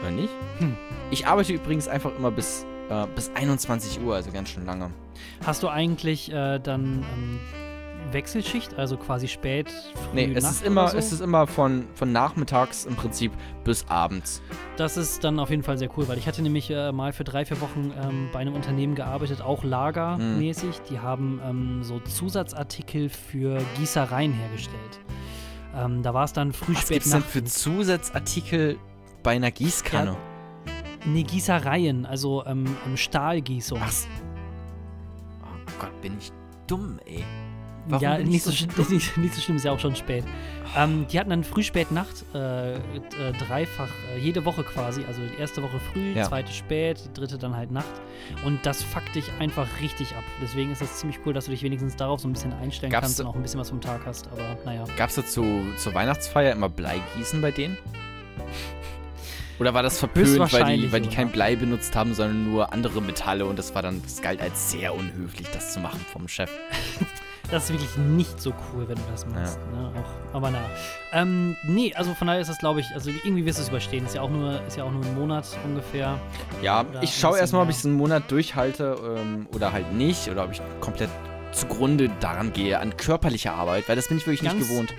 Oder 0.00 0.10
nicht? 0.12 0.32
Hm. 0.58 0.76
Ich 1.10 1.26
arbeite 1.26 1.52
übrigens 1.52 1.88
einfach 1.88 2.16
immer 2.16 2.30
bis, 2.30 2.64
äh, 2.88 3.06
bis 3.14 3.30
21 3.34 4.00
Uhr, 4.00 4.14
also 4.14 4.30
ganz 4.30 4.48
schön 4.48 4.64
lange. 4.64 4.90
Hast 5.44 5.62
du 5.62 5.68
eigentlich 5.68 6.30
äh, 6.32 6.58
dann 6.58 7.04
ähm, 7.14 7.40
Wechselschicht, 8.12 8.78
also 8.78 8.96
quasi 8.96 9.28
spät, 9.28 9.68
früh, 9.70 10.14
Nee, 10.14 10.32
es 10.34 10.42
Nacht 10.42 10.54
ist 10.54 10.64
immer, 10.64 10.88
so? 10.88 10.96
es 10.96 11.12
ist 11.12 11.20
immer 11.20 11.46
von, 11.46 11.86
von 11.94 12.10
nachmittags 12.12 12.86
im 12.86 12.96
Prinzip 12.96 13.32
bis 13.64 13.86
abends. 13.88 14.40
Das 14.76 14.96
ist 14.96 15.24
dann 15.24 15.38
auf 15.38 15.50
jeden 15.50 15.62
Fall 15.62 15.76
sehr 15.78 15.90
cool, 15.96 16.08
weil 16.08 16.16
ich 16.18 16.26
hatte 16.26 16.40
nämlich 16.42 16.70
äh, 16.70 16.90
mal 16.92 17.12
für 17.12 17.24
drei, 17.24 17.44
vier 17.44 17.60
Wochen 17.60 17.92
ähm, 18.02 18.28
bei 18.32 18.38
einem 18.38 18.54
Unternehmen 18.54 18.94
gearbeitet, 18.94 19.42
auch 19.42 19.62
lagermäßig. 19.64 20.80
Die 20.90 20.98
haben 21.00 21.40
ähm, 21.44 21.82
so 21.82 22.00
Zusatzartikel 22.00 23.08
für 23.10 23.58
Gießereien 23.78 24.32
hergestellt. 24.32 25.00
Ähm, 25.76 26.02
da 26.02 26.14
war 26.14 26.24
es 26.24 26.32
dann 26.32 26.52
früh, 26.52 26.72
Was 26.74 26.82
spät, 26.82 26.94
gibt's 26.96 27.10
denn 27.10 27.20
Nacht. 27.20 27.30
für 27.30 27.44
Zusatzartikel 27.44 28.78
bei 29.22 29.32
einer 29.36 29.50
Gießkanne. 29.50 30.12
Ja. 30.12 30.16
Nee, 31.04 31.22
Gießereien, 31.24 32.06
also 32.06 32.44
ähm, 32.46 32.64
Stahlgießung. 32.94 33.80
Ach, 33.82 33.92
oh 35.42 35.72
Gott, 35.78 36.00
bin 36.00 36.16
ich 36.18 36.32
dumm, 36.66 36.98
ey. 37.06 37.24
Warum 37.88 38.02
ja, 38.02 38.18
nicht 38.18 38.42
so, 38.42 38.52
schlimm, 38.52 38.70
dumm? 38.76 38.86
nicht, 38.90 39.16
nicht 39.16 39.34
so 39.34 39.40
schlimm, 39.40 39.56
ist 39.56 39.64
ja 39.64 39.72
auch 39.72 39.78
schon 39.78 39.96
spät. 39.96 40.24
Ähm, 40.76 41.06
die 41.10 41.18
hatten 41.18 41.30
dann 41.30 41.44
früh, 41.44 41.62
spät, 41.62 41.90
Nacht, 41.90 42.24
äh, 42.34 42.74
äh, 42.74 42.78
dreifach, 43.38 43.88
äh, 44.14 44.18
jede 44.18 44.44
Woche 44.44 44.62
quasi. 44.62 45.04
Also 45.06 45.22
die 45.22 45.40
erste 45.40 45.62
Woche 45.62 45.80
früh, 45.92 46.12
Ja. 46.12 46.24
zweite 46.24 46.52
spät, 46.52 47.00
die 47.04 47.12
dritte 47.18 47.38
dann 47.38 47.56
halt 47.56 47.70
Nacht. 47.70 47.86
Und 48.44 48.64
das 48.66 48.82
fuckt 48.82 49.14
dich 49.14 49.24
einfach 49.38 49.66
richtig 49.80 50.14
ab. 50.14 50.24
Deswegen 50.42 50.70
ist 50.70 50.82
das 50.82 50.98
ziemlich 50.98 51.18
cool, 51.24 51.32
dass 51.32 51.46
du 51.46 51.50
dich 51.50 51.62
wenigstens 51.62 51.96
darauf 51.96 52.20
so 52.20 52.28
ein 52.28 52.32
bisschen 52.32 52.52
einstellen 52.52 52.92
Gab's 52.92 53.06
kannst 53.06 53.20
und 53.20 53.26
auch 53.26 53.34
ein 53.34 53.42
bisschen 53.42 53.60
was 53.60 53.70
vom 53.70 53.80
Tag 53.80 54.02
hast. 54.04 54.28
Aber 54.28 54.58
naja. 54.64 54.84
Gab's 54.96 55.14
da 55.14 55.24
zu, 55.24 55.44
zur 55.76 55.94
Weihnachtsfeier 55.94 56.52
immer 56.52 56.68
Bleigießen 56.68 57.40
bei 57.40 57.50
denen? 57.50 57.78
Oder 59.58 59.74
war 59.74 59.82
das 59.82 59.98
verpönt, 59.98 60.52
weil 60.52 60.76
die, 60.76 60.92
weil 60.92 61.00
die 61.00 61.08
kein 61.08 61.30
Blei 61.30 61.56
benutzt 61.56 61.96
haben, 61.96 62.14
sondern 62.14 62.48
nur 62.48 62.72
andere 62.72 63.02
Metalle 63.02 63.44
und 63.46 63.58
das 63.58 63.74
war 63.74 63.82
dann, 63.82 64.00
das 64.02 64.22
galt 64.22 64.40
als 64.40 64.70
sehr 64.70 64.94
unhöflich, 64.94 65.48
das 65.52 65.72
zu 65.72 65.80
machen 65.80 66.00
vom 66.12 66.28
Chef. 66.28 66.50
Das 67.50 67.64
ist 67.64 67.70
wirklich 67.70 67.96
nicht 67.96 68.40
so 68.40 68.52
cool, 68.72 68.86
wenn 68.88 68.96
du 68.96 69.02
das 69.10 69.26
machst. 69.26 69.58
Ne? 69.72 69.90
Auch, 69.96 70.34
aber 70.36 70.50
na. 70.50 70.60
Ähm, 71.12 71.56
nee, 71.64 71.94
also 71.94 72.12
von 72.14 72.26
daher 72.26 72.40
ist 72.42 72.48
das, 72.48 72.58
glaube 72.58 72.80
ich, 72.80 72.86
also 72.94 73.10
irgendwie 73.10 73.46
wirst 73.46 73.58
du 73.58 73.62
es 73.62 73.68
überstehen. 73.70 74.04
Ist 74.04 74.14
ja 74.14 74.20
auch 74.20 74.28
nur, 74.28 74.60
ist 74.66 74.76
ja 74.76 74.84
auch 74.84 74.90
nur 74.92 75.02
ein 75.04 75.14
Monat 75.14 75.46
ungefähr. 75.64 76.18
Ja, 76.60 76.82
Oder 76.82 77.02
ich 77.02 77.18
schaue 77.18 77.38
erstmal, 77.38 77.62
ob 77.62 77.70
ich 77.70 77.76
es 77.76 77.86
einen 77.86 77.94
Monat 77.96 78.30
durchhalte 78.30 78.96
ähm, 79.18 79.48
oder 79.54 79.72
halt 79.72 79.92
nicht 79.94 80.28
oder 80.28 80.44
ob 80.44 80.52
ich 80.52 80.60
komplett 80.80 81.08
zugrunde 81.52 82.10
daran 82.20 82.52
gehe, 82.52 82.78
an 82.78 82.96
körperlicher 82.98 83.54
Arbeit, 83.54 83.88
weil 83.88 83.96
das 83.96 84.08
bin 84.08 84.18
ich 84.18 84.26
wirklich 84.26 84.42
nicht 84.42 84.52
Ganz- 84.58 84.68
gewohnt. 84.68 84.94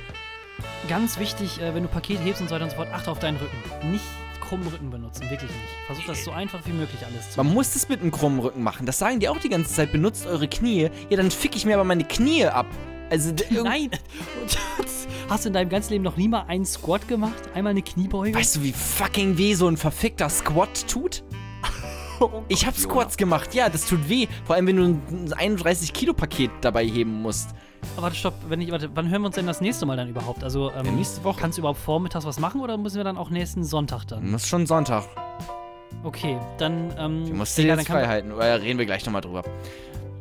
Ganz 0.87 1.19
wichtig, 1.19 1.61
äh, 1.61 1.75
wenn 1.75 1.83
du 1.83 1.89
Paket 1.89 2.19
hebst 2.23 2.41
und 2.41 2.47
so 2.47 2.55
weiter 2.55 2.63
und 2.65 2.71
so 2.71 2.77
fort, 2.77 2.89
achte 2.91 3.11
auf 3.11 3.19
deinen 3.19 3.37
Rücken. 3.37 3.91
Nicht 3.91 4.03
krummen 4.49 4.67
Rücken 4.67 4.89
benutzen, 4.89 5.21
wirklich 5.29 5.51
nicht. 5.51 5.69
Versuch 5.85 6.05
das 6.05 6.23
so 6.23 6.31
einfach 6.31 6.59
wie 6.65 6.71
möglich 6.71 6.99
alles 7.05 7.31
zu 7.31 7.43
Man 7.43 7.53
muss 7.53 7.73
das 7.73 7.87
mit 7.87 8.01
einem 8.01 8.09
krummen 8.09 8.39
Rücken 8.39 8.63
machen. 8.63 8.87
Das 8.87 8.97
sagen 8.97 9.19
die 9.19 9.29
auch 9.29 9.37
die 9.37 9.49
ganze 9.49 9.71
Zeit. 9.71 9.91
Benutzt 9.91 10.25
eure 10.25 10.47
Knie. 10.47 10.89
Ja, 11.09 11.17
dann 11.17 11.29
fick 11.29 11.55
ich 11.55 11.65
mir 11.65 11.75
aber 11.75 11.83
meine 11.83 12.03
Knie 12.03 12.45
ab. 12.45 12.65
Also, 13.11 13.31
Nein! 13.63 13.91
Hast 15.29 15.45
du 15.45 15.49
in 15.49 15.53
deinem 15.53 15.69
ganzen 15.69 15.93
Leben 15.93 16.03
noch 16.03 16.17
nie 16.17 16.27
mal 16.27 16.45
einen 16.47 16.65
Squat 16.65 17.07
gemacht? 17.07 17.35
Einmal 17.53 17.71
eine 17.71 17.83
Kniebeuge? 17.83 18.35
Weißt 18.35 18.55
du, 18.55 18.63
wie 18.63 18.73
fucking 18.73 19.37
weh 19.37 19.53
so 19.53 19.67
ein 19.67 19.77
verfickter 19.77 20.29
Squat 20.29 20.87
tut? 20.87 21.23
Oh 22.19 22.29
Ich 22.47 22.65
hab 22.65 22.75
Squats 22.75 23.17
gemacht, 23.17 23.53
ja, 23.53 23.69
das 23.69 23.85
tut 23.87 24.09
weh. 24.09 24.27
Vor 24.45 24.55
allem, 24.55 24.67
wenn 24.67 24.75
du 24.75 24.83
ein 24.83 25.57
31-Kilo-Paket 25.57 26.51
dabei 26.61 26.85
heben 26.85 27.21
musst. 27.21 27.49
Aber 27.95 28.03
warte, 28.03 28.15
stopp, 28.17 28.33
wenn 28.47 28.61
ich, 28.61 28.71
warte, 28.71 28.89
wann 28.93 29.09
hören 29.09 29.21
wir 29.21 29.27
uns 29.27 29.35
denn 29.35 29.47
das 29.47 29.61
nächste 29.61 29.85
Mal 29.85 29.95
dann 29.97 30.09
überhaupt? 30.09 30.43
Also, 30.43 30.71
ähm, 30.71 30.85
Ja, 30.85 30.91
nächste 30.91 31.23
Woche. 31.23 31.39
kannst 31.39 31.57
du 31.57 31.61
überhaupt 31.61 31.79
vormittags 31.79 32.25
was 32.25 32.39
machen 32.39 32.61
oder 32.61 32.77
müssen 32.77 32.97
wir 32.97 33.03
dann 33.03 33.17
auch 33.17 33.29
nächsten 33.29 33.63
Sonntag 33.63 34.05
dann? 34.05 34.31
Das 34.31 34.43
ist 34.43 34.49
schon 34.49 34.65
Sonntag. 34.65 35.05
Okay, 36.03 36.37
dann, 36.57 36.93
ähm. 36.97 37.25
Du 37.25 37.33
musst 37.33 37.57
dir 37.57 37.65
jetzt 37.65 37.87
frei 37.87 38.07
halten. 38.07 38.31
Oder 38.31 38.61
reden 38.61 38.79
wir 38.79 38.85
gleich 38.85 39.05
nochmal 39.05 39.21
drüber. 39.21 39.43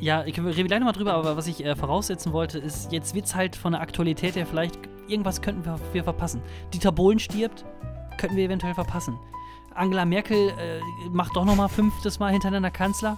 Ja, 0.01 0.25
ich 0.25 0.39
rede 0.39 0.65
gleich 0.65 0.79
nochmal 0.79 0.93
drüber, 0.95 1.15
aber 1.15 1.37
was 1.37 1.49
ich 1.49 1.65
äh, 1.65 1.75
voraussetzen 1.75 2.33
wollte, 2.33 2.59
ist, 2.59 2.93
jetzt 2.93 3.15
wird's 3.15 3.35
halt 3.35 3.57
von 3.57 3.73
der 3.73 3.81
Aktualität 3.81 4.37
her 4.37 4.47
vielleicht, 4.47 4.79
irgendwas 5.09 5.43
könnten 5.43 5.65
wir, 5.65 5.79
wir 5.93 6.05
verpassen. 6.05 6.41
Dieter 6.73 6.93
Bohlen 6.93 7.19
stirbt, 7.19 7.65
könnten 8.17 8.37
wir 8.37 8.45
eventuell 8.45 8.75
verpassen. 8.75 9.19
Angela 9.79 10.05
Merkel 10.05 10.49
äh, 10.51 10.81
macht 11.11 11.37
doch 11.37 11.45
nochmal 11.45 11.69
fünftes 11.69 12.19
Mal 12.19 12.33
hintereinander 12.33 12.71
Kanzler, 12.71 13.17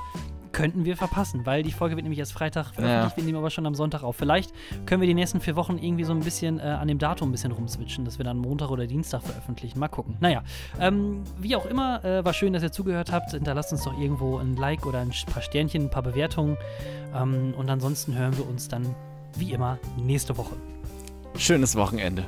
könnten 0.52 0.84
wir 0.84 0.96
verpassen, 0.96 1.46
weil 1.46 1.62
die 1.62 1.70
Folge 1.70 1.94
wird 1.94 2.02
nämlich 2.02 2.18
erst 2.18 2.32
Freitag 2.32 2.74
veröffentlicht, 2.74 3.12
Ja. 3.12 3.16
wir 3.16 3.24
nehmen 3.24 3.38
aber 3.38 3.50
schon 3.50 3.66
am 3.66 3.74
Sonntag 3.76 4.02
auf. 4.02 4.16
Vielleicht 4.16 4.52
können 4.84 5.00
wir 5.00 5.06
die 5.06 5.14
nächsten 5.14 5.40
vier 5.40 5.54
Wochen 5.54 5.78
irgendwie 5.78 6.02
so 6.02 6.12
ein 6.12 6.20
bisschen 6.20 6.58
äh, 6.58 6.62
an 6.64 6.88
dem 6.88 6.98
Datum 6.98 7.28
ein 7.28 7.32
bisschen 7.32 7.52
rumswitchen, 7.52 8.04
dass 8.04 8.18
wir 8.18 8.24
dann 8.24 8.36
Montag 8.36 8.68
oder 8.70 8.86
Dienstag 8.88 9.22
veröffentlichen. 9.22 9.78
Mal 9.78 9.86
gucken. 9.88 10.16
Naja, 10.18 10.42
ähm, 10.80 11.22
wie 11.38 11.54
auch 11.54 11.66
immer, 11.66 12.04
äh, 12.04 12.24
war 12.24 12.32
schön, 12.32 12.52
dass 12.52 12.64
ihr 12.64 12.72
zugehört 12.72 13.12
habt. 13.12 13.30
Hinterlasst 13.30 13.70
uns 13.72 13.84
doch 13.84 13.96
irgendwo 13.98 14.38
ein 14.38 14.56
Like 14.56 14.86
oder 14.86 14.98
ein 14.98 15.12
paar 15.32 15.42
Sternchen, 15.42 15.84
ein 15.84 15.90
paar 15.90 16.02
Bewertungen. 16.02 16.56
Ähm, 17.14 17.54
und 17.56 17.70
ansonsten 17.70 18.16
hören 18.16 18.36
wir 18.36 18.48
uns 18.48 18.66
dann 18.66 18.92
wie 19.36 19.52
immer 19.52 19.78
nächste 19.96 20.36
Woche. 20.36 20.56
Schönes 21.36 21.76
Wochenende. 21.76 22.24